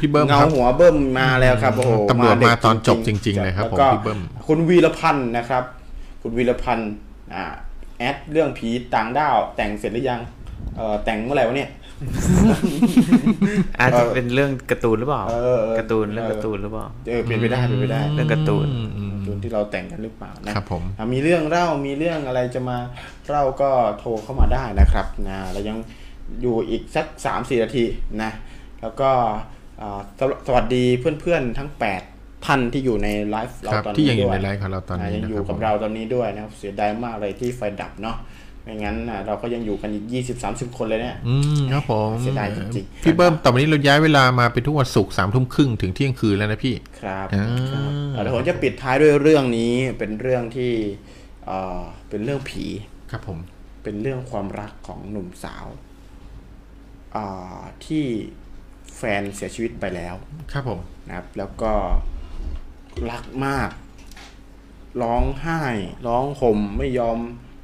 [0.00, 5.64] พี่เบิ้มเงาครับหัวเบิ้มมาแล้วครับโอ้โหตำรวจมาเด็กตอนจบจริง ๆ เลยครับแล้วก็ผมพี่เบิ้มคุณวีรพันธ์นะครับ
[6.22, 6.92] คุณวีรพันธ์
[7.34, 7.44] อ่า
[7.98, 10.20] แอดเรื่องผีต่างด้าว แต่งเสร็จหรือยัง
[10.76, 11.70] เอ่อแต่งเมื่อไหร่วะเนี่ย
[13.80, 22.78] อาจจะเป็นเรื่องการ์ตูนหรือเปล่าเออเออการ์ตูนเรื่องการ์ตูนหรือเปล่าเออเป็นไปได้เป็นไปได้ เรื่องการ์ตูนอืมอืมการ์ตูนที่เราแต่งกันหรือเปล่านะครับผมอะมีเรื่องเล่ามีเรื่องอะไรจะมา
[23.28, 25.78] เล่าก็โทรเข้ามาได้นะครับนะเรายัง
[26.40, 27.84] อยู่อีกสักสามสี่นาที
[28.22, 28.32] นะ
[28.82, 29.10] แล้วก็
[29.80, 30.84] อ่าสวสวัสดี
[31.20, 31.70] เพื่อนๆทั้ง
[32.06, 38.16] 8 ท่านที่อยู่ในไลฟ์เราครับตอนนี้ที่ยังอยู่ด้วในไลฟ์ของเราตอนนี้ะยังนะอคยู่รับกับผมเราตอนนี้ด้วยนะครับ เสียดายมากเลยที่ไฟดับเนาะ
[38.64, 40.04] ไม่งั้นอะเราก็ยังอยู่กันอีก
[40.42, 50.72] 20-30คนเลยเนี่ย อืมครับผมเสียดายจริงๆพี่เบิ้มตอนนี้เราย้ายเวลามาเป็นทุกวันศุกร์สามทุ่มครึ่งถึงเที่ยงคืนแล้วนะพี่ ครับอ่าครับอะเดี๋ยวผมจะปิดท้ายด้วยเรื่องนี้เป็นเรื่องที่
[51.46, 52.64] เอ่อเป็นเรื่องผี
[53.10, 53.38] ครับผม
[53.82, 55.91] เป็นเรื่องความรักของหนุ่มสาวอ่า
[57.86, 58.04] ที่
[58.96, 60.14] แฟนเสียชีวิตไปแล้ว
[60.52, 61.72] ครับผมนะครับ แล้วก็
[63.10, 63.70] รักมาก
[65.02, 65.62] ร้องไห้
[66.06, 67.18] ร้องห่มไม่ยอม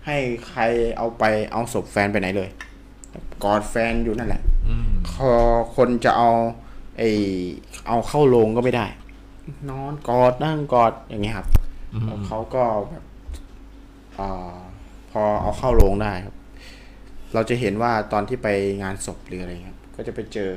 [0.07, 0.17] ให้
[0.49, 0.63] ใคร
[0.97, 2.49] เอาไปเอาศพแฟนไปไหนเลย
[3.45, 5.31] กอดแฟนอยู่นั่นแหละอืมพอ
[5.77, 6.31] คนจะเอา
[6.99, 7.03] ไอ
[7.89, 8.87] เอาเข้าโรงก็ไม่ได้
[9.71, 11.47] นอนกอดนั่งกอดอย่างเงี้ยครับ
[11.95, 13.05] อืมแล้วเขาก็แบบ
[14.19, 14.29] อา
[15.11, 16.35] พอเอาเข้าโรงได้ครับ
[17.35, 18.49] เราจะเห็นว่าตอนที่ไป
[18.83, 20.51] งานศพหรืออะไรครับ ก็จะไปเจอ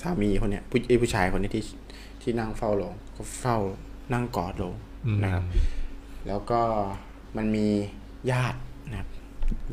[0.00, 1.64] สามีคนเนี้ยผู้ไอ้ผู้ชายคนนี้ที่
[2.22, 3.56] ที่นั่งเฝ้าโรงก็เฝ้า
[4.12, 4.74] นั่งกอดโรง
[5.06, 5.44] อืมนะครับ
[6.26, 6.60] แล้วก็
[7.36, 7.66] มันมี
[8.30, 8.58] ญาติ
[8.90, 9.08] นะครับ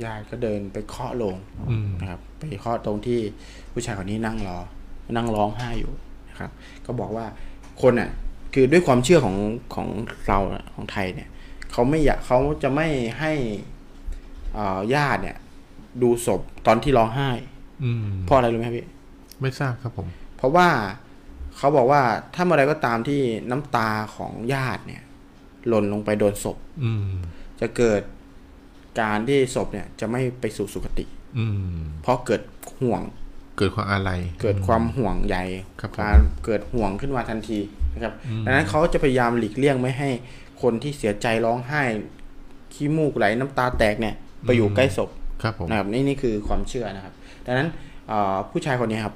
[0.04, 1.38] ญาติก็เดินไปเคาะโรง
[1.70, 3.20] อืมนะครับ ไปเคาะตรงที่
[3.74, 4.58] ผู้ชายคนนี้นั่งรอ
[5.16, 5.94] นั่งร้องไห้อยู่
[6.30, 6.52] นะครับ
[6.86, 7.26] ก็บอกว่า
[7.82, 8.10] คนอะ
[8.54, 9.38] คือด้วยความเชื่อของ
[9.76, 9.88] ของ
[10.28, 11.30] เราอะของไทยเนี่ย
[11.72, 12.88] เขาไม่อยากเขาจะไม่
[13.20, 13.79] ให้อ่า
[14.96, 15.38] ญาติเนี่ย
[16.02, 17.30] ดูศพตอนที่ร้องไห้
[17.84, 18.88] อืมเพราะอะไรรู้ไหมครับพี่
[19.42, 20.08] ไม่ทราบครับผม
[20.38, 20.70] เพราะว่า
[21.58, 22.02] เขาบอกว่า
[22.34, 25.04] ถ้าเมื่อไรก็ตามที่น้ำตาของญาติเนี่ย
[25.68, 27.06] หล่นลงไปโดนศพ อืม
[27.60, 28.02] จะเกิด
[29.02, 31.06] การที่ศพเนี่ย จะไม่ไปสู่สุคติ
[31.38, 31.46] อื
[31.76, 32.42] มเพราะเกิด
[32.82, 33.02] ห่วง
[33.58, 35.38] เกิดความอาลัยเกิดความห่วงใย
[35.82, 37.60] ครับผมการเกิดห่วงขึ้นมาทันที
[37.94, 38.14] นะครับ
[38.46, 40.10] ดังนั้นเขาจะพยายามหลีกเลี่ยงไม่ให้
[40.62, 41.84] คนที่เสียใจร้องไห้
[42.74, 45.10] ขี้มูกไหลน้ำตาแตกเนี่ย ไปอยู่ใกล้ศพ
[45.44, 47.14] ครับผมนะครับนี่นี่คือความเชื่อนะครับ
[47.46, 47.68] ดังนั้น
[48.08, 49.16] เอ่อผู้ชายคนนี้ครับ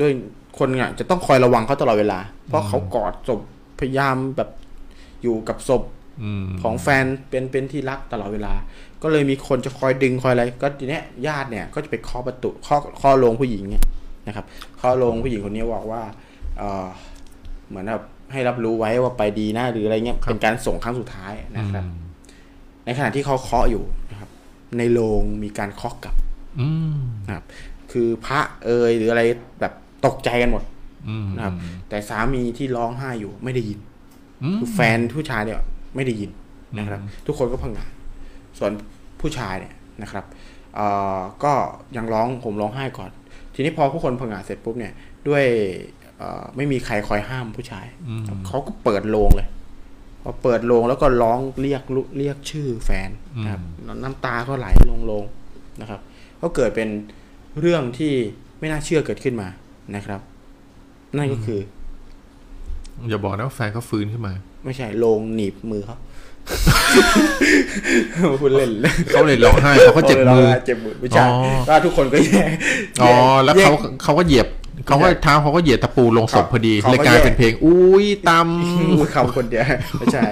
[0.00, 0.10] ด้วย
[0.58, 3.40] คนเนี่ยจะต้องคอยระวังเขาตลอดเวลา เพราะเขากอดศพ
[3.80, 4.50] พยายามแบบ
[5.22, 5.82] อยู่กับศพ
[6.22, 8.52] อืมของแฟนเป็นเป็นที่รักตลอดเวลา
[9.02, 13.84] ก็เลยมีคนจะคอยดึงคอยอะไร ก็ทีเนี้ยญาติเนี่ยก็จะไปเคาะประตูเคาะเคาะโรงผู้หญิงเนี่ย
[14.26, 14.44] นะครับ
[14.76, 16.02] เคาะโรงผู้หญิงคนนี้บอกว่า
[16.58, 16.86] เออ
[17.68, 21.84] เหมือนแบบให้รับรู้ไว้ว่าไปดีนะหรืออะไรเงี้ยเป็นการส่งครั้งสุดท้ายนะครับ
[22.84, 24.19] ในขณะที่เขาเคาะอยู่นะครับ
[24.78, 26.14] ในโรงมีการเคาะกลับ
[26.60, 27.44] อืมนะครับ
[27.92, 29.22] คือพระเอยหรืออะไร
[29.60, 29.72] แบบ
[30.06, 30.62] ตกใจกันหมด
[31.08, 31.54] อืมนะครับ
[31.88, 33.78] แต่สามีที่ร้องไห้อยู่ไม่ได้ยิน
[34.42, 35.60] อืมคือแฟนผู้ชายเนี่ย
[35.94, 36.30] ไม่ได้ยิน
[36.78, 37.90] นะครับ ทุกคนก็พังงาน
[38.58, 38.70] ส่วน
[39.20, 40.24] ผู้ชายเนี่ยนะครับ
[40.74, 40.86] เอ่
[41.16, 41.52] อก็
[41.96, 43.10] ยังร้องผมร้องไห้ก่อน
[43.54, 44.92] ทีนี้พอผู้คนพังงานเสร็จปุ๊บเนี่ย
[45.28, 45.44] ด้วย
[46.18, 49.48] เอ่อไม่มีใครคอยห้ามผู้ชายอืมเขาก็เปิดโรงเลย
[50.22, 53.10] พอเปิดโรงแล้วก็ร้องเรียกลุเรียกชื่อแฟน
[53.42, 53.62] นะครับ
[54.02, 55.24] น้ำตาก็ไหลลงโรง
[55.80, 56.00] นะครับ
[56.40, 56.88] ก็เกิดเป็น
[57.60, 58.12] เรื่องที่
[58.58, 59.48] ไม่น่าเชื่อเกิดขึ้นมา
[59.94, 60.20] นะครับ
[61.16, 61.60] นั่นก็คือ
[63.08, 64.34] อย่าบอกนะว่าแฟนเขาฟื้นขึ้นมา
[64.64, 65.96] ไม่ใช่โรงหนีบมือเขา
[68.40, 68.70] พูดเล่น
[69.10, 72.48] เขาเลยร้องไห้เขาก็เจ็บมือเจ็บมือไม่ใช่อ๋อก็ทุกคนก็แยก
[73.02, 73.12] อ๋อ
[73.44, 74.48] แล้วเขายกเขาก็เหยียบ
[74.86, 78.30] เขาก็เท้าเขาก็เหยียบตะปูลงศพพอดีเขาก็เลยกลายแยกเป็นเพลง อุ้ยต
[78.98, 79.64] พูดคำคนเดียว
[79.98, 80.22] ไม่ใช่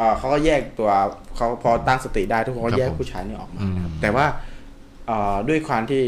[0.00, 0.90] อ่าเขาก็แยกตัว
[1.36, 4.26] เขาพอตั้งสติได้ทุกคนก็แยกผู้ชายนี่ออกมานะครับแต่ว่า
[5.10, 6.02] อ่าด้วยความที่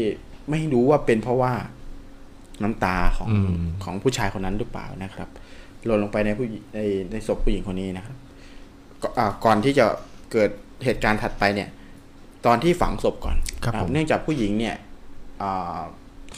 [0.49, 1.53] ไม่รู้ว่าเป็นเพราะว่า
[2.63, 3.53] น้ำตาของอืม
[3.83, 5.29] ของผู้ชายคนนั้นหรือเปล่านะครับ
[5.85, 6.79] หล่นลงไปในผู้หญิงใน
[7.11, 8.15] ในศพผู้หญิงคนนี้นะครับ
[9.01, 9.85] ก็อ่าก่อนที่จะ
[10.31, 10.49] เกิด
[10.85, 11.69] เหตุการณ์ถัดไปเนี่ย
[12.45, 14.75] ตอนที่ฝังศพก่อนครับอ่าผมเนื่องจากผู้หญิงเนี่ย
[15.41, 15.79] อ่า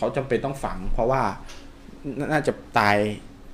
[0.01, 1.21] เขาจำเป็นต้องฝัง เพราะว่า
[2.19, 2.97] น่าน่าจะตาย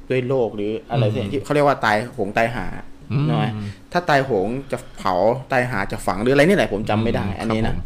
[0.09, 2.65] ด้วยโรคหรืออะไรสักอย่างที่เขาเรียกว่าตายโหงตายหา
[3.11, 3.45] อืมใช่ไหม
[3.91, 5.13] ถ้าตายโหงจะเผา
[5.51, 7.83] ตายหาจะฝังหรืออะไรนี่แหละผมจำไม่ได้ อันนี้ครันะบผม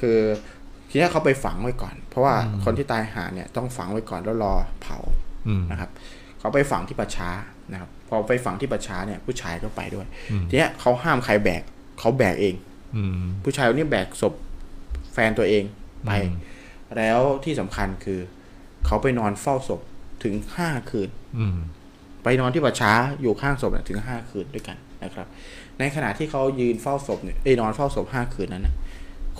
[0.00, 0.18] คือ
[0.90, 2.34] ทีนี้เขาไปฝังไว้ก่อน เพราะว่า
[2.64, 4.98] คนที่ตายหาเนี่ยต้องฝังไว้ก่อนแล้วรอเผา
[5.48, 5.90] อืมนะครับ
[6.38, 7.30] เขาไปฝังที่ป่าช้า
[7.72, 11.62] นะครับพอไปฝังที่ป่าช้าเนี่ยผู้ชายก็ไปด้วยอืมทีเนี้ยเขาห้ามใครแบก
[11.98, 12.54] เขาแบกเอง
[12.96, 13.14] อืม
[13.44, 14.34] ผู้ชายคนนี้แบกศพ
[15.12, 15.64] แฟนตัวเอง
[16.06, 16.34] ไปอืม
[16.96, 18.20] แล้วที่สำคัญคือ
[18.86, 19.80] เขาไปนอนเฝ้าศพ
[20.24, 21.08] ถึงห้าคืน
[21.38, 21.58] อืม
[22.24, 25.26] ไปนอนที่ป่าช้าอยู่ข้างศพเนี่ยถึงห้าคืนด้วยกันนะครับ
[25.78, 28.74] ในขณะที่เขายืนเฝ้าศพเนี่ยเอ้ยนอนเฝ้าศพห้าคืนนั้นนะ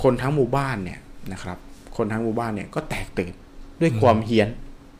[0.02, 0.98] คนทั้งหมู่บ้านเนี่ย
[1.32, 1.58] นะครับ
[1.96, 3.32] คนทั้งหมู่บ้านเนี่ยก็แตกตื่น
[3.80, 4.48] ด้วยความเฮี้ยน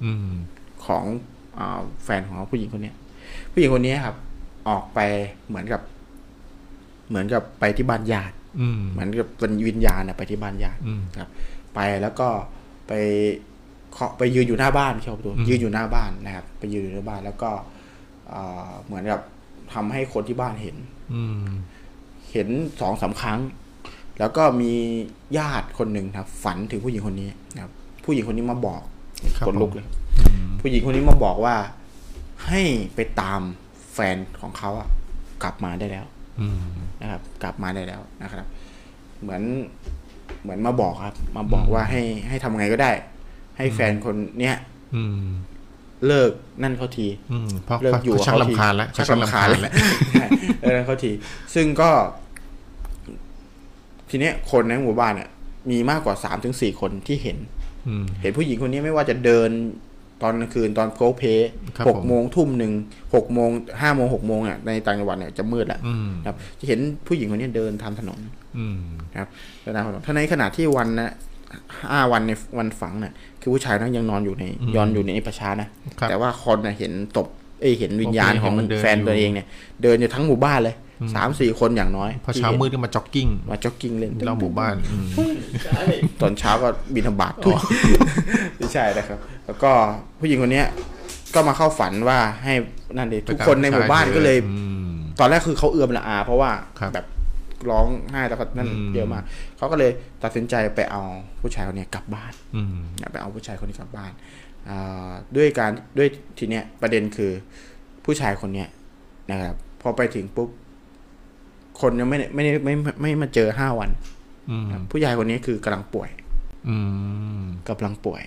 [0.04, 0.30] อืม
[0.86, 1.04] ของ
[1.58, 2.96] อาแฟนของผู้หญิงคนเนี้ย
[3.52, 4.16] ผู้หญิงคนนี้ครับ
[4.68, 4.98] ออกไป
[5.48, 5.80] เหมือนกับ
[7.08, 11.30] เหมือนกับไปที่บ้านญาติอืมเหมือนกับเป็นวิญญาณนะไปที่บ้านญาติอืมครับ
[11.74, 12.28] ไปแล้วก็
[12.88, 12.92] ไป
[13.92, 17.50] เคาะไปยืนอยู่หน้าบ้านไม่ใช่ประตูอืมยืนอยู่หน้าบ้านนะครับ ไปยืนอยู่หน้าบ้านแล้วก็
[18.32, 19.20] อ่าเหมือนกับ
[19.72, 20.76] ทำให้คนที่บ้านเห็น
[21.14, 21.44] อืม
[22.32, 22.48] เห็น
[22.80, 23.40] สองสามครั้ง
[24.18, 24.72] แล้วก็มี
[25.38, 27.72] ญาติคนหนึ่งครับ ฝันถึงผู้หญิงคนนี้นะครับ
[28.04, 28.82] ผู้หญิงคนนี้มาบอก
[29.38, 29.88] ครับขนลุกผมเลย
[30.60, 31.54] ผู้หญิงคนนี้มาบอกว่า
[32.46, 32.62] ให้
[32.94, 33.40] ไปตาม
[33.92, 34.88] แฟนของเขาอะ
[35.42, 36.06] กลับมาได้แล้ว
[36.40, 36.60] อืม
[37.02, 38.44] นะครับ กลับมาได้แล้วนะครับ
[39.20, 39.42] เหมือน
[40.42, 42.92] เหมือนมาบอกครับ มาบอกว่าให้ให้ทำไงก็ได้
[43.56, 44.56] ให้แฟนคนเนี้ย
[44.94, 45.24] อืม
[46.06, 49.72] เลิกนั่นเขาทีอืมเพราะเลิกเขาอยู่เขาชักกับเขาทีลำคาญแล้วชักลำคาญแล้ว
[50.12, 50.26] ใช่
[50.62, 51.10] เออเขาที
[51.54, 51.90] ซึ่งก็
[54.10, 55.28] ทีเนี้ยคนในหมู่บ้านเนี่ย
[55.70, 57.38] มีมากกว่าสามถึงสี่คนที่เห็น
[57.88, 59.50] อืมเห็นผู้หญิงคนนี้ไม่ว่าจะเดิน
[60.22, 61.22] ตอนกลางคืนตอนโพเพ
[61.76, 62.72] ครับหกผมโมงทุ่มหนึ่ง
[63.14, 63.50] หกโมง
[63.80, 68.39] ห้าโมงหกโมงอะในต่างจังหวัดเนี่ยจะมืดแล้วอืมครับ จะเห็นผู้หญิงคนนี้เดินทำถนนอืมนะ
[69.16, 69.28] ครับ
[69.60, 71.12] เดินตามถนนถ้าในขณะที่วันนะ
[71.90, 75.68] ห้าวันในวันฝังเนี่ยคือผู้ชายนั้นยังนอนอยู่ในอืมยอนอยู่ในประชานะ
[75.98, 77.26] ครับแต่ว่าคนน่ะเห็นตบ
[77.60, 79.46] เอ้ยเห็นวิญญาณโอเคของเห็นมันเดินแฟนตัวอยู่เองเนี่ย
[79.82, 80.74] เดินอยู่ทั้งหมู่บ้านเลย
[81.14, 85.06] สามสี่คนอย่างน้อย พอที่เช้าห็นมืดก็มาจ็อกกิ้ง มาจ็อกกิ้งเล่นรอบหมู่บ้านอืม
[86.20, 87.58] ตอนเช้าก็บินธบาตทุก
[88.56, 89.70] ไม่ใช่นะครับ แล้วก็
[90.20, 90.66] ผู้หญิงคนเนี้ย
[91.34, 92.54] ก็มาเข้าฝันว่าให้
[92.96, 94.90] นั่นเองทุกคนในหมู่บ้านก็เลยอืม
[95.20, 96.50] ตอนแรกคือเขาเอือมละอา เพราะว่า
[96.80, 97.06] ครับแบบ
[97.70, 99.24] ร้องไห้แล้วก็นั่นอืมเยอะมาก
[99.56, 99.90] เขาก็เลย
[100.22, 101.02] ตัดสินใจไปเอา
[101.40, 102.76] ผู้ชายคนเนี้ยกลับบ้านอืม
[103.12, 104.12] ไปเอาผู้ชายคนนี้กลับบ้าน
[104.68, 106.08] อ่าด้วยการด้วย
[106.38, 107.32] ทีเนี้ยประเด็นคือ
[108.04, 108.68] ผู้ชายคนเนี้ย
[109.30, 110.48] นะครับ พอไปถึงปุ๊บ
[111.80, 113.90] คนยังไม่ได้ไม่ได้ไม่ไม่ไม่มาเจอห้าวัน
[114.50, 116.10] อืมผู้ชายคนนี้คือกำลังป่วย
[116.68, 116.76] อื
[117.42, 118.22] มกำลังป่วย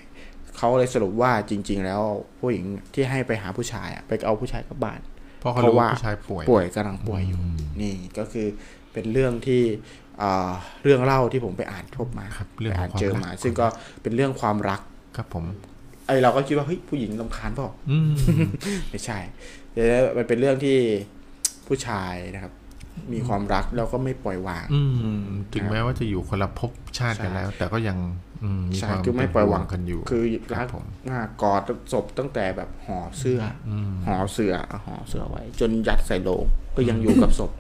[0.58, 2.02] เขาเลยสรุปว่าจริง ๆ แล้ว
[2.40, 5.00] ผู้หญิงที่ให้ไปหาผู้ชายอะไปเอาผู้ชายกลับบ้าน
[5.40, 7.40] เพราะเขาเพรู้ราะว่าว่าผู้ชายป่วยป่วยกำลังป่วยอยู่
[7.82, 8.48] นี่ก็คือ
[8.94, 9.62] เป็นเรื่องที่
[10.22, 10.52] อ่า
[10.84, 13.68] เรื่องเล่าที่ผมไปอ่านพบมาครับเรื่องไปขออ่างนความเจอรักมา ซึ่งก็
[14.02, 14.82] เป็นเรื่องความรัก
[15.18, 15.46] ครับผม
[16.08, 18.12] ไอเราก็คิดว่าเฮ้ยผู้หญิงลำคาญเปล่าอืม
[18.90, 19.18] ไม่ใช่
[19.72, 19.82] แต่
[20.18, 20.78] มันเป็นเรื่องที่
[21.68, 22.54] ผู้ชายนะครับ
[23.14, 24.82] มีความรักแล้วก็ไม่ปล่อยวาง อื
[25.16, 25.20] ม
[25.54, 27.98] ถึงแม้ว่าจะอยู่คนละภพชาติกันแล้ว แต่ก็ยัง
[28.44, 31.62] อืมมีใช่ความคือไม่ปล่อยวางเป็นห่กันอยู่ คือครัรักบผมอ่ากอด
[31.94, 34.56] ศพตั้งแต่แบบห่อเสื้อออืมห่อเสือ
[34.86, 36.46] ห่อเสือไว้ จนยัดใส่โลง
[36.76, 37.52] ก็ยังอยู่กับศพ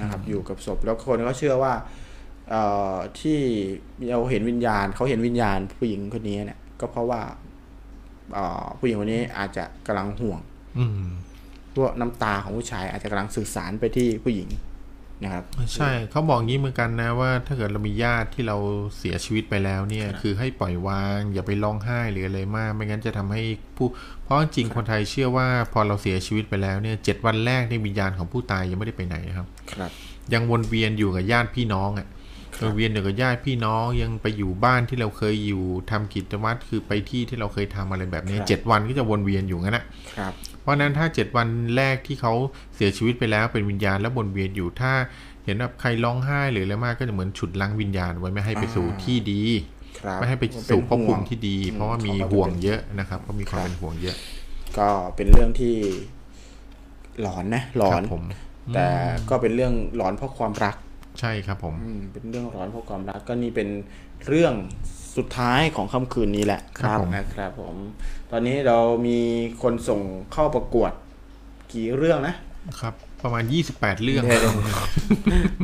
[0.00, 1.74] นะครับอยู่กับศพแล้วคนก็เชื่อว่า
[2.50, 2.62] เอ่
[2.92, 3.38] อที่
[4.10, 7.22] เราเห็นวิญญาณเขาเห็นวิญญาณผู้หญิงคนนี้เนี่ยก็เพราะว่า
[8.34, 10.40] เอ่อผู้หญิงคนนี้อาจจะกำลังห่วง
[10.78, 11.06] อืม
[11.82, 14.50] ว่าน้ำตาของผู้ชายอาจจะกำลังสื่อสารไปที่ผู้หญิง
[15.24, 15.44] นะครับ
[15.74, 18.56] ใช่เขาบอกงี้เหมือนกันนะว่า ถ้าเกิดเรามีญาติที่เรา
[18.98, 23.42] เสียชีวิตไปแล้วเนี่ย คือให้ปล่อยวาง อย่าไปร้องไห้หรืออะไรมาก ไม่งั้นจะทำให้
[23.76, 23.88] ผู้
[24.26, 29.90] เพราะจริงๆคนไทยเชื่อว่าพอเราเสียชีวิตไปแล้วเนี่ยเจ็ดวันแรกในยวิญญาณของผู้ตายยังไม่ได้ไปไหนนะครับครับ
[30.32, 32.06] ยังวนเวียนอยู่กับญาติพี่น้องอะ่ะ
[32.62, 39.84] วนเวียนอยู่กับญาติพี่น้องยังไปอยู่บ้านที่เราเคยอยู่ทำกิจวัตรคือไปที่ที่เราเคยทำอะไรแบบนี้ครับเจ็ดวันก็จะวนเวียนอยู่งั้นนะ
[40.18, 40.32] ครับ
[40.62, 42.32] เพราะฉะนั้นถ้าเจ็ดวันแรกที่เขา
[42.74, 44.92] เสียชีวิตไปแล้วเป็นวิญญาณแล้ววนเวียนอยู่ถ้า
[45.44, 49.75] เห็นแบบใครร้องไห้หรืออะไรมากก็จะเหมือนฉุดล้างวิญญาณไว้ไม่ให้ไปสู่ที่ดีครับ
[50.20, 54.16] ไม่ให้ไปเป็นสู่ภพภูห่วงมิที่ดี เพราะว่ามีเขาก็ห่วงเป็นเยอะนะครับก็มีความครับเป็นห่วงเยอะ
[54.78, 55.74] ก็เป็นเรื่องที่
[57.20, 58.22] หลอนนะหลอครันบผม
[58.74, 58.88] แต่
[59.30, 60.76] ก็เป็นเรื่องหลอนเพราะความรัก
[61.20, 63.68] ใช่ครับผมอืมเป็นเรื่องร้อนเพราะความรักก็นี่เป็น
[64.26, 64.54] เรื่อง
[65.16, 67.76] สุดท้ายของค่ำคืนนี้แหละครับผมนะครับ ผม
[68.30, 69.18] ตอนนี้เรามี
[69.62, 70.00] คนส่ง
[70.32, 70.92] เข้าประกวด
[71.72, 72.34] กี่เรื่องนะ
[72.80, 72.94] ครับ
[73.26, 73.44] ประมาณ
[73.74, 74.22] 28 เรื่อง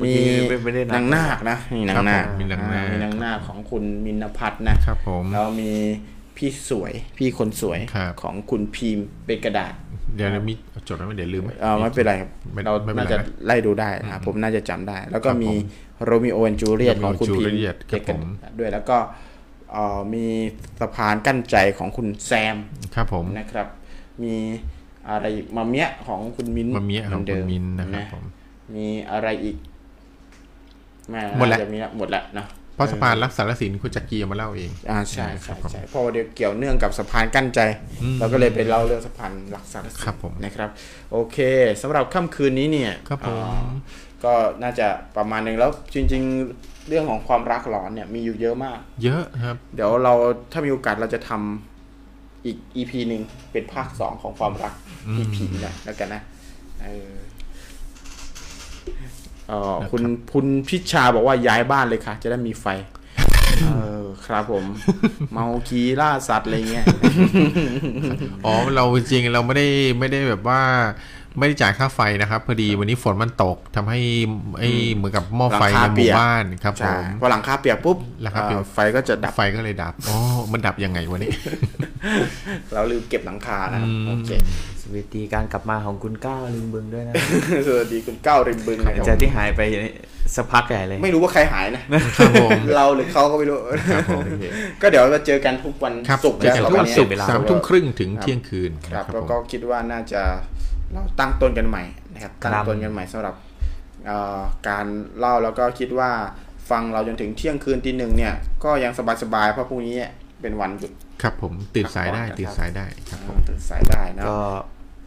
[0.05, 0.13] มี
[0.49, 5.73] ไม่ไม่ได้นับนางนาคนะมีนางนาคครับผมมีนางนาคอ่มีนางนาคของคุณมินพัฒน์นะครับผมแล้วมี
[6.37, 9.73] พี่สวยพี่คนสวยครับของคุณพีมเป็นกระดาษ
[10.17, 10.55] เดี๋ยวเรามี
[10.89, 15.53] จดไว้ไหมเดี๋ยวลืมไหมเออไม่เป็นไรครับไม่เราไม่เป็นไรน่าจะนะไล่ดูได้นะผมน่าจะจำได้ แล้วก็ครับมี
[15.99, 18.23] ผมโรมิโอแอนจูเลียต Romeo ของคุณพีม Juliet ครับเจกันผม
[18.59, 18.99] ด้วยแล้วก็
[19.73, 20.27] เอ่อมี
[20.81, 22.57] สะพานกั้นใจของคุณแซม
[22.95, 23.67] ครับผมนะครับ
[24.23, 24.35] มี
[25.09, 28.25] อะไรอีกมาเมียของคุณมิ้นมาเมียของหคุณดิมินนะครับผม
[28.75, 29.57] มีอะไรอีก
[31.11, 37.61] แม่หมดแล้วน่าจะมีละหมดแล้วเนอะเพราะสะพานรักษาศิลป์คุณจักรีเอามาเล่าเอง อ่าใช่ครัใช่บผมใช่เพราะว่าเดี๋ยวเกี่ยวเนื่องกับสะพานกั้นใจ
[38.19, 40.71] เราก็เลยไปเล่าเรื่องสะพานหลักสารสินครับผมนะครับ
[41.13, 41.39] โอเค
[41.83, 43.69] สำหรับค่ำคืนนี้เนี่ยครับผมอ่า
[44.25, 46.23] ก็น่าจะประมาณหนึ่งแล้วจริง
[46.57, 50.13] ๆ เรื่องของความรักหลอนเนี่ยมีอยู่เยอะมาก เยอะครับ เดี๋ยวเรา
[50.53, 51.72] ถ้ามีโอกาสเราจะทำ
[52.45, 54.73] อีก EP หนึ่งเป็นภาคสองของความรัก
[55.15, 56.23] ที่ผีนะแล้วกันนะ
[56.83, 57.13] เออ
[59.49, 60.03] เออคุณ
[60.33, 62.67] คุณพิชชาบอกว่าย้ายบ้านเลยค่ะ จะได้มีไฟ
[63.63, 63.71] เอ
[64.03, 64.65] อครับผม
[65.33, 66.87] เมาคีล่าสัตว์อะไรเงี้ย
[68.45, 70.61] อ๋อเราจริงๆเราไม่ได้ไม่ได้แบบว่า
[71.39, 73.99] ไม่ได้จ่ายค่าไฟนะครับ พอดีวันนี้ฝนมันตกทำให้
[74.59, 80.19] ไอ้เหมือนกับหม้อไฟหลังในคาหเปีมู่ยกบ้านครับผใช่มพอหลังคาเปียกปุ๊บหลังคาเปียกอ่อไฟก็จะดับไฟก็เลยดับอ๋อ
[80.53, 81.33] มันดับยังไงวะนี่
[82.73, 84.31] เราลืมเก็บหลังคานะครับโอเค
[84.81, 87.15] สวัสดีการกลับมาของคุณก้าวลิงบึงด้วยนะ
[87.67, 89.61] สวัสดีคุณเก้าริมบึงนะคจารักบที่หายไป
[90.37, 91.83] สักพักใหญ่เลย ไม่รู้ว่าใครหายนะ
[92.19, 93.59] ครับผมเราหรือเขาก็ไม่รู้
[93.93, 94.23] ครับผม
[94.83, 100.23] ก็เดี๋ยวเราเจอกันทุกวันครับศุกร์เจอกันทุกวันศุกร์เวลาสามทุ่มครึ่งถึงเที่ยงคืนครับนะแล้วผมก็คิดว่าน่าจะ
[100.93, 103.35] เราตั้งต้นกันใหม่นะครับครับตั้งต้นกันใหม่สำหรับ
[104.07, 104.87] เอ่อการ
[105.19, 106.11] เล่าแล้วก็คิดว่า
[106.71, 108.93] ฟังเราจนถึงเที่ยงคืนตีหนึ่งเนี่ยก็ยัง
[109.23, 109.97] สบายๆเพราะพรุ่งนี้
[110.43, 110.93] เป็นวันหยุด
[111.23, 114.39] ครับผมตื่นสายได้ครับตื่นสายได้ครับผมตื่นสายได้นะก็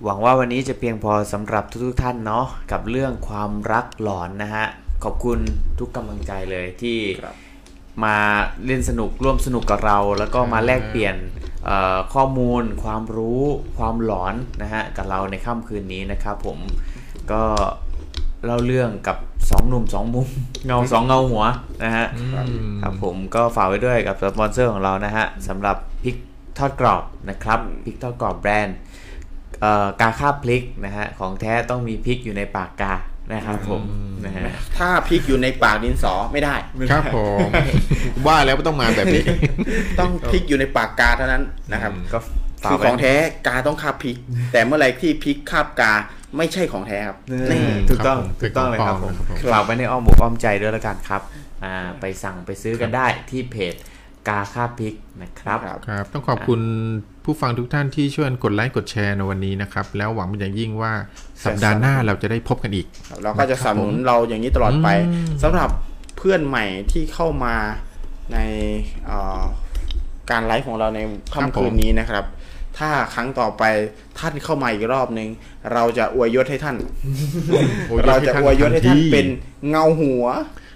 [0.03, 4.67] หวังว่าวันนี้จะเพียงพอสำหรับทุกๆท่านเนาะกับเรื่องความรักหลอนนะฮะ
[5.03, 5.39] ขอบคุณ
[5.79, 7.35] ทุกกำลังใจเลยที่ครับ
[8.03, 8.15] มา
[8.65, 11.15] เล่นสนุกร่วมสนุกกับเรา แล้วก็มาแลกเปลี่ยน
[11.65, 13.41] เอ่อข้อมูล ความรู้
[13.77, 16.57] ความหลอนนะฮะกับเราในค่ำคืนนี้นะครับผม
[17.31, 17.43] ก็
[18.45, 19.17] เล่าเรื่องกับ
[19.51, 20.27] สองหนุ่มสองมุม
[20.65, 21.45] เงาสองเงาหัว
[21.83, 22.05] นะฮะ
[22.81, 26.15] ครับผมก็ฝากไว้ด้วยกับสปอนเซอร์ของเรานะฮะสำหรับพริก
[26.57, 28.77] ทอดกรอบนะครับพริกทอดกรอบแบรนด์
[29.61, 32.93] เอ่อกาข้าวพริกนะฮะของแท้ต้องมีพริกอยู่ในปากกา
[33.33, 33.81] นะครับผม
[34.25, 34.47] นะฮะ
[34.77, 36.55] ถ้าพริกอยู่ในปากดินสอไม่ได้
[36.91, 37.49] ครับผม
[38.27, 39.23] ว่าแล้วต้องมาแบบนี้
[39.99, 41.43] ต้องพริกอยู่ในปากกาเท่านั้น
[41.73, 42.19] นะครับก็
[42.63, 43.13] ฝากคือไว้ของแท้
[43.47, 44.15] กาต้องคาบพริก
[44.51, 45.93] แต่เมื่อไหรที่พริกคาบกา
[46.37, 51.21] ไม่ใช่ของแท้ครับนี่นี่ถูกต้องครับผมถูกต้องเลยครับผมเป็นของปลอมนะครับผมฝากไว้ในอ้อมอกอ้อมใจด้วยแล้วกันครับ
[51.63, 53.73] อ่าไปสั่งไปซื้อกันได้ที่เพจ
[54.27, 56.59] กาข้าวพริกนะครับครับครับ ต้องขอบคุณ
[57.25, 60.91] ผู้ฟังทุกท่านที่ช่วยกดไลค์กดแชร์ในวันนี้นะครับ แล้วหวังเป็นอย่างยิ่งว่า
[61.45, 62.87] สัปดาห์หน้าเราจะได้พบกันอีก
[63.23, 64.87] เราก็จะสนับสนุนเราอย่างนี้ตลอดไป
[65.43, 65.69] สำหรับ
[66.17, 67.55] เพื่อนใหม่ที่เข้ามา
[68.33, 68.37] ใน
[69.05, 69.41] เอ่อ
[70.31, 70.99] การไลฟ์ของเราใน
[71.33, 72.25] ครับค่ำผมคืนนี้นะครับ
[72.77, 73.63] ถ้าครั้งต่อไป
[74.19, 75.29] ท่านเข้ามาอีกรอบหนึ่ง
[75.73, 76.75] เราจะอวยยศให้ท่าน
[78.07, 79.25] เราจะอวยยศให้ท่านเป็น
[79.69, 80.25] เงาหัว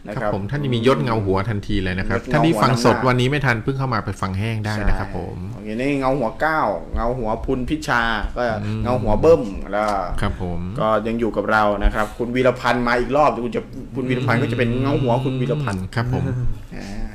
[0.10, 6.60] นะคครัรับบผมท่านจะมียศเงาหัวทันทีเลยนะครับยศเงาท่านที่ฟังสดหัวหน้าวันนี้ไม่ทันเพิ่งเข้ามาไปฟังแห้งได้นะครับผมโอเคนี่เงาหัวเก้า
[6.96, 8.02] เงาหัวพุนพิชา
[8.36, 8.42] ก็
[8.84, 9.86] เงาหัวเบิ้มแล้ว
[10.22, 13.62] ครับผมก็ยังอยู่กับเรานะครับ คุณวีรพันธ์มาอีกรอบคุณจะ
[13.96, 16.24] คุณวีรพันธ์ก็จะเป็นเงาหัวคุณวีรพันธ์ครับผม
[16.76, 17.10] อ่า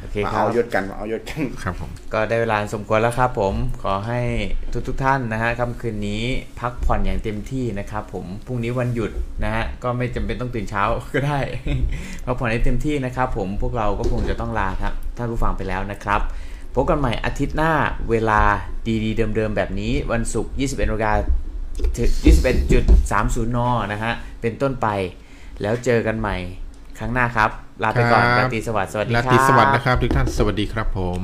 [0.00, 4.20] โอเคมาครับเอายศกันมาเอายศกัน ครับผม ก็ได้เวลาสมควรแล้วครับผมขอให้
[4.72, 6.22] ทุกทุกๆท่านนะฮะค่ำคืนนี้
[6.60, 9.10] พักผ่อนอย่างเต็มที่นะครับผมพรุ่งนี้วันหยุด
[9.44, 10.82] นะฮะก็ไม่จำเป็นต้องตื่นเช้า
[11.14, 11.38] ก็ได้
[12.24, 16.20] พักผ่อนให้เต็มที่นะครับผมพวกเราก็คงจะต้องลาครับท่านผู้ฟังไปแล้วนะครับ
[16.74, 17.72] พบกันใหม่อาทิตย์หน้า
[18.10, 18.40] เวลา
[19.04, 21.12] ดีๆ เดิมๆแบบนี้วันศุกร์21นาฬิกา
[21.98, 22.10] ถึง
[22.72, 23.58] 21.30 น
[23.92, 24.88] นะฮะเป็นต้นไป
[25.62, 26.36] แล้วเจอกันใหม่
[26.98, 27.50] ครั้งหน้าครับ
[27.82, 31.22] ลาไปก่อนครับราตรีสวัสดิ์สวัสดีครารับตรีสวัสดิ์นะครับทุกท่านสวัสดีครับผม